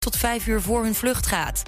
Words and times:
tot 0.00 0.16
vijf 0.16 0.46
uur 0.46 0.60
voor 0.60 0.82
hun 0.82 0.94
vlucht 0.94 1.26
gaat. 1.26 1.62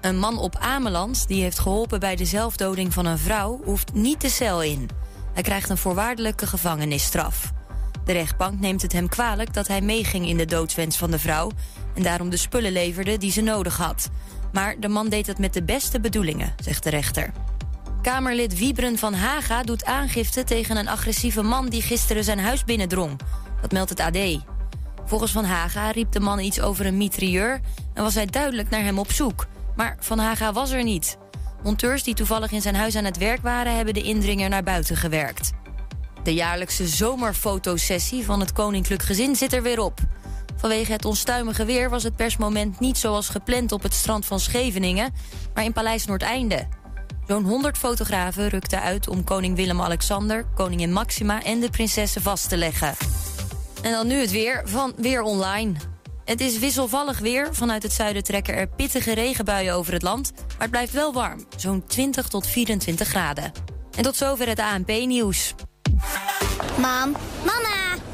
Een 0.00 0.18
man 0.18 0.38
op 0.38 0.56
Ameland, 0.56 1.28
die 1.28 1.42
heeft 1.42 1.58
geholpen 1.58 2.00
bij 2.00 2.16
de 2.16 2.24
zelfdoding 2.24 2.92
van 2.92 3.06
een 3.06 3.18
vrouw, 3.18 3.60
hoeft 3.64 3.92
niet 3.92 4.20
de 4.20 4.28
cel 4.28 4.62
in. 4.62 4.88
Hij 5.32 5.42
krijgt 5.42 5.68
een 5.68 5.76
voorwaardelijke 5.76 6.46
gevangenisstraf. 6.46 7.52
De 8.04 8.12
rechtbank 8.12 8.60
neemt 8.60 8.82
het 8.82 8.92
hem 8.92 9.08
kwalijk 9.08 9.54
dat 9.54 9.68
hij 9.68 9.80
meeging 9.80 10.28
in 10.28 10.36
de 10.36 10.44
doodswens 10.44 10.96
van 10.96 11.10
de 11.10 11.18
vrouw 11.18 11.50
en 11.94 12.02
daarom 12.02 12.30
de 12.30 12.36
spullen 12.36 12.72
leverde 12.72 13.16
die 13.16 13.32
ze 13.32 13.40
nodig 13.40 13.76
had. 13.76 14.10
Maar 14.52 14.80
de 14.80 14.88
man 14.88 15.08
deed 15.08 15.26
het 15.26 15.38
met 15.38 15.52
de 15.52 15.62
beste 15.62 16.00
bedoelingen, 16.00 16.54
zegt 16.62 16.82
de 16.82 16.90
rechter. 16.90 17.32
Kamerlid 18.02 18.58
Wiebren 18.58 18.98
van 18.98 19.14
Haga 19.14 19.62
doet 19.62 19.84
aangifte 19.84 20.44
tegen 20.44 20.76
een 20.76 20.88
agressieve 20.88 21.42
man 21.42 21.68
die 21.68 21.82
gisteren 21.82 22.24
zijn 22.24 22.38
huis 22.38 22.64
binnendrong. 22.64 23.20
Dat 23.60 23.72
meldt 23.72 23.90
het 23.90 24.00
AD. 24.00 24.44
Volgens 25.06 25.32
Van 25.32 25.44
Haga 25.44 25.90
riep 25.90 26.12
de 26.12 26.20
man 26.20 26.38
iets 26.38 26.60
over 26.60 26.86
een 26.86 26.96
mitrieur 26.96 27.60
en 27.94 28.02
was 28.02 28.14
hij 28.14 28.26
duidelijk 28.26 28.70
naar 28.70 28.82
hem 28.82 28.98
op 28.98 29.12
zoek. 29.12 29.46
Maar 29.76 29.96
Van 30.00 30.18
Haga 30.18 30.52
was 30.52 30.70
er 30.70 30.82
niet. 30.82 31.16
Monteurs 31.62 32.02
die 32.02 32.14
toevallig 32.14 32.52
in 32.52 32.62
zijn 32.62 32.74
huis 32.74 32.96
aan 32.96 33.04
het 33.04 33.18
werk 33.18 33.42
waren, 33.42 33.76
hebben 33.76 33.94
de 33.94 34.02
indringer 34.02 34.48
naar 34.48 34.62
buiten 34.62 34.96
gewerkt. 34.96 35.52
De 36.22 36.34
jaarlijkse 36.34 36.86
zomerfotosessie 36.88 38.24
van 38.24 38.40
het 38.40 38.52
Koninklijk 38.52 39.02
Gezin 39.02 39.36
zit 39.36 39.52
er 39.52 39.62
weer 39.62 39.80
op. 39.80 39.98
Vanwege 40.56 40.92
het 40.92 41.04
onstuimige 41.04 41.64
weer 41.64 41.90
was 41.90 42.02
het 42.02 42.16
persmoment 42.16 42.80
niet 42.80 42.98
zoals 42.98 43.28
gepland 43.28 43.72
op 43.72 43.82
het 43.82 43.94
strand 43.94 44.26
van 44.26 44.40
Scheveningen, 44.40 45.12
maar 45.54 45.64
in 45.64 45.72
Paleis 45.72 46.04
Noordeinde. 46.04 46.66
Zo'n 47.26 47.44
100 47.44 47.78
fotografen 47.78 48.48
rukten 48.48 48.80
uit 48.80 49.08
om 49.08 49.24
koning 49.24 49.56
Willem-Alexander, 49.56 50.44
koningin 50.54 50.92
Maxima 50.92 51.42
en 51.42 51.60
de 51.60 51.70
prinsessen 51.70 52.22
vast 52.22 52.48
te 52.48 52.56
leggen. 52.56 52.94
En 53.84 53.92
dan 53.92 54.06
nu 54.06 54.14
het 54.20 54.30
weer 54.30 54.62
van 54.64 54.92
Weer 54.96 55.22
Online. 55.22 55.72
Het 56.24 56.40
is 56.40 56.58
wisselvallig 56.58 57.18
weer. 57.18 57.54
Vanuit 57.54 57.82
het 57.82 57.92
zuiden 57.92 58.22
trekken 58.22 58.54
er 58.54 58.68
pittige 58.68 59.14
regenbuien 59.14 59.74
over 59.74 59.92
het 59.92 60.02
land. 60.02 60.32
Maar 60.36 60.56
het 60.58 60.70
blijft 60.70 60.92
wel 60.92 61.12
warm, 61.12 61.46
zo'n 61.56 61.84
20 61.86 62.28
tot 62.28 62.46
24 62.46 63.08
graden. 63.08 63.52
En 63.96 64.02
tot 64.02 64.16
zover 64.16 64.48
het 64.48 64.58
ANP-nieuws. 64.58 65.54
Mam, 66.78 67.16
mama, 67.44 67.96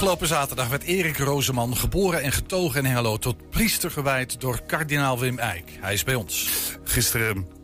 Afgelopen 0.00 0.28
zaterdag 0.28 0.68
werd 0.68 0.82
Erik 0.82 1.18
Rozeman 1.18 1.76
geboren 1.76 2.22
en 2.22 2.32
getogen 2.32 2.78
in 2.78 2.84
Hengelo 2.84 3.16
tot 3.16 3.50
priester 3.50 3.90
gewijd 3.90 4.40
door 4.40 4.62
kardinaal 4.66 5.18
Wim 5.18 5.38
Eijk. 5.38 5.78
Hij 5.80 5.92
is 5.92 6.04
bij 6.04 6.14
ons. 6.14 6.50
Gisteren 6.84 7.59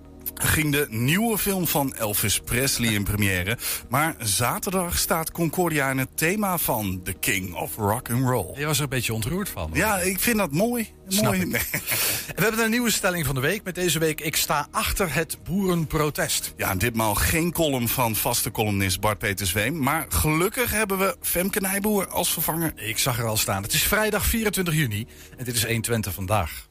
ging 0.47 0.73
de 0.73 0.87
nieuwe 0.91 1.39
film 1.39 1.67
van 1.67 1.95
Elvis 1.95 2.41
Presley 2.41 2.93
in 2.93 3.05
première. 3.05 3.59
Maar 3.89 4.15
zaterdag 4.19 4.99
staat 4.99 5.31
Concordia 5.31 5.91
in 5.91 5.99
het 5.99 6.17
thema 6.17 6.59
van 6.59 7.01
The 7.05 7.13
King 7.13 7.55
of 7.55 7.77
Rock 7.77 8.11
and 8.11 8.29
Roll. 8.29 8.59
Je 8.59 8.67
was 8.67 8.77
er 8.77 8.83
een 8.83 8.89
beetje 8.89 9.15
ontroerd 9.15 9.49
van. 9.49 9.71
Ja, 9.73 9.99
ik 9.99 10.21
vind 10.21 10.37
dat 10.37 10.53
mooi. 10.53 10.91
Snap 11.09 11.25
mooi. 11.25 11.41
ik. 11.41 11.69
We 12.37 12.43
hebben 12.43 12.65
een 12.65 12.71
nieuwe 12.71 12.91
stelling 12.91 13.27
van 13.27 13.35
de 13.35 13.41
week 13.41 13.65
met 13.65 13.75
deze 13.75 13.99
week. 13.99 14.21
Ik 14.21 14.37
sta 14.37 14.69
achter 14.71 15.15
het 15.15 15.39
boerenprotest. 15.45 16.53
Ja, 16.57 16.75
ditmaal 16.75 17.15
geen 17.15 17.53
column 17.53 17.89
van 17.89 18.17
vaste 18.17 18.51
columnist 18.51 19.01
Bart 19.01 19.19
Peter 19.19 19.47
Zweem. 19.47 19.79
Maar 19.79 20.07
gelukkig 20.09 20.71
hebben 20.71 20.99
we 20.99 21.17
Femke 21.21 21.61
Nijboer 21.61 22.09
als 22.09 22.33
vervanger. 22.33 22.73
Ik 22.77 22.99
zag 22.99 23.19
er 23.19 23.27
al 23.27 23.37
staan. 23.37 23.63
Het 23.63 23.73
is 23.73 23.83
vrijdag 23.83 24.27
24 24.27 24.75
juni 24.75 25.07
en 25.37 25.45
dit 25.45 25.55
is 25.55 25.65
120 25.65 26.15
vandaag. 26.15 26.67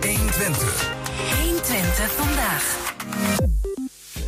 120. 0.00 0.99
120 1.70 2.12
vandaag. 2.12 2.94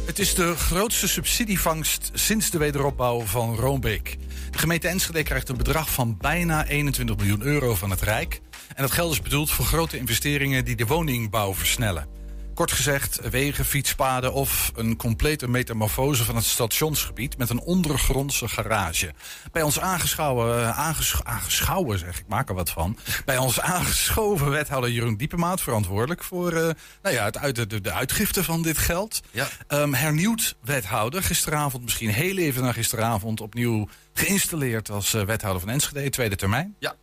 Het 0.04 0.18
is 0.18 0.34
de 0.34 0.56
grootste 0.56 1.08
subsidievangst 1.08 2.10
sinds 2.14 2.50
de 2.50 2.58
wederopbouw 2.58 3.20
van 3.20 3.56
Roombeek. 3.56 4.16
De 4.50 4.58
gemeente 4.58 4.88
Enschede 4.88 5.22
krijgt 5.22 5.48
een 5.48 5.56
bedrag 5.56 5.90
van 5.90 6.16
bijna 6.16 6.66
21 6.66 7.16
miljoen 7.16 7.42
euro 7.42 7.74
van 7.74 7.90
het 7.90 8.00
Rijk. 8.00 8.40
En 8.74 8.82
dat 8.82 8.90
geld 8.90 9.12
is 9.12 9.20
bedoeld 9.20 9.50
voor 9.50 9.64
grote 9.64 9.98
investeringen 9.98 10.64
die 10.64 10.76
de 10.76 10.86
woningbouw 10.86 11.54
versnellen. 11.54 12.21
Kort 12.54 12.72
gezegd, 12.72 13.20
wegen, 13.30 13.64
fietspaden 13.64 14.32
of 14.32 14.72
een 14.74 14.96
complete 14.96 15.48
metamorfose 15.48 16.24
van 16.24 16.36
het 16.36 16.44
stationsgebied 16.44 17.38
met 17.38 17.50
een 17.50 17.60
ondergrondse 17.60 18.48
garage. 18.48 19.12
Bij 19.52 19.62
ons 19.62 19.80
aangeschouwen, 19.80 20.74
aangesch 20.74 21.20
aangeschouwen 21.22 21.98
zeg 21.98 22.18
ik, 22.18 22.24
maak 22.28 22.48
er 22.48 22.54
wat 22.54 22.70
van. 22.70 22.98
Bij 23.24 23.38
ons 23.38 23.60
aangeschoven 23.60 24.50
wethouder 24.50 24.90
Jeroen 24.90 25.16
Diepemaat 25.16 25.60
verantwoordelijk 25.60 26.24
voor 26.24 26.52
uh, 26.52 26.70
nou 27.02 27.14
ja, 27.14 27.24
het 27.24 27.38
uit, 27.38 27.70
de, 27.70 27.80
de 27.80 27.92
uitgifte 27.92 28.44
van 28.44 28.62
dit 28.62 28.78
geld. 28.78 29.20
Ja. 29.30 29.48
Um, 29.68 29.94
hernieuwd 29.94 30.56
wethouder, 30.60 31.22
gisteravond, 31.22 31.82
misschien 31.82 32.10
heel 32.10 32.36
even 32.36 32.62
na 32.62 32.72
gisteravond, 32.72 33.40
opnieuw 33.40 33.88
geïnstalleerd 34.12 34.90
als 34.90 35.14
uh, 35.14 35.22
wethouder 35.22 35.60
van 35.60 35.70
Enschede, 35.70 36.10
tweede 36.10 36.36
termijn. 36.36 36.74
Ja. 36.78 36.94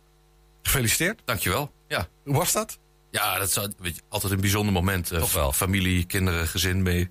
Gefeliciteerd. 0.62 1.22
Dankjewel. 1.24 1.72
Ja. 1.88 2.06
Hoe 2.24 2.36
was 2.36 2.52
dat? 2.52 2.78
Ja, 3.10 3.38
dat 3.38 3.48
is 3.48 3.68
weet 3.78 3.96
je, 3.96 4.02
altijd 4.08 4.32
een 4.32 4.40
bijzonder 4.40 4.72
moment. 4.72 5.12
Uh, 5.12 5.22
wel. 5.22 5.52
Familie, 5.52 6.04
kinderen, 6.04 6.46
gezin 6.46 6.82
mee. 6.82 7.10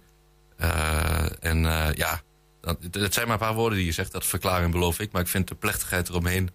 Uh, 0.62 1.44
en 1.44 1.64
uh, 1.64 1.88
ja, 1.94 2.22
het 2.92 3.14
zijn 3.14 3.28
maar 3.28 3.36
een 3.36 3.46
paar 3.48 3.54
woorden 3.54 3.78
die 3.78 3.88
je 3.88 3.94
zegt. 3.94 4.12
Dat 4.12 4.26
verklaring 4.26 4.72
beloof 4.72 5.00
ik. 5.00 5.12
Maar 5.12 5.22
ik 5.22 5.28
vind 5.28 5.48
de 5.48 5.56
plechtigheid 5.56 6.10
eromheen 6.10 6.50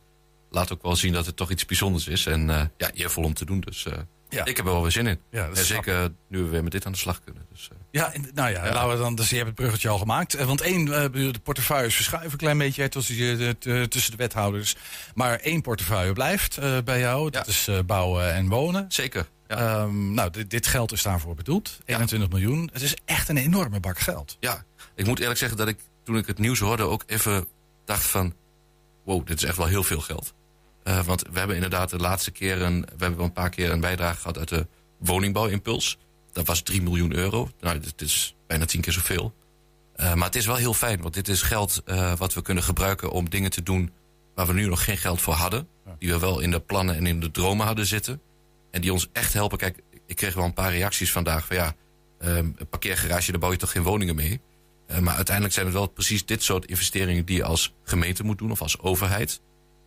laat 0.50 0.72
ook 0.72 0.82
wel 0.82 0.96
zien 0.96 1.12
dat 1.12 1.26
het 1.26 1.36
toch 1.36 1.50
iets 1.50 1.64
bijzonders 1.64 2.08
is. 2.08 2.26
En 2.26 2.70
ja, 2.76 2.90
eervol 2.92 3.24
om 3.24 3.34
te 3.34 3.44
doen. 3.44 3.60
Dus 3.60 3.86
ja. 4.28 4.44
ik 4.44 4.56
heb 4.56 4.66
er 4.66 4.72
wel 4.72 4.82
weer 4.82 4.90
zin 4.90 5.06
in. 5.06 5.20
Ja, 5.30 5.48
en 5.54 5.64
zeker 5.64 6.12
nu 6.28 6.42
we 6.42 6.48
weer 6.48 6.62
met 6.62 6.72
dit 6.72 6.86
aan 6.86 6.92
de 6.92 6.98
slag 6.98 7.20
kunnen. 7.24 7.46
Dus, 7.52 7.68
ja, 7.90 8.12
nou 8.34 8.50
ja, 8.50 8.64
ja, 8.64 8.72
laten 8.72 8.90
we 8.90 8.96
dan. 8.96 9.14
Dus 9.14 9.30
je 9.30 9.34
hebt 9.34 9.46
het 9.46 9.56
bruggetje 9.56 9.88
al 9.88 9.98
gemaakt. 9.98 10.44
Want 10.44 10.60
één, 10.60 10.84
de 10.84 11.40
portefeuilles 11.42 11.94
verschuiven 11.94 12.32
een 12.32 12.38
klein 12.38 12.58
beetje 12.58 12.88
tussen 12.88 13.16
de, 13.38 13.86
tussen 13.88 14.10
de 14.10 14.16
wethouders. 14.16 14.76
Maar 15.14 15.38
één 15.38 15.62
portefeuille 15.62 16.12
blijft 16.12 16.84
bij 16.84 16.98
jou. 16.98 17.30
Dat 17.30 17.46
is 17.46 17.68
bouwen 17.86 18.34
en 18.34 18.48
wonen. 18.48 18.84
Zeker. 18.88 19.26
Ja. 19.48 19.82
Um, 19.82 20.14
nou, 20.14 20.30
dit, 20.30 20.50
dit, 20.50 20.66
geld 20.66 20.92
is 20.92 21.02
daarvoor 21.02 21.34
bedoeld. 21.34 21.78
21 21.84 22.28
ja. 22.28 22.36
miljoen. 22.38 22.70
Het 22.72 22.82
is 22.82 22.96
echt 23.04 23.28
een 23.28 23.36
enorme 23.36 23.80
bak 23.80 23.98
geld. 23.98 24.36
Ja, 24.40 24.64
ik 24.94 25.06
moet 25.06 25.18
eerlijk 25.20 25.38
zeggen 25.38 25.58
dat 25.58 25.68
ik 25.68 25.78
toen 26.02 26.16
ik 26.16 26.26
het 26.26 26.38
nieuws 26.38 26.58
hoorde 26.58 26.82
ook 26.82 27.02
even 27.06 27.46
dacht 27.84 28.06
van... 28.06 28.34
wow, 29.04 29.26
dit 29.26 29.36
is 29.36 29.48
echt 29.48 29.56
wel 29.56 29.66
heel 29.66 29.82
veel 29.82 30.00
geld. 30.00 30.34
Uh, 30.84 31.04
want 31.04 31.22
we 31.32 31.38
hebben 31.38 31.56
inderdaad 31.56 31.90
de 31.90 31.98
laatste 31.98 32.30
keer... 32.30 32.62
Een, 32.62 32.80
we 32.80 32.88
hebben 32.98 33.16
wel 33.16 33.26
een 33.26 33.32
paar 33.32 33.50
keer 33.50 33.70
een 33.70 33.80
bijdrage 33.80 34.20
gehad 34.20 34.38
uit 34.38 34.48
de 34.48 34.66
woningbouwimpuls. 34.98 35.98
Dat 36.32 36.46
was 36.46 36.62
3 36.62 36.82
miljoen 36.82 37.14
euro. 37.14 37.50
Nou, 37.60 37.78
dit 37.78 38.00
is 38.00 38.34
bijna 38.46 38.64
tien 38.64 38.80
keer 38.80 38.92
zoveel. 38.92 39.34
Uh, 39.96 40.14
maar 40.14 40.26
het 40.26 40.36
is 40.36 40.46
wel 40.46 40.56
heel 40.56 40.74
fijn, 40.74 41.02
want 41.02 41.14
dit 41.14 41.28
is 41.28 41.42
geld 41.42 41.82
uh, 41.86 42.16
wat 42.16 42.34
we 42.34 42.42
kunnen 42.42 42.64
gebruiken... 42.64 43.10
om 43.10 43.30
dingen 43.30 43.50
te 43.50 43.62
doen 43.62 43.92
waar 44.34 44.46
we 44.46 44.52
nu 44.52 44.66
nog 44.66 44.84
geen 44.84 44.96
geld 44.96 45.20
voor 45.20 45.34
hadden. 45.34 45.68
Die 45.98 46.10
we 46.10 46.18
wel 46.18 46.40
in 46.40 46.50
de 46.50 46.60
plannen 46.60 46.96
en 46.96 47.06
in 47.06 47.20
de 47.20 47.30
dromen 47.30 47.66
hadden 47.66 47.86
zitten... 47.86 48.20
En 48.74 48.80
die 48.80 48.92
ons 48.92 49.08
echt 49.12 49.32
helpen. 49.32 49.58
Kijk, 49.58 49.82
ik 50.06 50.16
kreeg 50.16 50.34
wel 50.34 50.44
een 50.44 50.52
paar 50.52 50.70
reacties 50.70 51.12
vandaag 51.12 51.46
van 51.46 51.56
ja, 51.56 51.74
um, 52.18 52.54
een 52.56 52.68
parkeergarage, 52.68 53.30
daar 53.30 53.40
bouw 53.40 53.50
je 53.50 53.56
toch 53.56 53.70
geen 53.70 53.82
woningen 53.82 54.14
mee. 54.14 54.40
Uh, 54.90 54.98
maar 54.98 55.14
uiteindelijk 55.14 55.54
zijn 55.54 55.66
het 55.66 55.74
wel 55.74 55.86
precies 55.86 56.26
dit 56.26 56.42
soort 56.42 56.64
investeringen 56.64 57.24
die 57.24 57.36
je 57.36 57.44
als 57.44 57.74
gemeente 57.84 58.24
moet 58.24 58.38
doen 58.38 58.50
of 58.50 58.60
als 58.60 58.78
overheid. 58.78 59.40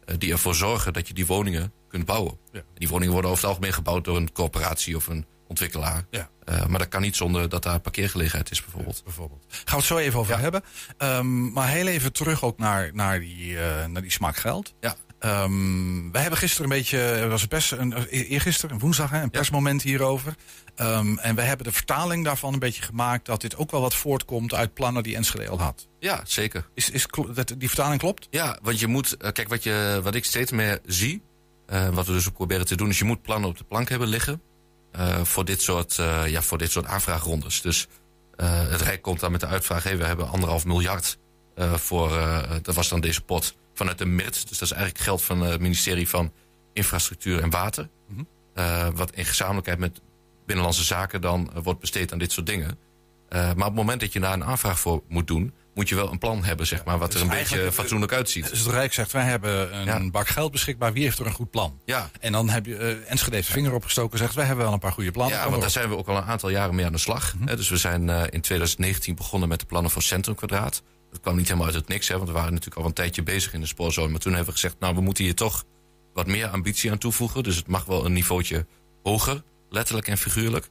Uh, 0.06 0.16
die 0.18 0.32
ervoor 0.32 0.56
zorgen 0.56 0.94
dat 0.94 1.08
je 1.08 1.14
die 1.14 1.26
woningen 1.26 1.74
kunt 1.90 2.06
bouwen. 2.06 2.38
Ja. 2.52 2.62
Die 2.74 2.88
woningen 2.88 3.14
worden 3.14 3.32
over 3.32 3.44
het 3.44 3.52
algemeen 3.52 3.74
gebouwd 3.74 4.06
door 4.06 4.18
een 4.18 4.32
corporatie 4.32 4.96
of 4.96 5.08
een 5.08 5.26
ontwikkelaar. 5.48 6.06
Ja. 6.10 6.30
Uh, 6.50 6.66
maar 6.66 6.80
dat 6.80 6.88
kan 6.88 7.02
niet 7.02 7.16
zonder 7.16 7.50
dat 7.50 7.64
daar 7.64 7.80
parkeergelegenheid 7.80 8.52
is 8.52 8.62
bijvoorbeeld. 8.62 8.98
Ja, 8.98 9.04
bijvoorbeeld. 9.04 9.46
Gaan 9.50 9.64
we 9.66 9.76
het 9.76 9.86
zo 9.86 9.98
even 9.98 10.20
over 10.20 10.36
ja. 10.36 10.40
hebben. 10.40 10.64
Um, 10.98 11.52
maar 11.52 11.68
heel 11.68 11.88
even 11.88 12.14
terug 12.14 12.44
ook 12.44 12.58
naar, 12.58 12.90
naar, 12.94 13.20
die, 13.20 13.52
uh, 13.52 13.86
naar 13.86 14.02
die 14.02 14.12
smaak 14.12 14.38
geld. 14.38 14.74
Ja. 14.80 14.96
Um, 15.20 16.12
wij 16.12 16.22
hebben 16.22 16.40
gisteren 16.40 16.72
een 16.72 16.78
beetje, 16.78 17.00
er 17.00 17.30
was 17.30 17.42
een 17.42 17.48
pers, 17.48 17.72
een, 17.72 18.06
eergisteren, 18.08 18.76
een 18.76 18.82
woensdag, 18.82 19.10
hè, 19.10 19.22
een 19.22 19.30
persmoment 19.30 19.84
ja. 19.84 19.90
hierover. 19.90 20.36
Um, 20.76 21.18
en 21.18 21.36
we 21.36 21.42
hebben 21.42 21.66
de 21.66 21.72
vertaling 21.72 22.24
daarvan 22.24 22.54
een 22.54 22.60
beetje 22.60 22.82
gemaakt 22.82 23.26
dat 23.26 23.42
dit 23.42 23.58
ook 23.58 23.72
wel 23.72 23.82
wat 23.82 23.96
voortkomt 23.96 24.54
uit 24.54 24.74
plannen 24.74 25.04
die 25.04 25.16
Enschede 25.16 25.50
al 25.50 25.60
had. 25.60 25.88
Ja, 26.00 26.22
zeker. 26.26 26.70
Is, 26.74 26.90
is, 26.90 27.08
dat, 27.34 27.56
die 27.58 27.68
vertaling 27.68 28.00
klopt? 28.00 28.28
Ja, 28.30 28.60
want 28.62 28.80
je 28.80 28.88
moet, 28.88 29.16
uh, 29.22 29.32
kijk, 29.32 29.50
wat, 29.50 29.64
je, 29.64 30.00
wat 30.04 30.16
ik 30.16 30.26
steeds 30.26 30.52
meer 30.52 30.80
zie, 30.86 31.22
uh, 31.70 31.90
wat 31.90 32.06
we 32.06 32.14
dus 32.14 32.28
ook 32.28 32.34
proberen 32.34 32.66
te 32.66 32.76
doen, 32.76 32.90
is 32.90 33.00
je 33.00 33.06
moet 33.06 33.22
plannen 33.22 33.50
op 33.50 33.58
de 33.58 33.64
plank 33.64 33.90
hebben 33.90 34.08
liggen 34.08 34.42
uh, 35.00 35.24
voor, 35.24 35.46
dit 35.46 35.62
soort, 35.62 35.98
uh, 35.98 36.28
ja, 36.28 36.42
voor 36.42 36.58
dit 36.58 36.72
soort 36.72 36.86
aanvraagrondes. 36.86 37.62
Dus 37.62 37.88
het 38.38 38.82
Rijk 38.82 39.02
komt 39.02 39.20
dan 39.20 39.32
met 39.32 39.40
de 39.40 39.48
uitvraag, 39.48 39.84
hey, 39.84 39.98
we 39.98 40.06
hebben 40.06 40.30
anderhalf 40.30 40.66
miljard 40.66 41.18
eh, 41.58 41.74
voor, 41.74 42.18
eh, 42.18 42.52
dat 42.62 42.76
was 42.76 42.90
dan 42.90 43.00
deze 43.00 43.22
pot 43.22 43.56
vanuit 43.78 43.98
de 43.98 44.06
MIRT. 44.06 44.34
Dus 44.34 44.58
dat 44.58 44.62
is 44.62 44.72
eigenlijk 44.72 45.04
geld 45.04 45.22
van 45.22 45.42
het 45.42 45.62
ministerie 45.62 46.10
van 46.10 46.34
Infrastructuur 46.74 47.42
en 47.42 47.50
Water. 47.50 47.90
Mhm. 48.08 48.24
Eh, 48.54 48.88
wat 48.96 49.12
in 49.12 49.26
gezamenlijkheid 49.26 49.80
met 49.80 50.02
Binnenlandse 50.46 50.84
Zaken 50.84 51.22
dan 51.22 51.52
eh, 51.54 51.64
wordt 51.64 51.80
besteed 51.80 52.12
aan 52.12 52.20
dit 52.20 52.32
soort 52.32 52.46
dingen. 52.46 52.78
Eh, 53.30 53.42
maar 53.42 53.54
op 53.54 53.64
het 53.64 53.74
moment 53.74 54.00
dat 54.00 54.14
je 54.14 54.20
daar 54.20 54.34
een 54.34 54.44
aanvraag 54.44 54.80
voor 54.80 55.04
moet 55.08 55.28
doen, 55.28 55.54
moet 55.76 55.90
je 55.90 55.96
wel 55.96 56.12
een 56.12 56.18
plan 56.18 56.44
hebben, 56.44 56.68
zeg 56.68 56.86
maar, 56.86 56.98
wat 56.98 57.12
dus 57.12 57.22
er 57.22 57.28
een 57.28 57.38
beetje 57.38 57.72
fatsoenlijk 57.72 58.14
uitziet. 58.14 58.50
Dus 58.50 58.60
het 58.60 58.68
Rijk 58.68 58.94
zegt, 58.94 59.12
wij 59.12 59.24
hebben 59.24 59.76
een 59.78 59.86
Ja. 59.86 60.10
bak 60.10 60.28
geld 60.28 60.52
beschikbaar. 60.52 60.94
Wie 60.94 61.04
heeft 61.04 61.20
er 61.20 61.26
een 61.26 61.34
goed 61.34 61.50
plan? 61.52 61.80
Ja, 61.86 62.10
En 62.20 62.32
dan 62.32 62.50
heb 62.50 62.66
je 62.66 62.76
uh, 62.76 63.12
Enschede 63.12 63.36
heeft 63.36 63.50
vinger 63.50 63.74
opgestoken 63.74 64.12
en 64.12 64.18
zegt, 64.18 64.36
wij 64.36 64.46
hebben 64.46 64.64
wel 64.66 64.74
een 64.74 64.80
paar 64.80 64.92
goede 64.92 65.12
plannen. 65.12 65.38
Ja, 65.38 65.50
want 65.50 65.62
daar 65.62 65.72
zijn 65.72 65.90
we 65.90 65.98
ook 65.98 66.08
al 66.08 66.18
een 66.18 66.24
aantal 66.24 66.50
jaren 66.50 66.76
mee 66.76 66.86
aan 66.86 66.92
de 66.92 66.98
slag. 66.98 67.36
Mhm. 67.36 67.56
Dus 67.56 67.70
we 67.70 67.78
zijn 67.78 68.10
eh, 68.10 68.24
in 68.30 68.42
2019 68.42 69.16
begonnen 69.16 69.50
met 69.50 69.60
de 69.60 69.66
plannen 69.66 69.92
voor 69.92 70.02
Centrum 70.02 70.36
Kwadraat. 70.36 70.82
Dat 71.18 71.26
kwam 71.26 71.38
niet 71.38 71.48
helemaal 71.48 71.68
uit 71.68 71.76
het 71.76 71.88
niks, 71.88 72.08
hè, 72.08 72.16
want 72.16 72.28
we 72.28 72.34
waren 72.34 72.54
natuurlijk 72.54 72.82
al 72.82 72.86
een 72.86 72.94
tijdje 72.94 73.24
bezig 73.24 73.54
in 73.54 73.60
de 73.60 73.68
spoorzone. 73.68 74.12
Maar 74.12 74.20
toen 74.20 74.34
hebben 74.34 74.54
we 74.54 74.60
gezegd, 74.60 74.80
nou, 74.80 74.96
we 74.96 75.02
moeten 75.02 75.24
hier 75.24 75.36
toch 75.36 75.66
wat 76.14 76.28
meer 76.28 76.48
ambitie 76.48 76.92
aan 76.92 76.98
toevoegen. 76.98 77.44
Dus 77.44 77.56
het 77.56 77.68
mag 77.68 77.86
wel 77.86 78.06
een 78.06 78.14
niveautje 78.14 78.66
hoger, 79.04 79.44
letterlijk 79.70 80.08
en 80.08 80.18
figuurlijk. 80.18 80.70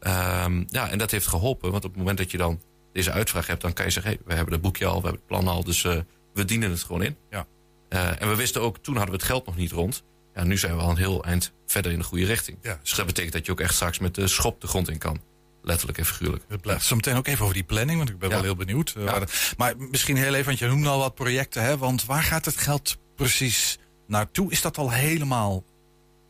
Ehm, 0.00 0.64
ja, 0.66 0.90
en 0.90 0.98
dat 0.98 1.10
heeft 1.10 1.26
geholpen, 1.26 1.70
want 1.70 1.84
op 1.84 1.90
het 1.90 1.98
moment 1.98 2.18
dat 2.18 2.30
je 2.30 2.36
dan 2.36 2.60
deze 2.92 3.10
uitvraag 3.10 3.46
hebt, 3.46 3.60
dan 3.60 3.72
kan 3.72 3.84
je 3.84 3.90
zeggen, 3.90 4.12
hey, 4.12 4.20
we 4.24 4.34
hebben 4.34 4.52
het 4.52 4.62
boekje 4.62 4.86
al, 4.86 5.00
we 5.00 5.08
hebben 5.08 5.20
het 5.20 5.26
plan 5.26 5.48
al, 5.48 5.64
dus 5.64 5.84
eh, 5.84 5.98
we 6.34 6.44
dienen 6.44 6.70
het 6.70 6.82
gewoon 6.82 7.02
in. 7.02 7.16
Ja. 7.30 7.46
Eh, 7.88 8.22
en 8.22 8.28
we 8.28 8.36
wisten 8.36 8.60
ook, 8.60 8.78
toen 8.78 8.96
hadden 8.96 9.14
we 9.14 9.20
het 9.20 9.30
geld 9.30 9.46
nog 9.46 9.56
niet 9.56 9.72
rond. 9.72 10.04
Ja, 10.34 10.44
nu 10.44 10.58
zijn 10.58 10.76
we 10.76 10.82
al 10.82 10.90
een 10.90 10.96
heel 10.96 11.24
eind 11.24 11.52
verder 11.66 11.92
in 11.92 11.98
de 11.98 12.04
goede 12.04 12.24
richting. 12.24 12.58
Ja. 12.62 12.78
Dus 12.82 12.94
dat 12.94 13.06
betekent 13.06 13.32
dat 13.32 13.46
je 13.46 13.52
ook 13.52 13.60
echt 13.60 13.74
straks 13.74 13.98
met 13.98 14.14
de 14.14 14.28
schop 14.28 14.60
de 14.60 14.66
grond 14.66 14.90
in 14.90 14.98
kan. 14.98 15.20
Letterlijk 15.68 15.98
en 15.98 16.04
figuurlijk. 16.06 16.44
Het 16.48 16.60
blijft 16.60 16.84
zo 16.84 16.94
meteen 16.94 17.16
ook 17.16 17.26
even 17.26 17.42
over 17.42 17.54
die 17.54 17.64
planning, 17.64 17.98
want 17.98 18.10
ik 18.10 18.18
ben 18.18 18.28
Ja. 18.28 18.34
wel 18.34 18.44
heel 18.44 18.56
benieuwd. 18.56 18.94
Uh, 18.98 19.04
Ja. 19.04 19.18
de- 19.18 19.52
maar 19.56 19.74
misschien 19.76 20.16
heel 20.16 20.34
even, 20.34 20.44
want 20.46 20.58
je 20.58 20.66
noemde 20.66 20.88
al 20.88 20.98
wat 20.98 21.14
projecten, 21.14 21.62
hè? 21.62 21.78
Want 21.78 22.04
waar 22.04 22.22
gaat 22.22 22.44
het 22.44 22.56
geld 22.56 22.96
precies 23.16 23.78
naartoe? 24.06 24.50
Is 24.50 24.60
dat 24.62 24.78
al 24.78 24.90
helemaal 24.90 25.64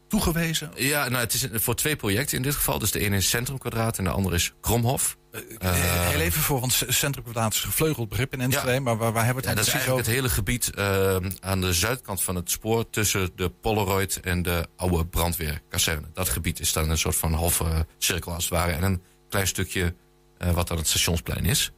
toegewezen? 0.08 0.70
Ja, 0.76 1.08
nou, 1.08 1.22
het 1.22 1.34
is 1.34 1.46
voor 1.52 1.74
twee 1.74 1.96
projecten 1.96 2.36
in 2.36 2.42
dit 2.42 2.54
geval. 2.54 2.78
Dus 2.78 2.90
de 2.90 2.98
ene 3.00 3.16
is 3.16 3.28
Centrum 3.28 3.58
Kwadraat 3.58 3.98
en 3.98 4.04
de 4.04 4.10
andere 4.10 4.34
is 4.36 4.52
Kromhof. 4.60 5.16
Eh, 5.58 5.72
heel 5.72 6.20
even 6.20 6.40
voor, 6.42 6.60
want 6.60 6.82
Centrum 6.88 7.24
Kwadraat 7.24 7.52
is 7.52 7.62
een 7.62 7.70
gevleugeld 7.70 8.08
begrip 8.08 8.32
in 8.32 8.40
Enschede, 8.40 8.72
Ja. 8.72 8.80
maar 8.80 8.96
waar, 8.96 9.12
waar 9.12 9.24
hebben 9.24 9.42
we 9.44 9.48
Ja, 9.50 9.54
het 9.56 9.64
precies 9.64 9.86
eigenlijk 9.86 10.00
over? 10.00 10.12
het 10.12 10.14
hele 10.14 10.34
gebied 10.34 10.70
eh, 10.74 11.16
aan 11.50 11.60
de 11.60 11.72
zuidkant 11.72 12.22
van 12.22 12.34
het 12.34 12.50
spoor 12.50 12.90
tussen 12.90 13.30
de 13.36 13.48
Polaroid 13.48 14.20
en 14.20 14.42
de 14.42 14.66
oude 14.76 15.06
brandweerkazerne. 15.06 16.06
Dat 16.12 16.28
gebied 16.28 16.60
is 16.60 16.72
dan 16.72 16.90
een 16.90 16.98
soort 16.98 17.16
van 17.16 17.32
halve 17.32 17.86
cirkel 17.98 18.32
als 18.32 18.44
het 18.44 18.52
ware. 18.52 18.72
En 18.72 18.82
een 18.82 19.02
klein 19.28 19.46
stukje 19.46 19.94
eh, 20.38 20.50
wat 20.50 20.68
dan 20.68 20.76
het 20.76 20.86
stationsplein 20.86 21.44
is. 21.44 21.72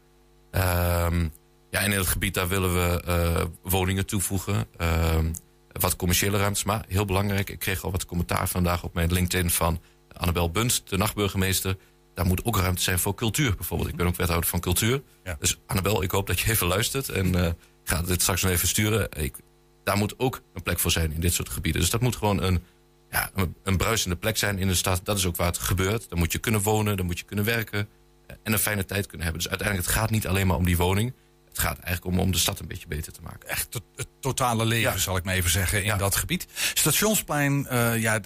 Ehm, 0.50 1.28
ja, 1.70 1.80
en 1.80 1.92
in 1.92 1.98
het 1.98 2.06
gebied 2.06 2.34
daar 2.34 2.48
willen 2.48 2.74
we 2.74 3.02
eh, 3.02 3.44
woningen 3.62 4.06
toevoegen. 4.06 4.66
Ehm, 4.76 5.32
wat 5.72 5.96
commerciële 5.96 6.38
ruimtes. 6.38 6.64
Maar 6.64 6.84
heel 6.88 7.04
belangrijk, 7.04 7.50
ik 7.50 7.58
kreeg 7.58 7.84
al 7.84 7.90
wat 7.90 8.06
commentaar 8.06 8.48
vandaag 8.48 8.82
op 8.82 8.94
mijn 8.94 9.12
LinkedIn 9.12 9.50
van 9.50 9.80
Annabel 10.12 10.50
Bunt, 10.50 10.82
de 10.88 10.96
nachtburgemeester. 10.96 11.76
Daar 12.14 12.26
moet 12.26 12.44
ook 12.44 12.56
ruimte 12.56 12.82
zijn 12.82 12.98
voor 12.98 13.14
cultuur 13.14 13.54
bijvoorbeeld. 13.56 13.90
Ik 13.90 13.96
ben 13.96 14.06
ook 14.06 14.16
wethouder 14.16 14.48
van 14.48 14.60
cultuur. 14.60 15.02
Ja. 15.24 15.36
Dus 15.38 15.60
Annabel, 15.66 16.02
ik 16.02 16.10
hoop 16.10 16.26
dat 16.26 16.40
je 16.40 16.50
even 16.50 16.66
luistert. 16.66 17.08
En 17.08 17.34
ik 17.34 17.54
ga 17.84 18.02
dit 18.02 18.22
straks 18.22 18.42
nog 18.42 18.52
even 18.52 18.68
sturen. 18.68 19.08
Ik, 19.16 19.36
daar 19.84 19.96
moet 19.96 20.18
ook 20.18 20.42
een 20.54 20.62
plek 20.62 20.78
voor 20.78 20.90
zijn 20.90 21.12
in 21.12 21.20
dit 21.20 21.32
soort 21.32 21.48
gebieden. 21.48 21.80
Dus 21.80 21.90
dat 21.90 22.00
moet 22.00 22.16
gewoon 22.16 22.42
een, 22.42 22.62
ja, 23.10 23.30
een, 23.34 23.54
een 23.64 23.76
bruisende 23.76 24.16
plek 24.16 24.36
zijn 24.36 24.58
in 24.58 24.68
de 24.68 24.74
stad. 24.74 25.00
Dat 25.04 25.18
is 25.18 25.26
ook 25.26 25.36
waar 25.36 25.46
het 25.46 25.58
gebeurt. 25.58 26.08
Dan 26.08 26.18
moet 26.18 26.32
je 26.32 26.38
kunnen 26.38 26.60
wonen, 26.62 26.96
dan 26.96 27.06
moet 27.06 27.18
je 27.18 27.24
kunnen 27.24 27.44
werken. 27.44 27.88
eh, 28.26 28.36
En 28.42 28.52
een 28.52 28.58
fijne 28.58 28.84
tijd 28.84 29.06
kunnen 29.06 29.22
hebben. 29.26 29.42
Dus 29.42 29.50
uiteindelijk, 29.50 29.88
het 29.88 29.98
gaat 29.98 30.10
niet 30.10 30.26
alleen 30.26 30.46
maar 30.46 30.56
om 30.56 30.64
die 30.64 30.76
woning. 30.76 31.14
Het 31.48 31.58
gaat 31.58 31.78
eigenlijk 31.78 32.16
om, 32.16 32.20
om 32.22 32.32
de 32.32 32.38
stad 32.38 32.58
een 32.60 32.66
beetje 32.68 32.86
beter 32.88 33.12
te 33.12 33.22
maken. 33.22 33.48
Echt 33.48 33.74
het, 33.74 33.82
het 33.96 34.06
totale 34.20 34.64
leven, 34.64 34.92
Ja. 34.92 34.98
zal 34.98 35.16
ik 35.16 35.24
maar 35.24 35.34
even 35.34 35.50
zeggen, 35.50 35.78
in 35.78 35.84
Ja. 35.84 35.96
dat 35.96 36.16
gebied. 36.16 36.46
Stationsplein, 36.74 37.66
eh, 37.66 38.00
ja, 38.00 38.20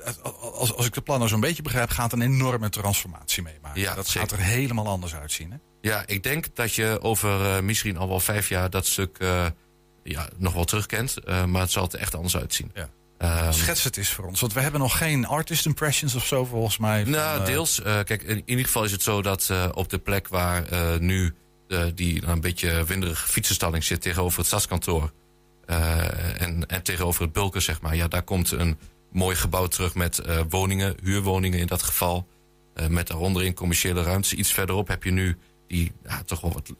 als, 0.53 0.75
als 0.75 0.87
ik 0.87 0.93
de 0.93 1.01
plannen 1.01 1.29
zo'n 1.29 1.41
beetje 1.41 1.63
begrijp, 1.63 1.91
gaat 1.91 2.13
een 2.13 2.21
enorme 2.23 2.69
transformatie 2.69 3.43
meemaken. 3.43 3.81
Ja, 3.81 3.95
dat 3.95 4.07
zeker. 4.07 4.29
gaat 4.29 4.39
er 4.39 4.45
helemaal 4.45 4.87
anders 4.89 5.15
uitzien. 5.15 5.51
Hè? 5.51 5.57
Ja, 5.81 6.03
ik 6.07 6.23
denk 6.23 6.55
dat 6.57 6.75
je 6.75 6.99
over 7.03 7.45
eh, 7.45 7.61
misschien 7.61 7.97
al 7.97 8.09
wel 8.09 8.21
vijf 8.21 8.49
jaar 8.49 8.71
dat 8.71 8.87
stuk 8.87 9.19
eh, 9.19 9.47
ja, 10.05 10.29
nog 10.37 10.53
wel 10.55 10.65
terugkent. 10.65 11.17
Eh, 11.17 11.45
maar 11.45 11.61
het 11.61 11.71
zal 11.71 11.89
er 11.93 11.99
echt 11.99 12.15
anders 12.15 12.37
uitzien. 12.37 12.71
Ja. 12.75 12.89
Ehm, 13.25 13.53
Schets 13.53 13.85
het 13.85 13.97
eens 13.97 14.11
voor 14.11 14.25
ons, 14.25 14.41
want 14.41 14.53
we 14.53 14.61
hebben 14.61 14.81
nog 14.81 14.99
geen 14.99 15.27
artist 15.27 15.67
impressions 15.67 16.15
of 16.15 16.27
zo 16.27 16.45
volgens 16.45 16.79
mij. 16.79 17.03
van, 17.03 17.13
Nou, 17.13 17.41
eh, 17.41 17.47
deels. 17.47 17.83
Eh, 17.83 17.99
kijk, 18.05 18.23
in, 18.23 18.37
in 18.37 18.43
ieder 18.45 18.65
geval 18.65 18.85
is 18.85 18.93
het 18.93 19.03
zo 19.03 19.23
dat 19.23 19.49
eh, 19.51 19.69
op 19.75 19.89
de 19.89 19.99
plek 19.99 20.29
waar 20.29 20.65
nu 21.01 21.35
die 21.95 22.27
een 22.27 22.41
beetje 22.41 22.85
winderige 22.85 23.29
fietsenstalling 23.29 23.85
zit 23.85 24.01
tegenover 24.01 24.39
het 24.39 24.47
stadskantoor. 24.47 25.13
en, 25.67 26.67
en 26.67 26.83
tegenover 26.83 27.23
het 27.23 27.33
bulken, 27.33 27.63
zeg 27.63 27.81
maar. 27.81 27.97
Ja, 27.97 28.09
daar 28.09 28.23
komt 28.23 28.51
een 28.51 28.79
mooi 29.13 29.37
gebouw 29.37 29.67
terug 29.67 29.95
met 29.95 30.21
woningen, 30.49 30.95
huurwoningen 31.03 31.59
in 31.59 31.67
dat 31.67 31.83
geval. 31.83 32.29
Met 32.89 33.07
daaronder 33.07 33.43
in 33.43 33.55
commerciële 33.55 34.03
ruimtes. 34.03 34.33
Iets 34.33 34.53
verderop 34.53 34.89
heb 34.89 35.05
je 35.05 35.11
nu 35.11 35.39
die, 35.67 35.93
ja, 36.05 36.23
toch 36.23 36.41
wel 36.41 36.53
wat. 36.53 36.73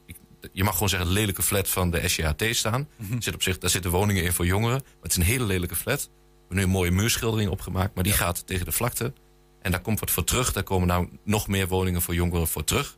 Je 0.53 0.63
mag 0.63 0.73
gewoon 0.73 0.89
zeggen, 0.89 1.09
lelijke 1.09 1.41
flat 1.41 1.69
van 1.69 1.89
de 1.91 2.07
SJHT 2.07 2.43
staan. 2.49 2.87
Zit 3.19 3.33
op 3.33 3.43
zich, 3.43 3.57
daar 3.57 3.69
zitten 3.69 3.91
woningen 3.91 4.23
in 4.23 4.33
voor 4.33 4.45
jongeren. 4.45 4.81
Maar 4.83 5.01
het 5.01 5.11
is 5.11 5.17
een 5.17 5.23
hele 5.23 5.45
lelijke 5.45 5.75
flat. 5.75 6.09
We 6.47 6.55
hebben 6.55 6.57
nu 6.57 6.63
een 6.63 6.69
mooie 6.69 6.91
muurschildering 7.01 7.49
opgemaakt, 7.51 7.95
maar 7.95 8.03
die 8.03 8.13
gaat 8.13 8.47
tegen 8.47 8.65
de 8.65 8.71
vlakte. 8.71 9.13
En 9.61 9.71
daar 9.71 9.81
komt 9.81 9.99
wat 9.99 10.11
voor 10.11 10.23
terug. 10.23 10.53
Daar 10.53 10.63
komen 10.63 10.87
nou 10.87 11.09
nog 11.23 11.47
meer 11.47 11.67
woningen 11.67 12.01
voor 12.01 12.13
jongeren 12.13 12.47
voor 12.47 12.63
terug. 12.63 12.97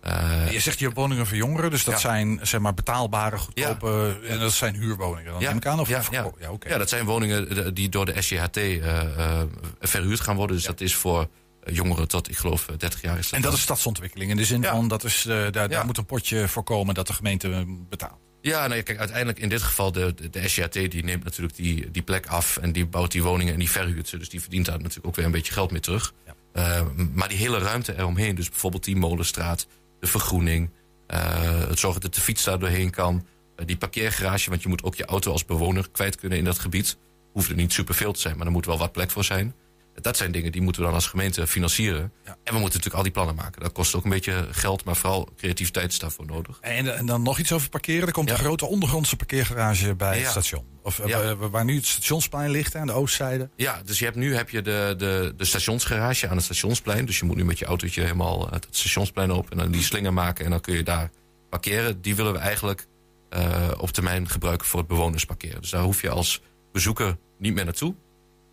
Eh, 0.00 0.52
Je 0.52 0.60
zegt 0.60 0.78
hier 0.78 0.92
woningen 0.92 1.26
voor 1.26 1.36
jongeren, 1.36 1.70
dus 1.70 1.84
dat 1.84 1.94
Ja. 1.94 2.00
zijn 2.00 2.38
zeg 2.42 2.60
maar 2.60 2.74
betaalbare, 2.74 3.38
goedkope, 3.38 4.20
en 4.28 4.38
dat 4.38 4.52
zijn 4.52 4.74
huurwoningen. 4.74 5.32
Dan 5.32 5.42
neem 5.42 5.56
ik 5.56 5.66
aan 5.66 5.80
of 5.80 5.88
ja, 5.88 6.02
ja. 6.10 6.24
oh, 6.24 6.32
ja, 6.40 6.50
ja, 6.68 6.78
dat 6.78 6.88
zijn 6.88 7.04
woningen 7.04 7.48
eh, 7.64 7.66
die 7.72 7.88
door 7.88 8.06
de 8.06 8.22
SJHT 8.22 8.56
eh, 8.56 9.40
eh, 9.40 9.42
verhuurd 9.80 10.20
gaan 10.20 10.36
worden. 10.36 10.56
Dus 10.56 10.64
dat 10.66 10.80
is 10.80 10.94
voor 10.94 11.28
eh, 11.62 11.74
jongeren 11.74 12.08
tot, 12.08 12.28
ik 12.30 12.36
geloof, 12.36 12.68
eh, 12.68 12.76
30 12.76 13.02
jaar 13.02 13.18
is 13.18 13.24
dat. 13.24 13.32
En 13.32 13.40
dat 13.40 13.50
dan. 13.50 13.58
is 13.58 13.64
stadsontwikkeling 13.64 14.30
in 14.30 14.36
de 14.36 14.44
zin 14.44 14.62
Ja. 14.62 14.70
van 14.70 14.88
dat 14.88 15.04
is, 15.04 15.26
eh, 15.26 15.34
daar, 15.36 15.52
daar 15.52 15.70
Ja. 15.70 15.84
moet 15.84 15.98
een 15.98 16.06
potje 16.06 16.48
voor 16.48 16.62
komen 16.62 16.94
dat 16.94 17.06
de 17.06 17.12
gemeente 17.12 17.50
eh, 17.52 17.60
betaalt. 17.88 18.18
Ja, 18.44 18.66
nou 18.66 18.74
ja, 18.74 18.82
kijk, 18.82 18.98
uiteindelijk 18.98 19.38
in 19.38 19.48
dit 19.48 19.62
geval 19.62 19.92
de, 19.92 20.14
de, 20.14 20.30
de 20.30 20.88
die 20.88 21.04
neemt 21.04 21.24
natuurlijk 21.24 21.56
die, 21.56 21.90
die 21.90 22.02
plek 22.02 22.26
af 22.26 22.56
en 22.56 22.72
die 22.72 22.86
bouwt 22.86 23.12
die 23.12 23.22
woningen 23.22 23.52
en 23.52 23.58
die 23.58 23.70
verhuurt 23.70 24.08
ze. 24.08 24.18
Dus 24.18 24.28
die 24.28 24.40
verdient 24.40 24.66
daar 24.66 24.78
natuurlijk 24.78 25.06
ook 25.06 25.16
weer 25.16 25.24
een 25.24 25.30
beetje 25.30 25.52
geld 25.52 25.70
mee 25.70 25.80
terug. 25.80 26.14
Ja. 26.26 26.34
Eh, 26.52 26.86
maar 27.12 27.28
die 27.28 27.38
hele 27.38 27.58
ruimte 27.58 27.98
eromheen, 27.98 28.34
dus 28.34 28.48
bijvoorbeeld 28.48 28.84
die 28.84 28.96
molenstraat, 28.96 29.66
de 30.00 30.06
vergroening, 30.06 30.70
eh, 31.06 31.68
het 31.68 31.78
zorgen 31.78 32.00
dat 32.00 32.14
de 32.14 32.20
fiets 32.20 32.44
daar 32.44 32.58
doorheen 32.58 32.90
kan, 32.90 33.26
eh, 33.56 33.66
die 33.66 33.76
parkeergarage, 33.76 34.50
want 34.50 34.62
je 34.62 34.68
moet 34.68 34.82
ook 34.82 34.94
je 34.94 35.04
auto 35.04 35.32
als 35.32 35.44
bewoner 35.44 35.90
kwijt 35.90 36.16
kunnen 36.16 36.38
in 36.38 36.44
dat 36.44 36.58
gebied. 36.58 36.96
Hoeft 37.32 37.50
er 37.50 37.56
niet 37.56 37.72
superveel 37.72 38.12
te 38.12 38.20
zijn, 38.20 38.36
maar 38.36 38.46
er 38.46 38.52
moet 38.52 38.66
wel 38.66 38.78
wat 38.78 38.92
plek 38.92 39.10
voor 39.10 39.24
zijn. 39.24 39.54
Dat 40.00 40.16
zijn 40.16 40.32
dingen 40.32 40.52
die 40.52 40.62
moeten 40.62 40.80
we 40.82 40.86
dan 40.86 40.96
als 40.96 41.06
gemeente 41.06 41.46
financieren. 41.46 42.12
Ja. 42.24 42.30
En 42.30 42.36
we 42.54 42.58
moeten 42.60 42.62
natuurlijk 42.62 42.94
al 42.94 43.02
die 43.02 43.12
plannen 43.12 43.34
maken. 43.34 43.62
Dat 43.62 43.72
kost 43.72 43.94
ook 43.94 44.04
een 44.04 44.10
beetje 44.10 44.46
geld, 44.50 44.84
maar 44.84 44.96
vooral 44.96 45.28
creativiteit 45.36 45.92
is 45.92 45.98
daarvoor 45.98 46.26
nodig. 46.26 46.58
En, 46.60 46.96
en 46.96 47.06
dan 47.06 47.22
nog 47.22 47.38
iets 47.38 47.52
over 47.52 47.68
parkeren. 47.68 48.06
Er 48.06 48.12
komt 48.12 48.28
Ja. 48.28 48.34
een 48.34 48.40
grote 48.40 48.66
ondergrondse 48.66 49.16
parkeergarage 49.16 49.94
bij 49.94 50.18
het 50.18 50.30
station. 50.30 50.64
Of 50.82 50.98
eh, 50.98 51.06
Ja. 51.08 51.36
waar- 51.36 51.64
nu 51.64 51.76
het 51.76 51.86
stationsplein 51.86 52.50
ligt, 52.50 52.74
aan 52.74 52.86
de 52.86 52.92
oostzijde. 52.92 53.50
Ja, 53.56 53.82
dus 53.84 53.98
je 53.98 54.04
hebt, 54.04 54.16
nu 54.16 54.34
heb 54.36 54.50
je 54.50 54.62
de, 54.62 54.94
de, 54.98 55.34
de 55.36 55.44
stationsgarage 55.44 56.28
aan 56.28 56.36
het 56.36 56.44
stationsplein. 56.44 57.04
Dus 57.06 57.18
je 57.18 57.24
moet 57.24 57.36
nu 57.36 57.44
met 57.44 57.58
je 57.58 57.64
autootje 57.64 58.00
helemaal 58.00 58.48
het 58.50 58.66
stationsplein 58.70 59.30
op 59.30 59.50
en 59.50 59.56
dan 59.58 59.70
die 59.70 59.82
slinger 59.82 60.12
maken 60.12 60.44
en 60.44 60.50
dan 60.50 60.60
kun 60.60 60.74
je 60.76 60.82
daar 60.82 61.10
parkeren. 61.50 62.00
Die 62.00 62.14
willen 62.16 62.32
we 62.32 62.38
eigenlijk 62.38 62.86
eh, 63.30 63.70
op 63.78 63.90
termijn 63.90 64.28
gebruiken 64.28 64.66
voor 64.66 64.78
het 64.78 64.88
bewonersparkeren. 64.88 65.60
Dus 65.60 65.70
daar 65.70 65.82
hoef 65.82 66.02
je 66.02 66.10
als 66.10 66.40
bezoeker 66.72 67.16
niet 67.38 67.54
meer 67.54 67.64
naartoe. 67.64 67.94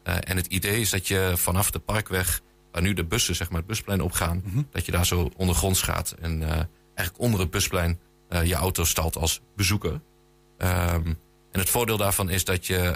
Eh, 0.04 0.16
en 0.24 0.38
het 0.38 0.46
idee 0.46 0.80
is 0.80 0.90
dat 0.90 1.08
je 1.08 1.34
vanaf 1.36 1.72
de 1.72 1.80
parkweg, 1.80 2.42
waar 2.72 2.82
nu 2.82 2.94
de 2.94 3.06
bussen 3.06 3.36
zeg 3.36 3.50
maar 3.50 3.58
het 3.58 3.68
busplein 3.68 4.02
opgaan, 4.02 4.68
dat 4.72 4.86
je 4.86 4.92
daar 4.92 5.06
zo 5.06 5.32
ondergronds 5.38 5.82
gaat 5.82 6.16
en 6.22 6.44
eh, 6.44 6.50
eigenlijk 6.94 7.20
onder 7.20 7.40
het 7.40 7.50
busplein 7.52 8.00
eh, 8.30 8.46
je 8.46 8.56
auto 8.56 8.84
stalt 8.84 9.16
als 9.16 9.42
bezoeker. 9.56 10.02
Ehm, 10.58 11.08
en 11.52 11.60
het 11.60 11.70
voordeel 11.70 11.98
daarvan 11.98 12.30
is 12.30 12.46
dat 12.46 12.66
je 12.68 12.96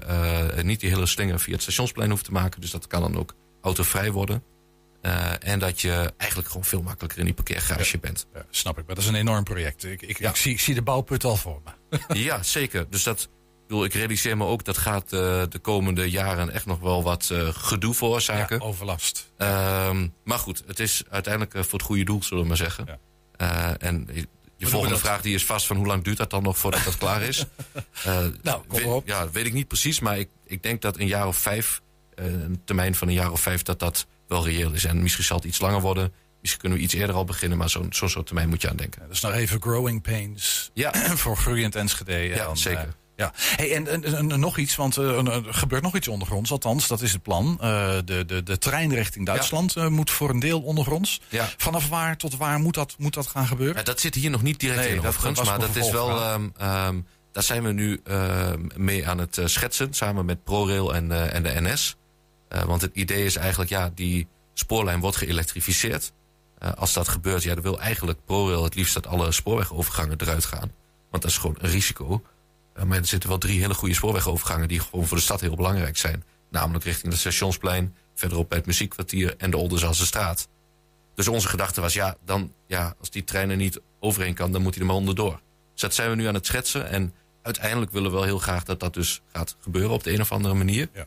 niet 0.63 0.79
die 0.79 0.89
hele 0.89 1.05
slinger 1.05 1.39
via 1.39 1.53
het 1.53 1.61
stationsplein 1.61 2.09
hoeft 2.09 2.23
te 2.23 2.31
maken. 2.31 2.61
Dus 2.61 2.71
dat 2.71 2.87
kan 2.87 3.01
dan 3.01 3.17
ook 3.17 3.33
autovrij 3.61 4.11
worden. 4.11 4.43
En 5.39 5.59
dat 5.59 5.81
je 5.81 6.13
eigenlijk 6.17 6.49
gewoon 6.49 6.65
veel 6.65 6.81
makkelijker 6.81 7.19
in 7.19 7.25
die 7.25 7.33
parkeergarage 7.33 7.97
bent. 7.97 8.27
Ja, 8.33 8.45
snap 8.49 8.77
ik, 8.77 8.85
maar 8.85 8.95
dat 8.95 9.03
is 9.03 9.09
een 9.09 9.15
enorm 9.15 9.43
project. 9.43 9.83
Ik, 9.83 10.01
ik, 10.01 10.19
Ja. 10.19 10.29
ik, 10.29 10.35
zie, 10.35 10.51
ik 10.51 10.59
zie 10.59 10.73
de 10.73 10.81
bouwput 10.81 11.23
al 11.23 11.35
voor 11.37 11.61
me. 11.63 11.99
ja, 12.27 12.43
zeker. 12.43 12.85
Dus 12.89 13.03
dat, 13.03 13.29
bedoel, 13.67 13.83
ik 13.85 13.93
realiseer 13.93 14.37
me 14.37 14.45
ook 14.45 14.63
dat 14.63 14.77
gaat 14.77 15.03
eh, 15.13 15.43
de 15.49 15.59
komende 15.61 16.09
jaren 16.09 16.49
echt 16.51 16.65
nog 16.65 16.79
wel 16.79 17.03
wat 17.03 17.29
eh, 17.31 17.47
gedoe 17.51 17.93
veroorzaken. 17.93 18.57
Ja, 18.59 18.65
overlast. 18.65 19.31
Ehm, 19.37 20.07
maar 20.23 20.39
goed, 20.39 20.63
het 20.67 20.79
is 20.79 21.03
uiteindelijk 21.09 21.53
eh, 21.53 21.61
voor 21.63 21.71
het 21.79 21.81
goede 21.87 22.03
doel, 22.03 22.23
zullen 22.23 22.43
we 22.43 22.47
maar 22.49 22.57
zeggen. 22.57 22.85
Ja. 23.37 23.77
En 23.77 24.07
je- 24.13 24.27
je 24.57 24.67
volgende 24.67 24.97
vraag 24.97 25.21
die 25.21 25.35
is 25.35 25.45
vast 25.45 25.65
van 25.65 25.75
hoe 25.77 25.85
lang 25.85 26.03
duurt 26.03 26.17
dat 26.17 26.29
dan 26.29 26.43
nog 26.43 26.57
voordat 26.57 26.83
dat 26.83 26.97
klaar 26.97 27.21
is? 27.21 27.45
Nou, 28.41 28.63
kom 28.67 28.83
op. 28.83 29.07
Ja, 29.07 29.29
weet 29.29 29.45
ik 29.45 29.53
niet 29.53 29.67
precies, 29.67 29.99
maar 29.99 30.17
ik, 30.19 30.29
ik 30.45 30.63
denk 30.63 30.81
dat 30.81 30.97
een 30.99 31.07
jaar 31.07 31.27
of 31.27 31.37
vijf, 31.37 31.81
een 32.15 32.61
termijn 32.65 32.95
van 32.95 33.07
een 33.07 33.13
jaar 33.13 33.31
of 33.31 33.39
vijf, 33.41 33.61
dat 33.63 33.79
dat 33.79 34.05
wel 34.27 34.45
reëel 34.45 34.71
is. 34.71 34.83
En 34.85 35.01
misschien 35.01 35.23
zal 35.23 35.37
het 35.37 35.45
iets 35.45 35.59
langer 35.59 35.81
worden, 35.81 36.13
misschien 36.41 36.61
kunnen 36.61 36.77
we 36.77 36.83
iets 36.83 36.93
eerder 36.93 37.15
al 37.15 37.23
beginnen, 37.25 37.57
maar 37.57 37.69
zo'n 37.69 37.87
zo'n 37.93 38.09
soort 38.09 38.25
termijn 38.25 38.49
moet 38.49 38.61
je 38.61 38.69
aan 38.69 38.75
denken. 38.75 39.01
Dus 39.09 39.21
nog 39.21 39.31
even 39.33 39.61
growing 39.61 40.01
pains 40.01 40.71
Ja. 40.73 40.91
voor 41.23 41.37
groeiend 41.37 41.75
Enschede. 41.75 42.13
En 42.15 42.23
Ja, 42.27 42.43
dan, 42.45 42.57
zeker. 42.57 42.93
Ja. 43.15 43.31
Hey, 43.35 43.75
en, 43.75 43.87
en, 43.87 44.03
en- 44.03 44.31
en 44.31 44.39
nog 44.39 44.57
iets, 44.57 44.75
want 44.75 44.97
eh, 44.97 45.27
er 45.27 45.43
gebeurt 45.53 45.83
nog 45.83 45.95
iets 45.95 46.07
ondergronds. 46.07 46.51
Althans, 46.51 46.87
dat 46.87 47.01
is 47.01 47.13
het 47.13 47.21
plan. 47.21 47.57
Eh, 47.61 47.95
de, 48.05 48.25
de, 48.25 48.43
de 48.43 48.57
trein 48.57 48.93
richting 48.93 49.25
Duitsland 49.25 49.75
eh, 49.75 49.87
moet 49.87 50.11
voor 50.11 50.29
een 50.29 50.39
deel 50.39 50.61
ondergronds. 50.61 51.21
Ja. 51.29 51.49
Vanaf 51.57 51.89
waar 51.89 52.17
tot 52.17 52.37
waar 52.37 52.59
moet 52.59 52.73
dat, 52.73 52.95
moet 52.97 53.13
dat 53.13 53.27
gaan 53.27 53.47
gebeuren? 53.47 53.75
Ja, 53.77 53.83
dat 53.83 53.99
zit 53.99 54.15
hier 54.15 54.29
nog 54.29 54.41
niet 54.41 54.59
direct 54.59 54.79
Nee, 54.79 54.89
in 54.89 54.95
dat 54.95 55.05
overigens, 55.05 55.49
maar 55.49 55.59
dat 55.59 55.75
is 55.75 55.91
wel. 55.91 56.21
ehm, 56.21 56.49
ehm, 56.57 56.99
daar 57.31 57.43
zijn 57.43 57.63
we 57.63 57.71
nu 57.71 57.99
ehm, 58.03 58.61
mee 58.75 59.07
aan 59.07 59.17
het 59.17 59.39
schetsen, 59.45 59.93
samen 59.93 60.25
met 60.25 60.43
ProRail 60.43 60.95
en, 60.95 61.31
en 61.31 61.43
de 61.43 61.61
NS. 61.61 61.95
Want 62.65 62.81
het 62.81 62.95
idee 62.95 63.25
is 63.25 63.35
eigenlijk, 63.35 63.69
ja, 63.69 63.91
die 63.95 64.27
spoorlijn 64.53 64.99
wordt 64.99 65.17
geëlektrificeerd. 65.17 66.11
Als 66.75 66.93
dat 66.93 67.07
gebeurt, 67.07 67.43
ja, 67.43 67.53
dan 67.53 67.63
wil 67.63 67.79
eigenlijk 67.79 68.19
ProRail 68.25 68.63
het 68.63 68.75
liefst 68.75 68.93
dat 68.93 69.07
alle 69.07 69.31
spoorwegovergangen 69.31 70.17
eruit 70.21 70.45
gaan. 70.45 70.71
Want 71.09 71.23
dat 71.23 71.31
is 71.31 71.37
gewoon 71.37 71.55
een 71.59 71.69
risico. 71.69 72.21
Maar 72.83 72.97
er 72.97 73.05
zitten 73.05 73.29
wel 73.29 73.37
drie 73.37 73.59
hele 73.59 73.73
goede 73.73 73.95
spoorwegovergangen 73.95 74.67
die 74.67 74.79
gewoon 74.79 75.05
voor 75.05 75.17
de 75.17 75.23
stad 75.23 75.41
heel 75.41 75.55
belangrijk 75.55 75.97
zijn. 75.97 76.23
Namelijk 76.49 76.83
richting 76.83 77.11
het 77.11 77.21
Stationsplein, 77.21 77.95
verderop 78.13 78.49
bij 78.49 78.57
het 78.57 78.67
Muziekkwartier 78.67 79.35
en 79.37 79.51
de 79.51 79.57
Oldenzaanse 79.57 80.05
straat. 80.05 80.47
Dus 81.15 81.27
onze 81.27 81.47
gedachte 81.47 81.81
was, 81.81 81.93
ja, 81.93 82.15
dan, 82.25 82.53
ja, 82.67 82.95
als 82.99 83.09
die 83.09 83.23
trein 83.23 83.49
er 83.49 83.55
niet 83.55 83.81
overheen 83.99 84.33
kan, 84.33 84.51
dan 84.51 84.61
moet 84.61 84.73
hij 84.73 84.81
er 84.81 84.87
maar 84.87 84.95
onderdoor. 84.95 85.41
Dus 85.71 85.81
dat 85.81 85.93
zijn 85.93 86.09
we 86.09 86.15
nu 86.15 86.25
aan 86.25 86.33
het 86.33 86.45
schetsen. 86.45 86.89
En 86.89 87.13
uiteindelijk 87.41 87.91
willen 87.91 88.09
we 88.09 88.15
wel 88.15 88.25
heel 88.25 88.39
graag 88.39 88.63
dat 88.63 88.79
dat 88.79 88.93
dus 88.93 89.21
gaat 89.31 89.55
gebeuren 89.59 89.91
op 89.91 90.03
de 90.03 90.13
een 90.13 90.21
of 90.21 90.31
andere 90.31 90.53
manier. 90.53 90.89
Ja. 90.93 91.05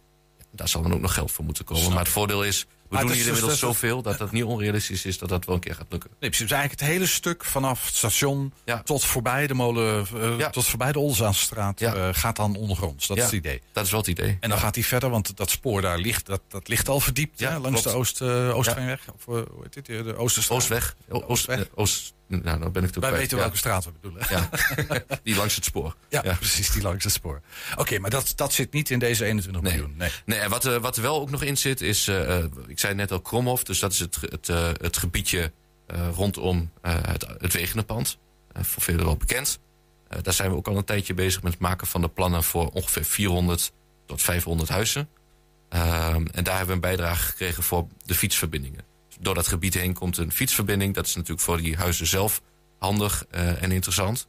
Daar 0.52 0.68
zal 0.68 0.82
dan 0.82 0.92
ook 0.92 1.00
nog 1.00 1.14
geld 1.14 1.32
voor 1.32 1.44
moeten 1.44 1.64
komen. 1.64 1.82
Snap 1.82 1.94
maar 1.94 2.04
het 2.04 2.12
voordeel 2.12 2.44
is, 2.44 2.66
we 2.88 2.94
Maar 2.94 3.02
doen 3.06 3.12
hier 3.12 3.24
inmiddels 3.26 3.50
dat- 3.50 3.60
zoveel 3.60 4.02
dat 4.02 4.18
het 4.18 4.32
niet 4.32 4.44
onrealistisch 4.44 5.04
is 5.04 5.18
dat 5.18 5.28
dat 5.28 5.44
wel 5.44 5.54
een 5.54 5.60
keer 5.60 5.74
gaat 5.74 5.86
lukken. 5.90 6.10
Nee, 6.10 6.30
precies. 6.30 6.48
Dus 6.48 6.56
eigenlijk 6.58 6.80
het 6.80 6.90
hele 6.90 7.06
stuk 7.06 7.44
vanaf 7.44 7.86
het 7.86 7.94
station 7.94 8.52
Ja. 8.64 8.82
tot 8.82 9.04
voorbij 9.04 9.46
de 9.46 9.54
molen, 9.54 10.06
eh, 10.20 10.38
Ja. 10.38 10.50
tot 10.50 10.66
voorbij 10.66 10.92
de 10.92 10.98
Olzaanstraat 10.98 11.80
Ja. 11.80 11.94
eh, 11.94 12.08
gaat 12.12 12.36
dan 12.36 12.56
ondergronds. 12.56 13.06
Dat 13.06 13.16
is 13.16 13.22
het 13.22 13.32
idee. 13.32 13.62
Dat 13.72 13.84
is 13.84 13.90
wel 13.90 14.00
het 14.00 14.08
idee. 14.08 14.36
En 14.40 14.48
dan 14.50 14.58
gaat 14.58 14.74
hij 14.74 14.84
verder, 14.84 15.10
want 15.10 15.36
dat 15.36 15.50
spoor 15.50 15.80
daar 15.80 15.98
ligt, 15.98 16.26
dat, 16.26 16.40
dat 16.48 16.68
ligt 16.68 16.88
al 16.88 17.00
verdiept 17.00 17.40
hè, 17.40 17.58
langs 17.58 17.68
klopt. 17.68 17.82
de 17.84 17.90
Oost, 17.90 18.20
eh 18.20 18.56
Oostveenweg. 18.56 19.00
Of 19.14 19.24
hoe 19.24 19.46
heet 19.62 19.86
dit? 19.86 19.86
De 20.04 20.16
Oosterstraat. 20.16 20.58
Oostweg. 20.58 20.96
Oostweg. 21.08 21.68
Oost, 21.74 22.14
nou, 22.28 22.68
ben 22.70 22.84
ik 22.84 22.94
Wij 22.94 23.12
weten 23.12 23.36
ja. 23.36 23.42
welke 23.42 23.56
straat 23.58 23.84
we 23.84 23.90
bedoelen. 23.92 24.26
Ja, 24.30 24.48
die 25.22 25.36
langs 25.36 25.54
het 25.54 25.64
spoor. 25.64 25.96
Ja, 26.08 26.20
precies, 26.20 26.70
die 26.70 26.82
langs 26.82 27.04
het 27.04 27.12
spoor. 27.12 27.40
Oké, 27.76 27.98
maar 27.98 28.10
dat, 28.10 28.32
dat 28.36 28.52
zit 28.52 28.72
niet 28.72 28.90
in 28.90 28.98
deze 28.98 29.24
21 29.24 29.62
Nee. 29.62 29.72
miljoen. 29.72 29.94
Nee. 29.96 30.10
Nee, 30.24 30.38
en 30.38 30.50
wat, 30.50 30.64
er- 30.64 30.80
wat 30.80 30.96
er 30.96 31.02
wel 31.02 31.20
ook 31.20 31.30
nog 31.30 31.42
in 31.42 31.56
zit 31.56 31.80
is, 31.80 32.08
eh, 32.08 32.38
eh, 32.38 32.44
ik 32.66 32.78
zei 32.78 32.94
net 32.94 33.12
al 33.12 33.20
Kromhof, 33.20 33.64
dus 33.64 33.78
dat 33.78 33.92
is 33.92 33.98
het, 33.98 34.16
het, 34.20 34.48
eh, 34.48 34.68
het 34.80 34.96
gebiedje 34.96 35.52
eh, 35.86 36.08
rondom 36.14 36.70
eh, 36.82 36.94
het, 37.02 37.26
het 37.38 37.52
Wegenenpand. 37.52 38.18
Eh, 38.52 38.62
voor 38.62 38.82
velen 38.82 39.04
wel 39.04 39.16
bekend. 39.16 39.58
Eh, 40.08 40.18
daar 40.22 40.32
zijn 40.34 40.50
we 40.50 40.56
ook 40.56 40.68
al 40.68 40.76
een 40.76 40.84
tijdje 40.84 41.14
bezig 41.14 41.42
met 41.42 41.52
het 41.52 41.60
maken 41.60 41.86
van 41.86 42.00
de 42.00 42.08
plannen 42.08 42.44
voor 42.44 42.68
ongeveer 42.70 43.04
400 43.04 43.72
tot 44.06 44.22
500 44.22 44.68
huizen. 44.68 45.08
Ehm, 45.68 46.26
en 46.32 46.44
daar 46.44 46.56
hebben 46.56 46.66
we 46.66 46.72
een 46.72 46.96
bijdrage 46.96 47.22
gekregen 47.22 47.62
voor 47.62 47.86
de 48.04 48.14
fietsverbindingen. 48.14 48.84
Door 49.20 49.34
dat 49.34 49.46
gebied 49.46 49.74
heen 49.74 49.94
komt 49.94 50.16
een 50.16 50.32
fietsverbinding. 50.32 50.94
Dat 50.94 51.06
is 51.06 51.14
natuurlijk 51.14 51.42
voor 51.42 51.56
die 51.56 51.76
huizen 51.76 52.06
zelf 52.06 52.42
handig 52.78 53.24
eh, 53.30 53.62
en 53.62 53.72
interessant. 53.72 54.28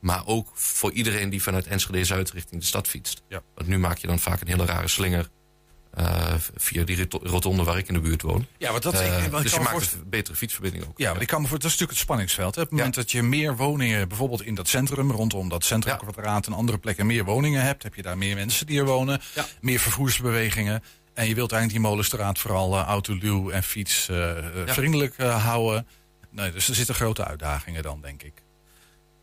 Maar 0.00 0.26
ook 0.26 0.50
voor 0.54 0.92
iedereen 0.92 1.30
die 1.30 1.42
vanuit 1.42 1.66
Enschede 1.66 2.04
Zuid 2.04 2.30
richting 2.30 2.60
de 2.60 2.66
stad 2.66 2.88
fietst. 2.88 3.22
Ja. 3.28 3.42
Want 3.54 3.68
nu 3.68 3.78
maak 3.78 3.98
je 3.98 4.06
dan 4.06 4.18
vaak 4.18 4.40
een 4.40 4.46
hele 4.46 4.64
rare 4.64 4.88
slinger 4.88 5.28
eh, 5.96 6.34
via 6.56 6.84
die 6.84 7.06
rotonde 7.22 7.64
waar 7.64 7.78
ik 7.78 7.88
in 7.88 7.94
de 7.94 8.00
buurt 8.00 8.22
woon. 8.22 8.46
Ja, 8.58 8.70
want 8.70 8.82
dat, 8.82 8.94
ik, 8.94 9.00
want 9.00 9.24
ik 9.24 9.42
dus 9.42 9.52
je 9.52 9.60
maakt 9.60 9.92
een 9.92 10.08
betere 10.08 10.36
fietsverbinding 10.36 10.84
ook. 10.84 10.98
Ja, 10.98 11.08
want 11.08 11.20
ik 11.20 11.26
kan 11.26 11.42
me 11.42 11.48
voor, 11.48 11.58
dat 11.58 11.66
is 11.66 11.72
natuurlijk 11.72 11.98
het 11.98 12.08
spanningsveld. 12.08 12.54
Hè. 12.54 12.60
Op 12.60 12.68
het 12.68 12.76
moment 12.76 12.94
dat 12.94 13.10
je 13.10 13.22
meer 13.22 13.56
woningen, 13.56 14.08
bijvoorbeeld 14.08 14.42
in 14.42 14.54
dat 14.54 14.68
centrum, 14.68 15.10
rondom 15.10 15.48
dat 15.48 15.64
centrumkwadraat 15.64 16.46
en 16.46 16.52
andere 16.52 16.78
plekken 16.78 17.06
meer 17.06 17.24
woningen 17.24 17.62
hebt, 17.62 17.82
heb 17.82 17.94
je 17.94 18.02
daar 18.02 18.18
meer 18.18 18.34
mensen 18.34 18.66
die 18.66 18.78
er 18.78 18.84
wonen, 18.84 19.20
meer 19.60 19.78
vervoersbewegingen. 19.78 20.82
En 21.16 21.28
je 21.28 21.34
wilt 21.34 21.52
eigenlijk 21.52 21.82
die 21.82 21.90
molenstraat 21.90 22.38
vooral 22.38 22.78
uh, 22.78 22.84
autoluw 22.84 23.50
en 23.50 23.62
fiets 23.62 24.08
eh, 24.08 24.38
eh, 24.38 24.68
vriendelijk 24.68 25.14
eh, 25.16 25.44
houden. 25.44 25.86
Nee, 26.30 26.52
dus 26.52 26.68
er 26.68 26.74
zitten 26.74 26.94
grote 26.94 27.24
uitdagingen 27.24 27.82
dan, 27.82 28.00
denk 28.00 28.22
ik. 28.22 28.42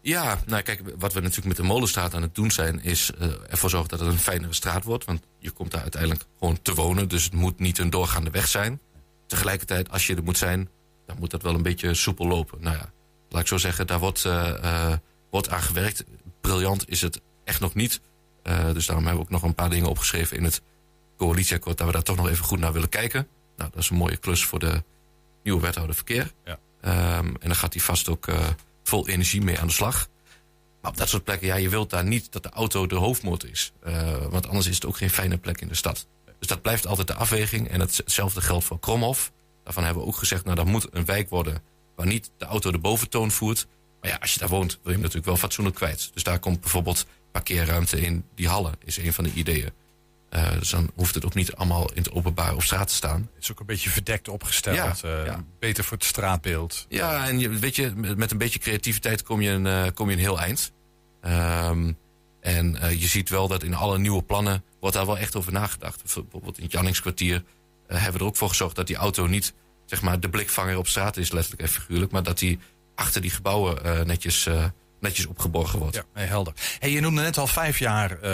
Ja, 0.04 0.40
nou 0.46 0.62
kijk, 0.62 0.82
wat 0.98 1.14
we 1.14 1.20
natuurlijk 1.20 1.48
met 1.48 1.58
de 1.58 1.64
Molenstraat 1.64 2.14
aan 2.14 2.22
het 2.22 2.36
doen 2.36 2.52
zijn... 2.52 2.84
is 2.84 3.12
eh, 3.20 3.28
ervoor 3.50 3.70
zorgen 3.70 3.90
dat 3.90 4.00
het 4.00 4.10
een 4.10 4.20
fijnere 4.20 4.54
straat 4.54 4.84
wordt. 4.84 5.06
Want 5.06 5.24
je 5.40 5.52
komt 5.52 5.72
daar 5.72 5.82
uiteindelijk 5.82 6.24
gewoon 6.40 6.62
te 6.62 6.74
wonen. 6.74 7.08
Dus 7.10 7.24
het 7.24 7.34
moet 7.34 7.60
niet 7.60 7.78
een 7.78 7.90
doorgaande 7.90 8.30
weg 8.30 8.48
zijn. 8.48 8.80
Tegelijkertijd, 9.28 9.92
als 9.92 10.08
je 10.08 10.16
er 10.16 10.24
moet 10.24 10.38
zijn... 10.38 10.70
dan 11.06 11.16
moet 11.20 11.32
dat 11.32 11.42
wel 11.42 11.54
een 11.54 11.62
beetje 11.62 11.94
soepel 11.94 12.28
lopen. 12.28 12.62
Nou 12.62 12.76
ja, 12.76 12.92
laat 13.30 13.42
ik 13.42 13.48
zo 13.48 13.58
zeggen, 13.58 13.88
daar 13.88 14.00
wordt, 14.00 14.26
eh, 14.26 14.64
eh, 14.64 14.98
wordt 15.32 15.50
aan 15.50 15.62
gewerkt. 15.62 16.04
Briljant 16.42 16.90
is 16.90 17.02
het 17.02 17.22
echt 17.44 17.60
nog 17.60 17.74
niet. 17.74 18.02
Eh, 18.44 18.72
dus 18.74 18.86
daarom 18.86 19.06
hebben 19.06 19.24
we 19.24 19.28
ook 19.28 19.42
nog 19.42 19.44
een 19.50 19.56
paar 19.56 19.70
dingen 19.70 19.90
opgeschreven 19.90 20.38
in 20.38 20.44
het 20.44 20.62
coalitieakkoord... 21.18 21.78
dat 21.78 21.88
we 21.88 21.94
daar 21.94 22.04
toch 22.04 22.16
nog 22.16 22.30
even 22.30 22.46
goed 22.46 22.60
naar 22.60 22.74
willen 22.74 22.90
kijken. 22.90 23.28
Nou, 23.58 23.70
dat 23.74 23.80
is 23.80 23.90
een 23.90 23.96
mooie 23.96 24.18
klus 24.18 24.46
voor 24.46 24.60
de 24.60 24.84
nieuwe 25.44 25.62
wethouder 25.62 25.96
verkeer. 25.96 26.32
Ja. 26.46 26.60
Ehm, 26.82 27.28
en 27.28 27.40
dan 27.40 27.56
gaat 27.56 27.74
hij 27.74 27.82
vast 27.82 28.10
ook 28.10 28.28
eh, 28.28 28.48
vol 28.84 29.08
energie 29.08 29.42
mee 29.42 29.60
aan 29.60 29.68
de 29.68 29.74
slag. 29.74 30.08
Maar 30.82 30.92
op 30.92 30.98
dat 30.98 31.10
soort 31.10 31.24
plekken, 31.24 31.48
ja, 31.48 31.56
je 31.56 31.70
wilt 31.70 31.90
daar 31.90 32.06
niet 32.06 32.32
dat 32.32 32.44
de 32.44 32.50
auto 32.50 32.88
de 32.88 32.96
hoofdmoot 32.96 33.46
is. 33.46 33.74
Eh, 33.82 34.26
want 34.30 34.48
anders 34.48 34.68
is 34.68 34.76
het 34.76 34.86
ook 34.86 34.98
geen 34.98 35.10
fijne 35.10 35.38
plek 35.38 35.62
in 35.62 35.68
de 35.68 35.76
stad. 35.76 36.08
Dus 36.40 36.48
dat 36.48 36.62
blijft 36.62 36.88
altijd 36.88 37.08
de 37.08 37.14
afweging. 37.14 37.70
En 37.70 37.80
hetzelfde 37.80 38.42
geldt 38.42 38.66
voor 38.66 38.80
Kromhof. 38.80 39.32
Daarvan 39.64 39.84
hebben 39.84 40.04
we 40.04 40.10
ook 40.10 40.16
gezegd, 40.18 40.44
nou, 40.44 40.56
dat 40.56 40.66
moet 40.66 40.88
een 40.92 41.06
wijk 41.06 41.30
worden... 41.30 41.62
waar 41.96 42.06
niet 42.06 42.32
de 42.38 42.46
auto 42.46 42.72
de 42.72 42.78
boventoon 42.78 43.32
voert. 43.32 43.68
Maar 44.02 44.12
ja, 44.12 44.18
als 44.18 44.34
je 44.34 44.40
daar 44.40 44.50
woont, 44.50 44.72
wil 44.72 44.80
je 44.84 44.92
hem 44.92 45.00
natuurlijk 45.00 45.26
wel 45.26 45.38
fatsoenlijk 45.38 45.76
kwijt. 45.76 46.10
Dus 46.14 46.24
daar 46.24 46.40
komt 46.40 46.60
bijvoorbeeld 46.60 47.06
parkeerruimte 47.32 48.02
in 48.02 48.26
die 48.36 48.48
hallen, 48.48 48.74
is 48.84 48.98
een 48.98 49.14
van 49.14 49.24
de 49.24 49.32
ideeën. 49.34 49.72
Eh, 50.34 50.52
dus 50.60 50.70
dan 50.70 50.92
hoeft 50.96 51.16
het 51.16 51.26
ook 51.26 51.34
niet 51.34 51.56
allemaal 51.56 51.92
in 51.94 52.02
het 52.02 52.12
openbaar 52.12 52.54
op 52.54 52.64
straat 52.64 52.88
te 52.88 52.94
staan. 52.94 53.30
Het 53.34 53.44
is 53.44 53.52
ook 53.52 53.60
een 53.60 53.66
beetje 53.66 53.90
verdekt 53.90 54.28
opgesteld. 54.28 54.76
Ja, 54.76 54.96
eh, 55.04 55.26
ja. 55.26 55.44
Beter 55.60 55.84
voor 55.84 55.98
het 55.98 56.06
straatbeeld. 56.06 56.86
Ja, 56.90 57.28
en 57.28 57.40
je, 57.40 57.50
weet 57.50 57.76
je, 57.76 57.92
met, 57.96 58.32
een 58.32 58.38
beetje 58.38 58.60
creativiteit 58.60 59.24
kom 59.24 59.42
je 59.42 59.50
een, 59.50 59.68
eh, 59.68 59.86
kom 59.94 60.10
je 60.10 60.16
een 60.16 60.22
heel 60.22 60.40
eind. 60.40 60.72
Ehm, 61.22 61.92
en 62.42 62.78
je 63.00 63.08
ziet 63.08 63.30
wel 63.30 63.48
dat 63.48 63.64
in 63.64 63.74
alle 63.74 63.98
nieuwe 63.98 64.24
plannen 64.24 64.64
wordt 64.80 64.96
daar 64.96 65.06
wel 65.06 65.18
echt 65.18 65.36
over 65.36 65.52
nagedacht. 65.52 66.02
Bijvoorbeeld 66.04 66.58
in 66.58 66.64
het 66.64 66.72
Janningskwartier 66.72 67.44
hebben 67.88 68.14
we 68.14 68.20
er 68.20 68.26
ook 68.26 68.36
voor 68.36 68.50
gezorgd 68.50 68.76
dat 68.76 68.88
die 68.88 68.96
auto 68.96 69.28
niet 69.28 69.54
zeg 69.86 70.02
maar, 70.02 70.20
de 70.20 70.30
blikvanger 70.30 70.78
op 70.78 70.88
straat 70.88 71.18
is, 71.18 71.32
letterlijk 71.32 71.62
en 71.62 71.70
figuurlijk. 71.70 72.12
Maar 72.12 72.24
dat 72.24 72.40
die 72.40 72.60
achter 72.96 73.22
die 73.22 73.32
gebouwen 73.32 74.08
netjes, 74.08 74.50
netjes 75.04 75.26
opgeborgen 75.26 75.80
wordt. 75.80 75.96
Ja, 75.96 76.04
nee, 76.14 76.26
helder. 76.26 76.54
Hey, 76.80 76.92
je 76.92 77.00
noemde 77.00 77.22
net 77.22 77.38
al 77.38 77.48
vijf 77.48 77.80
jaar, 77.80 78.12
eh, 78.12 78.32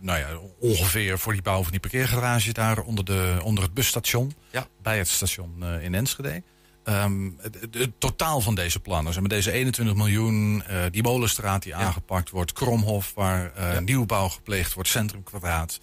nou 0.00 0.18
ja, 0.18 0.28
ongeveer 0.60 1.18
voor 1.18 1.32
die 1.32 1.42
bouw 1.42 1.62
van 1.62 1.70
die 1.70 1.80
parkeergarage 1.80 2.52
daar 2.52 2.80
onder, 2.80 3.04
de, 3.04 3.38
onder 3.42 3.64
het 3.64 3.74
busstation. 3.74 4.34
Ja. 4.50 4.66
Bij 4.82 4.98
het 4.98 5.08
station 5.08 5.62
eh, 5.62 5.84
in 5.84 5.94
Enschede. 5.94 6.42
Ehm, 6.84 7.30
het, 7.40 7.90
totaal 7.98 8.40
van 8.40 8.54
deze 8.54 8.80
plannen, 8.80 9.12
zeg 9.12 9.20
maar 9.20 9.30
deze 9.30 9.52
21 9.52 9.96
miljoen, 9.96 10.62
eh, 10.66 10.82
die 10.90 11.02
molenstraat 11.02 11.62
die 11.62 11.74
aangepakt 11.74 12.30
wordt, 12.30 12.52
Kromhof 12.52 13.12
waar 13.14 13.52
Ja. 13.56 13.80
nieuwbouw 13.80 14.28
gepleegd 14.28 14.74
wordt, 14.74 14.88
Centrumkwadraat. 14.88 15.80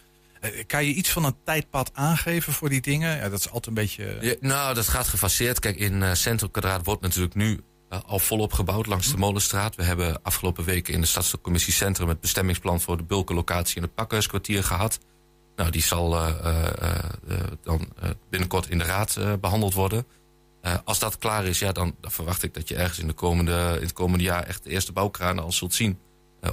Kan 0.68 0.86
je 0.86 0.94
iets 0.94 1.10
van 1.10 1.26
een 1.26 1.36
tijdpad 1.44 1.92
aangeven 1.94 2.54
voor 2.54 2.70
die 2.70 2.82
dingen? 2.82 3.18
Ja, 3.18 3.30
dat 3.30 3.40
is 3.40 3.46
altijd 3.46 3.68
een 3.68 3.74
beetje... 3.74 4.18
Ja, 4.22 4.36
nou, 4.40 4.74
dat 4.74 4.88
gaat 4.88 5.08
gefaseerd. 5.08 5.60
Kijk, 5.60 5.76
in 5.78 6.02
uh, 6.02 6.14
Centrumkwadraat 6.14 6.86
wordt 6.86 7.02
natuurlijk 7.02 7.36
nu 7.36 7.60
uh, 7.90 8.00
al 8.06 8.20
volop 8.20 8.54
gebouwd 8.54 8.86
langs 8.86 9.12
de 9.12 9.18
Molenstraat. 9.18 9.76
We 9.76 9.84
hebben 9.84 10.22
afgelopen 10.22 10.64
weken 10.64 10.94
in 10.94 11.02
de 11.02 11.08
Stadscommissie 11.08 11.74
Centrum... 11.74 12.08
het 12.08 12.20
bestemmingsplan 12.20 12.82
voor 12.82 12.98
de 12.98 13.04
bulkenlocatie 13.04 13.76
in 13.76 13.82
het 13.82 13.96
Pakhuiskwartier 13.96 14.64
gehad. 14.64 15.00
Nou, 15.56 15.72
die 15.72 15.82
zal 15.82 16.16
uh, 16.16 16.30
uh, 17.28 17.38
dan 17.62 17.88
binnenkort 18.30 18.70
in 18.70 18.78
de 18.78 18.84
raad 18.84 19.20
behandeld 19.42 19.74
worden. 19.74 20.06
als 20.84 21.00
dat 21.00 21.18
klaar 21.18 21.46
is, 21.46 21.60
ja, 21.60 21.72
dan, 21.72 21.96
verwacht 22.02 22.44
ik 22.44 22.54
dat 22.54 22.68
je 22.68 22.76
ergens 22.76 23.00
in, 23.00 23.08
de 23.08 23.14
komende, 23.14 23.74
in 23.76 23.82
het 23.82 23.94
komende 23.94 24.24
jaar... 24.24 24.44
echt 24.44 24.64
de 24.64 24.70
eerste 24.70 24.92
bouwkranen 24.92 25.44
al 25.44 25.52
zult 25.52 25.74
zien 25.74 26.00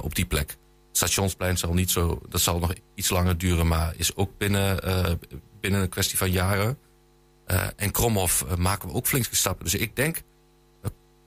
op 0.01 0.15
die 0.15 0.25
plek. 0.25 0.57
Stationsplein 0.91 1.57
zal 1.57 1.73
niet 1.73 1.91
zo, 1.91 2.21
dat 2.29 2.41
zal 2.41 2.59
nog 2.59 2.73
iets 2.95 3.09
langer 3.09 3.37
duren, 3.37 3.67
maar 3.67 3.93
is 3.97 4.15
ook 4.15 4.37
binnen, 4.37 4.79
binnen 5.61 5.81
een 5.81 5.89
kwestie 5.89 6.17
van 6.17 6.31
jaren. 6.31 6.77
En 7.75 7.91
Kromhof 7.91 8.45
maken 8.57 8.87
we 8.89 8.95
ook 8.95 9.07
flinke 9.07 9.35
stappen. 9.35 9.63
Dus 9.63 9.75
ik 9.75 9.95
denk, 9.95 10.21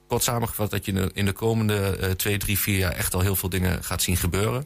kort 0.07 0.23
samengevat, 0.23 0.71
dat 0.71 0.85
je 0.85 1.11
in 1.13 1.25
de, 1.25 1.31
komende 1.31 2.13
twee, 2.15 2.37
drie, 2.37 2.59
vier 2.59 2.77
jaar 2.77 2.91
echt 2.91 3.13
al 3.13 3.21
heel 3.21 3.35
veel 3.35 3.49
dingen 3.49 3.83
gaat 3.83 4.01
zien 4.01 4.17
gebeuren. 4.17 4.65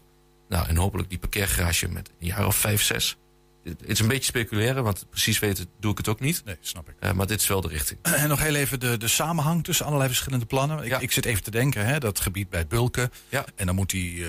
Nou, 0.50 0.67
en 0.67 0.75
hopelijk 0.75 1.10
die 1.10 1.19
parkeergarage 1.19 1.88
met 1.89 2.10
een 2.19 2.27
jaar 2.27 2.48
of 2.48 2.55
vijf, 2.55 2.81
zes. 2.83 3.17
Het 3.63 3.81
is 3.86 4.00
een 4.00 4.07
beetje 4.07 4.24
speculeren, 4.24 4.83
want 4.83 5.05
precies 5.10 5.39
weten 5.39 5.65
doe 5.79 5.91
ik 5.91 5.98
het 5.98 6.07
ook 6.07 6.19
niet. 6.19 6.41
Nee, 6.45 6.57
snap 6.62 6.89
ik. 6.89 6.95
Uh, 7.00 7.12
maar 7.12 7.27
dit 7.27 7.41
is 7.41 7.48
wel 7.48 7.62
de 7.62 7.67
richting. 7.67 8.00
En 8.01 8.29
nog 8.29 8.39
heel 8.39 8.55
even 8.55 8.79
de, 8.79 8.98
de 8.98 9.07
samenhang 9.07 9.63
tussen 9.63 9.86
allerlei 9.86 10.10
verschillende 10.10 10.45
plannen. 10.45 10.77
Ik, 10.83 10.89
Ja. 10.89 11.00
ik 11.00 11.12
zit 11.12 11.25
even 11.25 11.43
te 11.43 11.51
denken, 11.51 11.86
hè, 11.86 12.00
dat 12.00 12.19
gebied 12.19 12.50
bij 12.50 12.67
Bulken. 12.67 13.12
Ja. 13.29 13.45
En 13.55 13.65
dan 13.65 13.75
moet 13.75 13.89
die 13.89 14.15
uh, 14.15 14.27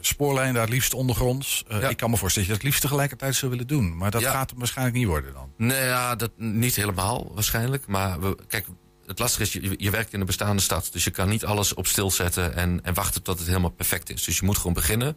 spoorlijn 0.00 0.54
daar 0.54 0.68
liefst 0.68 0.94
ondergronds. 0.94 1.64
Uh, 1.72 1.80
Ja. 1.80 1.88
Ik 1.88 1.96
kan 1.96 2.10
me 2.10 2.16
voorstellen 2.16 2.48
dat 2.48 2.56
je 2.56 2.62
dat 2.62 2.70
liefst 2.72 2.80
tegelijkertijd 2.88 3.34
zou 3.34 3.50
willen 3.50 3.66
doen. 3.66 3.96
Maar 3.96 4.10
dat 4.10 4.24
gaat 4.24 4.50
hem 4.50 4.58
waarschijnlijk 4.58 4.96
niet 4.96 5.06
worden 5.06 5.32
dan. 5.32 5.52
Nee, 5.56 5.84
ja, 5.84 6.14
dat 6.16 6.30
niet 6.36 6.76
helemaal 6.76 7.30
waarschijnlijk. 7.34 7.86
Maar 7.86 8.20
we, 8.20 8.36
kijk, 8.48 8.66
het 9.08 9.18
lastige 9.18 9.42
is, 9.42 9.52
je, 9.52 9.74
je 9.76 9.90
werkt 9.90 10.12
in 10.12 10.20
een 10.20 10.26
bestaande 10.26 10.62
stad. 10.62 10.88
Dus 10.92 11.04
je 11.04 11.10
kan 11.10 11.28
niet 11.28 11.44
alles 11.44 11.74
op 11.74 11.86
stil 11.86 12.10
zetten 12.10 12.54
en, 12.54 12.84
en 12.84 12.94
wachten 12.94 13.22
tot 13.22 13.38
het 13.38 13.46
helemaal 13.46 13.70
perfect 13.70 14.10
is. 14.10 14.24
Dus 14.24 14.38
je 14.38 14.44
moet 14.44 14.56
gewoon 14.56 14.72
beginnen. 14.72 15.16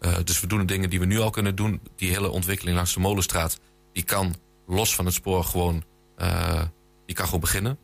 Uh, 0.00 0.16
dus 0.24 0.40
we 0.40 0.46
doen 0.46 0.58
de 0.58 0.64
dingen 0.64 0.90
die 0.90 1.00
we 1.00 1.06
nu 1.06 1.18
al 1.18 1.30
kunnen 1.30 1.54
doen. 1.54 1.80
Die 1.96 2.10
hele 2.10 2.30
ontwikkeling 2.30 2.76
langs 2.76 2.94
de 2.94 3.00
Molenstraat, 3.00 3.60
die 3.92 4.02
kan 4.02 4.34
los 4.66 4.94
van 4.94 5.04
het 5.04 5.14
spoor 5.14 5.44
gewoon, 5.44 5.84
uh, 6.18 6.62
die 7.06 7.14
kan 7.14 7.24
gewoon 7.24 7.40
beginnen. 7.40 7.78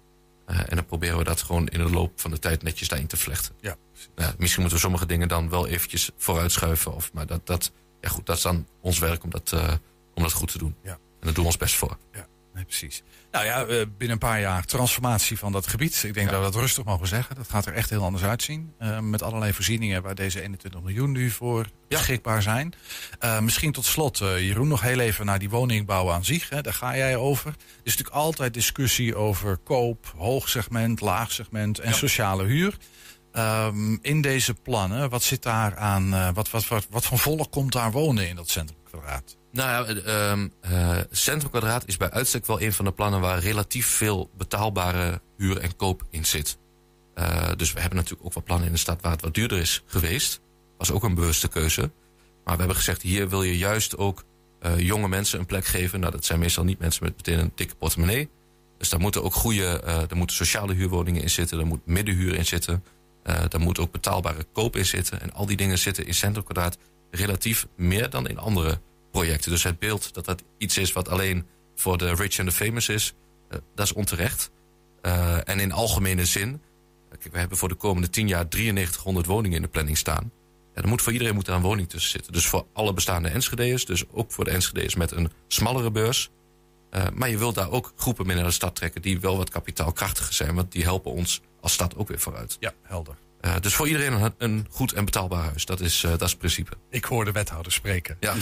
Uh, 0.46 0.58
en 0.58 0.76
dan 0.76 0.86
proberen 0.86 1.18
we 1.18 1.24
dat 1.24 1.42
gewoon 1.42 1.68
in 1.68 1.78
de 1.78 1.90
loop 1.90 2.20
van 2.20 2.30
de 2.30 2.38
tijd 2.38 2.62
netjes 2.62 2.88
daarin 2.88 3.06
te 3.06 3.16
vlechten. 3.16 3.54
Ja. 3.60 3.76
ja 4.16 4.34
misschien 4.38 4.60
moeten 4.60 4.78
we 4.78 4.84
sommige 4.84 5.06
dingen 5.06 5.28
dan 5.28 5.48
wel 5.48 5.66
eventjes 5.66 6.10
vooruitschuiven. 6.16 6.94
Of, 6.94 7.12
maar 7.12 7.26
dat, 7.26 7.46
dat, 7.46 7.72
ja 8.00 8.08
goed, 8.08 8.26
dat 8.26 8.36
is 8.36 8.42
dan 8.42 8.66
ons 8.80 8.98
werk 8.98 9.24
om 9.24 9.30
dat, 9.30 9.52
om 10.14 10.22
dat 10.22 10.32
goed 10.32 10.52
te 10.52 10.58
doen. 10.58 10.76
Ja. 10.82 10.92
En 10.92 10.98
daar 11.20 11.32
doen 11.32 11.42
we 11.42 11.50
ons 11.50 11.56
best 11.56 11.74
voor. 11.74 11.98
Ja. 12.12 12.26
Nee, 12.54 12.64
precies. 12.64 13.02
Nou 13.30 13.44
ja, 13.44 13.64
binnen 13.66 14.11
een 14.11 14.18
paar 14.18 14.40
jaar 14.40 14.64
transformatie 14.64 15.38
van 15.38 15.52
dat 15.52 15.66
gebied. 15.66 16.02
Ik 16.02 16.14
denk 16.14 16.26
ja. 16.26 16.32
dat 16.32 16.44
we 16.44 16.52
dat 16.52 16.61
rustig 16.61 16.84
mogen 16.84 17.06
zeggen. 17.06 17.37
Dat 17.37 17.49
gaat 17.49 17.66
er 17.66 17.73
echt 17.73 17.90
heel 17.90 18.02
anders 18.02 18.25
uitzien. 18.25 18.73
Uh, 18.80 18.99
met 18.99 19.23
allerlei 19.23 19.52
voorzieningen 19.52 20.02
waar 20.02 20.14
deze 20.14 20.40
21 20.40 20.82
miljoen 20.82 21.12
nu 21.12 21.30
voor 21.30 21.66
beschikbaar 21.88 22.42
zijn. 22.42 22.75
Uh, 23.25 23.40
misschien 23.40 23.73
tot 23.73 23.84
slot, 23.84 24.20
uh, 24.20 24.40
Jeroen, 24.40 24.68
nog 24.68 24.80
heel 24.80 24.99
even 24.99 25.26
naar 25.26 25.38
die 25.38 25.50
woningbouw 25.50 26.11
aan 26.11 26.25
zich. 26.25 26.49
Hè. 26.49 26.62
Daar 26.62 26.73
ga 26.73 26.96
jij 26.96 27.16
over. 27.16 27.50
Er 27.50 27.56
is 27.82 27.96
natuurlijk 27.96 28.16
altijd 28.16 28.54
discussie 28.54 29.16
over 29.16 29.56
koop, 29.56 30.12
hoogsegment, 30.16 31.00
laagsegment 31.00 31.78
en 31.78 31.90
ja. 31.90 31.96
sociale 31.96 32.44
huur. 32.44 32.76
Um, 33.32 33.99
in 34.02 34.20
deze 34.20 34.54
plannen, 34.54 35.11
wat 35.11 35.23
zit 35.23 35.42
daar 35.42 35.76
aan, 35.76 36.34
wat, 36.34 36.50
wat, 36.50 36.68
wat, 36.68 36.87
wat 36.90 37.04
van 37.04 37.18
volk 37.18 37.50
komt 37.50 37.73
daar 37.73 37.90
wonen 37.90 38.28
in 38.28 38.37
dat 38.37 38.49
centrumkwadraat? 38.49 39.37
Nou 39.54 39.96
ja, 40.04 40.30
um, 40.30 40.52
uh, 40.70 40.99
Centrum 41.11 41.50
Kwadraat 41.50 41.87
is 41.87 41.96
bij 41.96 42.11
uitstek 42.11 42.46
wel 42.46 42.61
een 42.61 42.73
van 42.73 42.84
de 42.84 42.92
plannen 42.92 43.20
waar 43.20 43.38
relatief 43.38 43.87
veel 43.87 44.30
betaalbare 44.37 45.20
huur 45.37 45.58
en 45.58 45.76
koop 45.76 46.02
in 46.11 46.25
zit. 46.25 46.58
Uh, 47.14 47.49
dus 47.56 47.73
we 47.73 47.80
hebben 47.80 47.99
natuurlijk 47.99 48.26
ook 48.26 48.32
wat 48.34 48.44
plannen 48.44 48.66
in 48.66 48.73
de 48.73 48.78
stad 48.78 49.00
waar 49.00 49.12
het 49.12 49.20
wat 49.20 49.34
duurder 49.34 49.58
is 49.58 49.82
geweest. 49.87 50.40
Was 50.78 50.90
ook 50.90 51.02
een 51.02 51.14
bewuste 51.14 51.49
keuze. 51.49 51.80
Maar 52.44 52.54
we 52.54 52.58
hebben 52.58 52.76
gezegd, 52.76 53.02
hier 53.02 53.28
wil 53.28 53.42
je 53.42 53.58
juist 53.58 53.96
ook 53.96 54.25
jonge 54.76 55.08
mensen 55.08 55.38
een 55.38 55.46
plek 55.46 55.64
geven. 55.64 56.00
Nou, 56.00 56.12
dat 56.12 56.25
zijn 56.25 56.38
meestal 56.38 56.64
niet 56.64 56.78
mensen 56.78 57.04
met 57.04 57.16
meteen 57.16 57.38
een 57.38 57.52
dikke 57.54 57.75
portemonnee. 57.75 58.30
Dus 58.78 58.88
daar 58.88 59.00
moeten 59.00 59.23
ook 59.23 59.34
goede, 59.34 59.80
er 60.11 60.16
moeten 60.16 60.37
sociale 60.37 60.75
huurwoningen 60.75 61.23
in 61.23 61.30
zitten. 61.30 61.58
Er 61.58 61.66
moet 61.66 61.87
middenhuur 61.87 62.34
in 62.34 62.46
zitten. 62.46 62.84
Daar 63.23 63.61
moet 63.61 63.78
ook 63.78 63.92
betaalbare 63.92 64.46
koop 64.52 64.76
in 64.76 64.87
zitten. 64.87 65.20
En 65.20 65.32
al 65.32 65.46
die 65.46 65.56
dingen 65.56 65.78
zitten 65.78 66.06
in 66.06 66.14
Centrum 66.14 66.44
Kwadraat 66.44 66.78
relatief 67.11 67.66
meer 67.76 68.11
dan 68.11 68.28
in 68.28 68.38
andere 68.38 68.80
projecten. 69.14 69.50
Dus 69.50 69.62
het 69.62 69.78
beeld 69.78 70.14
dat 70.14 70.25
dat 70.25 70.42
iets 70.59 70.78
is 70.78 70.92
wat 70.92 71.09
alleen 71.09 71.47
voor 71.75 71.99
de 71.99 72.14
rich 72.14 72.38
en 72.38 72.44
de 72.44 72.52
famous 72.52 72.88
is, 72.88 73.14
uh, 73.50 73.59
dat 73.75 73.87
is 73.87 73.92
onterecht. 73.92 74.50
Uh, 75.02 75.49
en 75.49 75.61
in 75.61 75.73
algemene 75.73 76.25
zin, 76.25 76.62
kijk, 77.11 77.33
we 77.33 77.38
hebben 77.38 77.59
voor 77.59 77.68
de 77.68 77.75
komende 77.75 78.11
10 78.11 78.28
jaar 78.28 78.47
9300 78.49 79.26
woningen 79.26 79.56
in 79.56 79.62
de 79.62 79.68
planning 79.68 79.99
staan. 79.99 80.33
Ja, 80.75 80.83
er 80.83 80.88
moet 80.88 81.02
voor 81.02 81.12
iedereen 81.12 81.35
moet 81.35 81.49
er 81.49 81.54
een 81.54 81.62
woning 81.62 81.88
tussen 81.88 82.11
zitten. 82.11 82.33
Dus 82.33 82.47
voor 82.47 82.66
alle 82.73 82.92
bestaande 82.92 83.28
Enschede'ers, 83.28 83.85
dus 83.85 84.04
ook 84.11 84.33
voor 84.33 84.44
de 84.44 84.50
Enschede'ers 84.50 84.94
met 84.94 85.11
een 85.11 85.30
smallere 85.49 85.90
beurs. 85.90 86.30
Maar 87.14 87.28
je 87.28 87.38
wilt 87.38 87.54
daar 87.54 87.71
ook 87.71 87.92
groepen 87.97 88.26
mee 88.26 88.37
naar 88.37 88.44
de 88.44 88.50
stad 88.50 88.75
trekken 88.75 89.02
die 89.02 89.21
wel 89.21 89.37
wat 89.37 89.50
kapitaalkrachtiger 89.50 90.33
zijn, 90.33 90.54
want 90.54 90.73
die 90.73 90.83
helpen 90.83 91.12
ons 91.12 91.40
als 91.61 91.73
stad 91.73 91.97
ook 91.97 92.09
weer 92.09 92.21
vooruit. 92.21 92.56
Ja, 92.61 92.73
helder. 92.83 93.16
Uh, 93.44 93.54
dus 93.60 93.74
voor 93.74 93.86
iedereen 93.86 94.12
een, 94.12 94.34
een, 94.38 94.66
goed 94.70 94.92
en 94.92 95.04
betaalbaar 95.04 95.42
huis. 95.42 95.64
Dat 95.64 95.80
is, 95.80 96.02
uh, 96.02 96.10
dat 96.10 96.22
is 96.22 96.30
het 96.30 96.38
principe. 96.38 96.72
Ik 96.90 97.04
hoor 97.04 97.24
de 97.24 97.32
wethouder 97.32 97.72
spreken. 97.72 98.16
Ja. 98.20 98.34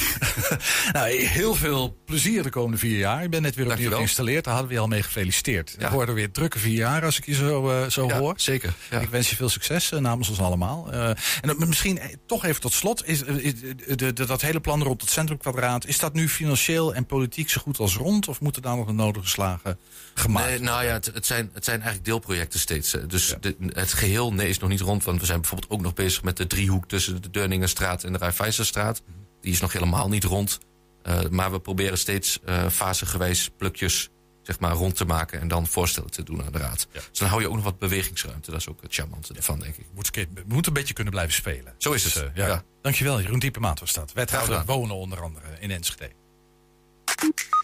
nou, 0.92 1.11
heel 1.11 1.54
veel 1.54 1.97
plezier 2.04 2.42
de 2.42 2.50
komende 2.50 2.78
vier 2.78 2.99
jaar. 2.99 3.23
Ik 3.23 3.30
ben 3.30 3.42
net 3.42 3.54
weer 3.54 3.71
opnieuw 3.71 3.90
geïnstalleerd. 3.90 4.44
Daar 4.44 4.52
hadden 4.52 4.71
we 4.71 4.76
je 4.76 4.82
al 4.82 4.88
mee 4.88 5.02
gefeliciteerd. 5.02 5.75
Ja. 5.78 5.87
Ik 5.87 5.92
hoorde 5.92 6.12
weer 6.12 6.30
drukke 6.30 6.59
vier 6.59 6.76
jaar 6.76 7.04
als 7.04 7.18
ik 7.18 7.26
je 7.26 7.35
zo, 7.35 7.71
uh, 7.71 7.88
zo 7.88 8.06
ja, 8.06 8.18
hoor. 8.18 8.35
Zeker. 8.37 8.75
Ja. 8.90 9.00
Ik 9.00 9.09
wens 9.09 9.30
je 9.30 9.37
veel 9.37 9.49
succes 9.49 9.90
namens 9.90 10.28
ons 10.28 10.40
allemaal. 10.40 10.92
en 10.92 11.68
misschien 11.68 12.00
toch 12.26 12.44
even 12.44 12.61
tot 12.61 12.73
slot. 12.73 13.06
Is, 13.06 13.18
de, 13.18 13.75
de, 13.97 14.12
de, 14.12 14.26
dat 14.26 14.40
hele 14.40 14.61
plan 14.61 14.82
rond 14.82 15.00
het 15.00 15.11
centrumkwadraat. 15.11 15.87
Is 15.87 15.99
dat 15.99 16.12
nu 16.12 16.28
financieel 16.28 16.94
en 16.94 17.06
politiek 17.06 17.50
zo 17.50 17.61
goed 17.61 17.78
als 17.78 17.97
rond? 17.97 18.29
Of 18.29 18.40
moeten 18.40 18.62
daar 18.62 18.77
nog 18.77 18.87
de 18.87 18.92
nodige 18.92 19.29
slagen 19.29 19.79
gemaakt 20.14 20.48
nee, 20.48 20.59
Nou 20.59 20.85
ja, 20.85 20.92
het, 20.92 21.11
het, 21.14 21.27
zijn, 21.27 21.50
het 21.53 21.64
zijn 21.64 21.77
eigenlijk 21.77 22.07
deelprojecten 22.07 22.61
steeds. 22.61 22.96
Dus 23.07 23.35
de, 23.40 23.57
het 23.68 23.92
geheel 23.92 24.33
nee, 24.33 24.48
is 24.48 24.59
nog 24.59 24.68
niet 24.68 24.81
rond. 24.81 24.90
Want 25.00 25.20
we 25.20 25.26
zijn 25.26 25.40
bijvoorbeeld 25.40 25.70
ook 25.70 25.81
nog 25.81 25.94
bezig 25.94 26.22
met 26.22 26.37
de 26.37 26.46
driehoek 26.46 26.88
tussen 26.88 27.22
de 27.22 27.31
Deurningenstraat 27.31 28.05
en 28.05 28.12
de 28.12 28.18
Rijvijzerstraat. 28.18 29.02
Die 29.40 29.52
is 29.52 29.61
nog 29.61 29.72
helemaal 29.72 30.09
niet 30.09 30.24
rond. 30.24 30.59
Uh, 31.07 31.20
maar 31.31 31.52
we 31.52 31.61
proberen 31.61 31.98
steeds 31.98 32.38
uh, 32.44 32.68
fasegewijs 32.68 33.50
plukjes 33.57 34.11
zeg 34.42 34.59
maar, 34.59 34.72
rond 34.72 34.96
te 34.96 35.05
maken 35.05 35.40
en 35.40 35.48
dan 35.48 35.66
voorstellen 35.66 36.11
te 36.11 36.22
doen 36.22 36.44
aan 36.44 36.52
de 36.52 36.59
raad. 36.59 36.87
Ja. 36.92 37.00
Dus 37.11 37.18
dan 37.18 37.28
hou 37.28 37.40
je 37.40 37.48
ook 37.48 37.55
nog 37.55 37.64
wat 37.64 37.78
bewegingsruimte. 37.78 38.50
Dat 38.50 38.61
is 38.61 38.68
ook 38.68 38.83
het 38.83 38.94
charmante 38.94 39.35
ervan, 39.35 39.59
denk 39.59 39.76
ik. 39.76 39.87
Moet, 39.94 40.26
moet 40.46 40.66
een 40.66 40.72
beetje 40.72 40.94
kunnen 40.94 41.12
blijven 41.12 41.35
spelen. 41.35 41.74
Zo 41.78 41.92
is 41.92 42.05
het. 42.05 42.12
Dus, 42.12 42.22
uh, 42.22 42.28
ja. 42.35 42.46
ja. 42.46 42.64
Dankjewel, 42.83 43.20
Jeroen 43.20 43.38
Diepemaat 43.38 43.81
was 43.81 43.92
dat. 43.92 44.12
Wethouder 44.12 44.64
wonen 44.64 44.96
onder 44.96 45.22
andere 45.22 45.46
in 45.61 45.70
Enschede. 45.70 46.11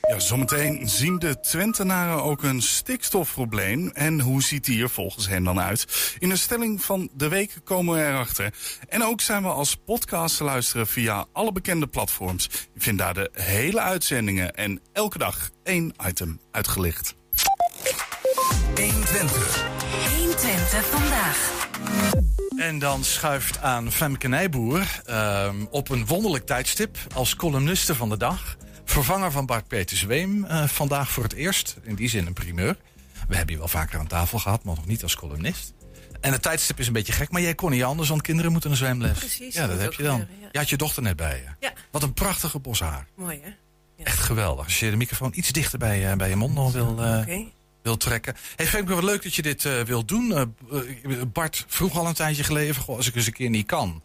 Ja, 0.00 0.18
zometeen 0.18 0.88
zien 0.88 1.18
de 1.18 1.40
Twentenaren 1.40 2.22
ook 2.22 2.42
een 2.42 2.62
stikstofprobleem. 2.62 3.90
En 3.94 4.20
hoe 4.20 4.42
ziet 4.42 4.64
die 4.64 4.82
er 4.82 4.90
volgens 4.90 5.28
hen 5.28 5.44
dan 5.44 5.61
uit? 5.61 6.14
In 6.18 6.28
de 6.28 6.37
stelling 6.37 6.84
van 6.84 7.11
de 7.14 7.28
week 7.28 7.54
komen 7.64 7.94
we 7.94 8.06
erachter. 8.06 8.54
En 8.88 9.04
ook 9.04 9.20
zijn 9.20 9.42
we 9.42 9.48
als 9.48 9.76
podcast 9.76 10.37
te 10.37 10.44
luisteren 10.44 10.87
via 10.87 11.26
alle 11.32 11.52
bekende 11.52 11.87
platforms. 11.87 12.48
Je 12.74 12.80
vindt 12.80 12.98
daar 12.98 13.14
de 13.14 13.30
hele 13.32 13.80
uitzendingen 13.80 14.54
en 14.54 14.80
elke 14.92 15.18
dag 15.18 15.50
één 15.62 15.94
item 16.06 16.40
uitgelicht. 16.50 17.14
120. 18.74 19.66
120 20.16 20.87
vandaag. 20.87 21.66
En 22.56 22.78
dan 22.78 23.04
schuift 23.04 23.58
aan 23.62 23.92
Femke 23.92 24.28
Nijboer 24.28 25.00
uh, 25.11 25.48
op 25.70 25.88
een 25.88 26.06
wonderlijk 26.06 26.46
tijdstip 26.46 26.96
als 27.14 27.37
columniste 27.37 27.94
van 27.94 28.08
de 28.08 28.16
dag. 28.16 28.56
Vervanger 28.88 29.33
van 29.33 29.46
Bart 29.46 29.68
Peters 29.68 30.03
Weem. 30.03 30.44
Uh, 30.44 30.68
vandaag 30.68 31.11
voor 31.11 31.22
het 31.22 31.33
eerst. 31.33 31.77
In 31.83 31.94
die 31.94 32.09
zin 32.09 32.27
een 32.27 32.33
primeur. 32.33 32.77
We 33.29 33.37
hebben 33.37 33.55
je 33.55 33.59
wel 33.59 33.68
vaker 33.68 33.98
aan 33.98 34.07
tafel 34.07 34.38
gehad, 34.38 34.64
maar 34.64 34.74
nog 34.74 34.87
niet 34.87 35.03
als 35.03 35.16
columnist. 35.16 35.72
En 36.20 36.33
het 36.33 36.42
tijdstip 36.42 36.79
is 36.79 36.87
een 36.87 36.92
beetje 36.92 37.12
gek, 37.12 37.31
maar 37.31 37.40
jij 37.40 37.55
kon 37.55 37.70
niet 37.70 37.83
anders, 37.83 38.09
want 38.09 38.22
kinderen 38.22 38.53
moeten 38.53 38.70
een 38.70 38.77
zwemles. 38.77 39.18
Precies. 39.18 39.55
Ja, 39.55 39.66
dat 39.66 39.81
heb 39.81 39.92
je 39.92 40.03
dan. 40.03 40.18
Gebeuren, 40.18 40.40
ja. 40.42 40.48
Je 40.53 40.59
had 40.59 40.68
je 40.68 40.77
dochter 40.77 41.03
net 41.03 41.16
bij 41.16 41.37
je. 41.37 41.66
Ja. 41.66 41.72
Wat 41.90 42.03
een 42.03 42.12
prachtige 42.12 42.59
bos 42.59 42.81
haar. 42.81 43.07
Mooi 43.14 43.40
hè? 43.42 43.48
Ja. 43.96 44.05
Echt 44.05 44.18
geweldig. 44.18 44.64
Als 44.64 44.81
je 44.81 44.90
de 44.90 44.96
microfoon 44.96 45.33
iets 45.35 45.53
dichter 45.53 45.79
bij, 45.79 46.11
uh, 46.11 46.16
bij 46.16 46.29
je 46.29 46.37
mond 46.37 46.55
nog 46.55 46.72
wil, 46.72 46.90
uh, 46.90 47.18
okay. 47.18 47.53
wil 47.83 47.96
trekken. 47.96 48.37
Hey 48.57 48.66
Femke, 48.66 48.94
wat 48.94 49.05
leuk 49.05 49.22
dat 49.22 49.35
je 49.35 49.42
dit 49.42 49.64
uh, 49.64 49.81
wilt 49.81 50.09
doen. 50.09 50.55
Bart 51.33 51.64
vroeg 51.68 51.98
al 51.98 52.07
een 52.07 52.14
tijdje 52.14 52.44
geleden, 52.44 52.74
goh, 52.74 52.96
als 52.96 53.07
ik 53.07 53.14
eens 53.14 53.27
een 53.27 53.33
keer 53.33 53.51
niet 53.51 53.66
kan. 53.66 54.03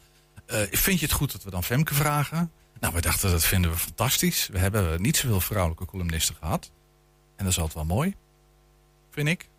vind 0.71 0.99
je 0.99 1.05
het 1.05 1.15
goed 1.15 1.31
dat 1.31 1.43
we 1.43 1.49
dan 1.49 1.63
Femke 1.63 1.93
vragen? 1.93 2.51
Nou, 2.83 2.95
we 2.95 3.01
dachten 3.01 3.31
dat 3.31 3.43
vinden 3.43 3.71
we 3.71 3.77
fantastisch. 3.77 4.47
We 4.51 4.59
hebben 4.59 5.01
niet 5.01 5.17
zoveel 5.17 5.39
vrouwelijke 5.39 5.85
columnisten 5.85 6.35
gehad. 6.35 6.71
En 7.35 7.43
dat 7.45 7.53
is 7.53 7.59
altijd 7.59 7.73
wel 7.87 7.95
mooi. 7.95 8.15
Vind 9.11 9.27
ik. 9.27 9.49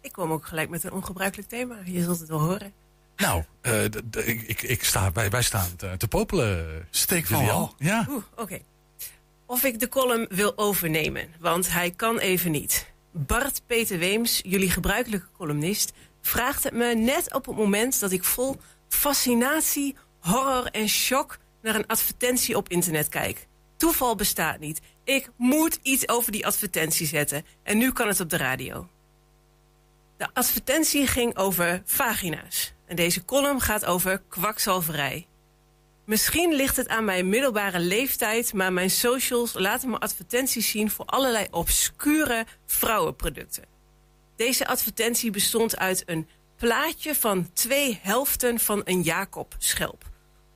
Ik 0.00 0.12
kwam 0.12 0.32
ook 0.32 0.46
gelijk 0.46 0.68
met 0.68 0.84
een 0.84 0.92
ongebruikelijk 0.92 1.48
thema. 1.48 1.76
Je 1.84 2.02
zult 2.02 2.18
het 2.18 2.28
wel 2.28 2.40
horen. 2.40 2.72
Nou, 3.16 3.44
uh, 3.62 3.84
ik, 3.84 4.42
ik, 4.42 4.62
ik 4.62 4.84
sta, 4.84 5.12
wij, 5.12 5.30
wij 5.30 5.42
staan 5.42 5.76
te, 5.76 5.94
te 5.96 6.08
popelen. 6.08 6.86
Steek 6.90 7.26
van 7.26 7.46
wal. 7.46 7.74
Ja. 7.78 8.06
Oeh, 8.08 8.22
oké. 8.32 8.42
Okay. 8.42 8.64
Of 9.46 9.64
ik 9.64 9.80
de 9.80 9.88
column 9.88 10.26
wil 10.28 10.58
overnemen, 10.58 11.28
want 11.38 11.72
hij 11.72 11.90
kan 11.90 12.18
even 12.18 12.50
niet. 12.50 12.92
Bart 13.10 13.62
Peter 13.66 13.98
Weems, 13.98 14.40
jullie 14.42 14.70
gebruikelijke 14.70 15.28
columnist, 15.36 15.92
vraagt 16.20 16.64
het 16.64 16.72
me 16.72 16.94
net 16.94 17.34
op 17.34 17.46
het 17.46 17.56
moment 17.56 18.00
dat 18.00 18.12
ik 18.12 18.24
vol 18.24 18.56
fascinatie, 18.88 19.96
horror 20.18 20.66
en 20.66 20.88
shock 20.88 21.38
naar 21.62 21.74
een 21.74 21.86
advertentie 21.86 22.56
op 22.56 22.68
internet 22.68 23.08
kijk. 23.08 23.46
Toeval 23.76 24.14
bestaat 24.14 24.58
niet. 24.58 24.80
Ik 25.04 25.30
moet 25.36 25.78
iets 25.82 26.08
over 26.08 26.32
die 26.32 26.46
advertentie 26.46 27.06
zetten. 27.06 27.44
En 27.62 27.78
nu 27.78 27.92
kan 27.92 28.08
het 28.08 28.20
op 28.20 28.30
de 28.30 28.36
radio. 28.36 28.88
De 30.16 30.28
advertentie 30.32 31.06
ging 31.06 31.36
over 31.36 31.82
vagina's. 31.84 32.74
En 32.86 32.96
deze 32.96 33.24
column 33.24 33.60
gaat 33.60 33.84
over 33.84 34.22
kwakzalverij. 34.28 35.26
Misschien 36.04 36.54
ligt 36.54 36.76
het 36.76 36.88
aan 36.88 37.04
mijn 37.04 37.28
middelbare 37.28 37.78
leeftijd, 37.78 38.52
maar 38.52 38.72
mijn 38.72 38.90
socials 38.90 39.52
laten 39.52 39.90
me 39.90 39.98
advertenties 39.98 40.70
zien 40.70 40.90
voor 40.90 41.04
allerlei 41.04 41.46
obscure 41.50 42.46
vrouwenproducten. 42.66 43.64
Deze 44.36 44.66
advertentie 44.66 45.30
bestond 45.30 45.76
uit 45.76 46.02
een 46.06 46.28
plaatje 46.56 47.14
van 47.14 47.52
twee 47.52 47.98
helften 48.02 48.58
van 48.58 48.80
een 48.84 49.02
Jacob-schelp. 49.02 50.09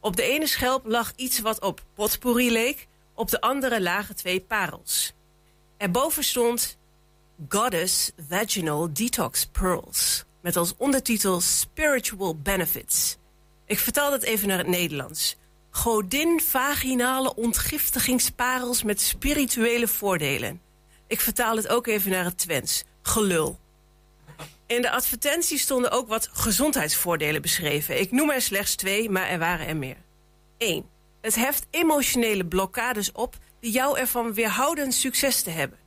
Op 0.04 0.16
de 0.16 0.22
ene 0.22 0.46
schelp 0.46 0.86
lag 0.86 1.12
iets 1.16 1.40
wat 1.40 1.60
op 1.60 1.84
potpourri 1.94 2.50
leek, 2.50 2.86
op 3.14 3.30
de 3.30 3.40
andere 3.40 3.82
lagen 3.82 4.16
twee 4.16 4.40
parels. 4.40 5.12
Erboven 5.76 6.24
stond 6.24 6.78
Goddess 7.48 8.10
Vaginal 8.28 8.92
Detox 8.92 9.46
Pearls, 9.46 10.24
met 10.40 10.56
als 10.56 10.74
ondertitel 10.76 11.40
Spiritual 11.40 12.36
Benefits. 12.36 13.16
Ik 13.66 13.78
vertaal 13.78 14.10
dat 14.10 14.22
even 14.22 14.48
naar 14.48 14.58
het 14.58 14.66
Nederlands. 14.66 15.36
Godin 15.70 16.40
vaginale 16.40 17.34
ontgiftigingsparels 17.34 18.82
met 18.82 19.00
spirituele 19.00 19.88
voordelen. 19.88 20.60
Ik 21.06 21.20
vertaal 21.20 21.56
het 21.56 21.68
ook 21.68 21.86
even 21.86 22.10
naar 22.10 22.24
het 22.24 22.38
Twents. 22.38 22.84
Gelul. 23.02 23.58
In 24.66 24.82
de 24.82 24.90
advertentie 24.90 25.58
stonden 25.58 25.90
ook 25.90 26.08
wat 26.08 26.28
gezondheidsvoordelen 26.32 27.42
beschreven. 27.42 28.00
Ik 28.00 28.10
noem 28.10 28.30
er 28.30 28.42
slechts 28.42 28.74
twee, 28.74 29.10
maar 29.10 29.28
er 29.28 29.38
waren 29.38 29.66
er 29.66 29.76
meer. 29.76 29.96
1. 30.58 30.90
Het 31.20 31.34
heft 31.34 31.66
emotionele 31.70 32.46
blokkades 32.46 33.12
op 33.12 33.36
die 33.60 33.72
jou 33.72 33.98
ervan 33.98 34.34
weerhouden 34.34 34.92
succes 34.92 35.42
te 35.42 35.50
hebben. 35.50 35.78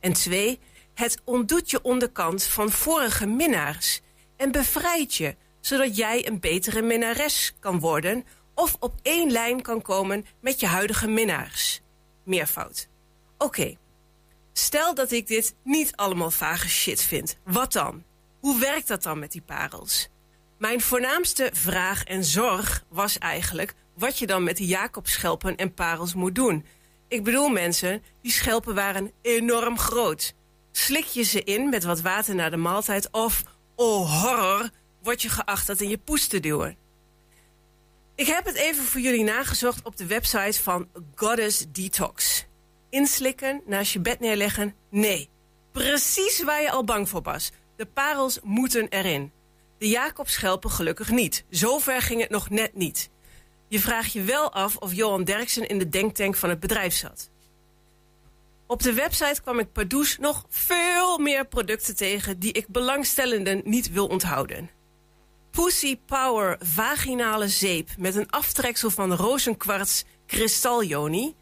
En 0.00 0.12
2. 0.12 0.58
Het 0.94 1.20
ontdoet 1.24 1.70
je 1.70 1.82
onderkant 1.82 2.42
van 2.44 2.70
vorige 2.70 3.26
minnaars 3.26 4.00
en 4.36 4.52
bevrijdt 4.52 5.14
je, 5.14 5.36
zodat 5.60 5.96
jij 5.96 6.26
een 6.26 6.40
betere 6.40 6.82
minnares 6.82 7.54
kan 7.60 7.80
worden 7.80 8.24
of 8.54 8.76
op 8.80 8.94
één 9.02 9.30
lijn 9.30 9.62
kan 9.62 9.82
komen 9.82 10.26
met 10.40 10.60
je 10.60 10.66
huidige 10.66 11.08
minnaars. 11.08 11.80
Meervoud. 12.24 12.88
Oké, 13.38 13.76
stel 14.52 14.94
dat 14.94 15.10
ik 15.10 15.26
dit 15.26 15.54
niet 15.64 15.96
allemaal 15.96 16.30
vage 16.30 16.68
shit 16.68 17.02
vind. 17.02 17.38
Wat 17.44 17.72
dan? 17.72 18.04
Hoe 18.42 18.60
werkt 18.60 18.88
dat 18.88 19.02
dan 19.02 19.18
met 19.18 19.32
die 19.32 19.40
parels? 19.40 20.08
Mijn 20.58 20.80
voornaamste 20.80 21.50
vraag 21.52 22.04
en 22.04 22.24
zorg 22.24 22.84
was 22.88 23.18
eigenlijk 23.18 23.74
wat 23.94 24.18
je 24.18 24.26
dan 24.26 24.42
met 24.42 24.56
die 24.56 24.66
Jacobschelpen 24.66 25.56
en 25.56 25.74
parels 25.74 26.14
moet 26.14 26.34
doen. 26.34 26.66
Ik 27.08 27.24
bedoel 27.24 27.48
mensen, 27.48 28.02
die 28.22 28.32
schelpen 28.32 28.74
waren 28.74 29.12
enorm 29.20 29.78
groot. 29.78 30.34
Slik 30.72 31.04
je 31.04 31.22
ze 31.22 31.42
in 31.42 31.68
met 31.68 31.84
wat 31.84 32.00
water 32.00 32.34
na 32.34 32.50
de 32.50 32.56
maaltijd 32.56 33.08
of, 33.10 33.42
oh 33.74 34.22
horror, 34.22 34.70
word 35.02 35.22
je 35.22 35.28
geacht 35.28 35.66
dat 35.66 35.80
in 35.80 35.88
je 35.88 35.98
poes 35.98 36.26
te 36.26 36.40
duwen. 36.40 36.76
Ik 38.14 38.26
heb 38.26 38.44
het 38.44 38.56
even 38.56 38.84
voor 38.84 39.00
jullie 39.00 39.24
nagezocht 39.24 39.84
op 39.84 39.96
de 39.96 40.06
website 40.06 40.62
van 40.62 40.88
Goddess 41.14 41.64
Detox. 41.72 42.46
Inslikken, 42.90 43.62
naast 43.66 43.92
je 43.92 44.00
bed 44.00 44.20
neerleggen, 44.20 44.74
nee. 44.90 45.28
Precies 45.72 46.42
waar 46.42 46.62
je 46.62 46.70
al 46.70 46.84
bang 46.84 47.08
voor 47.08 47.22
was. 47.22 47.50
De 47.82 47.88
parels 47.88 48.38
moeten 48.42 48.88
erin. 48.88 49.32
De 49.78 49.88
Jacobschelpen 49.88 50.70
gelukkig 50.70 51.10
niet. 51.10 51.44
Zover 51.48 52.02
ging 52.02 52.20
het 52.20 52.30
nog 52.30 52.50
net 52.50 52.74
niet. 52.74 53.10
Je 53.68 53.80
vraagt 53.80 54.12
je 54.12 54.22
wel 54.22 54.52
af 54.52 54.76
of 54.76 54.94
Johan 54.94 55.24
Derksen 55.24 55.68
in 55.68 55.78
de 55.78 55.88
denktank 55.88 56.36
van 56.36 56.48
het 56.48 56.60
bedrijf 56.60 56.94
zat. 56.94 57.30
Op 58.66 58.82
de 58.82 58.92
website 58.92 59.42
kwam 59.42 59.58
ik 59.58 59.72
Pardoes 59.72 60.18
nog 60.18 60.44
veel 60.48 61.18
meer 61.18 61.46
producten 61.46 61.96
tegen 61.96 62.38
die 62.38 62.52
ik 62.52 62.68
belangstellenden 62.68 63.62
niet 63.64 63.92
wil 63.92 64.06
onthouden. 64.06 64.70
Pussy 65.50 65.98
Power 66.06 66.56
vaginale 66.60 67.48
zeep 67.48 67.88
met 67.98 68.14
een 68.14 68.30
aftreksel 68.30 68.90
van 68.90 69.14
rozenkwarts 69.14 70.04
kristaljoni. 70.26 71.34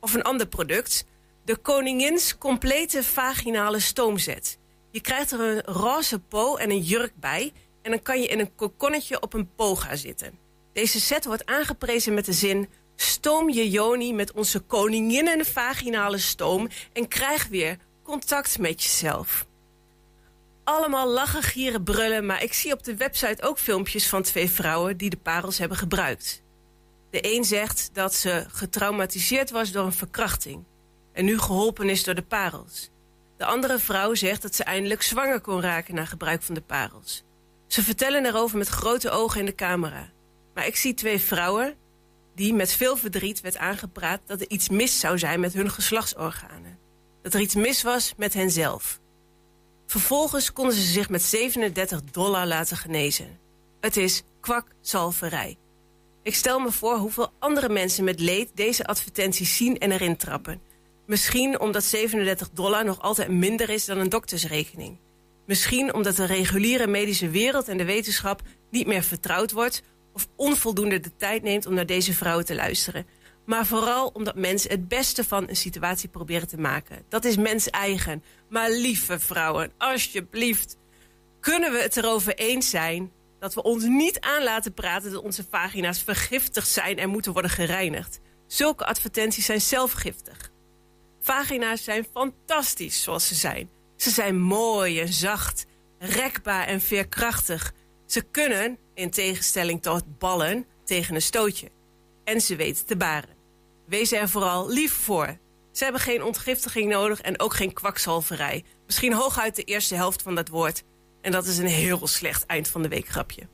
Of 0.00 0.14
een 0.14 0.22
ander 0.22 0.46
product, 0.46 1.04
de 1.44 1.56
Koningins 1.56 2.38
complete 2.38 3.02
vaginale 3.02 3.80
stoomzet. 3.80 4.58
Je 4.94 5.00
krijgt 5.00 5.30
er 5.30 5.40
een 5.40 5.60
roze 5.60 6.18
po 6.18 6.56
en 6.56 6.70
een 6.70 6.80
jurk 6.80 7.12
bij 7.16 7.52
en 7.82 7.90
dan 7.90 8.02
kan 8.02 8.20
je 8.20 8.26
in 8.26 8.38
een 8.38 8.54
kokonnetje 8.54 9.20
op 9.22 9.32
een 9.32 9.54
po 9.54 9.74
gaan 9.74 9.96
zitten. 9.96 10.38
Deze 10.72 11.00
set 11.00 11.24
wordt 11.24 11.46
aangeprezen 11.46 12.14
met 12.14 12.24
de 12.24 12.32
zin... 12.32 12.68
stoom 12.96 13.50
je 13.50 13.70
joni 13.70 14.12
met 14.12 14.32
onze 14.32 14.60
koninginnen 14.60 15.46
vaginale 15.46 16.18
stoom... 16.18 16.68
en 16.92 17.08
krijg 17.08 17.48
weer 17.48 17.76
contact 18.02 18.58
met 18.58 18.82
jezelf. 18.82 19.46
Allemaal 20.64 21.08
lachen, 21.08 21.42
gieren, 21.42 21.82
brullen... 21.82 22.26
maar 22.26 22.42
ik 22.42 22.52
zie 22.52 22.72
op 22.72 22.84
de 22.84 22.96
website 22.96 23.42
ook 23.42 23.58
filmpjes 23.58 24.08
van 24.08 24.22
twee 24.22 24.50
vrouwen... 24.50 24.96
die 24.96 25.10
de 25.10 25.16
parels 25.16 25.58
hebben 25.58 25.78
gebruikt. 25.78 26.42
De 27.10 27.34
een 27.34 27.44
zegt 27.44 27.90
dat 27.92 28.14
ze 28.14 28.44
getraumatiseerd 28.48 29.50
was 29.50 29.72
door 29.72 29.84
een 29.84 29.92
verkrachting... 29.92 30.64
en 31.12 31.24
nu 31.24 31.38
geholpen 31.38 31.88
is 31.88 32.04
door 32.04 32.14
de 32.14 32.22
parels. 32.22 32.92
De 33.36 33.44
andere 33.44 33.78
vrouw 33.78 34.14
zegt 34.14 34.42
dat 34.42 34.54
ze 34.54 34.64
eindelijk 34.64 35.02
zwanger 35.02 35.40
kon 35.40 35.60
raken... 35.60 35.94
na 35.94 36.04
gebruik 36.04 36.42
van 36.42 36.54
de 36.54 36.60
parels. 36.60 37.24
Ze 37.66 37.82
vertellen 37.82 38.26
erover 38.26 38.58
met 38.58 38.68
grote 38.68 39.10
ogen 39.10 39.40
in 39.40 39.46
de 39.46 39.54
camera... 39.54 40.12
Maar 40.54 40.66
ik 40.66 40.76
zie 40.76 40.94
twee 40.94 41.20
vrouwen 41.20 41.74
die 42.34 42.54
met 42.54 42.72
veel 42.72 42.96
verdriet 42.96 43.40
werd 43.40 43.56
aangepraat... 43.56 44.20
dat 44.26 44.40
er 44.40 44.50
iets 44.50 44.68
mis 44.68 45.00
zou 45.00 45.18
zijn 45.18 45.40
met 45.40 45.52
hun 45.52 45.70
geslachtsorganen. 45.70 46.78
Dat 47.22 47.34
er 47.34 47.40
iets 47.40 47.54
mis 47.54 47.82
was 47.82 48.14
met 48.16 48.34
henzelf. 48.34 49.00
Vervolgens 49.86 50.52
konden 50.52 50.74
ze 50.74 50.82
zich 50.82 51.08
met 51.08 51.22
37 51.22 52.04
dollar 52.04 52.46
laten 52.46 52.76
genezen. 52.76 53.38
Het 53.80 53.96
is 53.96 54.22
kwakzalverij. 54.40 55.56
Ik 56.22 56.34
stel 56.34 56.58
me 56.58 56.72
voor 56.72 56.96
hoeveel 56.96 57.32
andere 57.38 57.68
mensen 57.68 58.04
met 58.04 58.20
leed 58.20 58.50
deze 58.54 58.86
advertenties 58.86 59.56
zien 59.56 59.78
en 59.78 59.92
erin 59.92 60.16
trappen. 60.16 60.60
Misschien 61.06 61.60
omdat 61.60 61.84
37 61.84 62.50
dollar 62.50 62.84
nog 62.84 63.00
altijd 63.00 63.28
minder 63.28 63.70
is 63.70 63.84
dan 63.84 63.98
een 63.98 64.08
doktersrekening. 64.08 64.98
Misschien 65.46 65.94
omdat 65.94 66.16
de 66.16 66.24
reguliere 66.24 66.86
medische 66.86 67.28
wereld 67.28 67.68
en 67.68 67.76
de 67.76 67.84
wetenschap 67.84 68.42
niet 68.70 68.86
meer 68.86 69.02
vertrouwd 69.02 69.52
wordt 69.52 69.82
of 70.12 70.28
onvoldoende 70.36 71.00
de 71.00 71.16
tijd 71.16 71.42
neemt 71.42 71.66
om 71.66 71.74
naar 71.74 71.86
deze 71.86 72.14
vrouwen 72.14 72.44
te 72.44 72.54
luisteren. 72.54 73.06
Maar 73.46 73.66
vooral 73.66 74.08
omdat 74.08 74.36
mensen 74.36 74.70
het 74.70 74.88
beste 74.88 75.24
van 75.24 75.48
een 75.48 75.56
situatie 75.56 76.08
proberen 76.08 76.48
te 76.48 76.60
maken. 76.60 77.04
Dat 77.08 77.24
is 77.24 77.36
mens 77.36 77.70
eigen. 77.70 78.22
Maar 78.48 78.70
lieve 78.70 79.18
vrouwen, 79.18 79.72
alsjeblieft, 79.78 80.76
kunnen 81.40 81.72
we 81.72 81.78
het 81.78 81.96
erover 81.96 82.34
eens 82.34 82.70
zijn 82.70 83.12
dat 83.38 83.54
we 83.54 83.62
ons 83.62 83.84
niet 83.84 84.20
aan 84.20 84.42
laten 84.42 84.74
praten 84.74 85.12
dat 85.12 85.22
onze 85.22 85.44
vagina's 85.50 86.02
vergiftigd 86.02 86.68
zijn 86.68 86.98
en 86.98 87.08
moeten 87.08 87.32
worden 87.32 87.50
gereinigd. 87.50 88.20
Zulke 88.46 88.86
advertenties 88.86 89.44
zijn 89.44 89.60
zelfgiftig. 89.60 90.52
Vagina's 91.24 91.84
zijn 91.84 92.06
fantastisch 92.12 93.02
zoals 93.02 93.26
ze 93.26 93.34
zijn. 93.34 93.70
Ze 93.96 94.10
zijn 94.10 94.40
mooi 94.40 95.00
en 95.00 95.12
zacht, 95.12 95.66
rekbaar 95.98 96.66
en 96.66 96.80
veerkrachtig. 96.80 97.72
Ze 98.06 98.22
kunnen, 98.22 98.78
in 98.94 99.10
tegenstelling 99.10 99.82
tot 99.82 100.18
ballen, 100.18 100.66
tegen 100.84 101.14
een 101.14 101.22
stootje. 101.22 101.70
En 102.24 102.40
ze 102.40 102.56
weten 102.56 102.86
te 102.86 102.96
baren. 102.96 103.36
Wees 103.86 104.12
er 104.12 104.28
vooral 104.28 104.68
lief 104.68 104.92
voor. 104.92 105.38
Ze 105.72 105.84
hebben 105.84 106.02
geen 106.02 106.22
ontgiftiging 106.22 106.90
nodig 106.90 107.20
en 107.20 107.40
ook 107.40 107.54
geen 107.54 107.72
kwakzalverij. 107.72 108.64
Misschien 108.86 109.12
hooguit 109.12 109.56
de 109.56 109.64
eerste 109.64 109.94
helft 109.94 110.22
van 110.22 110.34
dat 110.34 110.48
woord. 110.48 110.82
En 111.20 111.32
dat 111.32 111.46
is 111.46 111.58
een 111.58 111.66
heel 111.66 112.06
slecht 112.06 112.46
eind 112.46 112.68
van 112.68 112.82
de 112.82 112.88
week 112.88 113.08
grapje. 113.08 113.48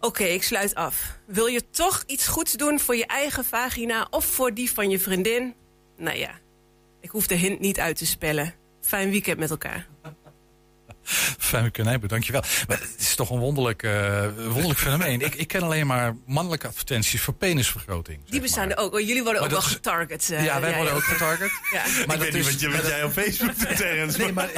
Oké, 0.00 0.24
ik 0.24 0.42
sluit 0.42 0.74
af. 0.74 1.18
Wil 1.26 1.46
je 1.46 1.70
toch 1.70 2.02
iets 2.06 2.26
goeds 2.26 2.52
doen 2.52 2.80
voor 2.80 2.96
je 2.96 3.06
eigen 3.06 3.44
vagina 3.44 4.06
of 4.10 4.24
voor 4.24 4.54
die 4.54 4.72
van 4.72 4.90
je 4.90 4.98
vriendin? 4.98 5.54
Nou 5.96 6.16
ja, 6.16 6.38
ik 7.08 7.14
hoef 7.14 7.26
de 7.26 7.34
hint 7.34 7.60
niet 7.60 7.80
uit 7.80 7.96
te 7.96 8.06
spellen. 8.06 8.54
Fijn 8.80 9.10
weekend 9.10 9.38
met 9.38 9.50
elkaar. 9.50 9.88
Femke 11.38 11.82
Nijboer, 11.82 12.08
dankjewel. 12.08 12.42
Maar 12.68 12.80
het 12.80 12.94
is 12.98 13.14
toch 13.14 13.30
een 13.30 13.38
wonderlijk, 13.38 13.82
uh, 13.82 14.24
wonderlijk 14.36 14.78
fenomeen. 14.78 15.20
Ik, 15.20 15.34
ik 15.34 15.48
ken 15.48 15.62
alleen 15.62 15.86
maar 15.86 16.16
mannelijke 16.26 16.66
advertenties 16.66 17.20
voor 17.20 17.34
penisvergroting. 17.34 18.18
Die 18.28 18.40
bestaan 18.40 18.70
er 18.70 18.76
ook. 18.76 18.94
Oh, 18.94 19.00
jullie 19.00 19.22
worden 19.22 19.42
ook 19.42 19.50
wel 19.50 19.62
getarget. 19.62 20.28
Uh, 20.30 20.44
ja, 20.44 20.60
wij 20.60 20.74
worden 20.74 20.94
ook 20.94 21.04
getarget. 21.04 21.50
Ja. 21.72 21.82
Maar 22.06 22.16
ik 22.16 22.22
weet 22.22 22.32
niet 22.32 22.44
wat, 22.44 22.60
je, 22.60 22.70
wat 22.70 22.86
jij 22.86 23.04
op 23.04 23.12
Facebook 23.12 23.58
doet, 23.58 23.76
Terrence. 23.76 24.18
Nee, 24.18 24.32
maar... 24.32 24.50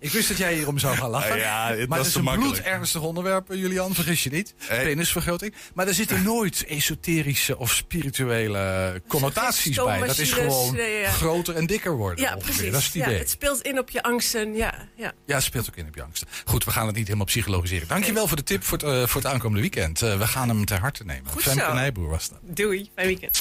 ik 0.00 0.10
wist 0.10 0.28
dat 0.28 0.36
jij 0.36 0.54
hierom 0.54 0.78
zou 0.78 0.96
gaan 0.96 1.10
lachen. 1.10 1.38
ja, 1.38 1.68
het 1.68 1.88
maar 1.88 1.98
het 1.98 2.06
is 2.06 2.14
een 2.14 2.24
bloedernstig 2.24 3.00
onderwerp, 3.00 3.50
eh, 3.50 3.58
Julian, 3.58 3.94
vergis 3.94 4.22
je 4.22 4.30
niet. 4.30 4.54
Hey. 4.56 4.84
Penisvergroting. 4.84 5.54
Maar 5.74 5.88
er 5.88 5.94
zitten 5.94 6.22
nooit 6.22 6.64
esoterische 6.66 7.58
of 7.58 7.72
spirituele 7.72 9.02
connotaties 9.08 9.76
bij. 9.76 10.06
Dat 10.06 10.18
is 10.18 10.32
gewoon 10.32 10.76
ja. 10.76 11.10
groter 11.10 11.54
en 11.54 11.66
dikker 11.66 11.96
worden. 11.96 12.24
Ja, 12.24 12.34
ongeveer. 12.34 12.54
precies. 12.54 12.72
Dat 12.72 12.80
is 12.80 12.86
het 12.86 12.94
idee. 12.94 13.12
Ja, 13.12 13.18
het 13.18 13.30
speelt 13.30 13.62
in 13.62 13.78
op 13.78 13.90
je 13.90 14.02
angsten. 14.02 14.54
Ja, 14.54 14.88
ja. 14.96 15.12
Ja, 15.26 15.40
speelt 15.40 15.68
ook 15.70 15.76
in 15.76 15.86
op 15.86 15.94
je 15.94 16.02
angsten. 16.02 16.28
Goed, 16.44 16.64
we 16.64 16.70
gaan 16.70 16.86
het 16.86 16.96
niet 16.96 17.06
helemaal 17.06 17.26
psychologiseren. 17.26 17.88
Dankjewel 17.88 18.18
nee. 18.18 18.28
voor 18.28 18.36
de 18.36 18.42
tip 18.42 18.64
voor 18.64 18.78
het, 18.78 18.86
uh, 18.86 19.06
voor 19.06 19.22
het 19.22 19.30
aankomende 19.30 19.60
weekend. 19.60 20.02
Uh, 20.02 20.18
we 20.18 20.26
gaan 20.26 20.48
hem 20.48 20.64
ter 20.64 20.78
harte 20.78 21.04
nemen. 21.04 21.30
Goed 21.30 21.42
Femke 21.42 21.60
zo. 21.60 21.72
Nijboer 21.72 22.08
was 22.08 22.28
dat. 22.28 22.38
Doei, 22.42 22.90
fijn 22.94 23.06
weekend. 23.06 23.38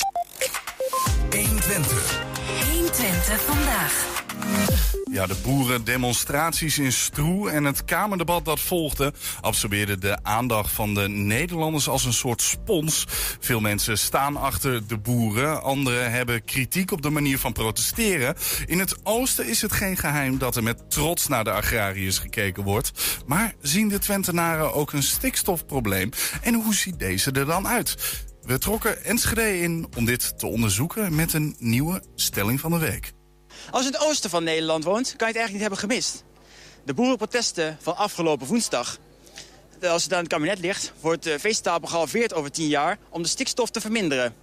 120. 1.32 2.73
120 2.94 3.42
vandaag. 3.42 4.22
Ja, 5.12 5.28
de 5.28 5.36
boerendemonstraties 5.44 6.80
in 6.80 6.92
Stroe 6.92 7.50
en 7.50 7.64
het 7.64 7.86
Kamerdebat 7.86 8.46
dat 8.46 8.60
volgde 8.60 9.14
absorbeerden 9.42 10.00
de 10.00 10.18
aandacht 10.24 10.72
van 10.72 10.94
de 10.94 11.10
Nederlanders 11.10 11.88
als 11.88 12.06
een 12.06 12.14
soort 12.14 12.42
spons. 12.42 13.06
Veel 13.40 13.60
mensen 13.60 13.98
staan 13.98 14.38
achter 14.38 14.88
de 14.88 14.98
boeren, 14.98 15.64
anderen 15.64 16.12
hebben 16.12 16.46
kritiek 16.46 16.92
op 16.92 17.02
de 17.02 17.10
manier 17.10 17.40
van 17.40 17.54
protesteren. 17.54 18.36
In 18.66 18.80
het 18.80 18.96
oosten 19.04 19.48
is 19.48 19.62
het 19.62 19.72
geen 19.72 19.98
geheim 19.98 20.38
dat 20.38 20.56
er 20.56 20.64
met 20.64 20.90
trots 20.90 21.28
naar 21.28 21.44
de 21.44 21.52
agrariërs 21.52 22.18
gekeken 22.18 22.64
wordt. 22.64 22.92
Maar 23.26 23.54
zien 23.62 23.88
de 23.88 24.00
Twentenaren 24.00 24.74
ook 24.74 24.94
een 24.94 25.04
stikstofprobleem? 25.04 26.10
En 26.42 26.54
hoe 26.54 26.76
ziet 26.76 27.00
deze 27.00 27.32
er 27.32 27.46
dan 27.46 27.68
uit? 27.68 27.96
We 28.46 28.58
trokken 28.58 29.04
Enschede 29.04 29.60
in 29.60 29.88
om 29.98 30.06
dit 30.06 30.40
te 30.40 30.48
onderzoeken 30.48 31.16
met 31.16 31.34
een 31.34 31.56
nieuwe 31.60 32.04
stelling 32.16 32.60
van 32.60 32.72
de 32.72 32.78
week. 32.78 33.12
Als 33.72 33.82
je 33.82 33.88
in 33.88 33.94
het 33.94 34.04
oosten 34.04 34.30
van 34.30 34.44
Nederland 34.44 34.84
woont, 34.84 35.16
kan 35.16 35.28
je 35.28 35.34
het 35.34 35.36
eigenlijk 35.36 35.52
niet 35.52 35.62
hebben 35.62 35.80
gemist. 35.80 36.24
De 36.86 36.94
boerenprotesten 36.94 37.78
van 37.82 37.98
afgelopen 37.98 38.48
woensdag. 38.48 38.98
Als 39.82 40.04
het 40.04 40.14
aan 40.14 40.20
het 40.20 40.28
kabinet 40.28 40.60
ligt, 40.60 40.94
wordt 41.00 41.24
de 41.24 41.40
veestapel 41.40 41.88
gehalveerd 41.88 42.34
over 42.34 42.52
10 42.52 42.68
jaar 42.68 42.98
om 43.10 43.22
de 43.22 43.28
stikstof 43.28 43.70
te 43.70 43.82
verminderen. 43.82 44.36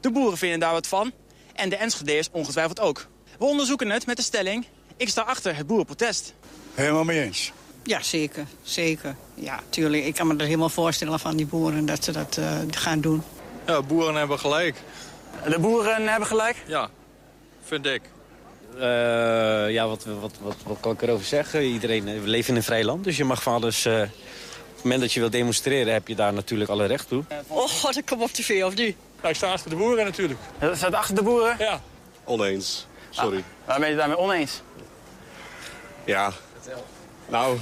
De 0.00 0.10
boeren 0.10 0.38
vinden 0.38 0.60
daar 0.60 0.72
wat 0.72 0.86
van 0.86 1.12
en 1.54 1.68
de 1.68 1.76
Enschedeers 1.76 2.28
ongetwijfeld 2.32 2.80
ook. 2.80 3.06
We 3.38 3.44
onderzoeken 3.44 3.90
het 3.90 4.06
met 4.06 4.16
de 4.16 4.22
stelling, 4.22 4.66
ik 4.96 5.08
sta 5.08 5.22
achter 5.22 5.56
het 5.56 5.66
boerenprotest. 5.66 6.34
Helemaal 6.74 7.04
mee 7.04 7.22
eens. 7.22 7.52
Ja, 7.82 8.02
zeker. 8.02 8.46
Zeker. 8.62 9.16
Ja, 9.34 9.60
tuurlijk. 9.68 10.04
Ik 10.04 10.14
kan 10.14 10.26
me 10.26 10.36
er 10.36 10.44
helemaal 10.44 10.68
voorstellen 10.68 11.20
van 11.20 11.36
die 11.36 11.46
boeren 11.46 11.86
dat 11.86 12.04
ze 12.04 12.12
dat 12.12 12.36
uh, 12.38 12.58
gaan 12.70 13.00
doen. 13.00 13.22
Ja, 13.66 13.82
boeren 13.82 14.14
hebben 14.14 14.38
gelijk. 14.38 14.76
De 15.48 15.58
boeren 15.58 16.08
hebben 16.08 16.28
gelijk? 16.28 16.56
Ja, 16.66 16.88
vind 17.64 17.86
ik. 17.86 18.02
Uh, 18.74 18.82
ja, 19.70 19.86
wat, 19.86 20.04
wat, 20.04 20.32
wat, 20.40 20.56
wat, 20.66 20.76
kan 20.80 20.92
ik 20.92 21.02
erover 21.02 21.26
zeggen? 21.26 21.62
Iedereen, 21.62 22.04
we 22.04 22.28
leven 22.28 22.50
in 22.50 22.56
een 22.56 22.62
vrij 22.62 22.84
land, 22.84 23.04
dus 23.04 23.16
je 23.16 23.24
mag 23.24 23.42
van 23.42 23.54
alles... 23.54 23.86
Uh, 23.86 24.00
op 24.00 24.76
het 24.76 24.84
moment 24.84 25.00
dat 25.00 25.12
je 25.12 25.20
wilt 25.20 25.32
demonstreren, 25.32 25.92
heb 25.92 26.08
je 26.08 26.14
daar 26.14 26.32
natuurlijk 26.32 26.70
alle 26.70 26.86
recht 26.86 27.08
toe. 27.08 27.24
Oh, 27.46 27.68
god, 27.68 27.96
ik 27.96 28.06
kom 28.06 28.22
op 28.22 28.30
tv, 28.30 28.64
of 28.64 28.74
niet? 28.74 28.96
Ja, 29.22 29.28
ik 29.28 29.34
sta 29.36 29.52
achter 29.52 29.70
de 29.70 29.76
boeren 29.76 30.04
natuurlijk. 30.04 30.40
Je 30.60 30.72
staat 30.74 30.92
achter 30.92 31.14
de 31.14 31.22
boeren? 31.22 31.56
Ja. 31.58 31.80
Oneens, 32.24 32.86
sorry. 33.10 33.36
Ah, 33.36 33.42
waar 33.64 33.80
ben 33.80 33.90
je 33.90 33.96
daarmee 33.96 34.18
oneens? 34.18 34.62
Ja, 36.04 36.32
nou... 37.30 37.58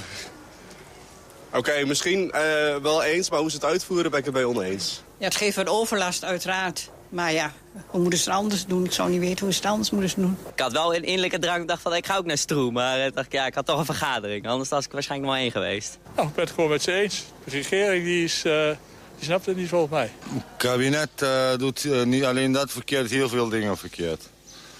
Oké, 1.47 1.57
okay, 1.57 1.83
misschien 1.83 2.31
uh, 2.35 2.75
wel 2.75 3.03
eens, 3.03 3.29
maar 3.29 3.39
hoe 3.39 3.49
ze 3.49 3.55
het 3.55 3.65
uitvoeren 3.65 4.11
ben 4.11 4.19
ik 4.19 4.25
het 4.25 4.33
bij 4.33 4.43
oneens. 4.43 5.03
Ja, 5.17 5.25
het 5.25 5.35
geeft 5.35 5.55
wat 5.55 5.67
overlast, 5.67 6.23
uiteraard. 6.23 6.89
Maar 7.09 7.33
ja, 7.33 7.53
hoe 7.87 8.01
moeten 8.01 8.19
ze 8.19 8.29
het 8.29 8.39
anders 8.39 8.65
doen? 8.65 8.85
Ik 8.85 8.91
zou 8.91 9.09
niet 9.09 9.19
weten 9.19 9.45
hoe 9.45 9.53
ze 9.53 9.59
het 9.59 9.69
anders 9.69 9.91
moeten 9.91 10.21
doen. 10.21 10.37
Ik 10.53 10.59
had 10.59 10.71
wel 10.71 10.95
een 10.95 11.03
innerlijke 11.03 11.39
drang, 11.39 11.67
dacht 11.67 11.81
van 11.81 11.95
ik 11.95 12.05
ga 12.05 12.17
ook 12.17 12.25
naar 12.25 12.37
Stroe. 12.37 12.71
Maar 12.71 12.99
ik 12.99 13.15
dacht, 13.15 13.31
ja, 13.31 13.45
ik 13.45 13.53
had 13.53 13.65
toch 13.65 13.79
een 13.79 13.85
vergadering. 13.85 14.47
Anders 14.47 14.69
was 14.69 14.85
ik 14.85 14.91
waarschijnlijk 14.91 15.31
nog 15.31 15.41
één 15.41 15.51
geweest. 15.51 15.97
Nou, 16.15 16.27
ik 16.27 16.33
ben 16.33 16.43
het 16.43 16.53
gewoon 16.53 16.69
met 16.69 16.81
ze 16.81 16.91
eens. 16.91 17.23
De 17.43 17.51
regering 17.51 18.03
die 18.03 18.23
is, 18.23 18.43
uh, 18.45 18.67
die 19.15 19.25
snapt 19.25 19.45
het 19.45 19.55
niet 19.55 19.69
volgens 19.69 19.91
mij. 19.91 20.11
Het 20.33 20.43
kabinet 20.57 21.09
uh, 21.23 21.55
doet 21.57 21.83
uh, 21.83 22.03
niet 22.03 22.23
alleen 22.23 22.51
dat 22.51 22.71
verkeerd, 22.71 23.09
heel 23.09 23.29
veel 23.29 23.49
dingen 23.49 23.77
verkeerd. 23.77 24.29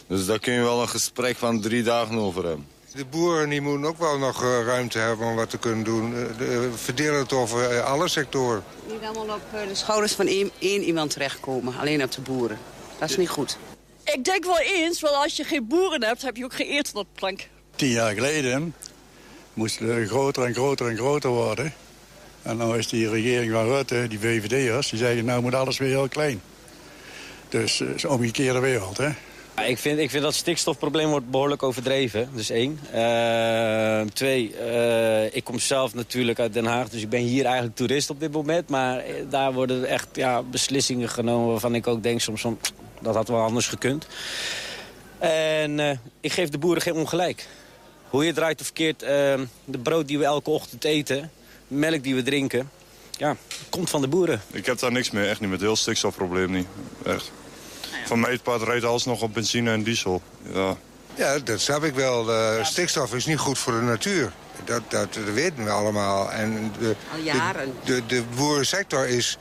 Dus 0.08 0.26
daar 0.26 0.40
kun 0.40 0.54
je 0.54 0.62
wel 0.62 0.82
een 0.82 0.90
gesprek 0.90 1.38
van 1.38 1.62
drie 1.62 1.84
dagen 1.84 2.18
over 2.18 2.46
hebben. 2.46 2.68
De 3.00 3.06
boeren 3.06 3.50
die 3.50 3.62
moeten 3.62 3.90
ook 3.90 3.98
wel 3.98 4.18
nog 4.18 4.44
ruimte 4.44 4.98
hebben 4.98 5.28
om 5.28 5.36
wat 5.36 5.50
te 5.50 5.58
kunnen 5.58 5.84
doen. 5.84 6.12
De, 6.38 6.70
verdelen 6.76 7.20
het 7.20 7.34
over 7.34 7.82
alle 7.82 8.08
sectoren. 8.08 8.64
Niet 8.88 9.04
allemaal 9.04 9.36
op 9.36 9.42
de 9.68 9.76
schouders 9.76 10.14
van 10.14 10.28
één, 10.28 10.52
één 10.60 10.84
iemand 10.84 11.12
terechtkomen. 11.12 11.78
Alleen 11.78 12.04
op 12.04 12.12
de 12.12 12.22
boeren. 12.22 12.60
Dat 13.00 13.10
is 13.10 13.18
niet 13.18 13.30
goed. 13.30 13.58
Ik 14.04 14.24
denk 14.24 14.46
wel 14.46 14.60
eens, 14.60 15.02
want 15.02 15.16
als 15.16 15.36
je 15.36 15.44
geen 15.44 15.68
boeren 15.68 16.04
hebt, 16.04 16.22
heb 16.22 16.38
je 16.38 16.44
ook 16.44 16.54
geen 16.54 16.68
eten 16.68 16.96
op 16.96 17.08
plank. 17.14 17.48
Tien 17.76 17.90
jaar 17.90 18.14
geleden 18.14 18.76
moest 19.54 19.80
het 19.80 20.08
groter 20.08 20.46
en 20.46 20.54
groter 20.54 20.88
en 20.88 20.98
groter 20.98 21.30
worden. 21.30 21.74
En 22.42 22.58
nu 22.58 22.78
is 22.78 22.88
die 22.88 23.10
regering 23.10 23.52
van 23.52 23.66
Rutte, 23.66 24.08
die 24.08 24.20
VVD'ers, 24.20 24.90
die 24.90 25.00
zeggen 25.00 25.26
nou 25.26 25.42
moet 25.42 25.56
alles 25.56 25.78
weer 25.78 25.90
heel 25.90 26.08
klein. 26.08 26.42
Dus 27.50 27.80
het 27.80 27.96
is 27.96 28.04
een 28.04 28.10
omgekeerde 28.10 28.60
wereld, 28.60 28.98
hè. 28.98 29.10
Ik 29.68 29.78
vind, 29.78 30.00
ik 30.00 30.10
vind 30.10 30.24
dat 30.24 30.34
stikstofprobleem 30.34 31.10
wordt 31.10 31.30
behoorlijk 31.30 31.64
overdreven. 31.64 32.30
Dus 32.34 32.50
één. 32.50 32.80
Uh, 32.94 34.02
twee, 34.14 34.56
uh, 34.66 35.36
ik 35.36 35.44
kom 35.44 35.60
zelf 35.60 35.94
natuurlijk 35.94 36.40
uit 36.40 36.54
Den 36.54 36.66
Haag. 36.66 36.90
Dus 36.90 37.02
ik 37.02 37.10
ben 37.10 37.22
hier 37.22 37.46
eigenlijk 37.46 37.76
toerist 37.76 38.10
op 38.10 38.20
dit 38.20 38.32
moment. 38.32 38.70
Maar 38.70 39.04
daar 39.30 39.54
worden 39.54 39.86
echt 39.86 40.08
ja, 40.14 40.44
beslissingen 40.44 41.10
genomen 41.10 41.48
waarvan 41.48 41.76
ik 41.76 41.88
ook 41.88 42.04
denk 42.04 42.22
soms 42.22 42.46
dat 43.02 43.16
had 43.16 43.28
wel 43.28 43.42
anders 43.42 43.68
gekund. 43.68 44.08
En 45.18 46.02
ik 46.22 46.32
geef 46.32 46.50
de 46.50 46.58
boeren 46.58 46.82
geen 46.82 46.94
ongelijk. 46.96 47.48
Hoe 48.10 48.26
je 48.26 48.34
draait 48.34 48.60
of 48.60 48.66
verkeerd, 48.66 49.00
de 49.00 49.80
brood 49.84 50.08
die 50.08 50.18
we 50.18 50.26
elke 50.26 50.50
ochtend 50.50 50.84
eten... 50.84 51.32
melk 51.68 52.04
die 52.04 52.16
we 52.16 52.24
drinken, 52.24 52.70
ja, 53.18 53.36
komt 53.70 53.90
van 53.90 54.02
de 54.02 54.08
boeren. 54.08 54.42
Ik 54.52 54.66
heb 54.66 54.80
daar 54.80 54.92
niks 54.92 55.12
mee, 55.12 55.28
echt 55.28 55.40
niet 55.40 55.50
met 55.50 55.62
heel 55.62 55.76
stikstofprobleem 55.76 56.52
niet. 56.52 56.68
Echt. 57.06 57.32
Van 58.10 58.20
mijn 58.20 58.42
part 58.42 58.62
rijdt 58.62 58.86
alles 58.86 59.06
nog 59.06 59.22
op 59.22 59.34
benzine 59.34 59.72
en 59.72 59.84
diesel. 59.84 60.22
Ja, 60.54 60.76
ja 61.16 61.40
dat 61.40 61.60
snap 61.60 61.84
ik 61.84 61.94
wel. 61.94 62.30
Uh, 62.30 62.66
stikstof 62.66 63.14
is 63.14 63.26
niet 63.26 63.38
goed 63.38 63.58
voor 63.58 63.74
de 63.74 63.82
natuur. 63.82 64.32
Dat, 64.64 64.82
dat, 64.88 65.14
dat 65.14 65.24
weten 65.34 65.64
we 65.64 65.70
allemaal. 65.70 66.32
En 66.32 66.72
de, 66.80 66.96
Al 67.12 67.20
jaren. 67.20 67.74
De, 67.84 67.94
de, 67.94 68.06
de 68.06 68.24
boerensector 68.36 69.08
is 69.08 69.38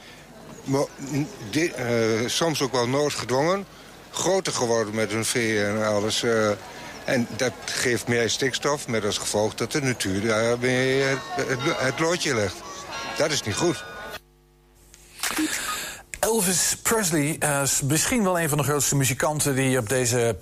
di, 1.51 1.73
uh, 1.79 2.29
soms 2.29 2.63
ook 2.63 2.73
wel 2.73 2.89
noodgedwongen. 2.89 3.67
Groter 4.11 4.53
geworden 4.53 4.95
met 4.95 5.11
hun 5.11 5.25
vee 5.25 5.65
en 5.65 5.87
alles. 5.87 6.23
Uh, 6.23 6.51
en 7.05 7.27
dat 7.37 7.53
geeft 7.65 8.09
meer 8.09 8.31
stikstof 8.31 8.89
met 8.89 9.05
als 9.05 9.19
gevolg 9.19 9.55
dat 9.55 9.73
de 9.73 9.83
natuur 9.83 10.27
daarmee 10.27 11.03
het, 11.03 11.19
het, 11.35 11.59
het 11.79 11.99
loodje 11.99 12.35
legt. 12.35 12.57
Dat 13.17 13.31
is 13.31 13.43
niet 13.43 13.55
goed. 13.55 13.85
Elvis 16.21 16.77
Presley 16.83 17.39
is 17.63 17.83
misschien 17.83 18.23
wel 18.23 18.41
een 18.41 18.49
van 18.49 18.59
de 18.59 18.65
grootste 18.65 18.97
muzikanten 18.97 19.55
die 19.55 19.79
op 19.79 19.89
deze 19.89 20.37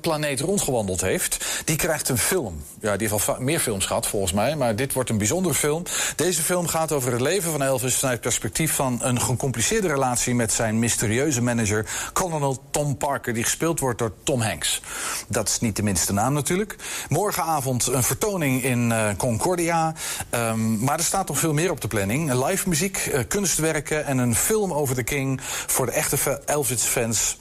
planeet 0.00 0.40
rondgewandeld 0.40 1.00
heeft. 1.00 1.62
Die 1.64 1.76
krijgt 1.76 2.08
een 2.08 2.18
film. 2.18 2.62
Ja, 2.80 2.96
die 2.96 3.08
heeft 3.08 3.28
al 3.28 3.36
meer 3.38 3.60
films 3.60 3.86
gehad 3.86 4.06
volgens 4.06 4.32
mij, 4.32 4.56
maar 4.56 4.76
dit 4.76 4.92
wordt 4.92 5.10
een 5.10 5.18
bijzondere 5.18 5.54
film. 5.54 5.82
Deze 6.16 6.42
film 6.42 6.66
gaat 6.66 6.92
over 6.92 7.12
het 7.12 7.20
leven 7.20 7.50
van 7.50 7.62
Elvis 7.62 7.94
vanuit 7.94 8.14
het 8.14 8.26
perspectief 8.26 8.74
van 8.74 8.98
een 9.02 9.20
gecompliceerde 9.20 9.88
relatie 9.88 10.34
met 10.34 10.52
zijn 10.52 10.78
mysterieuze 10.78 11.42
manager, 11.42 11.86
Colonel 12.12 12.62
Tom 12.70 12.96
Parker, 12.96 13.34
die 13.34 13.42
gespeeld 13.42 13.80
wordt 13.80 13.98
door 13.98 14.12
Tom 14.22 14.40
Hanks. 14.40 14.80
Dat 15.28 15.48
is 15.48 15.60
niet 15.60 15.76
de 15.76 15.82
minste 15.82 16.12
naam 16.12 16.32
natuurlijk. 16.32 16.76
Morgenavond 17.08 17.86
een 17.86 18.02
vertoning 18.02 18.62
in 18.64 18.90
uh, 18.90 19.08
Concordia. 19.16 19.94
Um, 20.30 20.78
maar 20.78 20.98
er 20.98 21.04
staat 21.04 21.28
nog 21.28 21.38
veel 21.38 21.52
meer 21.52 21.70
op 21.70 21.80
de 21.80 21.88
planning. 21.88 22.32
Live 22.46 22.68
muziek, 22.68 23.10
uh, 23.12 23.20
kunstwerken 23.28 24.04
en 24.04 24.18
een 24.18 24.34
film 24.34 24.72
over 24.72 24.94
de 24.94 25.02
King 25.02 25.40
voor 25.66 25.86
de 25.86 25.92
echte 25.92 26.40
Elvis-fans. 26.44 27.36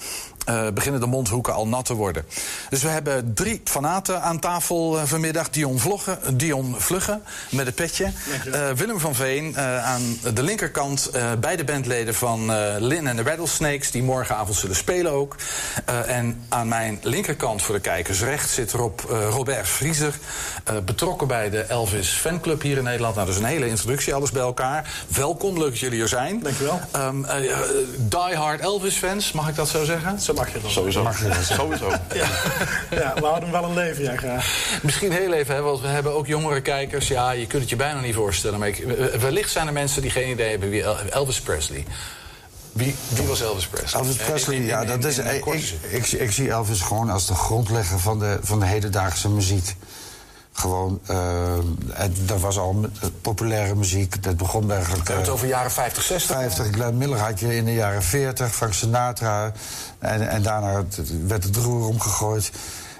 Uh, 0.50 0.68
beginnen 0.74 1.02
de 1.02 1.08
mondhoeken 1.08 1.54
al 1.54 1.68
nat 1.68 1.86
te 1.86 1.94
worden. 1.94 2.26
Dus 2.70 2.82
we 2.82 2.88
hebben 2.88 3.34
drie 3.34 3.62
fanaten 3.64 4.22
aan 4.22 4.40
tafel 4.40 4.98
uh, 4.98 5.04
vanmiddag. 5.06 5.50
Dion, 5.50 5.80
Vloggen, 5.80 6.38
Dion 6.38 6.76
Vluggen 6.78 7.24
met 7.50 7.66
het 7.66 7.76
petje. 7.76 8.12
Uh, 8.48 8.70
Willem 8.70 9.00
van 9.00 9.16
Veen 9.16 9.58
aan 9.58 10.18
de 10.34 10.44
linkerkant. 10.44 11.12
beide 11.40 11.64
bandleden 11.64 12.16
van 12.16 12.52
Lin 12.80 13.08
en 13.08 13.16
de 13.16 13.24
Rattlesnakes... 13.24 13.92
die 13.92 14.04
morgenavond 14.04 14.58
zullen 14.58 14.76
spelen 14.76 15.12
ook. 15.12 15.36
en 16.06 16.44
aan 16.50 16.68
mijn 16.68 17.00
linkerkant 17.02 17.62
voor 17.62 17.76
de 17.76 17.82
kijkers 17.82 18.22
rechts 18.22 18.54
zit 18.54 18.72
Rob, 18.72 19.00
Robert 19.30 19.68
Vriezer... 19.68 20.14
betrokken 20.86 21.28
bij 21.28 21.50
de 21.50 21.62
Elvis 21.62 22.10
Fanclub 22.10 22.62
hier 22.62 22.78
in 22.78 22.84
Nederland. 22.84 23.16
Nou, 23.16 23.28
dat 23.28 23.36
is 23.36 23.42
een 23.42 23.48
hele 23.48 23.68
introductie, 23.68 24.14
alles 24.14 24.32
bij 24.32 24.42
elkaar. 24.42 25.06
Welkom, 25.08 25.58
leuk 25.58 25.70
dat 25.70 25.80
jullie 25.80 26.02
er 26.02 26.08
zijn. 26.08 26.40
Dank 26.40 26.58
je 26.58 26.64
wel. 26.64 26.82
Um, 27.06 27.26
die 27.98 28.36
hard 28.36 28.62
Elvis-fans, 28.62 29.32
mag 29.32 29.50
ik 29.50 29.56
dat 29.56 29.70
zo 29.70 29.84
zeggen? 29.84 30.20
Zo 30.32 30.38
mag 30.38 30.54
je 30.54 30.62
dat. 30.62 30.72
Sowieso. 30.72 31.04
Mag 31.04 31.20
je 31.20 31.28
dat 31.28 31.58
Sowieso. 31.58 31.90
Ja. 32.14 32.28
ja, 32.90 33.14
we 33.14 33.26
houden 33.26 33.50
hem 33.50 33.52
wel 33.52 33.64
een 33.64 33.74
leven, 33.74 34.04
ja, 34.04 34.18
graag. 34.18 34.80
Misschien 34.82 35.12
heel 35.12 35.34
even, 35.34 35.56
hè, 35.56 35.62
want 35.62 35.82
we 35.82 35.88
hebben 35.88 36.14
ook 36.14 36.28
jongere 36.28 36.62
kijkers. 36.62 37.08
Ja, 37.08 37.32
je 37.32 37.48
kunt 37.48 37.62
het 37.62 37.70
je 37.70 37.76
bijna 37.76 38.00
niet 38.00 38.16
voorstellen. 38.16 38.60
Maar 38.60 38.68
ik, 38.68 38.86
wellicht 39.20 39.52
zijn 39.52 39.68
er 39.68 39.74
mensen 39.74 40.02
die 40.02 40.12
geen 40.12 40.30
idee 40.30 40.50
hebben 40.50 40.70
wie 40.70 40.84
Elvis 41.10 41.42
Presley... 41.42 41.86
Wie, 42.72 42.96
wie, 43.10 43.28
was 43.28 43.42
Elvis 43.42 43.68
Presley? 43.68 44.02
Elvis 44.02 44.16
Presley, 44.16 44.56
in, 44.56 44.62
in, 44.62 44.68
ja, 44.68 44.86
dat 44.86 45.06
is. 45.06 45.18
Ik, 45.18 45.46
ik, 45.90 46.08
ik, 46.08 46.32
zie 46.32 46.50
Elvis 46.50 46.82
gewoon 46.82 47.10
als 47.10 47.28
de 47.28 47.34
grondlegger 47.34 48.00
van 48.00 48.20
de, 48.20 48.40
van 48.42 48.60
de 48.60 48.66
hedendaagse 48.66 49.30
muziek. 49.30 49.76
Gewoon, 50.54 51.00
uh, 51.12 51.18
het, 51.88 52.28
dat 52.28 52.40
was 52.40 52.58
al 52.58 52.86
populaire 53.22 53.76
muziek. 53.76 54.24
Dat 54.24 54.38
begon 54.38 54.72
eigenlijk. 54.72 55.10
Uh, 55.10 55.18
het 55.18 55.30
over 55.30 55.48
jaren 55.48 55.72
50, 55.72 56.04
60. 56.04 56.36
50. 56.36 56.70
Glenn 56.72 56.98
Miller 56.98 57.20
had 57.20 57.40
je 57.40 57.56
in 57.56 57.66
de 57.66 57.74
jaren 57.74 58.04
40, 58.04 58.56
Frank 58.56 58.74
Sinatra. 58.74 59.52
En, 60.00 60.30
en 60.30 60.42
daarna 60.42 60.84
werd 61.28 61.44
het 61.44 61.56
roer 61.56 61.88
omgegooid. 61.88 62.52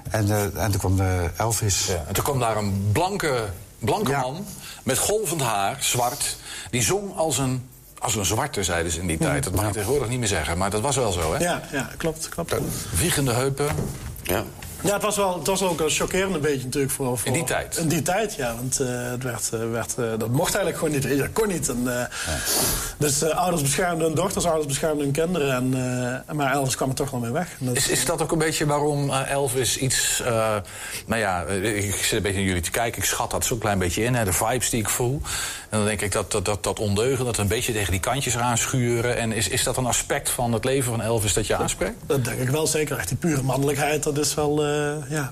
En, 0.10 0.28
uh, 0.28 0.44
en 0.44 0.72
toen 0.72 0.80
kwam 0.80 0.96
de 0.96 1.30
Elvis. 1.38 1.86
Ja, 1.86 2.04
en 2.08 2.14
toen 2.14 2.24
kwam 2.24 2.40
daar 2.40 2.58
een 2.58 2.90
blanke, 2.92 3.46
blanke 3.80 4.12
ja. 4.12 4.22
man 4.22 4.46
met 4.84 4.98
golvend 4.98 5.42
haar, 5.42 5.78
zwart. 5.80 6.38
Die 6.70 6.82
zong 6.82 7.16
als 7.16 7.38
een 7.38 7.70
als 8.02 8.16
een 8.16 8.26
zwarte, 8.26 8.64
zeiden 8.64 8.92
ze 8.92 9.00
in 9.00 9.08
die 9.08 9.18
tijd. 9.18 9.44
Dat 9.44 9.56
mag 9.56 9.66
je 9.66 9.72
tegenwoordig 9.72 10.10
niet 10.10 10.20
meer 10.20 10.28
zeggen, 10.28 10.58
maar 10.58 10.70
dat 10.70 10.82
was 10.82 10.96
wel 10.96 11.12
zo, 11.12 11.34
hè? 11.34 11.44
Ja, 11.44 11.62
ja 11.72 11.90
klopt. 11.98 12.30
klopt. 12.30 12.56
Wiegende 12.96 13.32
heupen. 13.32 13.76
Ja. 14.24 14.44
Ja, 14.84 14.94
het 14.94 15.02
was, 15.02 15.16
wel, 15.16 15.38
het 15.38 15.48
was 15.48 15.64
ook 15.64 15.80
een 15.80 15.90
chockerende 15.90 16.40
beetje 16.40 16.64
natuurlijk 16.64 16.94
voor, 16.94 17.18
voor... 17.18 17.28
In 17.28 17.34
die 17.34 17.44
tijd? 17.44 17.78
In 17.78 17.88
die 17.88 18.02
tijd, 18.02 18.36
ja. 18.36 18.56
Want 18.56 18.82
uh, 18.82 18.88
het 19.12 19.24
werd, 19.24 19.50
uh, 19.54 19.72
werd, 19.72 19.96
uh, 20.00 20.06
dat 20.18 20.30
mocht 20.30 20.56
eigenlijk 20.56 20.78
gewoon 20.78 20.94
niet. 20.94 21.20
Dat 21.20 21.32
kon 21.34 21.48
niet. 21.48 21.70
En, 21.70 21.84
ja. 21.84 22.10
Dus 22.98 23.24
ouders 23.24 23.62
beschermden 23.62 24.06
hun 24.06 24.16
dochters, 24.16 24.46
ouders 24.46 24.68
beschermden 24.68 25.04
hun 25.04 25.14
kinderen. 25.14 25.54
En, 25.56 26.36
maar 26.36 26.54
Elvis 26.54 26.76
kwam 26.76 26.90
er 26.90 26.96
toch 26.96 27.10
wel 27.10 27.20
mee 27.20 27.32
weg. 27.32 27.48
Dat, 27.60 27.76
is, 27.76 27.88
is 27.88 28.06
dat 28.06 28.22
ook 28.22 28.32
een 28.32 28.38
beetje 28.38 28.66
waarom 28.66 29.12
Elvis 29.12 29.78
iets... 29.78 30.22
nou 31.06 31.22
ja, 31.22 31.44
ik 31.44 31.96
zit 31.96 32.12
een 32.12 32.22
beetje 32.22 32.38
naar 32.38 32.48
jullie 32.48 32.62
te 32.62 32.72
kijken. 32.72 33.02
Ik 33.02 33.08
schat 33.08 33.32
dat 33.32 33.46
zo'n 33.46 33.58
klein 33.58 33.80
beetje 33.80 34.04
in, 34.04 34.16
hè, 34.16 34.24
de 34.24 34.34
vibes 34.34 34.70
die 34.70 34.80
ik 34.80 34.90
voel. 34.90 35.22
En 35.72 35.78
dan 35.78 35.86
denk 35.86 36.02
ik 36.02 36.12
dat 36.12 36.32
dat, 36.32 36.46
dat, 36.46 36.64
dat 36.64 36.80
ondeugen, 36.80 37.26
dat 37.26 37.38
een 37.38 37.48
beetje 37.48 37.74
tegen 37.74 37.92
die 37.92 38.00
kantjes 38.00 38.36
eraan 38.36 38.58
schuren. 38.58 39.18
En 39.18 39.32
is, 39.32 39.48
is 39.48 39.64
dat 39.64 39.78
een 39.78 39.86
aspect 39.86 40.30
van 40.30 40.54
het 40.54 40.66
leven 40.66 40.92
van 40.92 41.02
Elvis 41.02 41.34
dat 41.34 41.48
je 41.48 41.56
aanspreekt? 41.56 41.96
Dat 42.06 42.26
denk 42.26 42.40
ik 42.40 42.50
wel 42.50 42.68
zeker. 42.68 42.98
Echt 42.98 43.08
die 43.08 43.18
pure 43.18 43.42
mannelijkheid, 43.42 44.04
dat 44.04 44.18
is 44.18 44.34
wel... 44.34 44.66
Uh, 44.66 44.94
ja. 45.10 45.32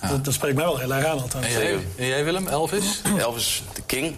ja. 0.00 0.08
Dat, 0.08 0.24
dat, 0.24 0.34
spreekt 0.34 0.54
mij 0.54 0.64
wel 0.64 0.78
heel 0.78 0.94
erg 0.94 1.06
aan 1.06 1.20
altijd. 1.20 1.44
En 1.44 1.50
jij, 1.50 1.78
en 1.96 2.06
jij 2.06 2.24
Willem, 2.24 2.48
Elvis? 2.48 3.02
Elvis, 3.18 3.62
de 3.74 3.82
king. 3.86 4.16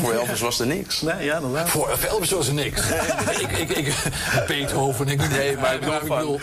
Voor 0.00 0.12
Elvis 0.12 0.40
was 0.40 0.60
er 0.60 0.66
niks. 0.66 1.00
Nee, 1.08 1.24
ja, 1.24 1.36
inderdaad. 1.36 1.68
Voor 1.68 1.98
Elvis 2.08 2.30
was 2.30 2.46
er 2.48 2.54
niks. 2.54 2.80
ik, 3.40 3.50
ik, 3.50 3.70
ik, 3.70 3.94
Beethoven, 4.46 5.08
ik 5.08 5.28
Nee, 5.28 5.56
maar 5.56 5.74
ik 5.74 5.80
bedoel, 6.08 6.40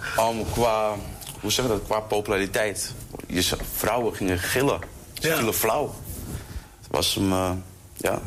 van, 0.00 0.38
um, 0.38 0.50
qua, 0.52 0.94
hoe 1.40 1.52
zeg 1.52 1.64
je 1.64 1.70
dat, 1.70 1.80
qua 1.86 2.00
populariteit. 2.00 2.94
Je, 3.26 3.42
vrouwen 3.74 4.14
gingen 4.14 4.38
gillen. 4.38 4.78
Ze 5.20 5.34
vielen 5.34 5.54
flauw. 5.54 5.94
Het 6.90 6.96
was 6.98 7.14
hem, 7.14 7.32
eh, 7.32 7.50
ja. 7.96 8.18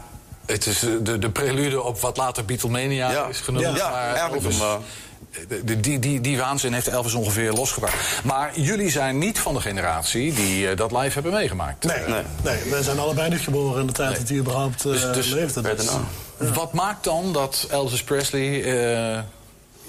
Het 0.45 0.65
is 0.65 0.79
de, 1.03 1.19
de 1.19 1.29
prelude 1.29 1.81
op 1.81 1.99
wat 1.99 2.17
later 2.17 2.45
Beatlemania 2.45 3.11
Ja. 3.11 3.25
is 3.25 3.39
genoemd. 3.39 3.75
Ja, 3.77 4.03
eigenlijk 4.05 4.43
Elvis- 4.43 4.59
hem, 4.59 5.65
de- 5.65 5.79
die, 5.79 5.99
die, 5.99 6.21
die 6.21 6.37
waanzin 6.37 6.73
heeft 6.73 6.87
Elvis 6.87 7.13
ongeveer 7.13 7.51
losgebracht. 7.53 8.23
Maar 8.23 8.59
jullie 8.59 8.89
zijn 8.89 9.17
niet 9.17 9.39
van 9.39 9.53
de 9.53 9.61
generatie 9.61 10.33
die 10.33 10.69
eh, 10.69 10.77
dat 10.77 10.91
live 10.91 11.13
hebben 11.13 11.31
meegemaakt. 11.31 11.83
Nee, 11.83 12.07
nee. 12.43 12.63
wij 12.69 12.81
zijn 12.83 12.99
allebei 12.99 13.29
niet 13.29 13.39
geboren 13.39 13.81
in 13.81 13.87
de 13.87 13.93
tijd 13.93 14.17
dat 14.17 14.27
hij 14.27 14.37
überhaupt 14.37 14.85
eh, 14.85 14.91
Dus- 14.91 15.01
dus- 15.13 15.29
leefde. 15.29 15.61
Dus, 15.61 15.89
Wat 16.53 16.73
maakt 16.73 17.03
dan 17.03 17.33
dat 17.33 17.67
Elvis 17.69 18.03
Presley 18.03 18.63
eh, 18.63 19.19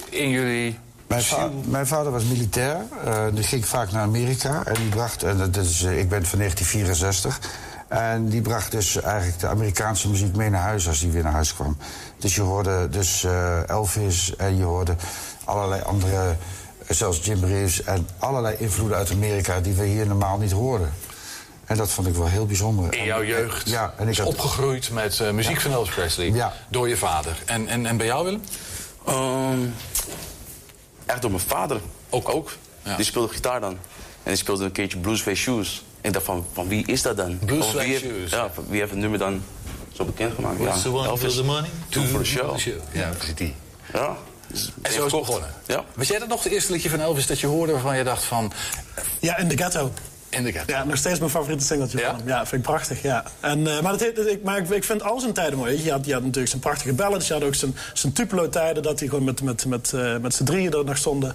in 0.08 0.28
jullie... 0.30 0.78
Mijn, 1.06 1.22
va- 1.22 1.50
mijn 1.64 1.87
vader 1.87 2.12
was 2.12 2.24
militair. 2.24 2.76
eh, 3.04 3.24
die 3.32 3.44
ging 3.44 3.66
vaak 3.66 3.92
naar 3.92 4.02
Amerika. 4.02 4.62
En 4.64 4.74
die 4.74 4.88
bracht, 4.88 5.22
en 5.22 5.37
dat 5.38 5.56
is, 5.56 5.82
eh, 5.82 5.98
ik 5.98 6.08
ben 6.08 6.26
van 6.26 6.38
1964. 6.38 7.40
En 7.88 8.29
die 8.29 8.40
bracht 8.40 8.70
dus 8.70 9.01
eigenlijk 9.01 9.40
de 9.40 9.47
Amerikaanse 9.47 10.09
muziek 10.09 10.37
mee 10.37 10.51
naar 10.51 10.61
huis 10.62 10.88
als 10.88 11.01
hij 11.01 11.11
weer 11.11 11.23
naar 11.23 11.33
huis 11.33 11.55
kwam. 11.55 11.77
Dus 12.18 12.35
je 12.35 12.40
hoorde 12.40 12.88
dus 12.88 13.25
eh, 13.25 13.68
Elvis 13.68 14.37
en 14.37 14.57
je 14.57 14.62
hoorde 14.64 14.94
allerlei 15.44 15.83
andere, 15.83 16.37
zelfs 16.88 17.25
Jim 17.25 17.44
Reeves... 17.44 17.83
en 17.83 18.09
allerlei 18.18 18.57
invloeden 18.59 18.97
uit 18.97 19.11
Amerika 19.11 19.61
die 19.61 19.73
we 19.75 19.85
hier 19.85 20.07
normaal 20.07 20.38
niet 20.38 20.53
hoorden. 20.53 20.92
En 21.64 21.77
dat 21.77 21.90
vond 21.90 22.07
ik 22.07 22.14
wel 22.14 22.27
heel 22.27 22.47
bijzonder. 22.47 22.94
In 22.94 23.05
jouw 23.05 23.25
jeugd 23.25 23.68
Ja, 23.68 23.92
en 23.97 24.05
ik 24.05 24.11
is 24.11 24.18
had- 24.18 24.27
opgegroeid 24.27 24.90
met 24.90 25.20
eh, 25.20 25.31
muziek 25.31 25.55
Ja. 25.55 25.61
van 25.61 25.73
Elvis 25.73 25.94
Presley. 25.94 26.31
Ja. 26.31 26.53
Door 26.70 26.88
je 26.88 26.97
vader. 26.97 27.42
En, 27.44 27.68
en, 27.68 27.87
en 27.87 27.97
bij 27.97 28.07
jou, 28.07 28.25
Willem? 28.25 28.42
Ehm, 29.07 29.59
echt 31.07 31.23
door 31.23 31.31
mijn 31.31 31.42
vader. 31.42 31.81
Ook? 32.11 32.29
Ook? 32.29 32.51
Die 32.97 33.05
speelde 33.05 33.33
gitaar 33.35 33.61
dan. 33.61 33.70
En 33.73 33.79
die 34.31 34.37
speelde 34.37 34.64
een 34.64 34.73
keertje 34.73 34.99
Bluesface 34.99 35.37
Shoes. 35.42 35.85
En 36.04 36.10
ik 36.10 36.12
dacht 36.12 36.24
van, 36.24 36.46
van 36.52 36.68
wie 36.68 36.86
is 36.86 37.02
dat 37.02 37.16
dan? 37.16 37.38
Of 37.60 37.72
wie 37.72 37.80
heeft-. 37.80 38.30
Ja, 38.30 38.50
van 38.54 38.64
wie 38.68 38.78
heeft 38.78 38.90
het 38.90 39.00
nummer 39.00 39.18
dan 39.18 39.42
zo 39.92 40.04
bekend 40.04 40.34
gemaakt? 40.34 40.58
What's 40.58 40.76
ja, 40.76 40.82
the 40.82 40.96
one 40.96 41.08
Elvis. 41.08 41.34
for 41.34 41.42
the 41.42 41.48
money? 41.48 41.70
Two 41.88 42.02
for 42.02 42.18
the 42.18 42.24
show. 42.24 42.58
Ja, 42.92 43.08
precies 43.16 43.34
die. 43.34 43.54
Ja. 43.92 44.16
dus 44.48 44.72
En 44.82 44.92
zo 44.92 45.06
is 45.06 45.12
het 45.12 45.20
begonnen. 45.20 45.54
Ja. 45.66 45.84
Was 45.94 46.08
jij 46.08 46.18
dat 46.18 46.28
nog 46.28 46.42
de 46.42 46.50
eerste 46.50 46.72
liedje 46.72 46.90
van 46.90 47.00
Elvis 47.00 47.26
dat 47.26 47.40
je 47.40 47.46
hoorde 47.46 47.72
waarvan 47.72 47.96
je 47.96 48.04
dacht 48.04 48.24
van... 48.24 48.52
Ja, 49.20 49.38
in 49.38 49.48
de 49.48 49.56
ghetto. 49.56 49.92
In 50.37 50.44
de 50.44 50.53
ghetto. 50.53 50.73
Ja, 50.73 50.85
nog 50.85 50.97
steeds 50.97 51.18
mijn 51.18 51.31
favoriete 51.31 51.64
singeltje 51.64 51.99
van 51.99 52.14
hem. 52.16 52.27
Ja, 52.29 52.38
vind 52.47 52.53
ik 52.53 52.62
prachtig, 52.62 53.03
ja. 53.03 53.25
En, 53.40 53.66
eh, 53.66 53.81
maar 53.81 53.92
dat, 53.92 54.03
ik, 54.03 54.42
maar 54.42 54.59
ik, 54.59 54.68
ik 54.68 54.85
vind 54.85 55.03
al 55.03 55.20
zijn 55.20 55.33
tijden 55.33 55.59
mooi. 55.59 55.85
Je 55.85 55.90
had, 55.90 56.07
je 56.07 56.12
had 56.12 56.20
natuurlijk 56.23 56.49
zijn 56.49 56.61
prachtige 56.61 56.92
ballads. 56.92 57.27
Je 57.27 57.33
had 57.33 57.42
ook 57.42 57.55
zijn, 57.55 57.77
zijn 57.92 58.12
Tupelo-tijden... 58.12 58.83
dat 58.83 58.99
hij 58.99 59.09
gewoon 59.09 59.25
met, 59.25 59.42
met, 59.42 59.66
met, 59.66 59.92
eh, 59.92 60.16
met 60.16 60.35
z'n 60.35 60.44
drieën 60.44 60.73
er 60.73 60.85
nog 60.85 60.97
stonden. 60.97 61.35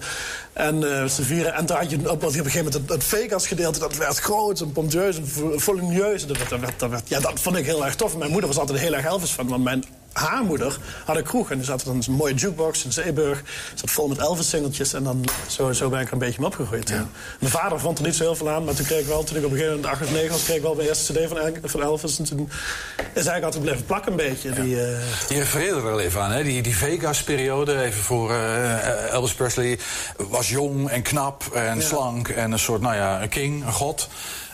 En 0.54 0.94
eh 1.02 1.06
z'n 1.06 1.22
vieren. 1.22 1.54
En 1.54 1.66
toen 1.66 1.78
had 1.78 1.90
je 1.90 1.98
op, 1.98 2.08
op 2.10 2.24
een 2.24 2.32
gegeven 2.32 2.56
moment 2.58 2.74
het, 2.74 2.90
het 2.90 3.04
Vegas-gedeelte... 3.04 3.80
dat 3.80 3.96
werd 3.98 4.18
groot 4.20 4.60
en 4.62 4.72
pompieus 4.72 5.18
en 5.18 5.28
vo- 5.28 5.58
volumineus. 5.60 6.26
Dat, 6.28 6.38
werd, 6.38 6.50
dat, 6.50 6.60
werd, 6.60 6.80
dat, 6.80 6.90
werd- 6.90 7.10
ja, 7.10 7.20
dat 7.20 7.40
vond 7.40 7.56
ik 7.58 7.66
heel 7.66 7.86
erg 7.86 7.96
tof. 7.96 8.18
Mijn 8.18 8.32
moeder 8.32 8.50
was 8.50 8.60
altijd 8.60 8.80
heel 8.80 8.94
erg 8.94 9.06
Elvis 9.06 9.32
van. 9.32 9.48
Want 9.48 9.64
mijn 9.64 9.84
haar 10.19 10.43
moeder 10.43 10.77
had 11.05 11.15
een 11.15 11.23
kroeg. 11.23 11.51
En 11.51 11.60
er 11.60 11.65
zat 11.65 11.84
dan 11.84 12.03
een 12.08 12.13
mooie 12.13 12.34
jukebox 12.34 12.86
in 12.86 12.91
Zeeburg. 12.91 13.41
zat 13.75 13.91
vol 13.91 14.08
met 14.08 14.17
Elvis-singeltjes. 14.17 14.93
En 14.93 15.03
dan, 15.03 15.25
zo, 15.47 15.71
zo 15.71 15.89
ben 15.89 15.99
ik 15.99 16.08
er 16.08 16.13
een 16.13 16.19
beetje 16.19 16.39
mee 16.39 16.49
opgegroeid. 16.49 16.89
ja. 16.89 17.08
Mijn 17.39 17.51
vader 17.51 17.79
vond 17.79 17.99
er 17.99 18.05
niet 18.05 18.15
zo 18.15 18.23
heel 18.23 18.36
veel 18.36 18.49
aan. 18.49 18.63
Maar 18.63 18.73
toen 18.73 18.86
kreeg 18.86 18.99
ik 18.99 19.08
wel, 19.08 19.23
toen 19.23 19.38
ik 19.38 19.45
op 19.45 19.51
een 19.51 19.58
gegeven 19.58 19.75
moment 19.79 19.93
8 19.93 20.03
of 20.03 20.12
9 20.12 20.29
was... 20.29 20.43
kreeg 20.43 20.55
ik 20.55 20.62
wel 20.62 20.75
mijn 20.75 20.88
eerste 20.88 21.13
cd 21.13 21.27
van, 21.27 21.38
van 21.63 21.82
Elvis. 21.82 22.19
En 22.19 22.25
toen 22.25 22.49
is 22.97 23.03
eigenlijk 23.13 23.43
altijd 23.43 23.63
blijven 23.63 23.86
plakken 23.86 24.12
een 24.12 24.17
beetje. 24.17 24.49
Die, 24.51 24.82
eh, 24.82 25.29
Je 25.29 25.38
refereerde 25.38 25.79
er 25.79 25.91
al 25.91 25.99
even 25.99 26.21
aan, 26.21 26.32
hè? 26.32 26.43
die, 26.43 26.62
die 26.62 26.75
Vegas-periode, 26.75 27.82
even 27.82 28.03
voor 28.03 28.32
eh, 28.32 29.13
Elvis 29.13 29.34
Presley, 29.34 29.79
was 30.17 30.49
jong 30.49 30.89
en 30.89 31.01
knap 31.01 31.43
en 31.53 31.82
slank 31.82 32.27
en 32.27 32.51
een 32.51 32.60
soort, 32.60 32.82
nou 32.82 32.95
ja, 32.95 33.21
een 33.21 33.29
king, 33.29 33.65
een 33.65 33.73
god. 33.73 34.10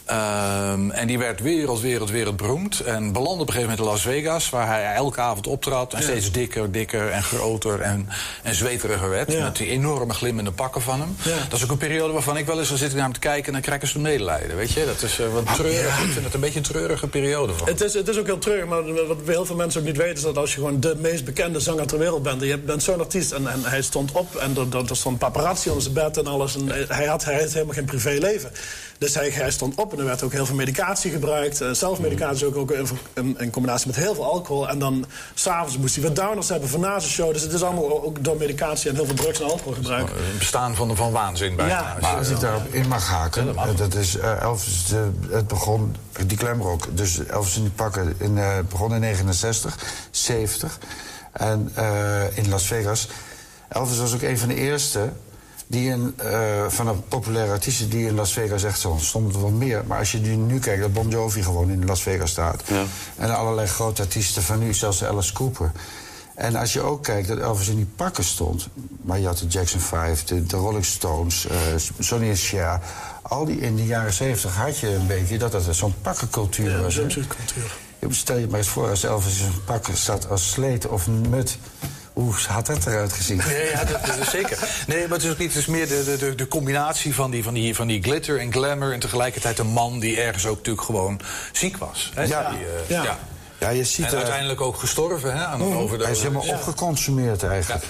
Ehm, 0.05 0.89
en 0.91 1.07
die 1.07 1.17
werd 1.17 1.39
wereld, 1.41 1.81
wereld, 1.81 2.09
wereld 2.09 2.37
beroemd. 2.37 2.79
En 2.79 3.11
belandde 3.11 3.41
op 3.41 3.47
een 3.47 3.53
gegeven 3.53 3.61
moment 3.69 3.79
in 3.79 3.85
Las 3.85 4.01
Vegas, 4.01 4.49
waar 4.49 4.67
hij 4.67 4.93
elke 4.93 5.21
avond 5.21 5.47
optrad. 5.47 5.93
En 5.93 5.99
Ja. 5.99 6.05
steeds 6.05 6.31
dikker, 6.31 6.71
dikker 6.71 7.09
en 7.09 7.23
groter 7.23 7.81
en, 7.81 8.09
en 8.43 8.55
zweteriger 8.55 9.09
werd. 9.09 9.31
Ja. 9.31 9.43
Met 9.43 9.55
die 9.55 9.67
enorme 9.67 10.13
glimmende 10.13 10.51
pakken 10.51 10.81
van 10.81 10.99
hem. 10.99 11.15
Ja. 11.23 11.31
Dat 11.49 11.57
is 11.57 11.63
ook 11.63 11.71
een 11.71 11.77
periode 11.77 12.13
waarvan 12.13 12.37
ik 12.37 12.45
wel 12.45 12.59
eens, 12.59 12.69
dan 12.69 12.77
zit 12.77 12.89
ik 12.89 12.93
naar 12.95 13.03
hem 13.03 13.13
te 13.13 13.19
kijken 13.19 13.45
en 13.45 13.51
dan 13.53 13.61
krijg 13.61 13.81
ik 13.81 13.87
zo'n 13.87 14.01
medelijden. 14.01 14.55
Weet 14.55 14.71
je, 14.71 14.85
dat 14.85 15.01
is 15.01 15.19
eh, 15.19 15.33
wat 15.33 15.55
treurig. 15.55 15.99
Ik 16.03 16.11
vind 16.11 16.25
het 16.25 16.33
een 16.33 16.39
beetje 16.39 16.57
een 16.59 16.65
treurige 16.65 17.07
periode 17.07 17.53
van. 17.53 17.67
Het 17.67 17.81
is, 17.81 17.93
het 17.93 18.07
is 18.07 18.17
ook 18.17 18.25
heel 18.25 18.37
treurig, 18.37 18.65
maar 18.67 19.07
wat 19.07 19.17
heel 19.25 19.45
veel 19.45 19.55
mensen 19.55 19.79
ook 19.81 19.87
niet 19.87 19.97
weten... 19.97 20.15
is 20.15 20.21
dat 20.21 20.37
als 20.37 20.49
je 20.53 20.55
gewoon 20.59 20.79
de 20.79 20.95
meest 20.99 21.25
bekende 21.25 21.59
zanger 21.59 21.87
ter 21.87 21.97
wereld 21.99 22.23
bent... 22.23 22.41
en 22.41 22.47
je 22.47 22.57
bent 22.57 22.83
zo'n 22.83 22.99
artiest 22.99 23.31
en, 23.31 23.47
en 23.47 23.63
hij 23.63 23.81
stond 23.81 24.11
op 24.11 24.35
en 24.35 24.55
er, 24.57 24.77
er, 24.79 24.89
er 24.89 24.95
stond 24.95 25.17
paparazzi 25.17 25.67
onder 25.69 25.83
zijn 25.83 25.93
bed 25.93 26.17
en 26.17 26.27
alles... 26.27 26.55
en 26.55 26.67
hij 26.87 27.05
had, 27.05 27.23
hij 27.25 27.39
had 27.39 27.53
helemaal 27.53 27.73
geen 27.73 27.85
privéleven. 27.85 28.51
Dus 28.97 29.13
hij, 29.15 29.29
hij 29.29 29.51
stond 29.51 29.75
op 29.75 29.93
en 29.93 29.99
er 29.99 30.05
werd 30.05 30.23
ook 30.23 30.31
heel 30.31 30.45
veel 30.45 30.55
medicatie 30.55 31.11
gebruikt. 31.11 31.61
eh, 31.61 31.71
zelfmedicatie 31.71 32.45
ook, 32.47 32.55
ook 32.55 32.71
in, 32.71 32.87
in, 33.13 33.35
in 33.39 33.51
combinatie 33.51 33.87
met 33.87 33.95
heel 33.95 34.15
veel 34.15 34.25
alcohol. 34.25 34.69
En 34.69 34.79
dan 34.79 35.05
s'avonds 35.33 35.77
moest 35.77 35.95
hij 35.95 36.03
weer 36.03 36.13
downers 36.13 36.49
hebben 36.49 36.69
voor 36.69 36.79
na 36.79 36.99
zijn 36.99 37.11
show. 37.11 37.33
Dus 37.33 37.41
het 37.41 37.53
is 37.53 37.63
allemaal 37.63 38.03
ook 38.03 38.23
door 38.23 38.37
medicatie 38.37 38.89
en 38.89 38.95
heel 38.95 39.05
veel 39.05 39.15
drugs 39.15 39.39
en 39.39 39.45
alcoholgebruik. 39.45 40.09
Een 40.09 40.37
bestaan 40.37 40.75
van, 40.75 40.95
van 40.95 41.11
waanzin 41.11 41.55
bijna. 41.55 41.71
Ja, 41.71 41.97
Maar 42.01 42.15
als 42.15 42.29
ik 42.29 42.39
daarop 42.39 42.73
in 42.73 42.87
mag 42.87 43.07
haken, 43.07 43.55
eh, 43.55 43.77
dat 43.77 43.93
is 43.93 44.17
eh, 44.17 44.41
Elvis, 44.41 44.85
de, 44.85 45.09
het 45.29 45.47
begon, 45.47 45.95
die 46.25 46.37
glamrock, 46.37 46.87
dus 46.97 47.25
Elvis 47.25 47.55
in 47.55 47.61
die 47.61 47.71
pakken, 47.71 48.15
in, 48.17 48.37
eh, 48.37 48.57
begon 48.69 48.93
in 48.93 48.99
69, 48.99 49.77
70, 50.11 50.77
en 51.31 51.71
eh, 51.73 52.37
in 52.37 52.49
Las 52.49 52.63
Vegas. 52.67 53.07
Elvis 53.69 53.97
was 53.97 54.13
ook 54.13 54.21
een 54.21 54.37
van 54.37 54.47
de 54.47 54.55
eerste 54.55 55.09
die 55.67 55.89
in, 55.89 56.13
eh, 56.17 56.65
van 56.67 56.85
de 56.85 56.93
populaire 56.93 57.51
artiesten 57.51 57.89
die 57.89 58.07
in 58.07 58.15
Las 58.15 58.33
Vegas 58.33 58.63
echt 58.63 58.79
zo 58.79 58.97
stonden 58.99 59.33
er 59.33 59.41
wel 59.41 59.49
meer. 59.49 59.83
Maar 59.87 59.99
als 59.99 60.11
je 60.11 60.17
nu, 60.17 60.35
nu 60.35 60.59
kijkt, 60.59 60.81
dat 60.81 60.93
Bon 60.93 61.09
Jovi 61.09 61.43
gewoon 61.43 61.69
in 61.69 61.85
Las 61.85 62.01
Vegas 62.01 62.29
staat. 62.29 62.63
En 63.15 63.35
allerlei 63.35 63.67
grote 63.67 64.01
artiesten 64.01 64.43
van 64.43 64.59
nu, 64.59 64.73
zelfs 64.73 65.03
Alice 65.03 65.33
Cooper. 65.33 65.71
En 66.35 66.55
als 66.55 66.73
je 66.73 66.81
ook 66.81 67.03
kijkt 67.03 67.27
dat 67.27 67.37
Elvis 67.37 67.67
in 67.67 67.75
die 67.75 67.87
pakken 67.95 68.23
stond. 68.23 68.67
Maar 69.01 69.19
je 69.19 69.25
had 69.25 69.37
de 69.37 69.47
Jackson 69.47 69.79
5, 69.79 70.23
de, 70.23 70.43
de 70.45 70.55
Rolling 70.55 70.85
Stones, 70.85 71.47
eh 71.47 71.57
Sonny 71.99 72.29
en 72.29 72.35
Cher. 72.35 72.81
Al 73.21 73.45
die 73.45 73.59
in 73.59 73.75
de 73.75 73.85
jaren 73.85 74.13
70 74.13 74.55
had 74.55 74.77
je 74.77 74.93
een 74.95 75.07
beetje 75.07 75.37
dat 75.37 75.53
het 75.53 75.75
zo'n 75.75 75.93
pakkencultuur 76.01 76.69
Ja, 76.71 76.81
was. 76.81 76.95
Ja, 76.95 78.07
Stel 78.09 78.37
je 78.37 78.47
maar 78.47 78.59
eens 78.59 78.67
voor 78.67 78.89
als 78.89 79.03
Elvis 79.03 79.39
in 79.39 79.45
een 79.45 79.63
pak 79.65 79.85
staat 79.93 80.29
als 80.29 80.51
sleet 80.51 80.87
of 80.87 81.07
mut. 81.07 81.57
Hoe 82.15 82.33
had 82.47 82.65
dat 82.65 82.85
eruit 82.85 83.13
gezien? 83.13 83.37
Nee, 83.47 83.69
ja, 83.69 83.83
dat, 83.83 84.05
dat 84.05 84.17
is 84.17 84.29
zeker. 84.29 84.57
Nee, 84.87 84.99
maar 85.07 85.17
het 85.17 85.23
is 85.23 85.31
ook 85.31 85.37
niet. 85.37 85.47
Het 85.53 85.57
is 85.61 85.65
meer 85.65 85.87
de, 85.87 86.15
de- 86.19 86.35
de, 86.35 86.47
combinatie 86.47 87.15
van 87.15 87.31
die, 87.31 87.43
van, 87.43 87.53
die, 87.53 87.75
van 87.75 87.87
die 87.87 88.03
glitter 88.03 88.39
en 88.39 88.51
glamour. 88.51 88.93
En 88.93 88.99
tegelijkertijd 88.99 89.59
een 89.59 89.67
man 89.67 89.99
die 89.99 90.21
ergens 90.21 90.45
ook 90.45 90.55
natuurlijk 90.55 90.85
gewoon 90.85 91.19
ziek 91.51 91.77
was. 91.77 92.11
Hè? 92.13 92.23
Ja. 92.23 92.49
Die, 92.49 92.59
eh, 92.59 92.89
Ja. 92.89 93.03
ja. 93.03 93.19
Ja, 93.59 93.69
je 93.69 93.83
ziet 93.83 94.05
En 94.05 94.11
er- 94.11 94.17
uiteindelijk 94.17 94.61
ook 94.61 94.75
gestorven 94.77 95.37
hè, 95.37 95.45
aan 95.45 95.61
een 95.61 95.73
overdosis. 95.73 96.03
Hij 96.05 96.11
is 96.15 96.21
helemaal 96.21 96.45
Ja. 96.45 96.53
opgeconsumeerd 96.53 97.43
eigenlijk. 97.43 97.83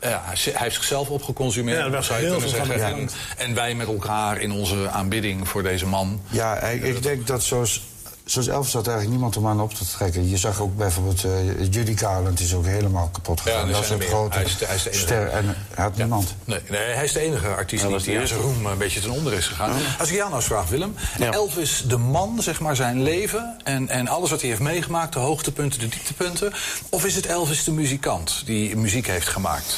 Ja, 0.00 0.20
hij 0.24 0.32
is- 0.34 0.44
hij 0.44 0.54
heeft 0.56 0.74
zichzelf 0.74 1.08
opgeconsumeerd, 1.08 1.78
Ja, 1.78 1.90
werd 1.90 2.04
zou 2.04 2.18
je 2.20 2.24
heel 2.26 2.34
kunnen 2.40 2.78
zeggen. 2.78 3.08
En 3.36 3.54
wij 3.54 3.74
met 3.74 3.86
elkaar 3.86 4.40
in 4.40 4.52
onze 4.52 4.88
aanbidding 4.90 5.48
voor 5.48 5.62
deze 5.62 5.86
man. 5.86 6.20
Ja, 6.30 6.58
ik, 6.60 6.82
ik 6.82 7.02
denk 7.02 7.26
dat 7.26 7.42
zoals, 7.42 7.82
zoals 8.24 8.48
Elvis 8.48 8.72
had 8.72 8.86
eigenlijk 8.86 9.16
niemand 9.16 9.36
om 9.36 9.46
aan 9.46 9.60
op 9.60 9.74
te 9.74 9.84
trekken. 9.86 10.28
Je 10.28 10.36
zag 10.36 10.60
ook 10.60 10.76
bijvoorbeeld 10.76 11.24
uh, 11.24 11.32
Judy 11.70 11.96
Garland 11.96 12.40
is 12.40 12.54
ook 12.54 12.66
helemaal 12.66 13.08
kapot 13.12 13.40
gegaan. 13.40 13.60
Ja, 13.60 13.66
er 13.66 13.72
dat 13.72 13.84
zijn 13.86 14.00
een 14.00 14.06
grote 14.06 14.36
Hij 14.36 14.44
is 14.46 14.58
de- 14.58 14.66
hij 14.66 14.74
is 14.74 14.82
de 14.82 14.90
enige. 14.90 15.04
ster 15.04 15.28
en 15.28 15.44
hij 15.46 15.84
had 15.84 15.96
niemand. 15.96 16.34
Nee, 16.44 16.60
nee, 16.70 16.80
hij 16.80 17.04
is 17.04 17.12
de 17.12 17.20
enige 17.20 17.48
artiest 17.48 17.82
Ja, 17.82 17.88
die, 17.88 17.96
is 17.98 18.06
in 18.06 18.26
zijn 18.26 18.40
roem 18.40 18.66
een 18.66 18.78
beetje 18.78 19.00
ten 19.00 19.10
onder 19.10 19.32
is 19.32 19.46
gegaan. 19.46 19.70
Als 19.98 20.08
ik 20.08 20.14
jou 20.14 20.24
nou 20.28 20.34
eens 20.40 20.44
vraag, 20.44 20.68
Willem. 20.68 20.94
Elvis, 21.18 21.84
de 21.86 21.96
man, 21.96 22.42
zeg 22.42 22.60
maar, 22.60 22.76
zijn 22.76 23.02
leven 23.02 23.56
en, 23.64 23.88
en 23.88 24.08
alles 24.08 24.30
wat 24.30 24.40
hij 24.40 24.48
heeft 24.48 24.62
meegemaakt, 24.62 25.12
de 25.12 25.18
hoogtepunten, 25.18 25.80
de 25.80 25.88
dieptepunten. 25.88 26.52
Of 26.88 27.04
is 27.04 27.14
het 27.14 27.26
Elvis 27.26 27.64
de 27.64 27.72
muzikant 27.72 28.42
die 28.44 28.76
muziek 28.76 29.06
heeft 29.06 29.28
gemaakt? 29.28 29.74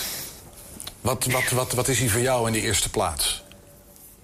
Wat, 1.01 1.25
wat, 1.25 1.51
wat, 1.51 1.73
wat 1.73 1.89
is 1.89 1.99
hij 1.99 2.09
voor 2.09 2.21
jou 2.21 2.47
in 2.47 2.53
de 2.53 2.61
eerste 2.61 2.91
plaats? 2.91 3.43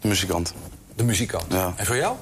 De 0.00 0.08
muzikant. 0.08 0.52
De 0.96 1.04
muzikant. 1.04 1.44
Ja. 1.48 1.72
En 1.76 1.86
voor 1.86 1.96
jou? 1.96 2.16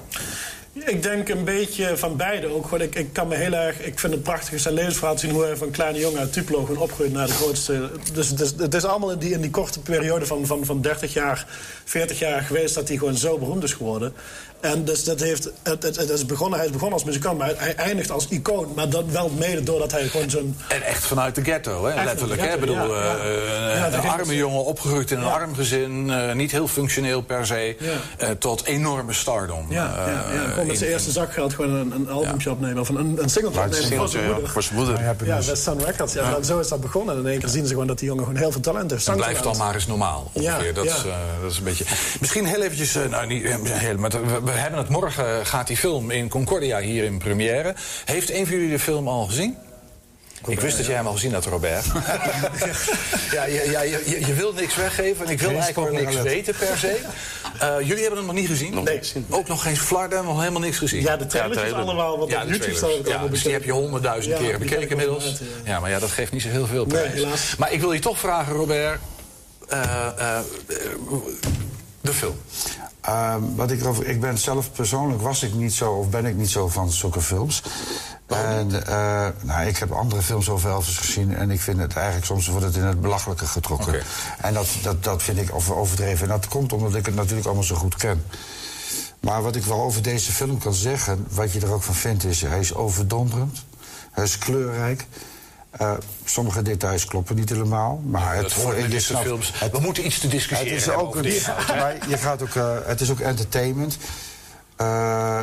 Ik 0.73 1.03
denk 1.03 1.29
een 1.29 1.43
beetje 1.43 1.97
van 1.97 2.17
beide 2.17 2.47
ook. 2.47 2.63
Gewoon, 2.63 2.81
ik, 2.81 2.95
ik 2.95 3.13
kan 3.13 3.27
me 3.27 3.35
heel 3.35 3.53
erg. 3.53 3.79
Ik 3.79 3.99
vind 3.99 4.13
het 4.13 4.23
prachtig 4.23 4.59
zijn 4.59 4.73
levensverhaal 4.73 5.17
zien 5.17 5.31
hoe 5.31 5.43
hij 5.43 5.55
van 5.55 5.67
een 5.67 5.73
kleine 5.73 5.99
jongen 5.99 6.19
uit 6.19 6.33
Tupelo 6.33 6.65
gewoon 6.65 6.81
opgroeit 6.81 7.13
naar 7.13 7.27
de 7.27 7.33
grootste. 7.33 7.89
Dus 8.13 8.29
het 8.29 8.39
is, 8.39 8.51
het 8.57 8.73
is 8.73 8.85
allemaal 8.85 9.11
in 9.11 9.19
die, 9.19 9.31
in 9.31 9.41
die 9.41 9.49
korte 9.49 9.79
periode 9.79 10.25
van, 10.25 10.45
van, 10.45 10.65
van 10.65 10.81
30 10.81 11.13
jaar, 11.13 11.45
40 11.85 12.19
jaar 12.19 12.41
geweest 12.41 12.75
dat 12.75 12.87
hij 12.87 12.97
gewoon 12.97 13.15
zo 13.15 13.37
beroemd 13.37 13.63
is 13.63 13.73
geworden. 13.73 14.13
En 14.61 14.83
dus 14.85 15.03
dat 15.03 15.19
heeft. 15.19 15.49
Het, 15.63 15.83
het, 15.83 15.95
het 15.95 16.09
is 16.09 16.25
begonnen, 16.25 16.57
hij 16.57 16.67
is 16.67 16.73
begonnen 16.73 16.97
als 16.97 17.07
muzikant, 17.07 17.37
maar 17.37 17.51
hij, 17.57 17.75
eindigt 17.75 18.11
als 18.11 18.27
icoon. 18.27 18.71
Maar 18.75 18.89
dat 18.89 19.03
wel 19.11 19.29
mede 19.37 19.63
doordat 19.63 19.91
hij 19.91 20.07
gewoon 20.07 20.29
zo'n. 20.29 20.57
En 20.67 20.81
echt 20.83 21.03
vanuit 21.03 21.35
de 21.35 21.43
ghetto, 21.43 21.85
hè? 21.85 21.91
Echt 21.93 22.05
letterlijk. 22.05 22.41
hè? 22.41 22.57
bedoel, 22.57 22.75
ja, 22.75 22.81
eh, 22.83 23.75
ja. 23.75 23.87
eh, 23.87 23.93
een 23.93 24.09
arme 24.09 24.25
het- 24.25 24.35
jongen 24.35 24.63
opgegroeid 24.65 25.11
in 25.11 25.17
een 25.19 25.25
arm 25.25 25.55
gezin, 25.55 26.09
eh, 26.11 26.33
niet 26.33 26.51
heel 26.51 26.67
functioneel 26.67 27.21
per 27.21 27.45
se, 27.45 27.75
Ja. 27.79 27.91
eh, 28.17 28.29
tot 28.39 28.65
enorme 28.65 29.13
stardom. 29.13 29.65
Ja, 29.69 29.93
ja, 30.07 30.33
ja, 30.33 30.49
gewoon 30.49 30.67
met 30.67 30.77
zijn 30.77 30.89
eerste 30.91 31.11
zakgeld 31.11 31.53
gewoon 31.53 31.75
een, 31.75 31.91
een 31.91 32.09
albumje 32.09 32.51
opnemen. 32.51 32.79
Of 32.79 32.89
een, 32.89 32.97
een 32.97 33.29
singeltje 33.29 33.47
opnemen 33.47 33.63
voor 33.63 33.75
zijn 33.75 33.87
singeltje, 33.87 34.19
ja, 34.19 34.25
moeder. 34.33 34.49
voor 34.49 34.63
zijn 34.63 34.75
moeder. 34.75 35.01
Ja, 35.25 35.41
West 35.43 35.63
Sun 35.63 35.83
Records. 35.85 36.13
Ja, 36.13 36.35
en 36.35 36.45
zo 36.45 36.59
is 36.59 36.67
dat 36.67 36.81
begonnen. 36.81 37.15
En 37.15 37.21
in 37.21 37.27
één 37.27 37.39
keer 37.39 37.49
zien 37.49 37.63
ze 37.65 37.69
gewoon 37.71 37.87
dat 37.87 37.99
die 37.99 38.07
jongen 38.07 38.23
gewoon 38.23 38.39
heel 38.39 38.51
veel 38.51 38.61
talent 38.61 38.91
heeft. 38.91 39.05
Dan 39.05 39.15
blijft 39.15 39.43
dan 39.43 39.57
maar 39.57 39.73
eens 39.73 39.87
normaal. 39.87 40.31
Ongeveer. 40.33 40.65
Ja, 40.67 40.73
dat, 40.73 40.83
ja. 40.83 40.95
Is, 40.95 41.03
eh, 41.05 41.13
dat 41.41 41.51
is 41.51 41.57
een 41.57 41.63
beetje. 41.63 41.85
Misschien 42.19 42.45
heel 42.45 42.61
eventjes. 42.61 42.93
nou, 43.09 43.27
niet, 43.27 43.43
heel, 43.67 43.97
maar 43.97 44.11
we, 44.53 44.57
hebben 44.59 44.79
het 44.79 44.89
morgen. 44.89 45.45
Gaat 45.45 45.67
die 45.67 45.77
film 45.77 46.11
in 46.11 46.29
Concordia 46.29 46.79
hier 46.79 47.03
in 47.03 47.17
première. 47.17 47.73
Heeft 48.05 48.29
een 48.31 48.45
van 48.47 48.55
jullie 48.55 48.69
de 48.71 48.79
film 48.79 49.07
al 49.07 49.25
gezien? 49.25 49.57
ik 50.47 50.59
wist 50.59 50.77
dat 50.77 50.85
jij 50.85 50.95
hem 50.95 51.07
al 51.07 51.13
gezien 51.13 51.33
had, 51.33 51.45
Robert. 51.45 51.85
ja, 53.31 53.43
ja, 53.45 53.61
ja, 53.63 53.81
je, 53.81 54.03
je- 54.05 54.25
je 54.25 54.33
wil 54.33 54.53
niks 54.53 54.75
weggeven 54.75 55.25
en 55.25 55.31
ik 55.31 55.39
wil 55.39 55.49
Geen 55.49 55.59
eigenlijk 55.59 55.93
ook 55.93 55.99
niks 55.99 56.21
weten 56.21 56.55
per 56.55 56.77
se. 56.77 56.99
Eh, 57.59 57.75
jullie 57.79 57.99
hebben 58.01 58.17
hem 58.17 58.25
nog 58.25 58.35
niet 58.35 58.47
gezien? 58.47 58.83
Nee. 58.83 58.99
Ook 59.29 59.47
nog 59.47 59.61
geen 59.63 59.77
flarden, 59.77 60.23
nog 60.25 60.39
helemaal 60.39 60.61
niks 60.61 60.77
gezien? 60.77 61.01
Ja, 61.01 61.17
de 61.17 61.25
trailers 61.25 61.57
trailer. 61.59 61.79
allemaal. 61.81 62.17
Wat 62.19 62.29
Ja, 62.29 62.41
op 62.41 62.47
de 62.47 62.53
YouTube 62.57 62.75
staat. 62.75 62.89
Ja, 63.07 63.27
dus 63.27 63.43
die 63.43 63.51
heb 63.51 63.63
je 63.63 63.71
honderdduizend 63.71 64.37
die 64.37 64.57
bekeken 64.57 64.89
inmiddels. 64.89 65.23
inderdaad, 65.25 65.47
Ja, 65.65 65.79
maar 65.79 65.89
ja, 65.89 65.99
dat 65.99 66.09
geeft 66.11 66.31
niet 66.31 66.41
zo 66.41 66.47
heel 66.47 66.67
veel 66.67 66.85
Nee, 66.85 67.01
prijs. 67.01 67.13
helaas. 67.13 67.55
Maar 67.57 67.71
ik 67.71 67.79
wil 67.79 67.93
je 67.93 67.99
toch 67.99 68.19
vragen, 68.19 68.53
Robert. 68.53 68.99
eh, 69.67 69.81
eh, 69.83 70.37
eh, 70.37 70.39
de 72.01 72.13
film. 72.13 72.35
Ehm, 73.01 73.41
wat 73.55 73.71
ik, 73.71 73.81
erover, 73.81 74.07
ik 74.07 74.19
ben 74.21 74.37
zelf 74.37 74.71
persoonlijk 74.71 75.21
was 75.21 75.43
ik 75.43 75.53
niet 75.53 75.73
zo, 75.73 75.91
of 75.91 76.09
ben 76.09 76.25
ik 76.25 76.35
niet 76.35 76.49
zo 76.49 76.67
van 76.67 76.91
zulke 76.91 77.21
films. 77.21 77.63
En, 78.27 78.85
eh, 78.87 79.27
nou, 79.41 79.67
ik 79.67 79.77
heb 79.77 79.91
andere 79.91 80.21
films 80.21 80.49
over 80.49 80.69
Elvis 80.69 80.97
gezien 80.97 81.35
en 81.35 81.51
ik 81.51 81.61
vind 81.61 81.79
het 81.79 81.95
eigenlijk 81.95 82.25
soms 82.25 82.47
wordt 82.47 82.65
het 82.65 82.75
in 82.75 82.83
het 82.83 83.01
belachelijke 83.01 83.47
getrokken. 83.47 84.01
En 84.41 84.53
dat, 84.53 84.67
dat, 84.81 85.03
dat 85.03 85.23
vind 85.23 85.37
ik 85.37 85.53
over- 85.55 85.75
overdreven. 85.75 86.21
En 86.23 86.33
dat 86.39 86.47
komt 86.47 86.73
omdat 86.73 86.95
ik 86.95 87.05
het 87.05 87.15
natuurlijk 87.15 87.45
allemaal 87.45 87.63
zo 87.63 87.75
goed 87.75 87.95
ken. 87.95 88.23
Maar 89.19 89.41
wat 89.41 89.55
ik 89.55 89.63
wel 89.63 89.81
over 89.81 90.01
deze 90.01 90.31
film 90.31 90.57
kan 90.57 90.73
zeggen, 90.73 91.25
wat 91.29 91.51
je 91.51 91.59
er 91.59 91.73
ook 91.73 91.83
van 91.83 91.95
vindt, 91.95 92.23
is 92.23 92.41
hij 92.41 92.59
is 92.59 92.73
overdonderend. 92.73 93.63
Hij 94.11 94.23
is 94.23 94.37
kleurrijk. 94.37 95.05
Eh, 95.71 95.93
sommige 96.25 96.61
details 96.61 97.05
kloppen 97.05 97.35
niet 97.35 97.49
helemaal. 97.49 98.01
Maar 98.05 98.35
het, 98.35 98.43
dit 98.43 98.51
soort 98.51 99.01
snapt- 99.01 99.23
films. 99.25 99.53
We 99.71 99.79
moeten 99.79 100.05
iets 100.05 100.19
te 100.19 100.27
discussiëren 100.27 100.73
Het 100.73 100.81
is 100.81 100.93
ook 100.93 101.15
een, 101.15 101.33
maar 101.79 102.09
je 102.09 102.17
gaat 102.17 102.41
ook, 102.41 102.55
eh, 102.55 102.77
het 102.85 103.01
is 103.01 103.11
ook 103.11 103.19
entertainment. 103.19 103.97
Eh, 104.75 105.39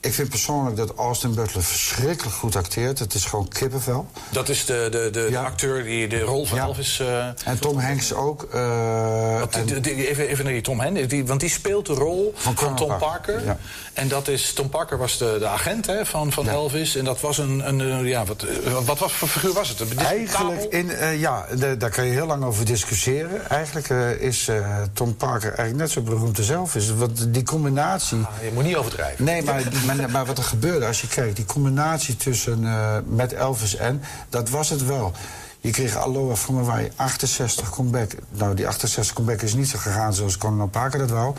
ik 0.00 0.14
vind 0.14 0.28
persoonlijk 0.28 0.76
dat 0.76 0.94
Austin 0.96 1.34
Butler 1.34 1.62
verschrikkelijk 1.64 2.36
goed 2.36 2.56
acteert. 2.56 2.98
Het 2.98 3.14
is 3.14 3.24
gewoon 3.24 3.48
kippenvel. 3.48 4.06
Dat 4.30 4.48
is 4.48 4.64
de, 4.64 4.88
de, 4.90 5.28
de, 5.30 5.38
acteur 5.38 5.82
die 5.84 6.08
de 6.08 6.20
rol 6.20 6.46
van 6.46 6.58
Ja. 6.58 6.64
Elvis... 6.64 7.00
eh, 7.00 7.26
En 7.44 7.58
Tom 7.60 7.78
Hanks 7.78 8.12
ook. 8.12 8.42
eh, 8.52 9.38
want 9.38 9.54
en- 9.56 9.66
die- 9.66 9.80
die- 9.80 10.08
even, 10.08 10.28
even 10.28 10.44
naar 10.44 10.52
die 10.52 10.62
Tom 10.62 10.80
Hanks, 10.80 11.06
die, 11.08 11.26
want 11.26 11.40
die 11.40 11.48
speelt 11.50 11.86
de 11.86 11.92
rol 11.94 12.32
van, 12.36 12.54
Tom 12.54 12.74
Parker, 12.76 12.98
Parker. 12.98 13.44
ja. 13.44 13.58
En 13.92 14.08
dat 14.08 14.28
is, 14.28 14.52
Tom 14.52 14.68
Parker 14.68 14.98
was 14.98 15.18
de, 15.18 15.36
de 15.38 15.46
agent 15.46 15.86
hè, 15.86 16.06
van, 16.06 16.32
van. 16.32 16.48
Elvis. 16.48 16.96
En 16.96 17.04
dat 17.04 17.20
was 17.20 17.38
een, 17.38 17.68
een 17.68 18.04
ja, 18.06 18.24
wat, 18.24 18.42
eh, 18.42 18.72
wat, 18.84 18.98
wat 18.98 19.12
voor 19.12 19.28
figuur 19.28 19.52
was 19.52 19.68
het? 19.68 19.80
Een 19.80 19.98
Eigenlijk, 19.98 20.62
in, 20.62 20.90
ja, 21.18 21.46
de- 21.58 21.76
daar 21.76 21.90
kan 21.90 22.04
je 22.06 22.12
heel 22.12 22.26
lang 22.26 22.44
over 22.44 22.64
discussiëren. 22.64 23.48
Eigenlijk 23.50 23.88
is 24.20 24.48
Tom 24.92 25.16
Parker 25.16 25.48
eigenlijk 25.48 25.76
net 25.78 25.90
zo 25.90 26.00
beroemd 26.00 26.38
als 26.38 26.48
Elvis. 26.48 26.94
Want 26.94 27.34
die 27.34 27.42
combinatie... 27.42 28.18
Ah, 28.18 28.28
je 28.44 28.50
moet 28.54 28.64
niet 28.64 28.76
overdrijven. 28.76 29.24
Nee, 29.24 29.42
maar, 29.42 29.62
maar, 29.96 30.10
maar 30.10 30.26
wat 30.26 30.38
er 30.38 30.44
gebeurde, 30.44 30.86
als 30.86 31.00
je 31.00 31.06
kijkt, 31.06 31.36
die 31.36 31.44
combinatie 31.44 32.16
tussen 32.16 32.64
eh, 32.66 32.96
met 33.06 33.32
Elvis 33.32 33.76
en, 33.76 34.02
dat 34.28 34.48
was 34.50 34.68
het 34.70 34.86
wel. 34.86 35.12
Je 35.60 35.70
kreeg 35.70 35.96
Aloha 35.96 36.36
from 36.36 36.56
Hawaii, 36.56 36.88
68 36.96 37.70
comeback. 37.70 38.12
Nou, 38.30 38.54
die 38.54 38.66
68 38.68 39.14
comeback 39.14 39.42
is 39.42 39.54
niet 39.54 39.68
zo 39.68 39.78
gegaan 39.78 40.14
zoals 40.14 40.38
Conan 40.38 40.70
Parker 40.70 40.98
dat 40.98 41.10
wou. 41.10 41.34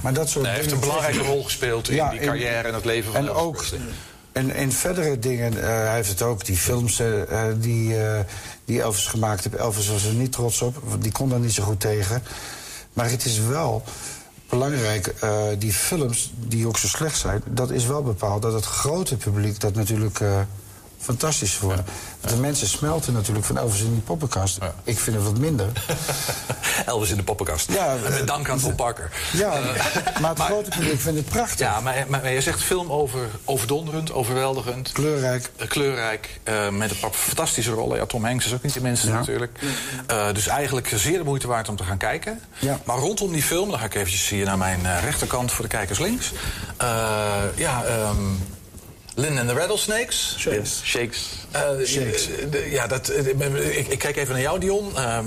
Maar 0.00 0.12
dat 0.12 0.28
soort 0.28 0.44
Nee, 0.44 0.52
hij 0.52 0.60
heeft 0.62 0.74
een 0.74 0.80
belangrijke 0.80 1.18
rol 1.22 1.42
gespeeld 1.44 1.88
in 1.88 1.94
Ja, 1.94 2.10
die 2.10 2.20
in- 2.20 2.26
carrière 2.26 2.68
en 2.68 2.74
het 2.74 2.84
leven 2.84 3.12
van 3.12 3.20
En 3.20 3.26
Elvis 3.28 3.42
ook 3.42 3.56
Presley. 3.56 3.80
en 4.32 4.54
in 4.54 4.72
verdere 4.72 5.18
dingen, 5.18 5.58
eh, 5.62 5.68
hij 5.68 5.94
heeft 5.94 6.08
het 6.08 6.22
ook, 6.22 6.44
die 6.44 6.56
films 6.56 7.00
eh, 7.00 7.08
die, 7.56 8.02
eh, 8.04 8.20
die 8.64 8.80
Elvis 8.82 9.06
gemaakt 9.06 9.44
heeft. 9.44 9.56
Elvis 9.56 9.88
was 9.88 10.04
er 10.04 10.12
niet 10.12 10.32
trots 10.32 10.62
op, 10.62 10.76
want 10.84 11.02
die 11.02 11.12
kon 11.12 11.28
daar 11.28 11.40
niet 11.40 11.52
zo 11.52 11.62
goed 11.62 11.80
tegen. 11.80 12.22
Maar 12.92 13.10
het 13.10 13.24
is 13.24 13.38
wel 13.38 13.82
belangrijk, 14.52 15.06
eh, 15.06 15.42
die 15.58 15.72
films 15.72 16.32
die 16.36 16.66
ook 16.66 16.78
zo 16.78 16.86
slecht 16.86 17.18
zijn, 17.18 17.42
dat 17.46 17.70
is 17.70 17.86
wel 17.86 18.02
bepaald 18.02 18.42
dat 18.42 18.52
het 18.52 18.64
grote 18.64 19.16
publiek 19.16 19.60
dat 19.60 19.74
natuurlijk 19.74 20.20
eh, 21.02 21.08
fantastisch 21.08 21.54
vond. 21.54 21.80
De 22.20 22.36
mensen 22.36 22.66
smelten 22.66 23.12
natuurlijk 23.12 23.46
van 23.46 23.58
Elvis 23.58 23.80
in 23.80 23.92
die 23.92 24.00
poppenkast. 24.02 24.58
Ik 24.84 24.98
vind 24.98 25.16
het 25.16 25.24
wat 25.24 25.38
minder. 25.38 25.66
Elvis 26.86 27.10
in 27.10 27.16
de 27.16 27.22
poppenkast. 27.22 27.72
Ja, 27.72 27.94
met 28.02 28.20
eh, 28.20 28.26
dank 28.26 28.48
aan 28.48 28.58
Tom 28.58 28.74
Parker. 28.74 29.10
Ja, 29.32 29.50
Eh, 29.62 30.20
maar 30.20 30.30
het 30.30 30.40
grote 30.40 30.70
publiek 30.70 31.00
vindt 31.00 31.18
het 31.18 31.28
prachtig. 31.28 31.58
Ja, 31.66 31.80
maar, 31.80 32.04
maar, 32.08 32.20
maar 32.22 32.32
je 32.32 32.40
zegt 32.40 32.62
film 32.62 32.90
over 32.92 33.20
overdonderend, 33.44 34.12
overweldigend. 34.12 34.92
Kleurrijk. 34.92 35.50
Eh, 35.56 35.68
kleurrijk, 35.68 36.40
eh, 36.42 36.68
met 36.68 36.90
een 36.90 36.98
paar 36.98 37.10
fantastische 37.10 37.70
rollen. 37.70 37.96
Ja, 37.98 38.06
Tom 38.06 38.24
Hanks 38.24 38.46
is 38.46 38.52
ook 38.52 38.62
niet 38.62 38.74
de 38.74 38.80
minste 38.80 39.06
Ja. 39.06 39.12
natuurlijk. 39.12 39.58
Eh, 40.06 40.26
dus 40.32 40.46
eigenlijk 40.46 40.92
zeer 40.94 41.18
de 41.18 41.24
moeite 41.24 41.46
waard 41.46 41.68
om 41.68 41.76
te 41.76 41.84
gaan 41.84 41.96
kijken. 41.98 42.40
Ja. 42.58 42.80
Maar 42.84 42.96
rondom 42.98 43.32
die 43.32 43.42
film, 43.42 43.70
dan 43.70 43.78
ga 43.78 43.84
ik 43.84 43.94
eventjes 43.94 44.28
hier 44.28 44.44
naar 44.44 44.58
mijn 44.58 44.86
eh, 44.86 45.02
rechterkant 45.02 45.52
voor 45.52 45.64
de 45.64 45.70
kijkers 45.70 45.98
links. 45.98 46.32
Eh, 46.76 46.86
ja, 47.54 47.84
ehm 47.84 48.16
Lynn 49.14 49.38
and 49.38 49.48
the 49.48 49.54
Rattlesnakes. 49.54 50.34
Shakes. 50.38 50.80
Shakes. 50.84 51.18
Eh, 51.50 51.60
de- 52.50 52.68
ja, 52.70 52.86
dat, 52.86 53.08
eh, 53.08 53.76
ik, 53.78 53.88
ik 53.88 53.98
kijk 53.98 54.16
even 54.16 54.32
naar 54.32 54.42
jou, 54.42 54.58
Dion. 54.60 54.96
Eh, 54.96 55.18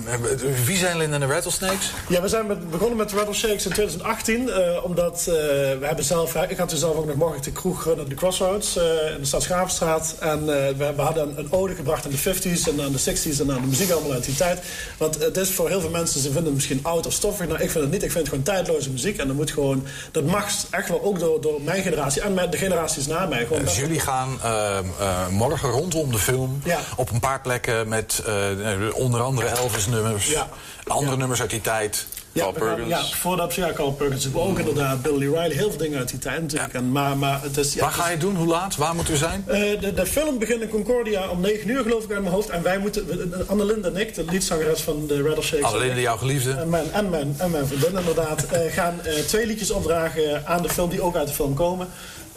wie 0.66 0.78
zijn 0.78 0.98
Lynn 0.98 1.14
and 1.14 1.22
the 1.22 1.28
Rattlesnakes? 1.28 1.92
Ja, 2.10 2.22
we 2.22 2.28
zijn 2.28 2.48
met, 2.48 2.72
begonnen 2.72 2.98
met 2.98 3.12
Rattle 3.12 3.34
Shakes 3.34 3.66
in 3.66 3.72
2018. 3.72 4.50
eh, 4.50 4.84
omdat 4.86 5.20
eh, 5.20 5.26
we 5.26 5.80
hebben 5.82 6.06
zelf... 6.06 6.36
Ik 6.36 6.58
had 6.58 6.70
toen 6.70 6.78
zelf 6.78 6.96
ook 6.96 7.06
nog 7.06 7.16
morgen 7.16 7.42
de 7.42 7.52
kroeg 7.52 7.84
runnen, 7.84 8.10
de 8.10 8.16
Crossroads 8.16 8.78
eh, 8.78 8.84
in 9.16 9.20
de 9.20 9.26
stad 9.26 9.46
Gravenstraat. 9.46 10.16
En 10.20 10.40
eh, 10.40 10.78
we, 10.78 10.94
we 10.96 11.02
hadden 11.02 11.30
een, 11.30 11.38
een 11.38 11.52
ode 11.52 11.76
gebracht 11.76 12.06
aan 12.06 12.12
de 12.12 12.18
50s 12.36 12.68
en 12.70 12.82
aan 12.82 12.92
de 12.92 13.00
60s 13.00 13.40
en 13.42 13.52
aan 13.52 13.62
de 13.62 13.68
muziek 13.68 13.92
allemaal 13.92 14.12
uit 14.14 14.26
die 14.26 14.36
tijd. 14.36 14.60
Want 14.98 15.20
het 15.20 15.38
is 15.38 15.50
voor 15.50 15.70
heel 15.70 15.82
veel 15.82 15.90
mensen, 15.90 16.20
ze 16.20 16.26
vinden 16.26 16.44
het 16.46 16.54
misschien 16.54 16.80
oud 16.84 17.06
of 17.06 17.14
stoffig. 17.14 17.48
Nou, 17.48 17.62
ik 17.62 17.70
vind 17.70 17.84
het 17.84 17.94
niet. 17.94 18.04
Ik 18.04 18.12
vind 18.12 18.20
het 18.28 18.30
gewoon 18.30 18.44
tijdloze 18.44 18.90
muziek. 18.90 19.18
En 19.18 19.28
dat 19.28 19.36
moet 19.36 19.52
gewoon... 19.52 19.86
Dat 20.12 20.24
mag 20.24 20.48
echt 20.72 20.90
wel 20.90 21.04
ook 21.04 21.20
door, 21.20 21.42
door 21.42 21.62
mijn 21.62 21.84
generatie 21.84 22.22
en 22.22 22.50
de 22.50 22.58
generaties 22.58 23.08
na 23.08 23.26
mij. 23.26 23.46
Gewoon 23.46 23.68
Dus 23.76 23.84
jullie 23.84 24.00
gaan 24.00 24.40
ehm, 24.44 24.84
eh, 25.00 25.28
morgen 25.28 25.70
rondom 25.70 26.12
de 26.12 26.18
film 26.18 26.62
Ja. 26.64 26.80
op 26.96 27.12
een 27.12 27.20
paar 27.20 27.42
plekken 27.42 27.88
met 27.88 28.22
eh, 28.26 28.96
onder 28.96 29.22
andere 29.22 29.48
Elvis-nummers, 29.48 30.28
Ja. 30.28 30.50
andere 30.88 31.18
nummers 31.18 31.42
uit 31.42 31.50
die 31.50 31.62
tijd. 31.62 32.06
Ja, 32.32 32.52
we 32.54 32.60
gaan- 32.60 32.88
ja, 32.88 33.04
voordat 33.06 33.54
ja, 33.54 33.72
Carl 33.74 33.92
Perkins, 33.92 34.30
maar 34.30 34.42
ook 34.42 34.60
inderdaad 34.60 35.02
Billy 35.02 35.26
Riley, 35.26 35.50
heel 35.52 35.70
veel 35.70 35.78
dingen 35.80 35.98
uit 36.00 36.10
die 36.10 36.20
tijd 36.20 36.42
natuurlijk. 36.42 36.74
En, 36.74 36.92
maar, 36.92 37.18
maar 37.18 37.42
het 37.42 37.58
is, 37.58 37.74
ja, 37.74 37.82
Waar 37.82 37.92
ga 37.92 38.10
je 38.10 38.18
doen? 38.18 38.36
Hoe 38.36 38.48
laat? 38.48 38.76
Waar 38.76 38.96
moet 38.96 39.10
u 39.10 39.16
zijn? 39.16 39.44
Eh, 39.48 39.80
de, 39.80 39.94
de 39.94 40.06
film 40.06 40.40
begint 40.40 40.62
in 40.62 40.70
Concordia 40.70 41.28
om 41.30 41.40
9 41.42 41.70
uur 41.70 41.82
geloof 41.84 42.04
ik 42.04 42.12
uit 42.12 42.22
mijn 42.22 42.34
hoofd. 42.34 42.50
En 42.50 42.64
wij 42.64 42.78
moeten, 42.78 43.06
we- 43.08 43.44
Annelinde 43.48 43.88
en 43.88 43.96
ik, 43.98 44.14
de 44.16 44.24
liedzangeres 44.30 44.82
van 44.82 45.08
de 45.08 45.22
Rattleshakes. 45.22 45.66
Annelinde, 45.66 46.02
jouw 46.02 46.18
geliefde. 46.18 46.52
En 46.52 46.70
mijn, 46.70 46.92
en 46.92 47.10
mijn, 47.10 47.36
en 47.38 47.52
mijn 47.52 47.68
vriendin 47.68 47.98
inderdaad. 47.98 48.44
eh, 48.46 48.74
gaan 48.74 49.00
eh, 49.04 49.14
twee 49.14 49.46
liedjes 49.46 49.72
opdragen 49.72 50.48
aan 50.48 50.62
de 50.62 50.70
film 50.70 50.90
die 50.90 51.02
ook 51.02 51.16
uit 51.16 51.28
de 51.28 51.34
film 51.34 51.54
komen. 51.54 51.88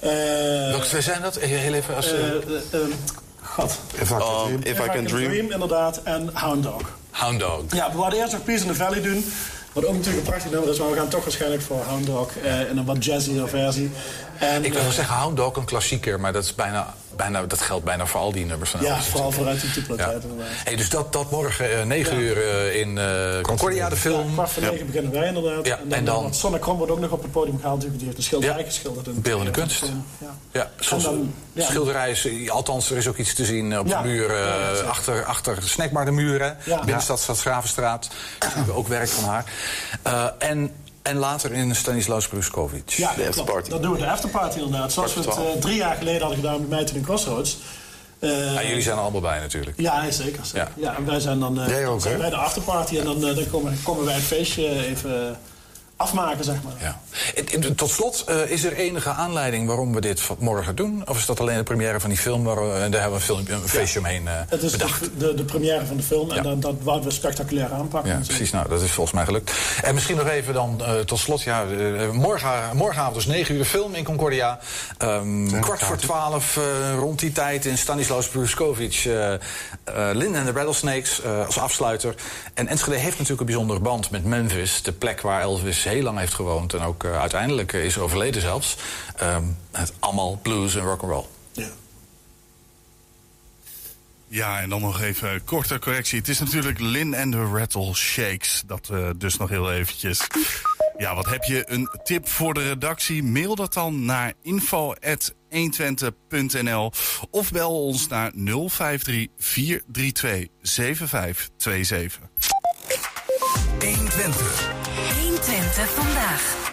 Eh, 0.00 0.10
Welke 0.70 0.86
twee 0.86 1.00
zijn 1.02 1.22
dat? 1.22 1.36
Eh, 1.36 1.48
Heel 1.48 1.72
even 1.74 1.96
als... 1.96 2.12
eh, 2.12 2.18
eh, 2.18 2.26
eh, 2.34 2.34
eh, 2.72 2.80
God. 3.42 3.78
If 4.00 4.10
I 4.10 4.14
Can 4.14 4.20
Um, 4.52 4.60
Dream. 4.60 4.60
if 4.76 4.86
I 4.86 4.88
Can 4.90 5.04
Dream. 5.06 5.50
inderdaad. 5.50 6.00
En 6.04 6.30
Hound 6.32 6.62
Dog. 6.62 6.80
Hound 7.10 7.40
Dog. 7.40 7.62
Ja, 7.70 7.92
we 7.92 7.98
hadden 8.00 8.20
eerst 8.20 8.32
nog 8.32 8.44
Peace 8.44 8.62
in 8.62 8.68
the 8.68 8.74
Valley 8.74 9.00
doen. 9.02 9.32
Wat 9.72 9.84
ook 9.86 9.92
natuurlijk 9.94 10.16
een 10.24 10.30
prachtig 10.32 10.50
nummer 10.50 10.70
is, 10.70 10.78
maar 10.78 10.90
we 10.90 10.96
gaan 10.96 11.08
toch 11.08 11.22
waarschijnlijk 11.22 11.62
voor 11.62 11.82
Hound 11.82 12.06
Dog 12.06 12.30
eh, 12.44 12.60
in 12.70 12.76
een 12.78 12.84
wat 12.84 13.04
jazzier 13.04 13.48
versie. 13.48 13.90
En, 14.38 14.64
Ik 14.64 14.72
wil 14.72 14.80
wel 14.80 14.90
eh, 14.90 14.96
zeggen 14.96 15.14
Hound 15.16 15.36
Dog, 15.36 15.56
een 15.56 15.64
klassieker, 15.64 16.20
maar 16.20 16.32
dat, 16.32 16.44
is 16.44 16.54
bijna, 16.54 16.94
bijna, 17.16 17.42
dat 17.46 17.60
geldt 17.60 17.84
bijna 17.84 18.06
voor 18.06 18.20
al 18.20 18.32
die 18.32 18.46
nummers 18.46 18.70
van 18.70 18.80
Ja, 18.80 18.88
Elvis. 18.90 19.06
vooral 19.06 19.30
vooruit 19.32 19.60
die 19.60 19.70
inderdaad. 19.82 20.22
Hey, 20.64 20.76
dus 20.76 20.88
dat, 20.90 21.12
dat 21.12 21.30
morgen 21.30 21.78
eh 21.78 21.84
9 21.84 22.14
Ja. 22.16 22.20
uur 22.22 22.48
eh, 22.48 22.80
in 22.80 22.98
eh, 22.98 23.40
Concordia, 23.42 23.88
de 23.88 23.96
film. 23.96 24.26
Ja, 24.28 24.32
kwart 24.32 24.50
voor 24.50 24.62
negen 24.62 24.86
beginnen 24.86 25.12
wij 25.12 25.26
inderdaad. 25.28 25.66
En 25.66 25.78
dan, 25.88 25.92
en 25.98 26.04
dan- 26.04 26.34
Sonne 26.34 26.58
Krom 26.58 26.76
wordt 26.76 26.92
ook 26.92 27.00
nog 27.00 27.10
op 27.10 27.22
het 27.22 27.32
podium 27.32 27.56
gehaald. 27.60 27.74
natuurlijk. 27.76 27.98
Die 27.98 28.06
heeft 28.06 28.18
een 28.18 28.24
schilderij 28.24 28.64
geschilderd. 28.64 29.06
in- 29.06 29.20
Beeldende 29.20 29.50
kunst. 29.52 29.82
Ja. 30.18 30.34
Ja, 30.52 30.70
soms 30.80 31.04
En 31.04 31.10
dan- 31.10 31.34
ja. 31.52 31.64
schilderij 31.64 32.10
is, 32.10 32.50
althans, 32.50 32.90
er 32.90 32.96
is 32.96 33.08
ook 33.08 33.16
iets 33.16 33.34
te 33.34 33.44
zien 33.44 33.78
op 33.78 33.88
de 33.88 33.98
muur, 34.02 34.30
eh, 34.30 34.88
achter, 34.88 35.24
achter 35.24 35.54
de 35.54 35.68
snackbar 35.68 36.04
de 36.04 36.10
muren. 36.10 36.56
Binnenstad 36.84 37.20
Stad 37.20 37.40
Gravenstraat. 37.40 38.08
Daar 38.38 38.50
zien 38.54 38.64
we 38.64 38.72
ook 38.72 38.88
werk 38.88 39.08
van 39.08 39.24
haar. 39.24 39.44
Eh, 40.02 40.24
en, 40.38 40.70
en 41.08 41.16
later 41.16 41.52
in 41.52 41.74
Stanislaus 41.74 42.28
Bruskovic. 42.28 42.90
Ja, 42.90 43.14
dat 43.14 43.44
klopt. 43.44 43.70
Dan 43.70 43.82
doen 43.82 43.92
we 43.92 43.98
de 43.98 44.06
afterparty 44.10 44.58
inderdaad. 44.58 44.92
Zoals 44.92 45.14
we 45.14 45.20
het 45.20 45.28
eh, 45.28 45.60
drie 45.60 45.76
jaar 45.76 45.96
geleden 45.96 46.20
hadden 46.20 46.38
gedaan 46.38 46.60
met 46.60 46.68
mij 46.68 46.84
toen 46.84 46.96
in 46.96 47.02
Crossroads. 47.02 47.58
Eh, 48.18 48.54
Ja, 48.54 48.62
jullie 48.62 48.82
zijn 48.82 48.96
er 48.96 49.02
allemaal 49.02 49.20
bij 49.20 49.38
natuurlijk. 49.40 49.80
Ja, 49.80 50.00
nee, 50.02 50.12
zeker. 50.12 50.46
zeker. 50.46 50.68
Ja. 50.76 50.96
en 50.96 51.04
wij 51.04 51.20
zijn 51.20 51.38
dan, 51.38 51.60
eh, 51.60 51.90
ook, 51.90 52.00
zijn 52.00 52.18
bij 52.18 52.30
de 52.30 52.36
afterparty 52.36 52.98
en 52.98 53.04
dan, 53.04 53.20
dan 53.20 53.50
komen, 53.50 53.78
komen 53.84 54.04
wij 54.04 54.14
het 54.14 54.22
feestje 54.22 54.86
even 54.86 55.38
afmaken, 56.02 56.44
zeg 56.44 56.56
maar. 56.62 56.72
Ja. 56.80 57.00
En- 57.34 57.62
en 57.62 57.74
Tot 57.74 57.90
slot, 57.90 58.24
eh, 58.26 58.50
is 58.50 58.64
er 58.64 58.72
enige 58.72 59.10
aanleiding 59.10 59.66
waarom 59.66 59.94
we 59.94 60.00
dit 60.00 60.22
morgen 60.38 60.76
doen? 60.76 61.02
Of 61.08 61.18
is 61.18 61.26
dat 61.26 61.40
alleen 61.40 61.56
de 61.56 61.62
première 61.62 62.00
van 62.00 62.10
die 62.10 62.18
film? 62.18 62.44
Waar 62.44 62.56
we, 62.68 62.72
en 62.78 62.90
daar 62.90 63.00
hebben 63.00 63.20
we 63.20 63.32
een, 63.32 63.44
film, 63.46 63.62
een 63.62 63.68
feestje 63.68 63.98
omheen 63.98 64.28
eh, 64.28 64.34
Het 64.48 64.62
is 64.62 64.70
bedacht. 64.72 65.00
de, 65.00 65.10
de, 65.16 65.34
de 65.34 65.44
première 65.44 65.86
van 65.86 65.96
de 65.96 66.02
film 66.02 66.30
en 66.30 66.42
dat, 66.42 66.62
dat 66.62 66.74
wouden 66.82 67.08
we 67.08 67.14
spectaculair 67.14 67.72
aanpakken. 67.72 68.10
Ja, 68.12 68.18
precies. 68.26 68.50
Nou, 68.50 68.68
dat 68.68 68.82
is 68.82 68.90
volgens 68.90 69.14
mij 69.16 69.24
gelukt. 69.24 69.52
En 69.82 69.94
misschien 69.94 70.16
nog 70.16 70.28
even 70.28 70.54
dan 70.54 70.82
eh, 70.84 70.94
tot 70.98 71.18
slot. 71.18 71.42
Ja, 71.42 71.64
eh, 71.64 72.10
morgen, 72.10 72.76
morgenavond 72.76 73.14
dus 73.14 73.26
9 73.26 73.54
uur 73.54 73.60
de 73.60 73.66
film 73.68 73.94
in 73.94 74.04
Concordia. 74.04 74.58
Ehm, 74.98 75.60
kwart 75.60 75.82
voor 75.82 75.96
12 75.96 76.56
eh, 76.56 76.62
rond 76.98 77.18
die 77.18 77.32
tijd 77.32 77.64
in 77.64 77.78
Stanislaus 77.78 78.28
Bruskovic. 78.28 79.02
eh 79.06 79.32
eh, 79.32 79.40
Lynn 80.12 80.36
and 80.36 80.46
the 80.46 80.52
Rattlesnakes 80.52 81.20
eh, 81.22 81.46
als 81.46 81.58
afsluiter. 81.58 82.14
En 82.54 82.66
Enschede 82.68 82.96
heeft 82.96 83.12
natuurlijk 83.12 83.40
een 83.40 83.46
bijzondere 83.46 83.80
band 83.80 84.10
met 84.10 84.24
Memphis. 84.24 84.82
De 84.82 84.92
plek 84.92 85.20
waar 85.20 85.40
Elvis 85.40 85.84
heel 85.88 86.02
lang 86.02 86.18
heeft 86.18 86.34
gewoond. 86.34 86.74
En 86.74 86.80
ook 86.80 87.04
eh, 87.04 87.20
uiteindelijk 87.20 87.72
is 87.72 87.98
overleden 87.98 88.40
zelfs. 88.40 88.76
Ehm, 89.16 89.44
het 89.70 89.92
allemaal 89.98 90.38
blues 90.42 90.74
en 90.74 90.82
rock'n'roll. 90.82 91.24
Ja, 94.28 94.60
en 94.60 94.68
dan 94.68 94.80
nog 94.80 95.00
even 95.00 95.32
een 95.32 95.44
korte 95.44 95.78
correctie. 95.78 96.18
Het 96.18 96.28
is 96.28 96.38
natuurlijk 96.38 96.80
Lin 96.80 97.16
and 97.16 97.32
the 97.32 97.44
Rattle 97.44 97.94
Shakes. 97.94 98.62
Dat 98.66 98.88
eh, 98.92 99.08
dus 99.16 99.36
nog 99.36 99.48
heel 99.48 99.72
eventjes. 99.72 100.26
Ja, 100.98 101.14
wat 101.14 101.26
heb 101.26 101.44
je 101.44 101.70
een 101.70 101.88
tip 102.04 102.28
voor 102.28 102.54
de 102.54 102.68
redactie? 102.68 103.22
Mail 103.22 103.54
dat 103.54 103.72
dan 103.72 104.04
naar 104.04 104.32
info.120.nl 104.42 106.92
of 107.30 107.52
bel 107.52 107.84
ons 107.84 108.08
naar 108.08 108.32
053 108.34 109.26
432 109.36 110.48
7527. 110.62 112.20
120. 113.78 114.77
120 115.38 115.90
vandaag. 115.90 116.72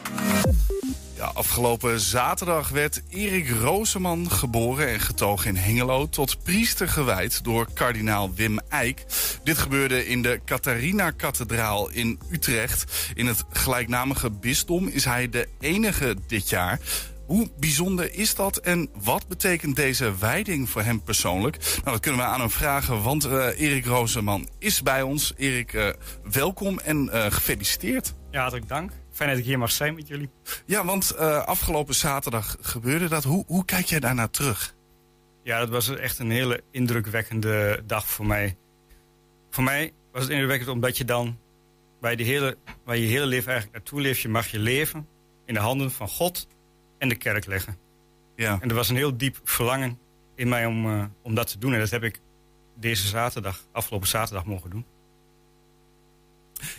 Ja, 1.15 1.25
afgelopen 1.25 1.99
zaterdag 1.99 2.69
werd 2.69 3.01
Erik 3.09 3.49
Rooseman 3.49 4.31
geboren 4.31 4.87
en 4.87 4.99
getogen 4.99 5.49
in 5.49 5.55
Hengelo 5.55 6.09
tot 6.09 6.43
priester 6.43 6.87
gewijd 6.89 7.43
door 7.43 7.67
kardinaal 7.73 8.33
Wim 8.33 8.59
Eijk. 8.69 9.05
Dit 9.43 9.57
gebeurde 9.57 10.07
in 10.07 10.21
de 10.21 10.39
Catharina-kathedraal 10.45 11.89
in 11.89 12.19
Utrecht. 12.29 13.11
In 13.13 13.25
het 13.25 13.43
gelijknamige 13.49 14.31
bisdom 14.31 14.87
is 14.87 15.05
hij 15.05 15.29
de 15.29 15.47
enige 15.59 16.15
dit 16.27 16.49
jaar. 16.49 16.79
Hoe 17.25 17.49
bijzonder 17.59 18.13
is 18.13 18.35
dat 18.35 18.57
en 18.57 18.89
wat 19.03 19.27
betekent 19.27 19.75
deze 19.75 20.17
wijding 20.17 20.69
voor 20.69 20.81
hem 20.81 21.01
persoonlijk? 21.01 21.57
Nou, 21.57 21.83
dat 21.83 21.99
kunnen 21.99 22.21
we 22.21 22.27
aan 22.27 22.39
hem 22.39 22.49
vragen, 22.49 23.01
want 23.01 23.25
eh, 23.25 23.59
Erik 23.59 23.85
Rooseman 23.85 24.47
is 24.59 24.81
bij 24.81 25.01
ons. 25.01 25.33
Erik, 25.37 25.73
eh, 25.73 25.89
welkom 26.31 26.79
en 26.79 27.09
eh, 27.09 27.31
gefeliciteerd. 27.31 28.13
Ja, 28.35 28.41
hartelijk 28.41 28.69
dank. 28.69 28.91
Fijn 29.11 29.29
dat 29.29 29.37
ik 29.37 29.45
hier 29.45 29.59
mag 29.59 29.71
zijn 29.71 29.95
met 29.95 30.07
jullie. 30.07 30.29
Ja, 30.65 30.85
want 30.85 31.11
eh, 31.11 31.45
afgelopen 31.45 31.95
zaterdag 31.95 32.57
gebeurde 32.61 33.07
dat. 33.07 33.23
Hoe, 33.23 33.43
hoe 33.47 33.65
kijk 33.65 33.85
jij 33.85 33.99
daarnaar 33.99 34.29
terug? 34.29 34.75
Ja, 35.43 35.59
dat 35.59 35.69
was 35.69 35.95
echt 35.95 36.19
een 36.19 36.31
hele 36.31 36.63
indrukwekkende 36.71 37.83
dag 37.85 38.07
voor 38.07 38.25
mij. 38.25 38.57
Voor 39.49 39.63
mij 39.63 39.91
was 40.11 40.21
het 40.21 40.31
indrukwekkend 40.31 40.69
omdat 40.69 40.97
je 40.97 41.05
dan 41.05 41.39
bij 42.01 42.15
de 42.15 42.23
hele, 42.23 42.57
waar 42.85 42.97
je 42.97 43.07
hele 43.07 43.25
leven 43.25 43.51
eigenlijk 43.51 43.77
naartoe 43.77 44.01
leeft, 44.01 44.21
je 44.21 44.29
mag 44.29 44.47
je 44.47 44.59
leven 44.59 45.07
in 45.45 45.53
de 45.53 45.59
handen 45.59 45.91
van 45.91 46.07
God 46.07 46.47
en 46.97 47.09
de 47.09 47.15
kerk 47.15 47.45
leggen. 47.45 47.77
Ja. 48.35 48.57
En 48.61 48.69
er 48.69 48.75
was 48.75 48.89
een 48.89 48.95
heel 48.95 49.17
diep 49.17 49.39
verlangen 49.43 49.99
in 50.35 50.49
mij 50.49 50.65
om, 50.65 50.85
eh, 50.85 51.05
om 51.21 51.35
dat 51.35 51.47
te 51.47 51.57
doen. 51.57 51.73
En 51.73 51.79
dat 51.79 51.89
heb 51.89 52.03
ik 52.03 52.19
deze 52.75 53.07
zaterdag, 53.07 53.59
afgelopen 53.71 54.07
zaterdag, 54.07 54.45
mogen 54.45 54.69
doen. 54.69 54.85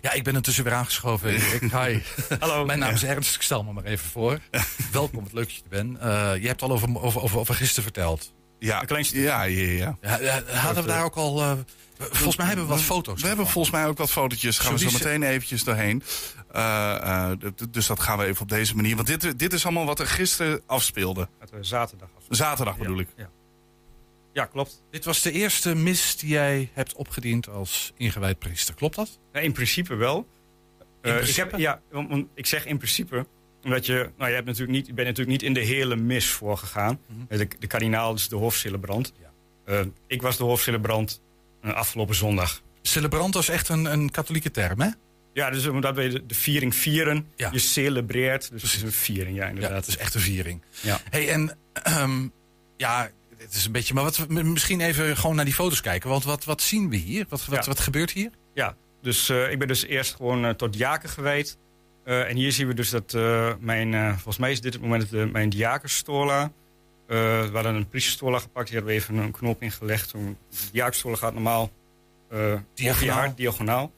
Ja, 0.01 0.13
ik 0.13 0.25
ben 0.25 0.35
intussen 0.35 0.65
weer 0.65 0.73
aangeschoven. 0.73 1.29
Erik. 1.35 1.61
Hi. 1.73 2.01
Hallo. 2.39 2.65
Mijn 2.65 2.79
naam 2.79 2.95
is 2.95 3.05
Ernst, 3.05 3.35
ik 3.35 3.43
stel 3.43 3.63
me 3.63 3.73
maar 3.73 3.85
even 3.85 4.09
voor. 4.11 4.39
Welkom, 4.93 5.23
wat 5.23 5.33
leuk 5.33 5.45
dat 5.45 5.55
je 5.55 5.63
er 5.63 5.69
bent. 5.69 5.99
Eh, 5.99 6.43
je 6.43 6.47
hebt 6.47 6.63
al 6.63 6.71
over, 6.71 7.01
over, 7.03 7.23
over, 7.23 7.39
over 7.39 7.55
gisteren 7.55 7.83
verteld. 7.83 8.35
Ja, 8.59 8.85
ja, 8.87 9.43
ja, 9.43 9.45
ja. 9.45 9.97
Ja, 10.01 10.21
ja, 10.21 10.43
hadden 10.45 10.83
we 10.83 10.89
daar 10.89 11.05
ook 11.05 11.15
al... 11.15 11.41
eh, 11.43 11.53
volgens 11.99 12.37
mij 12.37 12.47
hebben 12.47 12.65
we 12.65 12.71
wat 12.71 12.83
foto's. 12.83 13.21
We 13.23 13.27
hebben 13.29 13.47
volgens 13.47 13.75
mij 13.75 13.87
ook 13.87 13.99
wat 13.99 14.11
fotootjes. 14.11 14.59
Gaan 14.59 14.73
we 14.73 14.79
zo 14.79 14.91
meteen 14.91 15.23
eventjes 15.23 15.65
doorheen. 15.65 16.03
Eh, 16.53 17.31
eh, 17.31 17.39
dus 17.71 17.87
dat 17.87 18.01
gaan 18.01 18.19
we 18.19 18.25
even 18.25 18.43
op 18.43 18.49
deze 18.49 18.77
manier. 18.77 18.97
Want 18.97 19.07
dit, 19.07 19.39
dit 19.39 19.53
is 19.53 19.65
allemaal 19.65 19.85
wat 19.85 20.01
er 20.01 20.07
gisteren 20.07 20.61
afspeelde. 20.67 21.29
Dat 21.41 21.51
we 21.51 21.65
zaterdag 21.65 22.09
Zaterdag 22.29 22.77
bedoel 22.79 22.99
ik. 22.99 23.09
Ja. 23.17 23.29
Ja, 24.37 24.45
klopt. 24.45 24.83
Dit 24.91 25.05
was 25.05 25.23
de 25.23 25.33
eerste 25.33 25.75
mis 25.75 26.17
die 26.17 26.29
jij 26.29 26.71
hebt 26.73 26.95
opgediend 26.95 27.49
als 27.49 27.93
ingewijd 27.97 28.39
priester. 28.39 28.75
Klopt 28.75 28.97
dat? 28.97 29.19
Ja, 29.33 29.41
in 29.41 29.53
principe 29.53 29.95
wel. 29.95 30.29
In 31.03 31.11
Eh, 31.11 31.17
principe? 31.17 31.47
Ik, 31.47 31.51
heb, 31.51 31.61
ja, 31.61 31.81
ik 32.35 32.47
zeg 32.47 32.67
in 32.67 32.77
principe, 32.77 33.27
omdat 33.63 33.87
je, 33.87 34.11
nou, 34.17 34.29
je, 34.29 34.35
hebt 34.35 34.47
natuurlijk 34.47 34.77
niet, 34.77 34.87
je 34.87 34.93
bent 34.93 35.07
natuurlijk 35.09 35.41
niet 35.41 35.43
in 35.49 35.55
de 35.55 35.61
hele 35.75 35.97
mis 35.97 36.27
voorgegaan. 36.27 37.01
Mhm. 37.07 37.39
De, 37.39 37.49
de 37.59 37.67
kardinaal 37.67 38.15
is 38.15 38.29
de 38.29 38.37
hoofdcelebrant. 38.37 39.13
Eh, 39.65 39.81
ik 40.07 40.23
was 40.23 40.37
de 40.37 40.45
hoofdcelebrant 40.45 41.21
eh, 41.63 41.73
afgelopen 41.75 42.15
zondag. 42.15 42.63
Celebrant 42.83 43.35
was 43.35 43.49
echt 43.49 43.69
een, 43.69 43.85
een 43.85 44.11
katholieke 44.11 44.51
term, 44.51 44.81
hè? 44.81 44.89
Ja, 45.33 45.51
dus 45.51 45.67
omdat 45.67 45.95
we 45.95 46.09
de, 46.09 46.27
de 46.27 46.35
viering 46.35 46.75
vieren, 46.75 47.29
je 47.37 47.59
celebreert. 47.59 48.51
Dus 48.51 48.63
het 48.63 48.73
is 48.73 48.83
een 48.83 48.93
viering, 48.93 49.37
ja, 49.37 49.47
inderdaad. 49.47 49.71
Ja, 49.71 49.77
het 49.77 49.87
is 49.87 49.97
echt 49.97 50.15
een 50.15 50.21
viering. 50.21 50.63
Ja. 50.81 51.01
Hey, 51.11 51.29
en 51.31 51.59
ehm, 51.73 52.29
ja, 52.77 53.11
het 53.47 53.55
is 53.55 53.65
een 53.67 53.73
beetje... 53.73 53.95
Maar 53.95 54.05
wat, 54.05 54.29
misschien 54.29 54.81
even 54.81 55.17
gewoon 55.17 55.37
naar 55.37 55.45
die 55.45 55.55
foto's 55.55 55.81
kijken. 55.81 56.11
Want 56.11 56.25
wat, 56.25 56.45
wat 56.45 56.63
zien 56.63 56.91
we 56.91 56.97
hier? 56.97 57.27
Wat, 57.29 57.45
wat, 57.47 57.65
Ja. 57.65 57.71
wat 57.71 57.81
gebeurt 57.81 58.11
hier? 58.11 58.31
Ja, 58.55 58.77
dus 59.03 59.29
eh, 59.29 59.51
ik 59.51 59.59
ben 59.59 59.69
dus 59.69 59.85
eerst 59.85 60.15
gewoon 60.15 60.45
eh, 60.45 60.51
tot 60.51 60.73
diaken 60.73 61.09
gewijd. 61.09 61.59
Eh, 62.05 62.29
en 62.29 62.37
hier 62.37 62.53
zien 62.53 62.67
we 62.67 62.75
dus 62.75 62.91
dat 62.91 63.13
mijn, 63.61 64.13
volgens 64.15 64.39
mij 64.39 64.51
is 64.53 64.61
dit 64.61 64.73
het 64.73 64.83
moment 64.83 65.11
de, 65.11 65.29
mijn 65.33 65.49
diakenstola. 65.49 66.53
We 67.07 67.51
hadden 67.53 67.75
een 67.75 67.89
priesterstola 67.89 68.39
gepakt, 68.39 68.69
hier 68.69 68.77
hebben 68.79 68.95
we 68.97 69.01
even 69.01 69.17
een 69.17 69.31
knop 69.31 69.63
in 69.63 69.71
gelegd. 69.71 70.13
Een 70.13 70.37
diakenstola 70.73 71.17
gaat 71.17 71.33
normaal 71.33 71.71
Diagonaal. 72.75 73.35
diagonaal. 73.35 73.93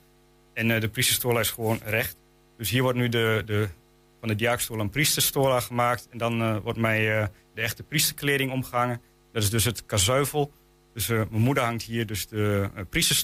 En 0.54 0.80
de 0.80 0.88
priesterstola 0.88 1.40
is 1.40 1.50
gewoon 1.50 1.80
recht. 1.84 2.16
Dus 2.56 2.70
hier 2.70 2.82
wordt 2.82 2.98
nu 2.98 3.08
de, 3.08 3.42
de, 3.46 3.68
van 4.20 4.28
de 4.28 4.34
diakenstola 4.34 4.82
een 4.82 4.90
priesterstola 4.90 5.60
gemaakt. 5.60 6.08
En 6.10 6.18
dan 6.18 6.60
wordt 6.60 6.78
mij 6.78 7.28
de 7.54 7.60
echte 7.60 7.82
priesterkleding 7.82 8.52
omgehangen. 8.52 9.00
Dat 9.32 9.42
is 9.42 9.50
dus 9.50 9.64
het 9.64 9.86
kazuivel. 9.86 10.52
Dus 10.94 11.08
eh, 11.08 11.16
mijn 11.16 11.42
moeder 11.42 11.64
hangt 11.64 11.82
hier 11.82 12.06
dus 12.06 12.26
de 12.26 12.70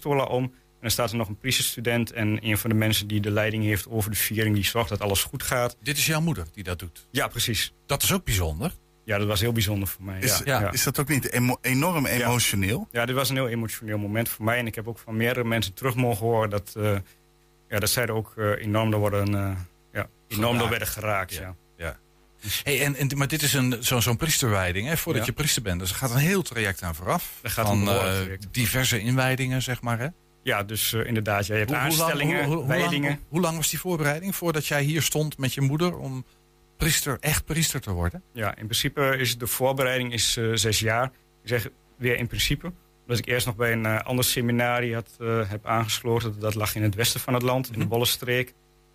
uh, 0.05 0.29
om. 0.29 0.43
En 0.45 0.81
dan 0.81 0.91
staat 0.91 1.11
er 1.11 1.17
nog 1.17 1.29
een 1.29 1.39
priesterstudent 1.39 2.13
en 2.13 2.47
een 2.47 2.59
van 2.59 2.71
de 2.71 2.77
mensen 2.77 3.07
die 3.07 3.21
de 3.21 3.31
leiding 3.31 3.65
heeft 3.65 3.89
over 3.89 4.11
de 4.11 4.17
viering, 4.17 4.55
die 4.55 4.65
zorgt 4.65 4.89
dat 4.89 5.01
alles 5.01 5.23
goed 5.23 5.43
gaat. 5.43 5.77
Dit 5.81 5.97
is 5.97 6.07
jouw 6.07 6.21
moeder 6.21 6.47
die 6.53 6.65
dat 6.65 6.79
doet? 6.79 7.07
Ja, 7.11 7.29
precies. 7.29 7.73
Dat 7.87 8.03
is 8.03 8.13
ook 8.13 8.25
bijzonder. 8.25 8.73
Ja, 9.05 9.19
dat 9.19 9.27
was 9.27 9.41
heel 9.41 9.53
bijzonder 9.53 9.89
voor 9.89 10.05
mij. 10.05 10.21
Is, 10.21 10.41
ja, 10.45 10.61
ja. 10.61 10.73
is 10.73 10.83
dat 10.83 10.99
ook 10.99 11.09
niet 11.09 11.31
emo- 11.31 11.59
enorm 11.61 12.07
emotioneel? 12.07 12.89
Ja, 12.93 13.07
dit 13.07 13.15
was 13.15 13.29
een 13.29 13.37
heel 13.37 13.49
emotioneel 13.49 13.99
moment 13.99 14.29
voor 14.29 14.45
mij. 14.45 14.59
En 14.59 14.67
ik 14.67 14.75
heb 14.75 14.89
ook 14.89 14.99
van 14.99 15.17
meerdere 15.17 15.47
mensen 15.47 15.75
terug 15.75 15.95
mogen 15.95 16.27
horen 16.27 16.51
dat, 16.51 16.75
eh, 16.77 16.97
ja, 17.69 17.79
dat 17.79 17.91
zij 17.91 18.03
er 18.03 18.13
ook 18.13 18.37
enorm 18.37 18.91
door 18.91 19.01
worden, 19.01 19.35
eh, 19.35 19.57
ja, 19.93 20.09
enorm 20.29 20.59
door 20.59 20.69
werden 20.69 20.89
geraakt. 20.89 21.35
Ja. 21.35 21.57
Hey, 22.63 22.83
en, 22.85 22.97
en, 22.97 23.11
maar 23.17 23.29
dit 23.29 23.43
is 23.43 23.53
een, 23.53 23.77
zo, 23.81 24.01
zo'n 24.01 24.17
priesterwijding, 24.17 24.89
hè, 24.89 24.97
voordat 24.97 25.23
Ja. 25.23 25.29
je 25.29 25.35
priester 25.37 25.63
bent. 25.63 25.81
Dus 25.81 25.91
er 25.91 25.97
gaat 25.97 26.11
een 26.11 26.17
heel 26.17 26.43
traject 26.43 26.83
aan 26.83 26.95
vooraf. 26.95 27.39
Er 27.43 27.51
gaat 27.51 27.67
van 27.67 27.89
eh, 27.89 28.21
diverse 28.51 29.01
inwijdingen, 29.01 29.63
zeg 29.63 29.81
maar. 29.83 29.99
Hè? 29.99 30.07
Ja, 30.43 30.63
dus 30.63 30.93
eh, 30.93 31.07
inderdaad, 31.07 31.47
ja, 31.47 31.53
je 31.53 31.59
hebt 31.61 31.71
Hoe- 31.73 31.81
lang- 31.81 31.93
aanstellingen, 32.01 32.37
hoe- 32.39 32.47
hoe- 32.47 32.57
hoe 32.57 32.67
wijdingen. 32.67 33.09
lang- 33.11 33.21
hoe 33.29 33.41
lang 33.41 33.57
was 33.57 33.71
die 33.71 33.79
voorbereiding 33.79 34.37
voordat 34.37 34.67
jij 34.67 34.83
hier 34.83 35.03
stond 35.03 35.39
met 35.39 35.55
je 35.55 35.61
moeder 35.61 35.97
om 35.97 36.25
priester, 36.77 37.17
echt 37.21 37.45
priester 37.45 37.81
te 37.81 37.91
worden? 37.91 38.23
Ja, 38.33 38.49
in 38.57 38.65
principe 38.67 39.17
is 39.19 39.39
de 39.39 39.47
voorbereiding 39.47 40.13
is, 40.13 40.37
eh, 40.37 40.45
zes 40.55 40.79
jaar. 40.79 41.05
Ik 41.43 41.49
zeg 41.49 41.69
weer 41.99 42.17
in 42.17 42.27
principe. 42.27 42.73
Omdat 43.03 43.19
ik 43.19 43.27
eerst 43.27 43.47
nog 43.47 43.57
bij 43.57 43.73
een 43.73 43.87
ander 43.87 44.25
seminarie 44.25 44.95
had, 44.95 45.17
heb 45.49 45.67
aangesloten. 45.67 46.39
Dat 46.41 46.55
lag 46.55 46.75
in 46.75 46.83
het 46.83 46.95
westen 46.95 47.21
van 47.21 47.35
het 47.35 47.43
land, 47.43 47.73
in 47.73 47.79
de 47.79 47.87
Bollenstreek. 47.87 48.55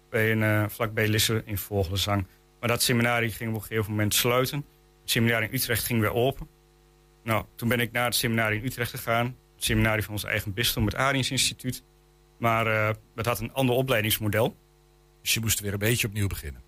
Bij 0.10 0.32
een, 0.32 0.70
vlakbij 0.70 1.08
Lisse 1.08 1.42
in 1.46 1.58
Vogelenzang. 1.58 2.26
Maar 2.60 2.70
dat 2.70 2.82
seminarie 2.82 3.32
ging 3.32 3.50
op 3.50 3.56
een 3.56 3.68
gegeven 3.68 3.92
moment 3.92 4.14
sluiten. 4.14 4.66
Het 5.02 5.10
seminarie 5.12 5.48
in 5.50 5.56
Utrecht 5.56 5.84
ging 5.84 6.00
weer 6.00 6.14
open. 6.14 6.48
Nou, 7.24 7.46
toen 7.56 7.70
ben 7.70 7.80
ik 7.80 7.92
naar 7.92 8.06
het 8.06 8.16
seminarie 8.16 8.60
in 8.60 8.66
Utrecht 8.66 8.90
gegaan. 8.90 9.26
Het 9.56 9.64
seminarie 9.64 10.04
van 10.04 10.14
ons 10.14 10.24
eigen 10.24 10.54
bisdom, 10.54 10.86
het 10.86 10.96
Ariens 10.96 11.32
Instituut. 11.32 11.84
Maar 12.40 12.96
dat 13.16 13.26
had 13.26 13.40
een 13.40 13.54
ander 13.54 13.76
opleidingsmodel. 13.76 14.58
Dus 15.22 15.34
je 15.34 15.40
moest 15.40 15.60
weer 15.60 15.74
een 15.74 15.80
beetje 15.80 16.08
opnieuw 16.08 16.28
beginnen. 16.28 16.62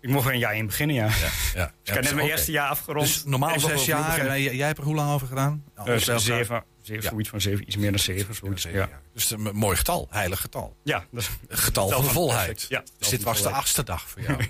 Ik 0.00 0.08
mocht 0.08 0.26
er 0.26 0.32
een 0.32 0.38
jaar 0.38 0.56
in 0.56 0.66
beginnen, 0.66 0.96
ja. 0.96 1.06
ja. 1.06 1.10
Dus 1.54 1.64
ik 1.82 1.94
heb 1.94 1.94
net 1.94 2.04
mijn 2.04 2.16
oké. 2.16 2.30
eerste 2.30 2.50
jaar 2.52 2.68
afgerond. 2.68 3.06
Dus 3.06 3.24
normaal 3.24 3.60
zes 3.60 3.84
jaar. 3.84 4.18
En 4.18 4.42
jij, 4.42 4.56
jij 4.56 4.66
hebt 4.66 4.78
er 4.78 4.84
hoe 4.84 4.94
lang 4.94 5.12
over 5.12 5.26
gedaan? 5.26 5.64
Eh, 5.74 5.84
zeven, 5.84 6.20
zeven 6.20 6.64
Ja. 6.82 7.00
zoiets 7.00 7.28
van 7.28 7.40
zeven, 7.40 7.66
iets 7.66 7.76
meer 7.76 7.90
dan 7.90 8.00
zeven. 8.00 8.34
Zoiets, 8.34 8.62
ja. 8.62 8.88
Dus 9.16 9.30
een 9.30 9.48
mooi 9.52 9.76
getal, 9.76 10.06
heilig 10.10 10.40
getal. 10.40 10.76
Ja, 10.84 11.06
dat 11.10 11.22
is 11.22 11.28
getal 11.48 11.88
van 11.88 12.02
de 12.04 12.10
volheid. 12.10 12.66
Ja, 12.68 12.82
dus 12.98 13.08
dit 13.08 13.22
was 13.22 13.42
de 13.42 13.50
achtste 13.50 13.82
dag 13.82 14.08
voor 14.10 14.22
jou. 14.22 14.36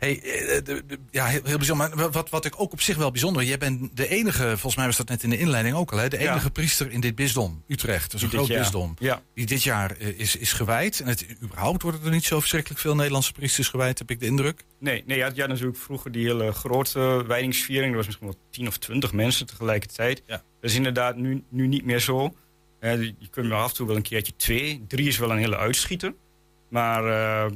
hey, 0.00 0.20
eh, 0.22 0.64
de- 0.64 0.82
de- 0.86 0.98
ja, 1.10 1.26
heel, 1.26 1.40
heel 1.44 1.56
bijzonder. 1.56 1.96
Maar 1.96 2.10
wat, 2.10 2.30
wat 2.30 2.44
ik 2.44 2.60
ook 2.60 2.72
op 2.72 2.80
zich 2.80 2.96
wel 2.96 3.10
bijzonder. 3.10 3.42
Jij 3.44 3.58
bent 3.58 3.96
de 3.96 4.08
enige, 4.08 4.42
volgens 4.48 4.76
mij 4.76 4.86
was 4.86 4.96
dat 4.96 5.08
net 5.08 5.22
in 5.22 5.30
de 5.30 5.38
inleiding 5.38 5.76
ook 5.76 5.92
al, 5.92 5.98
hè, 5.98 6.08
de 6.08 6.18
Ja. 6.18 6.30
enige 6.30 6.50
priester 6.50 6.90
in 6.90 7.00
dit 7.00 7.14
bisdom, 7.14 7.62
Utrecht. 7.68 8.04
Dat 8.10 8.14
is 8.14 8.22
een 8.22 8.28
Die 8.28 8.38
groot 8.38 8.48
jaar. 8.50 8.58
bisdom. 8.58 8.94
Ja. 8.98 9.22
Die 9.34 9.46
dit 9.46 9.62
jaar 9.62 9.96
eh, 9.96 10.18
is, 10.18 10.36
is 10.36 10.52
gewijd. 10.52 11.00
En 11.00 11.06
het, 11.08 11.26
überhaupt 11.42 11.82
worden 11.82 12.04
er 12.04 12.10
niet 12.10 12.24
zo 12.24 12.38
verschrikkelijk 12.40 12.80
veel 12.80 12.94
Nederlandse 12.94 13.32
priesters 13.32 13.68
gewijd, 13.68 13.98
heb 13.98 14.10
ik 14.10 14.20
de 14.20 14.26
indruk. 14.26 14.64
Nee, 14.80 15.02
nee 15.06 15.16
je 15.16 15.22
had 15.24 15.36
natuurlijk 15.36 15.76
vroeger 15.78 16.12
die 16.12 16.26
hele 16.26 16.52
grote 16.52 17.24
wijdingsviering. 17.26 17.90
Er 17.90 17.96
was 17.96 18.06
misschien 18.06 18.26
wel 18.26 18.38
10 18.50 18.66
of 18.68 18.76
20 18.78 19.12
mensen 19.12 19.46
tegelijkertijd. 19.46 20.22
Dat 20.26 20.42
is 20.60 20.74
inderdaad 20.74 21.16
nu, 21.16 21.44
nu 21.50 21.66
niet 21.66 21.84
meer 21.84 22.00
zo. 22.00 22.34
Je 22.92 23.28
kunt 23.30 23.48
maar 23.48 23.58
af 23.58 23.70
en 23.70 23.76
toe 23.76 23.86
wel 23.86 23.96
een 23.96 24.02
keertje 24.02 24.36
twee. 24.36 24.84
Drie 24.88 25.08
is 25.08 25.18
wel 25.18 25.30
een 25.30 25.38
hele 25.38 25.56
uitschieter. 25.56 26.14
Maar 26.68 27.04
eh, 27.04 27.52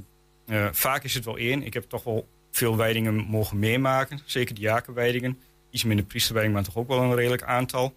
eh, 0.46 0.72
vaak 0.72 1.04
is 1.04 1.14
het 1.14 1.24
wel 1.24 1.36
één. 1.36 1.62
Ik 1.62 1.74
heb 1.74 1.84
toch 1.84 2.04
wel 2.04 2.28
veel 2.50 2.76
wijdingen 2.76 3.14
mogen 3.14 3.58
meemaken. 3.58 4.20
Zeker 4.24 4.54
de 4.54 4.60
jakenwijdingen. 4.60 5.38
Iets 5.70 5.84
minder 5.84 6.06
priesterwijdingen, 6.06 6.60
maar 6.60 6.66
toch 6.66 6.82
ook 6.82 6.88
wel 6.88 7.02
een 7.02 7.14
redelijk 7.14 7.42
aantal. 7.42 7.96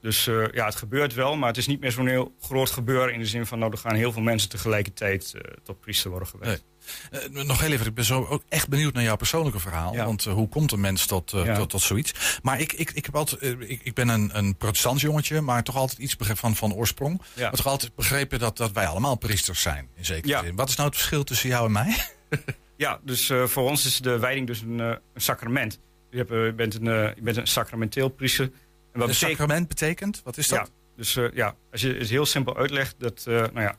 Dus 0.00 0.26
eh, 0.26 0.44
ja, 0.52 0.64
het 0.64 0.74
gebeurt 0.74 1.14
wel, 1.14 1.36
maar 1.36 1.48
het 1.48 1.56
is 1.56 1.66
niet 1.66 1.80
meer 1.80 1.92
zo'n 1.92 2.06
heel 2.06 2.34
groot 2.40 2.70
gebeuren... 2.70 3.14
in 3.14 3.20
de 3.20 3.26
zin 3.26 3.46
van, 3.46 3.58
nou, 3.58 3.72
er 3.72 3.78
gaan 3.78 3.94
heel 3.94 4.12
veel 4.12 4.22
mensen 4.22 4.48
tegelijkertijd 4.48 5.34
tot 5.62 5.80
priester 5.80 6.10
worden 6.10 6.28
gewijd. 6.28 6.64
Eh, 7.10 7.44
nog 7.44 7.60
heel 7.60 7.70
even, 7.72 7.86
ik 7.86 7.94
ben 7.94 8.04
zo 8.04 8.24
ook 8.24 8.42
echt 8.48 8.68
benieuwd 8.68 8.94
naar 8.94 9.02
jouw 9.02 9.16
persoonlijke 9.16 9.58
verhaal. 9.60 9.96
Want 9.96 10.26
eh, 10.26 10.32
hoe 10.32 10.48
komt 10.48 10.72
een 10.72 10.80
mens 10.80 11.06
tot, 11.06 11.32
eh, 11.32 11.44
Ja. 11.44 11.54
tot, 11.56 11.70
tot 11.70 11.80
zoiets? 11.80 12.38
Maar 12.42 12.60
ik, 12.60 12.72
ik, 12.72 12.90
ik, 12.90 13.04
heb 13.04 13.16
altijd, 13.16 13.42
ik, 13.58 13.80
ik 13.82 13.94
ben 13.94 14.08
een, 14.08 14.30
een 14.38 14.56
protestants 14.56 15.02
jongetje, 15.02 15.40
maar 15.40 15.62
toch 15.62 15.76
altijd 15.76 15.98
iets 15.98 16.16
begrepen 16.16 16.40
van, 16.40 16.56
van 16.56 16.74
oorsprong. 16.74 17.20
Ja. 17.34 17.42
Maar 17.42 17.52
toch 17.52 17.66
altijd 17.66 17.94
begrepen 17.94 18.38
dat, 18.38 18.56
dat 18.56 18.72
wij 18.72 18.86
allemaal 18.86 19.16
priesters 19.16 19.60
zijn, 19.62 19.88
in 19.96 20.04
zekere 20.04 20.44
zin. 20.44 20.56
Wat 20.56 20.68
is 20.68 20.76
nou 20.76 20.88
het 20.88 20.96
verschil 20.98 21.24
tussen 21.24 21.48
jou 21.48 21.66
en 21.66 21.72
mij? 21.72 21.96
Ja, 22.76 23.00
dus 23.04 23.32
voor 23.44 23.62
ons 23.68 23.86
is 23.86 23.98
de 23.98 24.18
wijding 24.18 24.46
dus 24.46 24.60
een, 24.60 24.78
een 24.78 24.98
sacrament. 25.14 25.78
Je, 26.10 26.16
hebt, 26.16 26.30
je, 26.30 26.52
bent 26.56 26.74
een, 26.74 26.84
je 26.84 27.20
bent 27.22 27.36
een 27.36 27.46
sacramenteel 27.46 28.08
priester. 28.08 28.44
En 28.44 28.50
Een 28.52 29.06
betekent- 29.06 29.16
sacrament 29.16 29.68
betekent? 29.68 30.20
Wat 30.24 30.36
is 30.36 30.48
dat? 30.48 30.58
Ja, 30.58 30.66
dus 30.96 31.18
ja, 31.34 31.54
als 31.72 31.80
je 31.80 31.94
het 31.94 32.08
heel 32.08 32.26
simpel 32.26 32.56
uitlegt, 32.56 32.94
dat 32.98 33.22
nou 33.26 33.60
ja, 33.60 33.76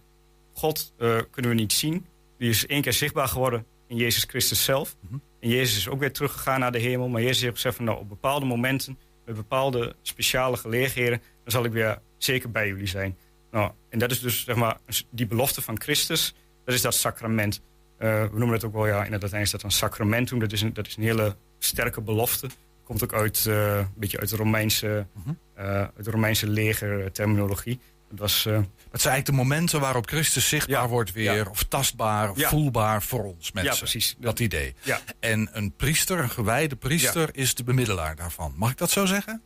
God 0.54 0.94
kunnen 1.32 1.52
we 1.52 1.58
niet 1.58 1.74
zien. 1.74 2.06
Die 2.38 2.50
is 2.50 2.66
één 2.66 2.82
keer 2.82 2.94
zichtbaar 2.94 3.28
geworden 3.28 3.66
in 3.88 3.96
Jezus 3.96 4.24
Christus 4.24 4.64
zelf. 4.64 4.96
Mhm. 5.00 5.18
En 5.40 5.50
Jezus 5.50 5.78
is 5.78 5.90
ook 5.90 6.00
weer 6.00 6.12
teruggegaan 6.12 6.60
naar 6.60 6.72
de 6.72 6.80
hemel. 6.80 7.08
Maar 7.08 7.22
Jezus 7.22 7.42
heeft 7.42 7.56
gezegd 7.56 7.76
van 7.76 7.86
nou, 7.86 8.00
op 8.00 8.10
bepaalde 8.10 8.46
momenten, 8.46 8.98
met 9.26 9.36
bepaalde 9.36 9.96
speciale 10.02 10.58
gelegenheden, 10.58 11.20
dan 11.20 11.52
zal 11.52 11.66
ik 11.66 11.72
weer 11.72 12.00
zeker 12.18 12.52
bij 12.52 12.68
jullie 12.68 12.88
zijn. 12.88 13.18
Nou, 13.52 13.72
en 13.90 14.00
dat 14.00 14.12
is 14.12 14.20
dus 14.20 14.44
zeg 14.44 14.56
maar 14.56 14.78
die 15.10 15.28
belofte 15.28 15.62
van 15.62 15.82
Christus, 15.82 16.34
dat 16.66 16.76
is 16.76 16.82
dat 16.82 16.94
sacrament. 16.94 17.62
Eh, 17.98 18.22
we 18.22 18.38
noemen 18.38 18.56
het 18.56 18.66
ook 18.66 18.74
wel, 18.74 18.88
ja, 18.88 19.06
in 19.06 19.12
het 19.12 19.22
Latijn 19.22 19.42
is 19.42 19.52
dat 19.52 19.64
een 19.64 19.72
sacramentum. 19.72 20.40
Dat 20.40 20.52
is 20.52 20.62
een, 20.62 20.74
dat 20.74 20.88
is 20.88 20.96
een 20.96 21.04
hele 21.04 21.36
sterke 21.60 22.02
belofte. 22.02 22.48
Komt 22.84 23.04
ook 23.04 23.14
uit, 23.14 23.46
eh, 23.46 23.78
een 23.78 23.88
beetje 23.96 24.20
uit 24.20 24.30
de 24.30 24.36
Romeinse, 24.36 25.06
eh, 25.54 25.66
uit 25.66 26.04
de 26.04 26.12
Romeinse 26.12 26.48
legerterminologie. 26.48 27.80
Was, 28.16 28.46
eh, 28.46 28.54
Het 28.54 29.02
zijn 29.02 29.14
eigenlijk 29.14 29.26
de 29.26 29.32
momenten 29.32 29.80
waarop 29.80 30.08
Christus 30.08 30.48
zichtbaar 30.48 30.88
wordt 30.90 31.12
weer, 31.12 31.50
of 31.50 31.64
tastbaar, 31.64 32.32
Ja. 32.36 32.50
voelbaar 32.50 33.04
voor 33.04 33.24
ons 33.24 33.52
mensen. 33.52 33.74
Ja, 33.74 33.78
precies. 33.80 34.16
Dat 34.20 34.40
idee. 34.40 34.76
Ja. 34.82 35.02
En 35.20 35.50
een 35.52 35.76
priester, 35.76 36.20
een 36.20 36.30
gewijde 36.30 36.76
priester, 36.76 37.30
is 37.32 37.56
de 37.56 37.64
bemiddelaar 37.64 38.16
daarvan. 38.16 38.54
Mag 38.56 38.72
ik 38.72 38.78
dat 38.78 38.90
zo 38.92 39.06
zeggen? 39.06 39.42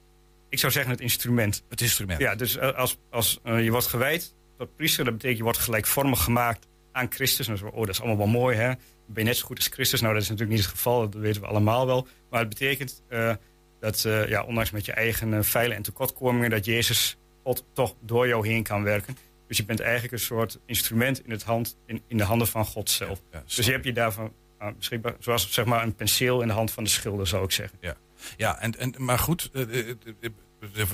ik 0.50 0.60
zou 0.60 0.72
zeggen 0.72 0.92
het 0.92 1.02
instrument. 1.02 1.64
Het 1.70 1.82
instrument. 1.82 2.20
Ja, 2.22 2.36
dus 2.36 2.58
eh, 2.58 2.74
als, 2.74 2.98
als 3.12 3.40
eh, 3.44 3.64
je 3.64 3.72
wordt 3.72 3.88
gewijd 3.88 4.36
tot 4.58 4.76
priester, 4.76 5.04
dat 5.04 5.14
betekent 5.14 5.38
je 5.38 5.44
wordt 5.44 5.58
gelijkvormig 5.60 6.24
gemaakt 6.24 6.68
aan 6.92 7.08
Christus. 7.10 7.48
En 7.48 7.56
dan 7.56 7.68
is, 7.68 7.74
oh, 7.74 7.80
dat 7.80 7.90
is 7.90 8.00
allemaal 8.00 8.18
wel 8.18 8.28
mooi, 8.28 8.58
hè? 8.58 8.68
Ben 8.68 8.78
je 9.16 9.24
net 9.24 9.38
zo 9.38 9.46
goed 9.46 9.58
als 9.58 9.68
Christus? 9.68 10.02
Nou, 10.02 10.14
dat 10.14 10.22
is 10.24 10.30
natuurlijk 10.30 10.58
niet 10.58 10.66
het 10.66 10.76
geval, 10.76 11.10
dat 11.10 11.22
weten 11.22 11.42
we 11.42 11.48
allemaal 11.48 11.86
wel. 11.86 12.08
Maar 12.30 12.40
het 12.40 12.50
betekent 12.50 13.02
dat, 13.80 14.02
ja, 14.28 14.44
ondanks 14.44 14.72
met 14.72 14.86
je 14.86 14.92
eigen 14.92 15.44
feilen 15.44 15.76
en 15.76 15.82
tekortkomingen, 15.84 16.50
dat 16.50 16.66
Jezus 16.66 17.18
God 17.48 17.66
toch 17.74 17.96
door 18.02 18.28
jou 18.28 18.48
heen 18.48 18.64
kan 18.64 18.84
werken. 18.84 19.18
Dus 19.48 19.58
je 19.58 19.66
bent 19.66 19.80
eigenlijk 19.80 20.14
een 20.14 20.20
soort 20.20 20.60
instrument 20.66 21.26
in, 21.26 21.32
het 21.32 21.44
hand, 21.44 21.78
in, 21.86 22.02
in 22.08 22.18
de 22.18 22.24
handen 22.24 22.48
van 22.48 22.66
God 22.66 22.90
zelf. 22.90 23.22
dus 23.46 23.66
je 23.66 23.72
hebt 23.72 23.86
je 23.86 23.94
daarvan 23.94 24.34
ah, 24.58 24.76
beschikbaar, 24.78 25.16
zoals 25.20 25.52
zeg 25.52 25.66
maar 25.66 25.84
een 25.84 25.96
penseel 25.96 26.42
in 26.42 26.48
de 26.48 26.54
hand 26.54 26.72
van 26.72 26.84
de 26.84 26.90
schilder, 26.90 27.28
zou 27.28 27.44
ik 27.44 27.52
zeggen. 27.52 27.78
Ja, 27.82 27.96
ja 28.38 28.60
en, 28.60 28.80
en, 28.80 28.94
maar 28.98 29.20
goed, 29.20 29.50
eh, 29.54 29.88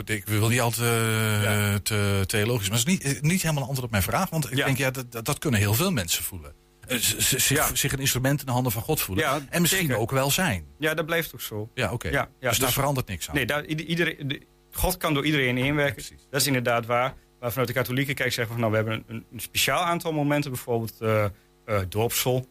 ik 0.05 0.25
wil 0.25 0.49
niet 0.49 0.61
al 0.61 0.71
te, 0.71 1.79
te 1.83 2.23
theologisch, 2.25 2.69
maar 2.69 2.77
het 2.77 2.87
is 2.87 2.93
niet, 2.93 3.21
niet 3.21 3.41
helemaal 3.41 3.61
een 3.63 3.67
antwoord 3.69 3.85
op 3.85 3.91
mijn 3.91 4.03
vraag. 4.03 4.29
Want 4.29 4.51
ik 4.51 4.55
denk, 4.55 4.77
ja, 4.77 4.91
dat, 4.91 5.25
dat, 5.25 5.37
kunnen 5.39 5.59
heel 5.59 5.73
veel 5.73 5.91
mensen 5.91 6.23
voelen. 6.23 6.53
Eh, 6.87 6.97
z- 6.97 7.17
z- 7.17 7.35
zich, 7.35 7.71
zich 7.73 7.91
een 7.93 7.99
instrument 7.99 8.39
in 8.39 8.45
de 8.45 8.51
handen 8.51 8.71
van 8.71 8.81
God 8.81 9.01
voelen. 9.01 9.25
Ja, 9.25 9.41
en 9.49 9.61
misschien 9.61 9.85
zeker. 9.85 9.97
ook 9.97 10.11
wel 10.11 10.31
zijn. 10.31 10.65
Ja, 10.79 10.93
dat 10.93 11.05
blijft 11.05 11.33
ook 11.33 11.41
zo. 11.41 11.69
Ja, 11.73 11.91
oké. 11.91 12.07
Ja, 12.07 12.13
ja, 12.39 12.49
dus 12.49 12.57
daar 12.57 12.67
dus- 12.67 12.75
verandert 12.75 13.07
niks 13.07 13.29
aan. 13.29 13.35
Nee, 13.35 13.45
daar, 13.45 13.65
ieder- 13.65 13.85
iedereen, 13.85 14.27
de- 14.27 14.41
God 14.73 14.97
kan 14.97 15.13
door 15.13 15.25
iedereen 15.25 15.57
inwerken. 15.57 16.03
Dat 16.29 16.41
is 16.41 16.47
inderdaad 16.47 16.85
waar. 16.85 17.13
Maar 17.39 17.49
vanuit 17.49 17.67
de 17.67 17.73
katholieke 17.73 18.13
kijk 18.13 18.33
zeggen 18.33 18.55
we 18.55 18.61
van, 18.61 18.71
nou, 18.71 18.83
we 18.83 18.89
hebben 18.89 19.15
een, 19.15 19.25
een 19.33 19.39
speciaal 19.39 19.83
aantal 19.83 20.13
momenten. 20.13 20.51
Bijvoorbeeld 20.51 21.01
eh 21.01 21.25
eh, 21.65 21.79
doopsel. 21.89 22.47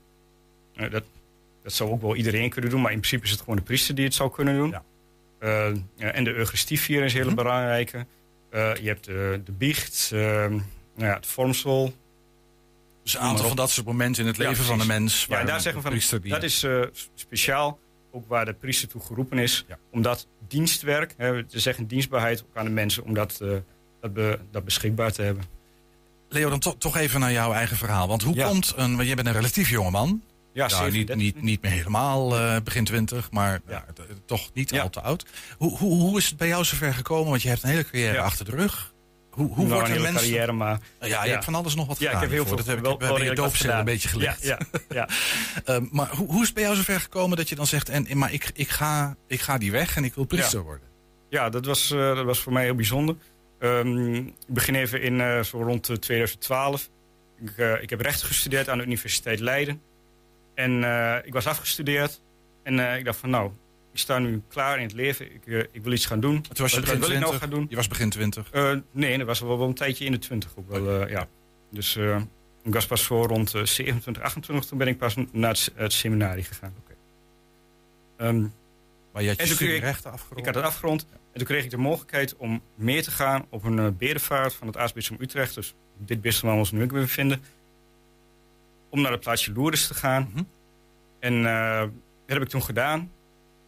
Eh, 0.75 0.91
dat, 0.91 1.05
dat 1.63 1.73
zou 1.73 1.91
ook 1.91 2.01
wel 2.01 2.17
iedereen 2.17 2.51
kunnen 2.51 2.71
doen. 2.71 2.81
Maar 2.81 2.93
in 2.93 2.99
principe 2.99 3.25
is 3.25 3.31
het 3.31 3.41
gewoon 3.41 3.57
de 3.57 3.63
priester 3.63 3.95
die 3.95 4.05
het 4.05 4.15
zou 4.15 4.31
kunnen 4.31 4.55
doen. 4.57 4.71
Ja, 4.71 6.13
en 6.13 6.25
de 6.25 6.35
Eucharistieviering 6.35 7.07
is 7.07 7.15
een 7.15 7.23
hele 7.23 7.35
belangrijke. 7.35 8.07
Eh, 8.51 8.75
je 8.75 8.87
hebt 8.89 9.05
de, 9.05 9.41
de 9.45 9.53
biecht. 9.53 10.09
nou 10.13 10.63
ja, 10.97 11.15
het 11.15 11.27
vormsel. 11.27 11.95
Dus 13.03 13.15
een 13.15 13.21
aantal 13.21 13.47
van 13.47 13.57
dat 13.57 13.71
soort 13.71 13.87
momenten 13.87 14.23
in 14.23 14.29
het 14.29 14.39
leven 14.39 14.65
van 14.65 14.79
de 14.79 14.87
mens. 14.87 15.25
Ja, 15.29 15.37
waar 15.37 15.47
daar 15.47 15.61
zeggen 15.61 15.83
we 15.83 16.01
van, 16.11 16.29
dat 16.29 16.43
is 16.43 16.67
speciaal 17.15 17.79
ook 18.13 18.29
waar 18.29 18.45
de 18.45 18.53
priester 18.53 18.89
toe 18.89 19.01
geroepen 19.01 19.39
is. 19.39 19.65
Om 19.91 20.03
dat 20.03 20.27
dienstwerk, 20.49 21.15
hè, 21.17 21.45
te 21.45 21.61
zeggen 21.61 21.87
dienstbaarheid 21.87 22.45
ook 22.49 22.57
aan 22.57 22.65
de 22.65 22.71
mensen, 22.71 23.05
om 23.05 23.15
dat, 23.15 23.39
eh, 23.43 23.49
dat, 24.01 24.13
be- 24.13 24.39
dat 24.51 24.65
beschikbaar 24.65 25.13
te 25.13 25.23
hebben. 25.23 25.45
Leo, 26.29 26.49
dan 26.51 26.59
to- 26.59 26.77
toch 26.79 26.97
even 26.97 27.21
naar 27.21 27.33
jouw 27.33 27.53
eigen 27.53 27.77
verhaal. 27.77 28.09
Want 28.09 28.23
hoe 28.23 28.35
Ja. 28.35 28.49
komt 28.49 28.73
een. 28.77 28.95
Want 28.97 29.07
jij 29.07 29.15
bent 29.15 29.27
een 29.27 29.33
relatief 29.33 29.71
jonge 29.71 29.91
man. 29.91 30.23
Ja, 30.55 30.63
niet, 30.67 30.73
37. 30.73 31.17
niet, 31.17 31.43
niet 31.43 31.63
meer 31.63 31.71
helemaal 31.71 32.39
eh, 32.39 32.57
begin 32.65 32.85
twintig, 32.85 33.31
maar 33.31 33.61
ja, 33.69 33.85
t- 33.95 34.01
toch 34.27 34.51
niet 34.55 34.81
al 34.81 34.91
te 34.91 35.01
oud. 35.01 35.27
Hoe, 35.59 35.79
hoe, 35.79 36.01
hoe 36.01 36.19
is 36.19 36.27
het 36.29 36.37
bij 36.37 36.49
jou 36.49 36.65
zover 36.65 36.95
gekomen? 36.95 37.31
Want 37.31 37.43
je 37.43 37.49
hebt 37.49 37.63
een 37.63 37.69
hele 37.71 37.85
carrière 37.85 38.13
Ja. 38.15 38.23
achter 38.23 38.45
de 38.45 38.51
rug. 38.51 38.92
Hoe, 39.33 39.47
hoe 39.55 39.67
Nou, 39.67 39.69
wordt 39.81 39.91
een 39.97 40.03
mens... 40.03 40.17
carrière, 40.17 40.53
maar... 40.53 40.81
Ja, 41.01 41.25
je 41.25 41.31
hebt 41.31 41.45
van 41.45 41.55
alles 41.55 41.75
nog 41.75 41.87
wat 41.87 41.99
Ja, 41.99 42.03
ik 42.05 42.09
gedaan 42.09 42.23
heb 42.29 42.31
heel 42.39 42.47
veel- 42.47 42.57
Dat 42.57 42.67
heb 42.67 42.77
ik 42.77 42.83
wel- 42.85 42.97
bij 42.97 43.09
wel 43.09 43.23
je 43.23 43.25
doopcel 43.35 43.45
een 43.47 43.57
gedaan. 43.71 43.85
beetje 43.85 44.09
geleerd. 44.09 44.43
Ja, 44.43 44.59
ja, 44.71 44.81
ja. 44.99 45.09
Ehm, 45.65 45.85
maar 45.91 46.09
hoe, 46.17 46.27
hoe 46.27 46.41
is 46.41 46.47
het 46.47 46.55
bij 46.55 46.63
jou 46.63 46.77
zover 46.77 47.01
gekomen 47.01 47.37
dat 47.37 47.49
je 47.49 47.55
dan 47.55 47.67
zegt... 47.67 47.89
En, 47.89 48.07
maar 48.19 48.33
ik, 48.33 48.51
ik, 48.55 48.69
ga, 48.69 49.17
ik 49.27 49.41
ga 49.41 49.59
die 49.59 49.71
weg 49.73 49.97
en 49.97 50.05
ik 50.05 50.15
wil 50.15 50.25
priester 50.25 50.61
worden? 50.63 50.89
Ja, 51.29 51.49
dat 51.49 51.67
was, 51.67 51.91
eh, 51.91 51.99
dat 52.15 52.25
was 52.25 52.39
voor 52.41 52.53
mij 52.53 52.65
heel 52.65 52.75
bijzonder. 52.75 53.17
Ehm, 53.59 54.15
ik 54.15 54.33
begin 54.47 54.75
even 54.75 55.03
in 55.03 55.21
eh, 55.21 55.41
zo 55.43 55.63
rond 55.63 55.89
eh, 55.89 55.97
2012. 55.97 56.89
Ik, 57.45 57.51
eh, 57.59 57.83
ik 57.83 57.91
heb 57.91 58.01
rechten 58.01 58.27
gestudeerd 58.27 58.69
aan 58.69 58.79
de 58.79 58.85
Universiteit 58.85 59.41
Leiden. 59.41 59.83
En 60.55 60.85
ik 61.25 61.33
was 61.33 61.47
afgestudeerd. 61.47 62.21
En 62.63 62.79
ik 62.99 63.05
dacht 63.05 63.19
van 63.19 63.31
nou, 63.31 63.51
ik 63.93 63.99
sta 63.99 64.19
nu 64.19 64.43
klaar 64.49 64.77
in 64.77 64.83
het 64.83 64.93
leven. 64.93 65.35
Ik, 65.35 65.47
eh, 65.47 65.59
ik 65.59 65.83
wil 65.83 65.93
iets 65.93 66.07
gaan 66.07 66.21
doen. 66.21 66.41
Toen 66.43 66.53
was 66.57 66.71
je 66.71 66.77
Wat- 66.77 66.85
begin 66.85 66.99
wat 67.01 67.09
wil 67.09 67.17
ik 67.17 67.23
nou 67.25 67.37
20? 67.37 67.41
gaan 67.41 67.51
doen? 67.59 67.67
Je 67.71 67.77
was 67.77 67.89
begin 67.89 68.11
20. 68.11 68.51
Eh, 68.51 68.73
nee, 68.91 69.19
dat 69.19 69.27
was 69.27 69.41
wel, 69.41 69.59
wel 69.59 69.69
een 69.69 69.75
tijdje 69.75 70.05
in 70.05 70.13
de 70.13 70.19
20 70.19 70.51
ook 70.57 70.69
wel. 70.71 71.01
eh, 71.03 71.11
ja. 71.11 71.29
Dus 71.71 71.97
ik 72.63 72.73
was 72.75 72.87
pas 72.87 73.05
zo 73.05 73.23
rond 73.23 73.55
eh, 73.55 73.65
27, 73.65 74.23
28. 74.23 74.69
Toen 74.69 74.79
ben 74.79 74.87
ik 74.89 74.99
pas 74.99 75.15
naar 75.33 75.51
het, 75.51 75.73
het 75.75 75.93
seminarie 75.93 76.45
gegaan. 76.45 76.75
Ehm, 78.17 78.41
Maar 79.13 79.23
je 79.23 79.29
had 79.29 79.49
je 79.49 79.55
kreeg- 79.55 79.81
rechten 79.81 80.13
afgerond? 80.13 80.39
Ik 80.39 80.47
had 80.47 80.55
het 80.55 80.65
afgerond. 80.65 81.07
En 81.13 81.39
toen 81.39 81.47
kreeg 81.47 81.65
ik 81.65 81.71
de 81.71 81.77
mogelijkheid 81.77 82.37
om 82.37 82.63
mee 82.75 83.03
te 83.03 83.11
gaan 83.11 83.47
op 83.49 83.65
een 83.65 83.97
bedevaart 83.97 84.55
van 84.55 84.67
het 84.67 84.77
aartsbisdom 84.77 85.17
Utrecht. 85.21 85.55
Dus 85.55 85.75
dit 85.99 86.21
bisdom 86.21 86.45
waar 86.49 86.53
we 86.53 86.59
ons 86.65 86.71
nu 86.73 86.83
ook 86.83 86.93
bevinden. 86.93 87.43
Om 88.91 89.01
naar 89.01 89.13
het 89.13 89.21
plaatsje 89.21 89.53
Lourdes 89.53 89.87
te 89.87 89.95
gaan. 89.95 90.31
Mhm. 90.33 90.43
En 91.21 91.43
dat 91.43 91.91
heb 92.37 92.43
ik 92.43 92.49
toen 92.49 92.63
gedaan. 92.63 93.11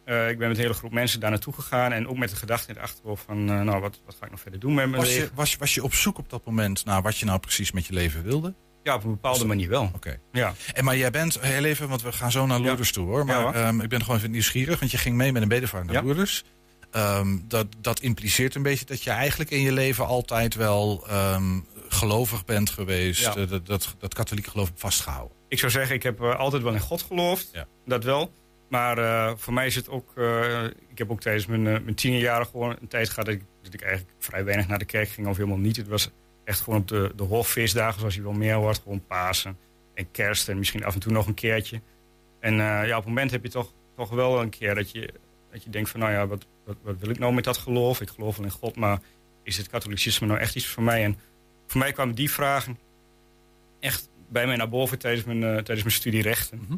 Eh, 0.05 0.29
ik 0.29 0.37
ben 0.37 0.47
met 0.47 0.57
een 0.57 0.63
hele 0.63 0.75
groep 0.77 0.91
mensen 0.91 1.19
daar 1.19 1.29
naartoe 1.29 1.53
gegaan. 1.53 1.91
En 1.91 2.07
ook 2.07 2.17
met 2.17 2.29
de 2.29 2.35
gedachte 2.35 2.67
in 2.69 2.73
het 2.73 2.83
achterhoofd 2.83 3.23
van... 3.27 3.49
eh, 3.49 3.61
nou, 3.61 3.81
wat, 3.81 4.01
wat 4.05 4.15
ga 4.19 4.25
ik 4.25 4.31
nog 4.31 4.39
verder 4.39 4.59
doen 4.59 4.73
met 4.73 4.89
mijn 4.89 5.01
Was 5.01 5.15
je, 5.15 5.29
was, 5.33 5.55
was 5.55 5.73
je 5.73 5.83
op 5.83 5.93
zoek 5.93 6.17
op 6.17 6.29
dat 6.29 6.45
moment 6.45 6.85
naar 6.85 7.01
wat 7.01 7.17
je 7.17 7.25
nou 7.25 7.39
precies 7.39 7.71
met 7.71 7.85
je 7.85 7.93
leven 7.93 8.23
wilde? 8.23 8.53
Ja, 8.83 8.95
op 8.95 9.03
een 9.03 9.09
bepaalde 9.09 9.45
manier 9.45 9.69
wel. 9.69 9.91
Oké. 9.95 10.17
Ja. 10.31 10.53
En 10.73 10.83
maar 10.83 10.97
jij 10.97 11.11
bent, 11.11 11.39
heel 11.41 11.63
even, 11.63 11.89
want 11.89 12.01
we 12.01 12.11
gaan 12.11 12.31
zo 12.31 12.45
naar 12.45 12.59
Lourdes 12.59 12.91
toe 12.91 13.05
hoor. 13.07 13.25
Maar 13.25 13.35
Ja, 13.37 13.43
hoor. 13.43 13.53
ehm, 13.53 13.81
ik 13.81 13.89
ben 13.89 14.01
gewoon 14.01 14.17
even 14.17 14.31
nieuwsgierig, 14.31 14.79
want 14.79 14.91
je 14.91 14.97
ging 14.97 15.15
mee 15.15 15.31
met 15.31 15.41
een 15.41 15.47
bedevaart 15.47 15.85
naar 15.85 15.93
Ja. 15.95 16.03
Lourdes. 16.03 16.43
Ehm, 16.91 17.37
dat, 17.47 17.67
dat 17.81 17.99
impliceert 17.99 18.55
een 18.55 18.63
beetje 18.63 18.85
dat 18.85 19.03
je 19.03 19.09
eigenlijk 19.09 19.49
in 19.49 19.61
je 19.61 19.71
leven 19.71 20.05
altijd 20.05 20.55
wel 20.55 21.05
ehm, 21.07 21.59
gelovig 21.87 22.45
bent 22.45 22.69
geweest. 22.69 23.21
Ja. 23.21 23.35
eh, 23.35 23.49
Dat, 23.49 23.65
dat, 23.65 23.95
dat 23.99 24.13
katholieke 24.13 24.49
geloof 24.49 24.71
vastgehouden. 24.75 25.37
Ik 25.47 25.59
zou 25.59 25.71
zeggen, 25.71 25.95
ik 25.95 26.03
heb 26.03 26.21
eh, 26.21 26.35
altijd 26.35 26.63
wel 26.63 26.73
in 26.73 26.79
God 26.79 27.01
geloofd. 27.01 27.51
Dat 27.85 28.03
wel. 28.03 28.33
Maar 28.69 28.97
eh, 28.97 29.33
voor 29.35 29.53
mij 29.53 29.65
is 29.65 29.75
het 29.75 29.89
ook... 29.89 30.11
eh, 30.15 30.63
ik 30.63 30.97
heb 30.97 31.11
ook 31.11 31.21
tijdens 31.21 31.45
mijn, 31.45 31.63
mijn 31.63 31.95
tienerjaren 31.95 32.45
gewoon 32.45 32.75
een 32.81 32.87
tijd 32.87 33.09
gehad... 33.09 33.25
Dat 33.25 33.35
ik, 33.35 33.41
dat 33.61 33.73
ik 33.73 33.81
eigenlijk 33.81 34.13
vrij 34.19 34.43
weinig 34.43 34.67
naar 34.67 34.79
de 34.79 34.85
kerk 34.85 35.09
ging 35.09 35.27
of 35.27 35.37
helemaal 35.37 35.57
niet. 35.57 35.77
Het 35.77 35.87
was 35.87 36.11
echt 36.43 36.61
gewoon 36.61 36.79
op 36.79 36.87
de, 36.87 37.11
de 37.15 37.23
hoogfeestdagen, 37.23 37.99
zoals 37.99 38.15
je 38.15 38.21
wel 38.21 38.33
meer 38.33 38.53
hoort. 38.53 38.81
Gewoon 38.83 39.05
Pasen 39.05 39.57
en 39.93 40.11
kerst 40.11 40.49
en 40.49 40.57
misschien 40.57 40.85
af 40.85 40.93
en 40.93 40.99
toe 40.99 41.11
nog 41.11 41.27
een 41.27 41.33
keertje. 41.33 41.81
En 42.39 42.55
ja, 42.55 42.89
op 42.89 42.95
het 42.95 43.05
moment 43.05 43.31
heb 43.31 43.43
je 43.43 43.49
toch, 43.49 43.73
toch 43.95 44.09
wel 44.09 44.41
een 44.41 44.49
keer 44.49 44.75
dat 44.75 44.91
je, 44.91 45.13
dat 45.51 45.63
je 45.63 45.69
denkt 45.69 45.89
van... 45.89 45.99
nou 45.99 46.11
ja, 46.11 46.27
wat, 46.27 46.45
wat, 46.65 46.77
wat 46.81 46.95
wil 46.99 47.09
ik 47.09 47.19
nou 47.19 47.33
met 47.33 47.43
dat 47.43 47.57
geloof? 47.57 48.01
Ik 48.01 48.09
geloof 48.09 48.37
wel 48.37 48.45
in 48.45 48.51
God, 48.51 48.75
maar 48.75 48.99
is 49.43 49.57
het 49.57 49.67
katholicisme 49.67 50.27
nou 50.27 50.39
echt 50.39 50.55
iets 50.55 50.67
voor 50.67 50.83
mij? 50.83 51.03
En 51.03 51.17
voor 51.67 51.79
mij 51.79 51.91
kwamen 51.91 52.15
die 52.15 52.31
vragen 52.31 52.77
echt 53.79 54.09
bij 54.29 54.47
mij 54.47 54.55
naar 54.55 54.69
boven 54.69 54.99
tijdens 54.99 55.25
mijn, 55.25 55.41
uh, 55.41 55.49
tijdens 55.49 55.81
mijn 55.81 55.91
studie 55.91 56.21
rechten. 56.21 56.57
Mhm. 56.57 56.77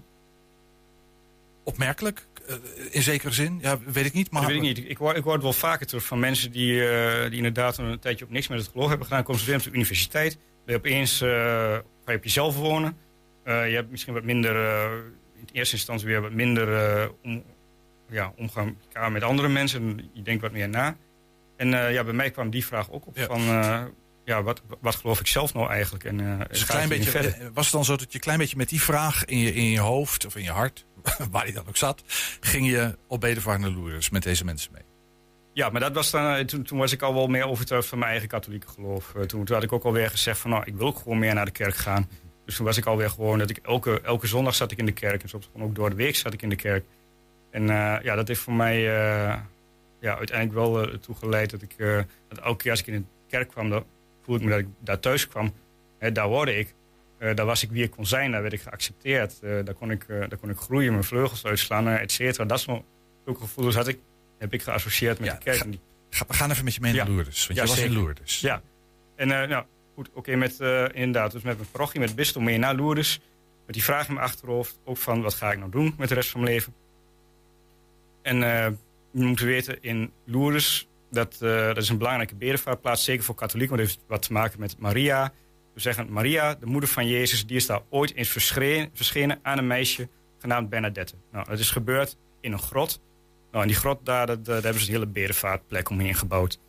Opmerkelijk, 1.68 2.28
uh, 2.50 2.56
in 2.90 3.02
zekere 3.02 3.32
zin? 3.32 3.60
Ja, 3.62 3.80
weet 3.86 4.06
ik 4.06 4.14
niet. 4.14 4.32
Maar... 4.32 4.42
Dat 4.42 4.52
weet 4.52 4.60
ik 4.60 4.78
niet. 4.78 4.90
Ik 4.90 4.98
hoor, 4.98 5.16
ik 5.16 5.24
hoor 5.24 5.34
het 5.34 5.42
wel 5.42 5.54
vaker 5.54 5.88
terug 5.88 6.06
van 6.06 6.20
mensen 6.20 6.52
die, 6.52 6.74
uh, 6.74 7.22
die 7.24 7.38
inderdaad 7.38 7.78
een 7.78 8.00
tijdje 8.00 8.26
op 8.26 8.32
niks 8.32 8.48
met 8.48 8.60
het 8.60 8.68
geloof 8.68 8.88
hebben 8.88 9.08
gedaan. 9.08 9.24
Komen 9.24 9.42
ze 9.42 9.48
weer 9.48 9.58
op 9.58 9.64
de 9.64 9.72
universiteit. 9.72 10.38
Ben 10.66 10.76
je 10.76 10.80
opeens 10.80 11.18
ga 11.18 12.12
je 12.12 12.18
op 12.18 12.24
jezelf 12.24 12.56
wonen. 12.56 12.98
je 13.44 13.52
hebt 13.52 13.92
misschien 13.92 14.14
wat 14.14 14.24
minder, 14.24 14.56
in 15.36 15.48
eerste 15.52 15.76
instantie 15.76 16.08
weer 16.08 16.22
wat 16.22 16.32
minder 16.32 17.12
om, 17.24 17.44
ja, 18.10 18.34
omgang 18.36 18.78
met 19.12 19.24
andere 19.24 19.48
mensen. 19.48 20.10
Je 20.14 20.22
denkt 20.22 20.42
wat 20.42 20.52
meer 20.52 20.70
na. 20.70 20.98
En 21.58 21.70
ja, 21.70 22.04
bij 22.04 22.14
mij 22.14 22.32
kwam 22.32 22.50
die 22.50 22.66
vraag 22.66 22.92
ook 22.92 23.08
op. 23.08 23.18
Ja. 23.18 23.26
Van, 23.26 23.42
ja, 24.28 24.44
wat, 24.44 24.62
wat 24.82 24.96
geloof 24.96 25.20
ik 25.20 25.28
zelf 25.28 25.54
nou 25.54 25.70
eigenlijk? 25.70 26.04
En, 26.04 26.20
uh, 26.20 26.40
dus 26.50 26.62
een 26.62 26.68
klein 26.68 26.90
beetje, 26.90 27.10
verder. 27.10 27.52
was 27.54 27.66
het 27.66 27.74
dan 27.74 27.86
zo 27.86 27.96
dat 27.96 28.08
je 28.08 28.14
een 28.14 28.20
klein 28.20 28.40
beetje 28.40 28.58
met 28.58 28.70
die 28.70 28.82
vraag 28.82 29.26
in 29.26 29.38
je, 29.38 29.54
in 29.54 29.64
je 29.64 29.80
hoofd 29.80 30.26
of 30.26 30.36
in 30.36 30.44
je 30.44 30.52
hart, 30.52 30.86
waar 31.32 31.46
die 31.46 31.54
dan 31.54 31.68
ook 31.68 31.78
zat, 31.78 32.04
ging 32.40 32.70
je 32.70 32.98
op 33.08 33.22
bedevaart 33.22 33.60
naar 33.60 33.70
Lourdes 33.70 34.10
met 34.10 34.24
deze 34.24 34.46
mensen 34.46 34.72
mee? 34.74 34.84
Ja, 35.54 35.70
maar 35.70 35.82
dat 35.82 35.94
was 35.94 36.12
dan, 36.12 36.46
toen, 36.46 36.64
toen 36.64 36.78
was 36.78 36.92
ik 36.92 37.02
al 37.02 37.14
wel 37.14 37.28
meer 37.28 37.48
overtuigd 37.48 37.88
van 37.88 37.98
mijn 37.98 38.12
eigen 38.12 38.30
katholieke 38.30 38.68
geloof. 38.68 39.14
Uh, 39.18 39.24
toen, 39.24 39.48
had 39.48 39.64
ik 39.64 39.72
ook 39.72 39.84
alweer 39.84 40.10
gezegd 40.10 40.40
van 40.40 40.50
nou, 40.50 40.64
ik 40.66 40.76
wil 40.76 40.88
ook 40.88 40.98
gewoon 40.98 41.20
meer 41.20 41.34
naar 41.34 41.46
de 41.46 41.52
kerk 41.52 41.76
gaan. 41.76 42.10
Dus 42.46 42.56
toen 42.56 42.66
was 42.66 42.78
ik 42.78 42.86
alweer 42.86 43.10
gewoon 43.10 43.40
dat 43.40 43.50
ik 43.50 43.58
elke, 43.58 44.02
elke 44.02 44.28
zondag 44.28 44.56
zat 44.56 44.72
ik 44.72 44.78
in 44.78 44.86
de 44.86 44.92
kerk. 44.92 45.24
En 45.24 45.30
soms 45.30 45.50
gewoon 45.52 45.68
ook 45.68 45.76
door 45.76 45.90
de 45.90 45.96
week 45.96 46.16
zat 46.16 46.34
ik 46.34 46.42
in 46.42 46.50
de 46.50 46.56
kerk. 46.56 46.86
En 47.52 47.62
uh, 47.62 47.96
ja, 48.04 48.16
dat 48.16 48.28
heeft 48.28 48.40
voor 48.40 48.54
mij 48.54 48.82
ja, 50.00 50.18
uiteindelijk 50.18 50.54
wel 50.54 50.82
ertoe 50.92 51.16
geleid 51.16 51.50
dat 51.50 51.62
ik 51.62 51.78
dat 52.28 52.40
elke 52.40 52.58
keer 52.58 52.72
als 52.72 52.80
ik 52.80 52.88
in 52.88 52.94
de 52.94 53.04
kerk 53.28 53.50
kwam, 53.50 53.70
dat, 53.70 53.86
voelde 54.24 54.44
ik 54.44 54.50
me 54.50 54.56
dat 54.56 54.66
ik 54.66 54.68
daar 54.80 55.00
thuis 55.00 55.28
kwam. 55.28 55.54
Hè, 56.00 56.12
daar 56.12 56.26
hoorde 56.26 56.58
ik. 56.58 56.74
Uh, 57.20 57.36
daar 57.36 57.46
was 57.46 57.64
ik 57.64 57.70
wie 57.70 57.84
ik 57.84 57.92
kon 57.92 58.06
zijn. 58.06 58.32
Daar 58.32 58.42
werd 58.42 58.54
ik 58.54 58.62
geaccepteerd. 58.62 59.40
Uh, 59.42 59.66
daar, 59.66 59.74
kon 59.74 59.92
ik, 59.92 60.06
uh, 60.08 60.20
daar 60.20 60.38
kon 60.38 60.50
ik 60.50 60.58
groeien, 60.58 60.92
mijn 60.92 61.04
vleugels 61.04 61.46
uitslaan, 61.46 61.88
et 61.88 62.12
cetera. 62.12 62.46
Dat 62.46 62.60
soort 62.60 62.84
gevoelens 63.26 63.76
had 63.76 63.88
ik, 63.88 64.00
heb 64.40 64.54
ik 64.54 64.62
geassocieerd 64.62 65.20
met 65.20 65.28
ja, 65.28 65.34
de 65.34 65.44
kerk. 65.44 65.58
Ga, 65.58 65.66
ga, 66.10 66.26
we 66.28 66.34
gaan 66.34 66.52
even 66.52 66.64
met 66.64 66.74
je 66.74 66.82
mee 66.82 66.94
naar 66.94 67.06
ja. 67.08 67.12
Lourdes. 67.12 67.48
Want 67.48 67.60
ja, 67.60 67.64
je 67.64 67.70
was 67.70 67.78
zeker. 67.78 67.96
in 67.96 67.98
Lourdes. 67.98 68.40
Ja. 68.40 68.62
En 69.16 69.28
nou, 69.28 69.66
goed, 69.96 70.10
oké, 70.10 70.18
okay, 70.18 70.36
met 70.36 70.60
inderdaad, 70.94 71.32
dus 71.32 71.42
met 71.42 71.58
mijn 71.58 71.70
parochie, 71.72 72.00
met 72.00 72.16
bisdom 72.16 72.44
mee 72.44 72.58
naar 72.58 72.76
Lourdes. 72.76 73.20
Met 73.66 73.76
die 73.76 73.84
vraag 73.84 74.08
in 74.08 74.14
mijn 74.14 74.26
achterhoofd. 74.26 74.80
Ook 74.84 74.98
van, 74.98 75.22
wat 75.22 75.34
ga 75.34 75.52
ik 75.52 75.58
nou 75.58 75.72
doen 75.72 75.94
met 75.98 76.10
de 76.10 76.16
rest 76.16 76.30
van 76.30 76.42
mijn 76.42 76.54
leven? 76.54 76.74
En 78.22 78.38
je 79.12 79.24
moet 79.26 79.40
weten, 79.40 79.82
in 79.82 80.12
Lourdes 80.26 80.88
dat, 81.12 81.38
dat 81.40 81.78
is 81.78 81.90
een 81.90 81.98
belangrijke 81.98 82.36
bedevaartplaats, 82.36 83.04
zeker 83.04 83.24
voor 83.24 83.36
katholieken, 83.36 83.76
want 83.76 83.88
het 83.88 83.98
heeft 83.98 84.10
wat 84.10 84.22
te 84.22 84.34
maken 84.34 84.60
met 84.60 84.80
Maria. 84.80 85.34
We 85.78 85.84
zeggen, 85.84 86.12
Maria, 86.12 86.56
de 86.56 86.66
moeder 86.66 86.90
van 86.90 87.08
Jezus, 87.08 87.46
die 87.46 87.56
is 87.56 87.66
daar 87.66 87.82
ooit 87.90 88.14
eens 88.14 88.30
verschenen, 88.94 89.40
aan 89.42 89.58
een 89.58 89.68
meisje 89.68 90.10
genaamd 90.38 90.70
Bernadette. 90.70 91.16
Nou, 91.32 91.46
dat 91.50 91.60
is 91.60 91.72
gebeurd 91.72 92.18
in 92.42 92.52
een 92.52 92.60
grot. 92.60 93.02
Nou, 93.52 93.64
in 93.64 93.70
die 93.70 93.78
grot, 93.78 94.06
daar, 94.06 94.26
daar 94.26 94.62
hebben 94.64 94.82
ze 94.82 94.88
een 94.88 94.94
hele 94.94 95.08
bedevaartplek 95.08 95.90
omheen 95.90 96.16
gebouwd. 96.16 96.60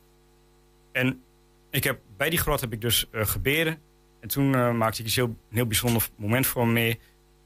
En 0.93 1.23
ik 1.71 1.85
heb, 1.85 2.01
bij 2.17 2.31
die 2.31 2.39
grot 2.39 2.61
heb 2.61 2.73
ik 2.73 2.81
dus 2.81 3.07
uh, 3.13 3.27
gebeden. 3.27 3.79
En 4.21 4.29
toen 4.29 4.53
uh, 4.53 4.73
maakte 4.73 5.01
ik 5.01 5.07
een 5.07 5.13
heel, 5.15 5.27
een 5.27 5.57
heel 5.57 5.67
bijzonder 5.67 6.09
moment 6.17 6.47
voor 6.47 6.67
me 6.67 6.73
mee. 6.73 6.91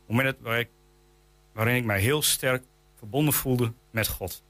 Een 0.09 0.15
moment 0.15 0.37
waarin 1.53 1.77
ik 1.77 1.85
mij 1.85 2.01
heel 2.01 2.23
sterk 2.23 2.65
verbonden 2.95 3.35
voelde 3.35 3.73
met 3.91 4.09
God. 4.09 4.45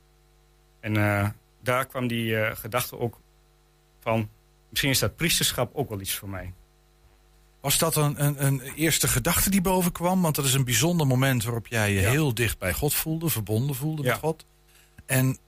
En 0.81 0.95
uh, 0.95 1.29
daar 1.63 1.87
kwam 1.87 2.07
die 2.07 2.57
gedachte 2.57 2.99
ook 2.99 3.21
van... 4.01 4.31
misschien 4.69 4.91
is 4.91 4.99
dat 4.99 5.17
priesterschap 5.17 5.75
ook 5.75 5.89
wel 5.89 6.01
iets 6.01 6.15
voor 6.15 6.29
mij. 6.29 6.53
Was 7.63 7.79
dat 7.79 7.97
een, 7.97 8.25
een, 8.25 8.45
een, 8.47 8.61
eerste 8.61 9.09
gedachte 9.09 9.51
die 9.51 9.61
boven 9.61 9.93
kwam? 9.93 10.23
Want 10.23 10.35
dat 10.35 10.45
is 10.45 10.55
een 10.55 10.65
bijzonder 10.65 11.07
moment 11.07 11.45
waarop 11.45 11.67
jij 11.67 11.93
je 11.93 12.01
ja. 12.01 12.11
heel 12.11 12.35
dicht 12.35 12.59
bij 12.59 12.73
God 12.73 12.95
voelde, 12.95 13.29
verbonden 13.29 13.77
voelde 13.77 14.03
ja. 14.03 14.11
met 14.11 14.19
God. 14.19 14.45
En 15.07 15.39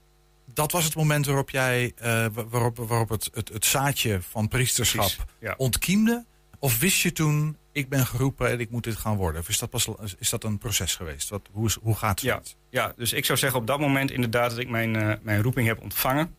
dat 0.53 0.71
was 0.71 0.83
het 0.83 0.95
moment 0.95 1.25
waarop 1.25 1.49
jij 1.49 1.93
uh, 2.03 2.25
waarop, 2.49 2.77
waarop 2.77 3.09
het, 3.09 3.29
het, 3.33 3.49
het, 3.49 3.65
zaadje 3.65 4.21
van 4.21 4.47
priesterschap 4.47 5.11
ja. 5.39 5.53
ontkiemde. 5.57 6.25
Of 6.59 6.79
wist 6.79 7.01
je 7.01 7.11
toen, 7.11 7.57
ik 7.71 7.89
ben 7.89 8.05
geroepen 8.05 8.49
en 8.49 8.59
ik 8.59 8.69
moet 8.69 8.83
dit 8.83 8.95
gaan 8.95 9.15
worden? 9.15 9.41
Of 9.41 9.49
is 9.49 9.59
dat, 9.59 9.69
pas, 9.69 9.89
is 10.19 10.29
dat 10.29 10.43
een 10.43 10.57
proces 10.57 10.95
geweest? 10.95 11.29
Wat, 11.29 11.49
hoe, 11.51 11.65
is, 11.65 11.77
hoe 11.81 11.95
gaat 11.95 12.21
het? 12.21 12.29
Ja, 12.29 12.41
ja, 12.69 12.93
dus 12.97 13.13
ik 13.13 13.25
zou 13.25 13.37
zeggen 13.37 13.59
op 13.59 13.67
dat 13.67 13.79
moment 13.79 14.11
inderdaad 14.11 14.49
dat 14.49 14.59
ik 14.59 14.69
mijn, 14.69 14.95
uh, 14.95 15.13
mijn 15.21 15.41
roeping 15.41 15.67
heb 15.67 15.81
ontvangen. 15.81 16.35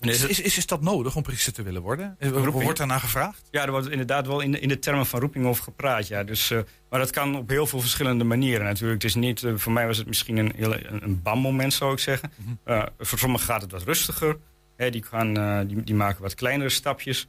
Is, 0.00 0.24
is, 0.24 0.40
is, 0.40 0.56
is 0.56 0.66
dat 0.66 0.82
nodig 0.82 1.16
om 1.16 1.22
priester 1.22 1.52
te 1.52 1.62
willen 1.62 1.82
worden? 1.82 2.16
Roeping. 2.18 2.62
Wordt 2.62 2.78
daarna 2.78 2.98
gevraagd? 2.98 3.42
Ja, 3.50 3.64
er 3.64 3.70
wordt 3.70 3.90
inderdaad 3.90 4.26
wel 4.26 4.40
in 4.40 4.52
de, 4.52 4.60
in 4.60 4.68
de 4.68 4.78
termen 4.78 5.06
van 5.06 5.20
roeping 5.20 5.46
over 5.46 5.62
gepraat. 5.62 6.06
Ja. 6.06 6.24
Dus, 6.24 6.50
uh, 6.50 6.60
maar 6.90 7.00
dat 7.00 7.10
kan 7.10 7.36
op 7.36 7.48
heel 7.48 7.66
veel 7.66 7.80
verschillende 7.80 8.24
manieren 8.24 8.64
natuurlijk. 8.64 9.02
Het 9.02 9.10
is 9.10 9.16
niet, 9.16 9.42
uh, 9.42 9.52
voor 9.56 9.72
mij 9.72 9.86
was 9.86 9.96
het 9.96 10.06
misschien 10.06 10.36
een, 10.36 10.52
een, 10.62 11.02
een 11.02 11.22
bam-moment, 11.22 11.72
zou 11.72 11.92
ik 11.92 11.98
zeggen. 11.98 12.32
Uh, 12.64 12.82
voor 12.98 13.18
sommigen 13.18 13.46
gaat 13.46 13.62
het 13.62 13.70
wat 13.72 13.82
rustiger. 13.82 14.38
Hè, 14.76 14.90
die, 14.90 15.02
gaan, 15.02 15.66
die, 15.66 15.82
die, 15.82 15.94
maken 15.94 16.22
wat 16.22 16.34
kleinere 16.34 16.70
stapjes. 16.70 17.28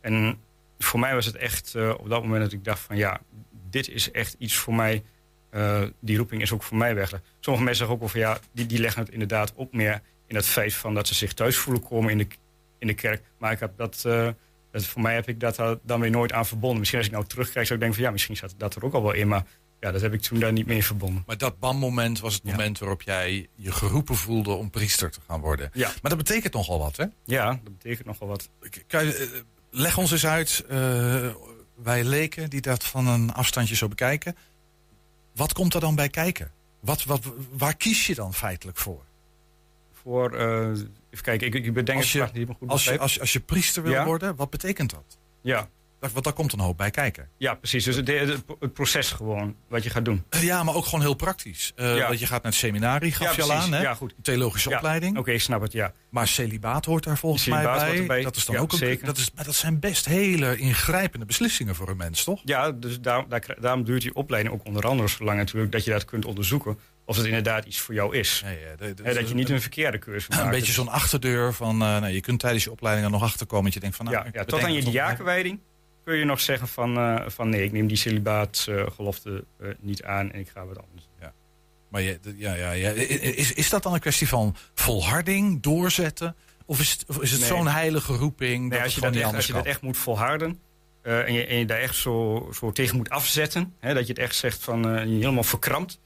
En 0.00 0.38
voor 0.78 1.00
mij 1.00 1.14
was 1.14 1.26
het 1.26 1.36
echt 1.36 1.74
op 1.74 2.08
dat 2.08 2.22
moment 2.22 2.42
dat 2.42 2.52
ik 2.52 2.64
dacht 2.64 2.80
van 2.80 2.96
ja, 2.96 3.20
dit 3.70 3.88
is 3.88 4.10
echt 4.10 4.36
iets 4.38 4.54
voor 4.54 4.74
mij. 4.74 5.02
die 6.00 6.16
roeping 6.16 6.42
is 6.42 6.52
ook 6.52 6.62
voor 6.62 6.76
mij 6.76 6.94
weg. 6.94 7.08
Sommige 7.40 7.64
mensen 7.64 7.74
zeggen 7.86 7.94
ook 7.94 8.00
wel 8.00 8.08
van 8.08 8.20
ja, 8.20 8.38
die, 8.52 8.66
die 8.66 8.80
leggen 8.80 9.02
het 9.02 9.12
inderdaad 9.12 9.52
ook 9.56 9.72
meer 9.72 10.02
in 10.26 10.36
het 10.36 10.46
feit 10.46 10.74
van 10.74 10.94
dat 10.94 11.06
ze 11.06 11.14
zich 11.14 11.32
thuis 11.32 11.56
voelen 11.56 11.82
komen 11.82 12.10
in 12.10 12.18
de, 12.18 12.26
in 12.78 12.86
de 12.86 12.94
kerk. 12.94 13.22
Maar 13.38 13.52
ik 13.52 13.60
heb 13.60 13.72
dat, 13.76 14.02
uh, 14.06 14.28
dat, 14.72 14.84
voor 14.84 15.02
mij 15.02 15.14
heb 15.14 15.28
ik 15.28 15.40
dat 15.40 15.78
dan 15.82 16.00
weer 16.00 16.10
nooit 16.10 16.32
aan 16.32 16.46
verbonden. 16.46 16.78
Misschien 16.78 16.98
als 16.98 17.08
ik 17.08 17.14
nou 17.14 17.26
terugkijk 17.26 17.66
zou 17.66 17.74
ik 17.74 17.80
denken 17.80 17.94
van 17.94 18.04
ja, 18.04 18.10
misschien 18.12 18.36
zat 18.36 18.54
dat 18.56 18.74
er 18.74 18.84
ook 18.84 18.92
al 18.92 19.02
wel 19.02 19.12
in. 19.12 19.28
Maar 19.28 19.44
ja, 19.80 19.92
dat 19.92 20.00
heb 20.00 20.12
ik 20.12 20.20
toen 20.20 20.38
daar 20.38 20.52
niet 20.52 20.66
mee 20.66 20.84
verbonden. 20.84 21.22
Maar 21.26 21.38
dat 21.38 21.58
bam-moment 21.58 22.20
was 22.20 22.34
het 22.34 22.42
ja. 22.44 22.50
moment 22.50 22.78
waarop 22.78 23.02
jij 23.02 23.48
je 23.54 23.72
geroepen 23.72 24.16
voelde 24.16 24.50
om 24.50 24.70
priester 24.70 25.10
te 25.10 25.20
gaan 25.26 25.40
worden. 25.40 25.70
Ja. 25.72 25.88
Maar 26.02 26.10
dat 26.10 26.18
betekent 26.18 26.52
nogal 26.52 26.78
wat, 26.78 26.96
hè? 26.96 27.04
Ja, 27.24 27.46
dat 27.46 27.78
betekent 27.78 28.06
nogal 28.06 28.28
wat. 28.28 28.48
Kan 28.86 29.04
je, 29.04 29.30
uh, 29.32 29.40
leg 29.70 29.98
ons 29.98 30.10
eens 30.10 30.26
uit, 30.26 30.64
uh, 30.70 31.34
wij 31.74 32.04
leken 32.04 32.50
die 32.50 32.60
dat 32.60 32.84
van 32.84 33.06
een 33.06 33.32
afstandje 33.32 33.74
zo 33.74 33.88
bekijken. 33.88 34.36
Wat 35.34 35.52
komt 35.52 35.74
er 35.74 35.80
dan 35.80 35.94
bij 35.94 36.08
kijken? 36.08 36.52
Wat, 36.80 37.04
wat, 37.04 37.20
waar 37.50 37.76
kies 37.76 38.06
je 38.06 38.14
dan 38.14 38.34
feitelijk 38.34 38.78
voor? 38.78 39.04
Voor. 40.06 40.34
Uh, 40.34 40.68
even 41.10 41.22
kijken, 41.22 41.46
ik, 41.46 41.54
ik 41.54 41.72
bedenk 41.72 41.98
als 41.98 42.12
je, 42.12 42.20
het 42.20 42.32
niet 42.32 42.48
goed 42.58 42.68
als 42.68 42.84
je, 42.84 42.98
als, 42.98 43.14
je, 43.14 43.20
als 43.20 43.32
je 43.32 43.40
priester 43.40 43.82
wil 43.82 43.92
ja? 43.92 44.04
worden, 44.04 44.36
wat 44.36 44.50
betekent 44.50 44.90
dat? 44.90 45.18
Ja. 45.40 45.68
Want 46.00 46.24
daar 46.24 46.32
komt 46.32 46.52
een 46.52 46.60
hoop 46.60 46.76
bij 46.76 46.90
kijken. 46.90 47.28
Ja, 47.36 47.54
precies. 47.54 47.84
Dus 47.84 47.96
het, 47.96 48.08
het, 48.08 48.44
het 48.60 48.72
proces 48.72 49.10
gewoon, 49.10 49.56
wat 49.68 49.82
je 49.82 49.90
gaat 49.90 50.04
doen. 50.04 50.24
Ja, 50.40 50.62
maar 50.62 50.74
ook 50.74 50.84
gewoon 50.84 51.00
heel 51.00 51.14
praktisch. 51.14 51.72
Uh, 51.76 51.96
ja. 51.96 52.10
Je 52.10 52.18
gaat 52.18 52.42
naar 52.42 52.52
het 52.52 52.54
seminarie, 52.54 53.12
gaf 53.12 53.36
ja, 53.36 53.44
je 53.44 53.52
al 53.52 53.58
aan, 53.58 53.72
hè? 53.72 53.80
Ja, 53.80 53.94
goed. 53.94 54.14
Theologische 54.22 54.70
ja. 54.70 54.76
opleiding. 54.76 55.10
Oké, 55.10 55.20
okay, 55.20 55.34
ik 55.34 55.40
snap 55.40 55.60
het, 55.60 55.72
ja. 55.72 55.92
Maar 56.10 56.28
celibaat 56.28 56.84
hoort 56.84 57.04
daar 57.04 57.18
volgens 57.18 57.46
mij 57.46 57.62
bij. 57.62 57.98
erbij. 57.98 58.22
Dat 58.22 58.36
is 58.36 58.44
dan 58.44 58.56
ook 58.56 58.72
een, 58.72 58.78
zeker. 58.78 59.06
Dat, 59.06 59.16
is, 59.16 59.30
maar 59.34 59.44
dat 59.44 59.54
zijn 59.54 59.80
best 59.80 60.04
hele 60.04 60.56
ingrijpende 60.56 61.26
beslissingen 61.26 61.74
voor 61.74 61.88
een 61.88 61.96
mens, 61.96 62.24
toch? 62.24 62.40
Ja, 62.44 62.70
dus 62.70 63.00
daar, 63.00 63.28
daar, 63.28 63.56
daarom 63.60 63.84
duurt 63.84 64.02
die 64.02 64.14
opleiding 64.14 64.54
ook 64.54 64.66
onder 64.66 64.86
andere 64.86 65.08
zo 65.08 65.24
lang 65.24 65.38
natuurlijk... 65.38 65.72
dat 65.72 65.84
je 65.84 65.90
dat 65.90 66.04
kunt 66.04 66.24
onderzoeken 66.24 66.78
of 67.04 67.16
het 67.16 67.26
inderdaad 67.26 67.64
iets 67.64 67.78
voor 67.78 67.94
jou 67.94 68.16
is. 68.16 68.42
Ja, 68.44 68.76
de, 68.76 69.02
He, 69.02 69.14
dat 69.14 69.28
je 69.28 69.34
niet 69.34 69.50
een 69.50 69.60
verkeerde 69.60 69.98
keuze 69.98 70.26
maakt. 70.30 70.42
Een 70.42 70.50
beetje 70.50 70.72
zo'n 70.72 70.88
achterdeur 70.88 71.54
van... 71.54 71.74
Uh, 71.74 71.78
nou, 71.78 72.08
je 72.08 72.20
kunt 72.20 72.40
tijdens 72.40 72.64
je 72.64 72.70
opleiding 72.70 73.06
er 73.06 73.12
nog 73.12 73.22
achterkomen... 73.22 73.64
dat 73.64 73.74
je 73.74 73.80
denkt 73.80 73.96
van... 73.96 74.04
Nou, 74.04 74.16
ja, 74.16 74.26
ja, 74.32 74.44
tot 74.44 74.62
aan 74.62 74.72
je 74.72 74.84
diakenwijding 74.84 75.60
kun 76.06 76.16
je 76.16 76.24
nog 76.24 76.40
zeggen 76.40 76.68
van, 76.68 76.98
uh, 76.98 77.22
van 77.26 77.48
nee, 77.48 77.64
ik 77.64 77.72
neem 77.72 77.86
die 77.86 77.96
celibaatgelofte 77.96 79.44
uh, 79.60 79.68
niet 79.80 80.02
aan 80.02 80.32
en 80.32 80.40
ik 80.40 80.48
ga 80.48 80.66
wat 80.66 80.78
anders. 80.78 81.08
Ja. 81.20 81.32
Maar 81.88 82.02
je, 82.02 82.18
ja, 82.36 82.54
ja, 82.54 82.70
ja. 82.70 82.90
Is, 82.90 83.52
is 83.52 83.70
dat 83.70 83.82
dan 83.82 83.94
een 83.94 84.00
kwestie 84.00 84.28
van 84.28 84.56
volharding, 84.74 85.62
doorzetten? 85.62 86.36
Of 86.66 86.80
is 86.80 86.90
het, 86.90 87.04
of 87.08 87.22
is 87.22 87.30
het 87.30 87.40
nee. 87.40 87.48
zo'n 87.48 87.66
heilige 87.66 88.12
roeping? 88.12 88.60
Nee, 88.60 88.70
dat 88.70 88.82
als, 88.82 88.94
je 88.94 89.00
dat 89.00 89.14
echt, 89.14 89.34
als 89.34 89.46
je 89.46 89.52
dat 89.52 89.64
echt 89.64 89.80
moet 89.80 89.96
volharden 89.96 90.60
uh, 91.02 91.26
en, 91.26 91.32
je, 91.32 91.46
en 91.46 91.58
je 91.58 91.66
daar 91.66 91.80
echt 91.80 91.94
zo, 91.94 92.48
zo 92.54 92.72
tegen 92.72 92.96
moet 92.96 93.10
afzetten, 93.10 93.74
hè, 93.80 93.94
dat 93.94 94.06
je 94.06 94.12
het 94.12 94.22
echt 94.22 94.34
zegt 94.34 94.62
van 94.62 94.94
uh, 94.94 95.04
je 95.04 95.14
helemaal 95.14 95.42
verkrampt, 95.42 96.00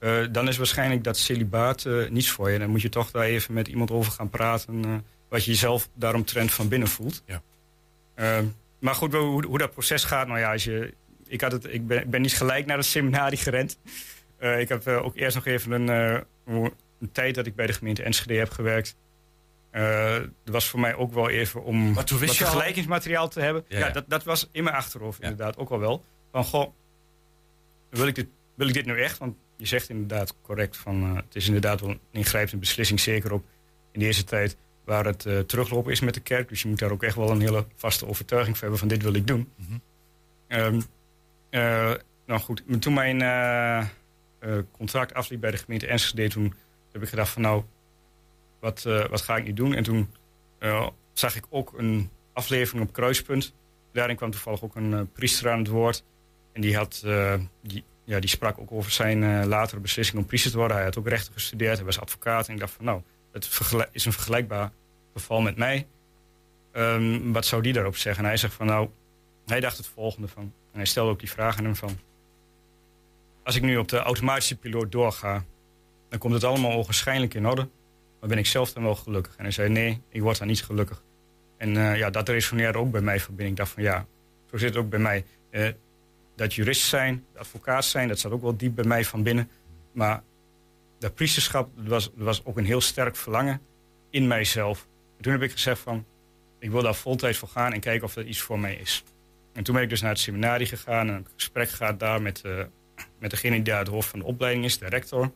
uh, 0.00 0.26
dan 0.32 0.48
is 0.48 0.56
waarschijnlijk 0.56 1.04
dat 1.04 1.16
celibaat 1.16 1.86
niets 2.10 2.30
voor 2.30 2.50
je. 2.50 2.58
Dan 2.58 2.70
moet 2.70 2.82
je 2.82 2.88
toch 2.88 3.10
daar 3.10 3.24
even 3.24 3.54
met 3.54 3.68
iemand 3.68 3.90
over 3.90 4.12
gaan 4.12 4.30
praten 4.30 5.04
wat 5.28 5.44
je 5.44 5.50
jezelf 5.50 5.88
daaromtrent 5.94 6.52
van 6.52 6.68
binnen 6.68 6.88
voelt. 6.88 7.22
Ja. 7.26 7.42
Maar 8.80 8.94
goed, 8.94 9.12
hoe, 9.12 9.46
hoe, 9.46 9.58
dat 9.58 9.70
proces 9.70 10.04
gaat, 10.04 10.26
nou 10.26 10.38
ja, 10.38 10.52
als 10.52 10.64
je, 10.64 10.94
ik, 11.26 11.40
had 11.40 11.52
het, 11.52 11.64
ik, 11.64 11.86
ben, 11.86 12.10
ben 12.10 12.20
niet 12.20 12.36
gelijk 12.36 12.66
naar 12.66 12.76
het 12.76 12.86
seminarie 12.86 13.38
gerend. 13.38 13.78
ik 14.38 14.68
heb 14.68 14.86
ook 14.86 15.16
eerst 15.16 15.34
nog 15.34 15.46
even 15.46 15.72
een, 15.72 15.88
een 16.46 17.12
tijd 17.12 17.34
dat 17.34 17.46
ik 17.46 17.54
bij 17.54 17.66
de 17.66 17.72
gemeente 17.72 18.02
Enschede 18.02 18.34
heb 18.34 18.50
gewerkt. 18.50 18.96
Eh, 19.70 20.14
er 20.14 20.30
was 20.44 20.68
voor 20.68 20.80
mij 20.80 20.94
ook 20.94 21.12
wel 21.12 21.28
even 21.28 21.64
om 21.64 21.94
wat 21.94 22.10
vergelijkingsmateriaal 22.10 23.28
te 23.28 23.40
hebben. 23.40 23.64
Ja, 23.68 23.78
Ja, 23.78 23.86
ja. 23.86 23.92
Dat, 23.92 24.04
dat 24.08 24.24
was 24.24 24.48
in 24.52 24.64
mijn 24.64 24.76
achterhoofd 24.76 25.20
inderdaad 25.20 25.56
ook 25.56 25.70
al 25.70 25.78
wel. 25.78 26.04
Van, 26.32 26.44
goh, 26.44 26.72
wil 27.90 28.06
ik 28.06 28.14
dit, 28.14 28.26
wil 28.54 28.68
ik 28.68 28.74
dit 28.74 28.86
nu 28.86 29.02
echt? 29.02 29.18
Want 29.18 29.36
je 29.56 29.66
zegt 29.66 29.88
inderdaad 29.88 30.34
correct 30.42 30.76
van... 30.76 31.02
eh, 31.02 31.16
het 31.16 31.34
is 31.34 31.46
inderdaad 31.46 31.80
wel 31.80 31.90
een 31.90 32.00
ingrijpende 32.10 32.60
beslissing. 32.60 33.00
Zeker 33.00 33.32
ook 33.32 33.44
in 33.92 34.00
deze 34.00 34.24
tijd 34.24 34.56
waar 34.90 35.04
het 35.04 35.26
eh, 35.26 35.38
teruglopen 35.38 35.92
is 35.92 36.00
met 36.00 36.14
de 36.14 36.20
kerk. 36.20 36.48
Dus 36.48 36.62
je 36.62 36.68
moet 36.68 36.78
daar 36.78 36.90
ook 36.90 37.02
echt 37.02 37.16
wel 37.16 37.30
een 37.30 37.40
hele 37.40 37.66
vaste 37.76 38.06
overtuiging 38.06 38.54
voor 38.54 38.62
hebben 38.62 38.78
van 38.78 38.88
dit 38.88 39.02
wil 39.02 39.14
ik 39.14 39.26
doen. 39.26 39.52
Eh, 40.48 41.92
nou 42.26 42.40
goed, 42.40 42.62
toen 42.80 42.94
mijn 42.94 43.22
eh, 43.22 44.58
contract 44.70 45.14
afliep 45.14 45.40
bij 45.40 45.50
de 45.50 45.56
gemeente 45.56 45.86
Enschede... 45.86 46.28
toen 46.28 46.54
heb 46.92 47.02
ik 47.02 47.08
gedacht 47.08 47.28
van 47.28 47.42
nou, 47.42 47.62
wat, 48.60 48.82
wat 48.82 49.20
ga 49.20 49.36
ik 49.36 49.44
nu 49.44 49.52
doen? 49.52 49.74
En 49.74 49.82
toen 49.82 50.10
zag 51.12 51.36
ik 51.36 51.44
ook 51.48 51.72
een 51.76 52.10
aflevering 52.32 52.84
op 52.86 52.92
Kruispunt. 52.92 53.54
Daarin 53.92 54.16
kwam 54.16 54.30
toevallig 54.30 54.62
ook 54.62 54.74
een 54.74 55.12
priester 55.12 55.50
aan 55.50 55.58
het 55.58 55.68
woord. 55.68 56.04
En 56.52 56.60
die, 56.60 56.76
had, 56.76 57.04
die, 57.62 57.84
ja, 58.04 58.20
die 58.20 58.28
sprak 58.28 58.58
ook 58.58 58.72
over 58.72 58.90
zijn 58.90 59.46
latere 59.46 59.80
beslissing 59.80 60.18
om 60.18 60.26
priester 60.26 60.50
te 60.50 60.56
worden. 60.56 60.76
Hij 60.76 60.86
had 60.86 60.98
ook 60.98 61.08
rechten 61.08 61.32
gestudeerd, 61.32 61.76
hij 61.76 61.84
was 61.84 62.00
advocaat. 62.00 62.48
En 62.48 62.54
ik 62.54 62.60
dacht 62.60 62.72
van 62.72 62.84
nou, 62.84 63.02
het 63.32 63.48
is 63.92 64.04
een 64.04 64.12
vergelijkbaar 64.12 64.70
geval 65.12 65.40
met 65.40 65.56
mij. 65.56 65.86
Ehm, 66.72 67.32
wat 67.32 67.46
zou 67.46 67.62
die 67.62 67.72
daarop 67.72 67.96
zeggen? 67.96 68.22
En 68.22 68.28
hij 68.28 68.38
zegt 68.38 68.54
van 68.54 68.66
nou, 68.66 68.88
hij 69.46 69.60
dacht 69.60 69.76
het 69.76 69.86
volgende 69.86 70.28
van. 70.28 70.42
En 70.42 70.76
hij 70.76 70.84
stelde 70.84 71.10
ook 71.10 71.18
die 71.18 71.30
vraag 71.30 71.58
aan 71.58 71.64
hem 71.64 71.76
van. 71.76 71.98
Als 73.44 73.56
ik 73.56 73.62
nu 73.62 73.76
op 73.76 73.88
de 73.88 73.98
automatische 73.98 74.56
piloot 74.56 74.92
doorga, 74.92 75.44
dan 76.08 76.18
komt 76.18 76.34
het 76.34 76.44
allemaal 76.44 76.76
onwaarschijnlijk 76.76 77.34
in 77.34 77.46
orde. 77.46 77.68
Maar 78.20 78.28
ben 78.28 78.38
ik 78.38 78.46
zelf 78.46 78.72
dan 78.72 78.82
wel 78.82 78.94
gelukkig? 78.94 79.36
En 79.36 79.42
hij 79.42 79.52
zei 79.52 79.68
nee, 79.68 80.02
ik 80.08 80.22
word 80.22 80.38
dan 80.38 80.46
niet 80.46 80.64
gelukkig. 80.64 81.02
En 81.56 81.76
eh, 81.76 81.96
ja, 81.96 82.10
dat 82.10 82.28
resoneerde 82.28 82.78
ook 82.78 82.90
bij 82.90 83.00
mij 83.00 83.20
van 83.20 83.34
binnen. 83.34 83.52
Ik 83.52 83.58
dacht 83.58 83.70
van 83.72 83.82
ja, 83.82 84.06
zo 84.50 84.56
zit 84.56 84.68
het 84.68 84.78
ook 84.78 84.90
bij 84.90 84.98
mij. 84.98 85.24
Eh, 85.50 85.68
dat 86.36 86.54
jurist 86.54 86.82
zijn, 86.82 87.24
advocaat 87.36 87.84
zijn, 87.84 88.08
dat 88.08 88.18
zat 88.18 88.32
ook 88.32 88.42
wel 88.42 88.56
diep 88.56 88.74
bij 88.74 88.84
mij 88.84 89.04
van 89.04 89.22
binnen. 89.22 89.50
Maar 89.92 90.22
dat 90.98 91.14
priesterschap 91.14 91.70
was, 91.74 92.10
was 92.14 92.44
ook 92.44 92.56
een 92.56 92.64
heel 92.64 92.80
sterk 92.80 93.16
verlangen 93.16 93.60
in 94.10 94.26
mijzelf. 94.26 94.86
En 95.20 95.26
toen 95.26 95.34
heb 95.34 95.42
ik 95.42 95.52
gezegd 95.52 95.80
van, 95.80 96.06
ik 96.58 96.70
wil 96.70 96.82
daar 96.82 96.94
voltijds 96.94 97.38
voor 97.38 97.48
gaan 97.48 97.72
en 97.72 97.80
kijken 97.80 98.04
of 98.06 98.14
dat 98.14 98.26
iets 98.26 98.40
voor 98.40 98.58
mij 98.58 98.74
is. 98.74 99.02
En 99.52 99.62
toen 99.62 99.74
ben 99.74 99.82
ik 99.82 99.88
dus 99.90 100.00
naar 100.00 100.10
het 100.10 100.20
seminarie 100.20 100.66
gegaan 100.66 101.08
en 101.08 101.14
een 101.14 101.26
gesprek 101.34 101.70
gehad 101.70 102.00
daar 102.00 102.22
met, 102.22 102.40
eh, 102.40 102.52
met 103.18 103.30
degene 103.30 103.54
die 103.54 103.64
daar 103.64 103.78
het 103.78 103.88
hoofd 103.88 104.08
van 104.08 104.18
de 104.18 104.24
opleiding 104.24 104.64
is, 104.64 104.78
de 104.78 104.88
rector. 104.88 105.32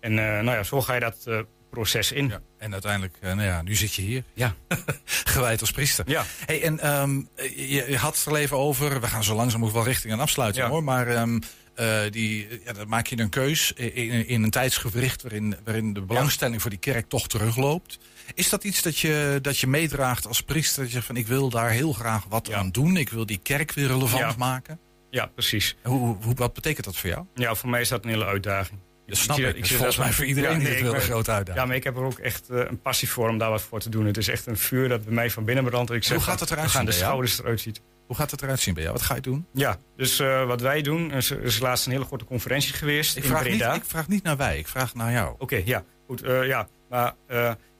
En 0.00 0.10
eh, 0.18 0.24
nou 0.24 0.56
ja, 0.56 0.62
zo 0.62 0.82
ga 0.82 0.94
je 0.94 1.00
dat 1.00 1.16
eh, 1.24 1.40
proces 1.70 2.12
in. 2.12 2.32
En 2.58 2.72
uiteindelijk, 2.72 3.16
nou 3.20 3.42
ja, 3.42 3.62
nu 3.62 3.74
zit 3.74 3.94
je 3.94 4.02
hier. 4.02 4.22
Ja. 4.32 4.54
Gewijd 5.34 5.60
als 5.60 5.70
priester. 5.70 6.04
Ja. 6.08 6.24
Hey, 6.46 6.62
en 6.62 6.80
ehm, 6.80 7.20
je, 7.56 7.84
je 7.88 7.96
had 7.96 8.16
het 8.16 8.26
er 8.26 8.36
even 8.36 8.56
over, 8.56 9.00
we 9.00 9.06
gaan 9.06 9.24
zo 9.24 9.34
langzaam 9.34 9.64
ook 9.64 9.72
wel 9.72 9.84
richting 9.84 10.12
een 10.12 10.20
afsluiting 10.20 10.64
Ja. 10.64 10.70
hoor. 10.70 10.84
Maar 10.84 11.08
ehm, 11.08 11.38
eh, 11.74 12.00
die, 12.10 12.48
ja, 12.64 12.72
dan 12.72 12.88
maak 12.88 13.06
je 13.06 13.18
een 13.18 13.28
keus 13.28 13.72
in, 13.72 13.94
in, 13.94 14.26
in 14.26 14.42
een 14.42 14.50
tijdsgewricht 14.50 15.22
waarin, 15.22 15.56
waarin 15.64 15.92
de 15.92 16.00
belangstelling 16.00 16.60
voor 16.60 16.70
die 16.70 16.78
kerk 16.78 17.08
toch 17.08 17.28
terugloopt. 17.28 17.98
Is 18.34 18.48
dat 18.48 18.64
iets 18.64 18.82
dat 18.82 18.98
je, 18.98 19.38
dat 19.42 19.58
je 19.58 19.66
meedraagt 19.66 20.26
als 20.26 20.42
priester? 20.42 20.78
Dat 20.78 20.86
je 20.86 20.92
zegt 20.94 21.06
van 21.06 21.16
ik 21.16 21.26
wil 21.26 21.48
daar 21.50 21.70
heel 21.70 21.92
graag 21.92 22.24
wat 22.28 22.52
aan 22.52 22.70
doen. 22.70 22.96
Ik 22.96 23.08
wil 23.08 23.26
die 23.26 23.38
kerk 23.38 23.72
weer 23.72 23.86
relevant 23.86 24.22
Ja. 24.22 24.34
maken. 24.38 24.78
Ja, 25.10 25.26
precies. 25.26 25.76
Hoe, 25.82 26.16
hoe, 26.22 26.34
wat 26.34 26.52
betekent 26.54 26.84
dat 26.84 26.96
voor 26.96 27.10
jou? 27.10 27.24
Ja, 27.34 27.54
voor 27.54 27.68
mij 27.68 27.80
is 27.80 27.88
dat 27.88 28.04
een 28.04 28.10
hele 28.10 28.24
uitdaging. 28.24 28.80
Dat 29.06 29.16
snap 29.16 29.36
zie 29.36 29.44
ik. 29.46 29.50
dat- 29.52 29.60
Dat 29.62 29.70
is 29.70 29.76
volgens 29.76 29.96
mij 29.96 30.12
voor 30.12 30.24
iedereen 30.24 30.58
dit 30.58 30.68
wel 30.80 30.84
een 30.86 30.90
ben- 30.92 31.00
grote 31.00 31.30
uitdaging. 31.30 31.60
Ja, 31.62 31.66
maar 31.66 31.76
ik 31.76 31.84
heb 31.84 31.96
er 31.96 32.02
ook 32.02 32.18
echt 32.18 32.48
eh, 32.50 32.58
een 32.68 32.80
passie 32.80 33.08
voor 33.10 33.28
om 33.28 33.38
daar 33.38 33.50
wat 33.50 33.62
voor 33.62 33.80
te 33.80 33.88
doen. 33.88 34.06
Het 34.06 34.16
is 34.16 34.28
echt 34.28 34.46
een 34.46 34.56
vuur 34.56 34.88
dat 34.88 35.04
bij 35.04 35.14
mij 35.14 35.30
van 35.30 35.44
binnen 35.44 35.64
brandt. 35.64 35.90
Ik 35.90 36.04
zeg 36.04 36.16
Hoe 36.16 36.26
gaat 36.26 36.40
het 36.40 36.50
eruit 36.50 36.70
zien 36.70 36.80
de 36.80 36.86
bij 36.86 36.94
jou? 36.96 37.06
schouders 37.06 37.38
eruit. 37.38 37.80
Hoe 38.06 38.16
gaat 38.16 38.30
het 38.30 38.42
eruit 38.42 38.60
zien 38.60 38.74
bij 38.74 38.82
jou? 38.82 38.94
Wat 38.94 39.04
ga 39.04 39.14
je 39.14 39.20
doen? 39.20 39.46
Ja, 39.52 39.76
dus 39.96 40.18
eh, 40.18 40.46
wat 40.46 40.60
wij 40.60 40.82
doen, 40.82 41.12
is, 41.12 41.30
is 41.30 41.58
laatst 41.58 41.86
een 41.86 41.92
hele 41.92 42.04
grote 42.04 42.24
conferentie 42.24 42.72
geweest 42.74 43.16
Ik 43.16 43.22
in 43.22 43.28
vraag, 43.28 43.44
niet, 43.44 43.56
Breda. 43.56 43.74
ik 43.74 43.84
vraag 43.86 44.08
niet 44.08 44.22
naar 44.22 44.36
wij, 44.36 44.58
ik 44.58 44.68
vraag 44.68 44.94
naar 44.94 45.12
jou. 45.12 45.34
Oké, 45.38 45.62
ja. 45.64 45.84
Goed, 46.06 46.22
eh, 46.22 46.46
ja. 46.46 46.68
Maar 46.88 47.14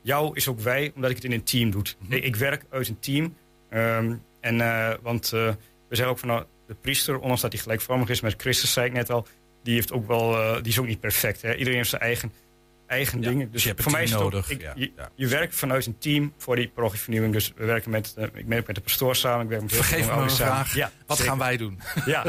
jou 0.07 0.31
is 0.37 0.49
ook 0.49 0.61
wij, 0.61 0.93
omdat 0.95 1.11
ik 1.11 1.17
het 1.17 1.25
in 1.25 1.33
een 1.33 1.43
team 1.43 1.71
doe. 1.71 1.83
Mhm. 1.99 2.13
ik, 2.13 2.25
ik 2.25 2.37
werk 2.37 2.65
uit 2.71 2.89
een 2.89 2.99
team. 2.99 3.37
Ehm, 3.71 4.15
en, 4.41 4.61
eh, 4.61 4.95
want 5.03 5.25
eh, 5.33 5.41
we 5.89 5.97
zeggen 5.97 6.07
ook 6.15 6.19
van 6.19 6.29
nou, 6.29 6.45
de 6.67 6.75
priester, 6.75 7.19
ondanks 7.19 7.41
dat 7.41 7.53
hij 7.53 7.61
gelijkvormig 7.61 8.09
is 8.09 8.21
met 8.21 8.35
Christus, 8.37 8.73
zei 8.73 8.87
ik 8.87 8.93
net 8.93 9.11
al, 9.11 9.27
die, 9.63 9.75
heeft 9.75 9.93
ook 9.93 10.07
wel, 10.07 10.37
eh, 10.37 10.55
die 10.63 10.73
is 10.73 10.79
ook 10.79 10.87
niet 10.87 11.01
perfect. 11.01 11.43
Hè? 11.43 11.53
Iedereen 11.53 11.77
heeft 11.77 11.89
zijn 11.89 12.03
eigen, 12.03 12.33
eigen 12.87 13.21
dingen. 13.21 13.51
Dus 13.51 13.63
je 13.63 13.69
hebt 13.69 13.79
een 13.81 13.85
voor 13.85 13.93
mij 13.95 14.03
is 14.03 14.11
het 14.11 14.21
ook, 14.21 14.33
nodig, 14.33 14.51
ik- 14.51 14.61
ja, 14.61 14.73
je, 14.77 14.93
ja. 14.97 15.11
je 15.15 15.27
werkt 15.27 15.55
vanuit 15.55 15.87
een 15.87 15.99
team 15.99 16.33
voor 16.39 16.57
die 16.57 16.69
parochievernieuwing. 16.69 17.33
Dus 17.33 17.53
we 17.57 17.65
werken 17.65 17.91
met, 17.91 18.15
ik 18.35 18.47
werk 18.47 18.67
met 18.67 18.77
de 18.77 18.83
pastoor 18.83 19.17
samen. 19.17 19.43
Ik 19.45 19.49
werk 19.49 19.63
met 19.63 19.73
Vergeef 19.75 20.07
me 20.07 20.13
ouders 20.13 20.37
vraag. 20.37 20.69
samen. 20.69 20.93
Wat 21.07 21.17
zeker. 21.17 21.33
gaan 21.33 21.41
wij 21.43 21.57
doen? 21.57 21.81
Ja, 22.05 22.25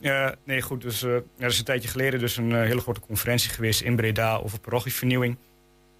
ja. 0.00 0.34
Nee, 0.44 0.62
goed. 0.62 0.82
Dus 0.82 1.02
eh, 1.02 1.14
er 1.14 1.24
is 1.38 1.58
een 1.58 1.64
tijdje 1.64 1.88
geleden 1.88 2.20
dus 2.20 2.36
een 2.36 2.54
hele 2.54 2.80
grote 2.80 3.00
conferentie 3.00 3.50
geweest 3.50 3.80
in 3.80 3.96
Breda 3.96 4.36
over 4.36 4.60
parochievernieuwing. 4.60 5.36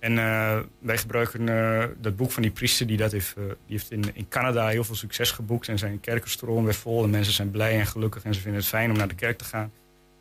En 0.04 0.18
eh, 0.18 0.58
wij 0.78 0.98
gebruiken 0.98 1.48
eh, 1.48 1.84
dat 1.98 2.16
boek 2.16 2.30
van 2.30 2.42
die 2.42 2.50
priester, 2.50 2.86
die, 2.86 2.96
dat 2.96 3.12
heeft, 3.12 3.36
eh, 3.36 3.42
heeft 3.66 3.90
in, 3.90 4.04
in 4.14 4.28
Canada 4.28 4.68
heel 4.68 4.84
veel 4.84 4.94
succes 4.94 5.30
geboekt. 5.30 5.68
En 5.68 5.78
zijn 5.78 6.00
kerken 6.00 6.30
stromen 6.30 6.64
weer 6.64 6.74
vol 6.74 7.04
en 7.04 7.10
mensen 7.10 7.32
zijn 7.32 7.50
blij 7.50 7.78
en 7.78 7.86
gelukkig 7.86 8.24
en 8.24 8.34
ze 8.34 8.40
vinden 8.40 8.60
het 8.60 8.68
fijn 8.68 8.90
om 8.90 8.96
naar 8.96 9.08
de 9.08 9.14
kerk 9.14 9.38
te 9.38 9.44
gaan. 9.44 9.72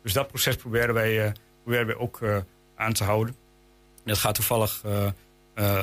Dus 0.02 0.12
dat 0.12 0.28
proces 0.28 0.56
proberen 0.56 0.94
wij, 0.94 1.96
ook 1.96 2.20
aan 2.76 2.92
te 2.92 3.04
houden. 3.04 3.34
En 3.96 4.02
dat 4.04 4.18
gaat 4.18 4.34
toevallig, 4.34 4.82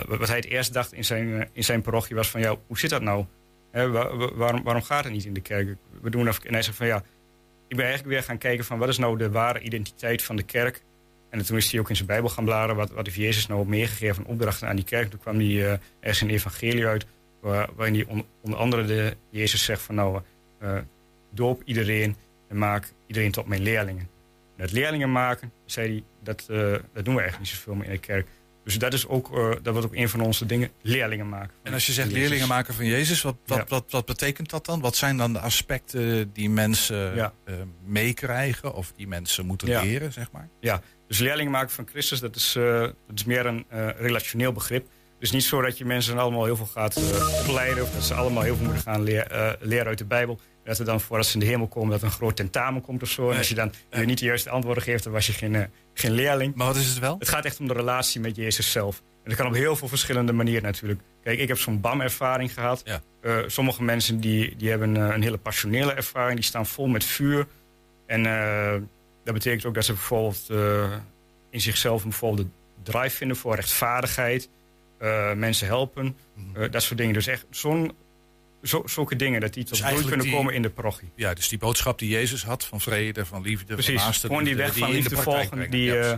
wat 0.07 0.27
hij 0.27 0.35
het 0.35 0.45
eerst 0.45 0.73
dacht 0.73 0.93
in 0.93 1.05
zijn, 1.05 1.49
in 1.53 1.63
zijn 1.63 1.81
parochie 1.81 2.15
was 2.15 2.29
van, 2.29 2.41
ja, 2.41 2.55
hoe 2.67 2.79
zit 2.79 2.89
dat 2.89 3.01
nou? 3.01 3.25
Waarom, 4.35 4.63
waarom 4.63 4.83
gaat 4.83 5.03
het 5.03 5.13
niet 5.13 5.25
in 5.25 5.33
de 5.33 5.41
kerk? 5.41 5.75
We 6.01 6.09
doen 6.09 6.27
en 6.27 6.53
hij 6.53 6.61
zegt 6.61 6.77
van, 6.77 6.87
ja, 6.87 7.03
ik 7.67 7.75
ben 7.75 7.85
eigenlijk 7.85 8.13
weer 8.13 8.23
gaan 8.23 8.37
kijken 8.37 8.65
van, 8.65 8.77
wat 8.77 8.89
is 8.89 8.97
nou 8.97 9.17
de 9.17 9.31
ware 9.31 9.59
identiteit 9.59 10.21
van 10.23 10.35
de 10.35 10.43
kerk? 10.43 10.81
En 11.31 11.45
toen 11.45 11.57
is 11.57 11.71
hij 11.71 11.79
ook 11.79 11.89
in 11.89 11.95
zijn 11.95 12.07
Bijbel 12.07 12.29
gaan 12.29 12.45
bladeren. 12.45 12.75
Wat, 12.75 12.91
wat 12.91 13.05
heeft 13.05 13.17
Jezus 13.17 13.47
nou 13.47 13.67
meegegeven 13.67 14.15
van 14.15 14.25
opdrachten 14.25 14.67
aan 14.67 14.75
die 14.75 14.85
kerk? 14.85 15.09
Toen 15.09 15.19
kwam 15.19 15.35
hij 15.35 15.71
eh 15.71 15.77
ergens 15.99 16.21
een 16.21 16.29
evangelie 16.29 16.85
uit. 16.85 17.05
Waar, 17.39 17.69
waarin 17.75 17.95
hij 17.95 18.05
on- 18.05 18.25
onder 18.41 18.59
andere 18.59 18.85
de, 18.85 19.17
Jezus 19.29 19.63
zegt 19.63 19.81
van 19.81 19.95
nou, 19.95 20.21
eh, 20.59 20.77
doop 21.29 21.61
iedereen 21.65 22.15
en 22.47 22.57
maak 22.57 22.91
iedereen 23.07 23.31
tot 23.31 23.45
mijn 23.47 23.61
leerlingen. 23.61 24.09
En 24.55 24.67
dat 24.67 24.71
leerlingen 24.71 25.11
maken, 25.11 25.51
zei 25.65 25.87
hij, 25.87 26.03
dat, 26.23 26.45
eh, 26.49 26.71
dat 26.93 27.05
doen 27.05 27.15
we 27.15 27.21
eigenlijk 27.21 27.39
niet 27.39 27.47
zoveel 27.47 27.75
meer 27.75 27.85
in 27.85 27.91
de 27.91 27.97
kerk. 27.97 28.27
Dus 28.63 28.77
dat, 28.79 28.93
is 28.93 29.07
ook, 29.07 29.37
eh, 29.37 29.49
dat 29.61 29.73
wordt 29.73 29.85
ook 29.87 29.95
een 29.95 30.09
van 30.09 30.21
onze 30.21 30.45
dingen, 30.45 30.69
leerlingen 30.81 31.29
maken. 31.29 31.53
En 31.63 31.73
als 31.73 31.85
je 31.85 31.91
zegt 31.91 32.07
Jezus. 32.07 32.21
leerlingen 32.21 32.47
maken 32.47 32.73
van 32.73 32.85
Jezus, 32.85 33.21
wat, 33.21 33.35
wat, 33.45 33.57
Ja. 33.57 33.65
wat, 33.67 33.83
wat 33.89 34.05
betekent 34.05 34.49
dat 34.49 34.65
dan? 34.65 34.79
Wat 34.81 34.95
zijn 34.95 35.17
dan 35.17 35.33
de 35.33 35.39
aspecten 35.39 36.31
die 36.33 36.49
mensen 36.49 37.15
Ja. 37.15 37.33
eh, 37.45 37.53
meekrijgen 37.85 38.73
of 38.73 38.91
die 38.95 39.07
mensen 39.07 39.45
moeten 39.45 39.67
Ja. 39.67 39.81
leren, 39.81 40.13
zeg 40.13 40.31
maar? 40.31 40.47
Ja, 40.59 40.81
dus 41.07 41.19
leerlingen 41.19 41.51
maken 41.51 41.69
van 41.69 41.87
Christus, 41.91 42.19
dat 42.19 42.35
is, 42.35 42.55
eh, 42.55 42.79
dat 42.81 42.93
is 43.15 43.23
meer 43.23 43.45
een 43.45 43.65
eh, 43.69 43.87
relationeel 43.97 44.51
begrip. 44.51 44.87
Dus 45.19 45.31
niet 45.31 45.43
zo 45.43 45.61
dat 45.61 45.77
je 45.77 45.85
mensen 45.85 46.17
allemaal 46.17 46.45
heel 46.45 46.55
veel 46.55 46.65
gaat 46.65 46.95
eh, 46.95 47.39
opleiden... 47.41 47.83
of 47.83 47.93
dat 47.93 48.03
ze 48.03 48.13
allemaal 48.13 48.43
heel 48.43 48.55
veel 48.55 48.65
moeten 48.65 48.83
gaan 48.83 49.03
leer- 49.03 49.27
eh, 49.31 49.51
leren 49.59 49.85
uit 49.87 49.97
de 49.97 50.05
Bijbel. 50.05 50.39
Dat 50.71 50.79
er 50.79 50.85
dan 50.85 51.01
voordat 51.01 51.25
ze 51.27 51.33
in 51.33 51.39
de 51.39 51.45
hemel 51.45 51.67
komen, 51.67 51.89
dat 51.91 51.99
er 51.99 52.05
een 52.05 52.11
groot 52.11 52.35
tentamen 52.35 52.81
komt 52.81 53.01
of 53.01 53.09
zo. 53.09 53.29
En 53.31 53.37
als 53.37 53.49
je 53.49 53.55
dan 53.55 53.71
niet 54.05 54.19
de 54.19 54.25
juiste 54.25 54.49
antwoorden 54.49 54.83
geeft, 54.83 55.03
dan 55.03 55.13
was 55.13 55.27
je 55.27 55.33
geen, 55.33 55.55
eh, 55.55 55.63
geen 55.93 56.11
leerling. 56.11 56.55
Maar 56.55 56.67
wat 56.67 56.75
is 56.75 56.87
het 56.87 56.99
wel? 56.99 57.15
Het 57.19 57.29
gaat 57.29 57.45
echt 57.45 57.59
om 57.59 57.67
de 57.67 57.73
relatie 57.73 58.21
met 58.21 58.35
Jezus 58.35 58.71
zelf. 58.71 58.97
En 58.97 59.29
dat 59.29 59.35
kan 59.35 59.47
op 59.47 59.53
heel 59.53 59.75
veel 59.75 59.87
verschillende 59.87 60.33
manieren 60.33 60.63
natuurlijk. 60.63 61.01
Kijk, 61.23 61.39
ik 61.39 61.47
heb 61.47 61.57
zo'n 61.57 61.81
BAM-ervaring 61.81 62.53
gehad. 62.53 62.81
Eh, 63.21 63.37
sommige 63.47 63.83
mensen 63.83 64.19
die, 64.19 64.55
die 64.55 64.69
hebben 64.69 64.97
eh, 64.97 65.15
een 65.15 65.21
hele 65.21 65.37
passionele 65.37 65.93
ervaring. 65.93 66.35
Die 66.35 66.45
staan 66.47 66.65
vol 66.65 66.87
met 66.87 67.03
vuur. 67.03 67.47
En 68.05 68.23
dat 69.23 69.33
betekent 69.33 69.65
ook 69.65 69.73
dat 69.73 69.85
ze 69.85 69.93
bijvoorbeeld 69.93 70.49
in 71.49 71.61
zichzelf 71.61 72.03
een 72.03 72.09
bepaalde 72.09 72.45
drive 72.83 73.15
vinden 73.15 73.37
voor 73.37 73.55
rechtvaardigheid. 73.55 74.49
mensen 75.35 75.67
helpen. 75.67 76.15
eh, 76.53 76.71
dat 76.71 76.83
soort 76.83 76.97
dingen. 76.97 77.13
Dus 77.13 77.27
echt 77.27 77.45
zo'n, 77.49 77.91
zo, 78.63 78.83
zulke 78.85 79.15
dingen. 79.15 79.41
Dat 79.41 79.53
die 79.53 79.63
tot 79.63 79.77
Dus 79.77 79.87
bloei 79.89 80.05
kunnen 80.05 80.25
die- 80.25 80.35
komen 80.35 80.53
in 80.53 80.61
de 80.61 80.69
parochie. 80.69 81.09
Ja, 81.15 81.33
dus 81.33 81.47
die 81.49 81.57
boodschap 81.57 81.99
die 81.99 82.09
Jezus 82.09 82.43
had 82.43 82.65
van 82.65 82.81
vrede, 82.81 83.25
van 83.25 83.41
liefde, 83.41 83.73
Precies, 83.73 83.95
van 83.95 84.03
naaste 84.05 84.27
gewoon 84.27 84.43
die 84.43 84.55
weg 84.55 84.77
van 84.77 84.87
in 84.87 84.93
de 84.93 84.99
liefde 84.99 85.17
volgen 85.17 85.71
die, 85.71 85.83
Ja, 85.83 86.11
eh, 86.11 86.17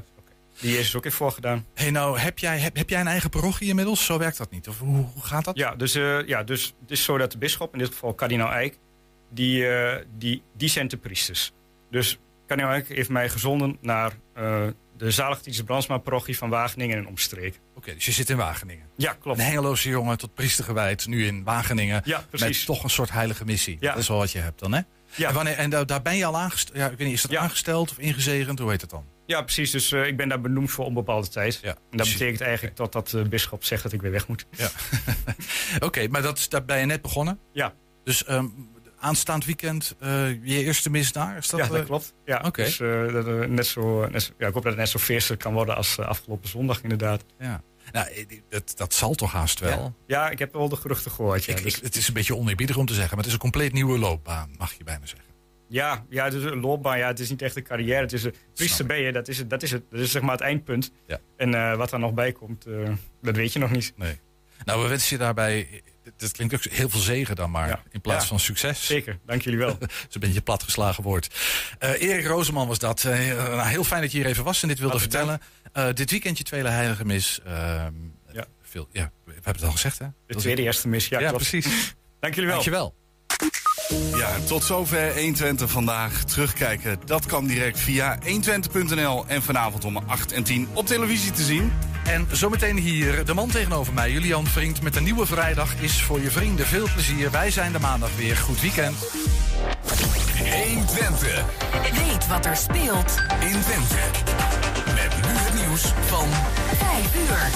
die 0.60 0.72
Jezus 0.72 0.96
ook 0.96 1.04
heeft 1.04 1.16
voorgedaan. 1.16 1.66
Hey, 1.74 1.92
nou, 1.92 2.18
heb 2.20 2.40
jij, 2.40 2.60
heb, 2.60 2.76
heb 2.76 2.90
jij 2.90 3.00
een 3.00 3.08
eigen 3.08 3.30
parochie 3.30 3.70
inmiddels? 3.70 4.06
Zo 4.06 4.18
werkt 4.18 4.38
dat 4.38 4.52
niet. 4.52 4.68
Of 4.68 4.80
hoe, 4.80 5.06
hoe 5.14 5.24
gaat 5.24 5.46
dat? 5.46 5.58
Ja, 5.58 5.76
dus, 5.76 5.96
eh, 5.96 6.28
ja, 6.28 6.44
dus 6.44 6.76
het 6.82 6.92
is 6.92 7.04
zo 7.04 7.18
dat 7.18 7.32
de 7.32 7.38
bisschop, 7.38 7.74
in 7.74 7.80
dit 7.80 7.88
geval 7.88 8.14
kardinaal 8.14 8.52
Eijk, 8.52 8.78
die, 9.30 9.68
eh, 9.68 10.06
die, 10.18 10.42
die 10.58 10.70
zijn 10.70 10.88
de 10.88 10.98
priesters. 10.98 11.52
Dus 11.92 12.20
kardinaal 12.48 12.72
Eijk 12.72 12.88
heeft 12.88 13.10
mij 13.10 13.30
gezonden 13.30 13.78
naar 13.82 14.12
de 15.04 15.12
Zaligtietse 15.12 15.64
Brandsma 15.64 15.98
parochie 15.98 16.38
van 16.38 16.50
Wageningen 16.50 16.98
en 16.98 17.08
omstreek. 17.08 17.60
Oké, 17.76 17.94
dus 17.94 18.06
je 18.06 18.12
zit 18.12 18.30
in 18.30 18.38
Wageningen. 18.38 18.86
Ja, 18.98 19.14
klopt. 19.14 19.40
Een 19.40 19.46
Hengeloze 19.46 19.90
jongen 19.90 20.18
tot 20.18 20.34
priester 20.34 20.64
gewijd, 20.64 21.08
nu 21.08 21.26
in 21.26 21.44
Wageningen. 21.44 22.02
Ja, 22.06 22.26
precies. 22.30 22.48
Met 22.58 22.66
toch 22.66 22.84
een 22.84 22.90
soort 22.90 23.12
heilige 23.12 23.46
missie. 23.46 23.78
Ja. 23.80 23.92
Dat 23.92 24.02
is 24.02 24.08
wel 24.08 24.18
wat 24.18 24.32
je 24.32 24.40
hebt 24.40 24.60
dan, 24.60 24.74
hè? 24.74 24.82
Ja. 25.16 25.28
En, 25.30 25.34
wanneer, 25.34 25.54
en 25.58 25.70
daar, 25.70 25.86
daar 25.86 26.02
ben 26.02 26.16
je 26.16 26.26
al 26.26 26.38
aangesteld. 26.38 26.78
Ja, 26.78 26.90
ik 26.90 26.98
weet 26.98 27.08
niet, 27.08 27.16
is 27.16 27.22
dat 27.22 27.36
aangesteld 27.36 27.92
of 27.92 27.98
ingezegend? 27.98 28.60
Hoe 28.60 28.70
heet 28.70 28.82
het 28.82 28.90
dan? 28.90 29.06
Ja, 29.26 29.42
precies. 29.42 29.72
Dus 29.72 29.92
eh, 29.92 30.08
ik 30.08 30.18
ben 30.18 30.30
daar 30.30 30.42
benoemd 30.42 30.72
voor 30.72 30.86
onbepaalde 30.86 31.28
tijd. 31.28 31.60
Ja. 31.62 31.76
En 31.92 31.98
dat 31.98 32.08
betekent 32.08 32.42
eigenlijk 32.42 32.76
totdat 32.76 33.10
de 33.10 33.28
bisschop 33.28 33.64
zegt 33.64 33.84
dat 33.84 33.94
ik 33.94 34.02
weer 34.02 34.12
weg 34.12 34.28
moet. 34.28 34.46
Ja. 34.58 34.70
Oké, 35.88 36.08
maar 36.08 36.22
dat, 36.22 36.38
is- 36.38 36.50
daar 36.50 36.66
ben 36.66 36.80
je 36.80 36.86
net 36.86 37.02
begonnen? 37.02 37.40
Ja. 37.54 37.74
Dus 38.04 38.26
ehm, 38.26 38.46
aanstaand 39.04 39.46
weekend 39.46 39.96
eh, 40.00 40.30
je 40.30 40.64
eerste 40.64 40.90
mis 40.90 41.12
daar? 41.12 41.38
Is 41.38 41.50
dat, 41.50 41.60
ja, 41.60 41.68
dat 41.68 41.78
eh, 41.80 41.86
klopt. 41.86 42.14
Ja. 42.26 42.40
Dus 42.40 42.80
eh, 42.80 43.04
net 43.48 43.66
zo, 43.66 44.08
net 44.10 44.24
zo- 44.24 44.32
ja, 44.38 44.48
ik 44.48 44.54
hoop 44.54 44.64
dat 44.64 44.72
het 44.72 44.82
net 44.82 44.90
zo 44.90 45.00
feestelijk 45.00 45.42
kan 45.42 45.54
worden 45.54 45.76
als 45.76 46.00
afgelopen 46.00 46.50
zondag 46.50 46.82
inderdaad. 46.82 47.24
Ja. 47.40 47.62
Nou, 47.92 48.08
dat, 48.50 48.74
dat 48.76 48.94
zal 48.94 49.14
toch 49.14 49.32
haast 49.32 49.60
wel? 49.60 49.96
Ja, 50.08 50.30
ik 50.30 50.40
heb 50.40 50.54
wel 50.54 50.70
de 50.70 50.76
geruchten 50.76 51.12
gehoord. 51.12 51.44
Ja, 51.46 51.56
Ik, 51.56 51.64
dus- 51.64 51.78
ik, 51.78 51.84
het 51.84 51.96
is 51.96 52.08
een 52.08 52.14
beetje 52.14 52.36
oneerbiedig 52.36 52.78
om 52.78 52.86
te 52.86 52.94
zeggen, 52.94 53.10
maar 53.10 53.20
het 53.20 53.28
is 53.28 53.34
een 53.34 53.40
compleet 53.40 53.74
nieuwe 53.74 53.98
loopbaan, 54.00 54.50
mag 54.58 54.74
je 54.74 54.84
bijna 54.84 55.06
zeggen. 55.06 55.28
Ja, 55.68 56.06
ja, 56.10 56.24
het 56.24 56.34
is 56.34 56.44
een 56.44 56.60
loopbaan. 56.60 56.98
Ja, 56.98 57.08
het 57.08 57.20
is 57.20 57.30
niet 57.30 57.42
echt 57.42 57.56
een 57.56 57.64
carrière. 57.64 58.02
Het 58.02 58.14
is 58.14 58.24
een 58.24 58.34
priester 58.54 58.86
ben 58.86 58.98
je. 59.02 59.12
Dat 59.12 59.28
is, 59.28 59.38
het, 59.38 59.50
dat 59.50 59.64
is, 59.64 59.72
het, 59.72 59.84
dat 59.90 60.00
is 60.00 60.12
zeg 60.12 60.22
maar 60.22 60.32
het 60.32 60.42
eindpunt. 60.42 60.92
Ja. 61.08 61.20
En 61.38 61.78
wat 61.78 61.92
er 61.92 62.00
nog 62.00 62.14
bij 62.14 62.32
komt, 62.32 62.66
dat 63.22 63.36
weet 63.36 63.54
je 63.54 63.60
nog 63.60 63.72
niet. 63.72 63.94
Nee. 63.96 64.20
Nou, 64.66 64.82
we 64.84 64.88
wensen 64.88 65.18
je 65.18 65.24
daarbij, 65.24 65.82
dat 66.18 66.32
klinkt 66.32 66.54
ook 66.54 66.64
heel 66.64 66.90
veel 66.90 67.00
zegen 67.00 67.36
dan 67.36 67.52
maar, 67.52 67.84
in 67.92 68.02
plaats 68.02 68.22
Ja. 68.24 68.30
van 68.30 68.40
succes. 68.40 68.86
Zeker, 68.86 69.20
dank 69.26 69.42
jullie 69.42 69.60
wel. 69.60 69.78
dat 69.80 69.92
is 69.92 70.16
een 70.16 70.22
beetje 70.22 70.42
platgeslagen 70.42 71.04
woord. 71.04 71.36
Eh 71.80 72.02
Erik 72.02 72.26
Rozeman 72.26 72.68
was 72.68 72.80
dat. 72.80 73.04
Eh, 73.04 73.28
nou, 73.28 73.68
heel 73.68 73.84
fijn 73.84 74.02
dat 74.02 74.12
je 74.12 74.18
hier 74.18 74.28
even 74.28 74.44
was 74.44 74.62
en 74.62 74.68
dit 74.68 74.80
wilde 74.80 75.00
vertellen. 75.00 75.42
Eh, 75.74 75.88
dit 75.94 76.12
weekend 76.12 76.38
je 76.38 76.44
tweede 76.44 76.70
heilige 76.70 77.06
mis. 77.06 77.40
ehm, 77.46 77.94
Ja. 78.32 78.46
Veel, 78.62 78.88
ja, 78.92 79.12
we 79.26 79.32
hebben 79.34 79.54
het 79.54 79.64
al 79.64 79.72
gezegd, 79.72 80.00
hè? 80.00 80.06
De 80.28 80.36
tweede 80.36 80.62
eerste 80.62 80.88
mis, 80.88 81.08
ja, 81.08 81.20
Ja, 81.20 81.30
klopt. 81.30 81.50
precies. 81.50 81.94
Dank 82.20 82.34
jullie 82.34 82.50
wel. 82.50 82.58
Dankjewel. 82.60 82.96
Ja, 84.16 84.30
tot 84.48 84.64
zover 84.64 85.14
120 85.14 85.72
vandaag. 85.72 86.24
Terugkijken, 86.24 87.00
dat 87.06 87.26
kan 87.26 87.46
direct 87.46 87.80
via 87.80 88.18
120.nl 88.20 89.26
en 89.28 89.44
vanavond 89.44 89.86
om 89.86 89.98
8 89.98 90.32
en 90.32 90.44
10 90.44 90.68
op 90.74 90.86
televisie 90.88 91.32
te 91.32 91.44
zien. 91.44 91.72
En 92.04 92.28
zometeen 92.32 92.78
hier 92.78 93.26
de 93.26 93.34
man 93.34 93.50
tegenover 93.50 93.94
mij, 93.94 94.12
Julian 94.12 94.48
Vriend, 94.48 94.82
met 94.82 94.96
een 94.96 95.04
nieuwe 95.04 95.26
vrijdag 95.26 95.76
is 95.80 96.02
voor 96.02 96.22
je 96.22 96.32
vrienden 96.32 96.66
veel 96.66 96.88
plezier. 96.94 97.32
Wij 97.32 97.52
zijn 97.52 97.72
de 97.72 97.80
maandag 97.80 98.10
weer. 98.16 98.38
Goed 98.38 98.62
weekend. 98.62 98.96
120. 100.66 101.44
Weet 101.82 102.28
wat 102.28 102.46
er 102.46 102.56
speelt 102.56 103.16
in 103.40 103.62
Twente. 103.62 103.96
Met 104.86 105.16
nu 105.16 105.38
het 105.38 105.54
nieuws 105.54 105.94
van 106.06 106.28
5 106.78 107.16
uur. 107.16 107.50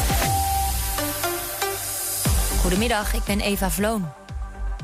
Goedemiddag, 2.61 3.13
ik 3.13 3.23
ben 3.23 3.41
Eva 3.41 3.69
Vloon. 3.69 4.26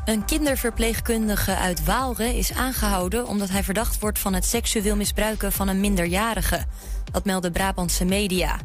Een 0.06 0.26
kinderverpleegkundige 0.26 1.56
uit 1.56 1.86
Waalre 1.86 2.38
is 2.38 2.54
aangehouden 2.54 3.28
omdat 3.28 3.50
hij 3.50 3.64
verdacht 3.64 4.00
wordt 4.00 4.20
van 4.20 4.34
het 4.34 4.46
seksueel 4.46 4.96
misbruiken 4.96 5.52
van 5.52 5.68
een 5.68 5.80
minderjarige. 5.80 6.66
Dat 7.12 7.26
melden 7.26 7.52
Brabantse 7.52 8.06
media. 8.06 8.60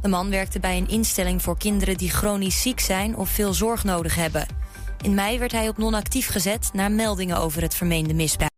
De 0.00 0.08
man 0.08 0.30
werkte 0.30 0.60
bij 0.60 0.76
een 0.76 0.88
instelling 0.88 1.42
voor 1.42 1.58
kinderen 1.58 1.96
die 1.96 2.10
chronisch 2.10 2.62
ziek 2.62 2.80
zijn 2.80 3.16
of 3.16 3.28
veel 3.28 3.54
zorg 3.54 3.84
nodig 3.84 4.14
hebben. 4.14 4.46
In 5.02 5.14
mei 5.14 5.38
werd 5.38 5.52
hij 5.52 5.68
op 5.68 5.78
non-actief 5.78 6.28
gezet 6.28 6.70
na 6.72 6.88
meldingen 6.88 7.38
over 7.38 7.62
het 7.62 7.74
vermeende 7.74 8.14
misbruik. 8.14 8.52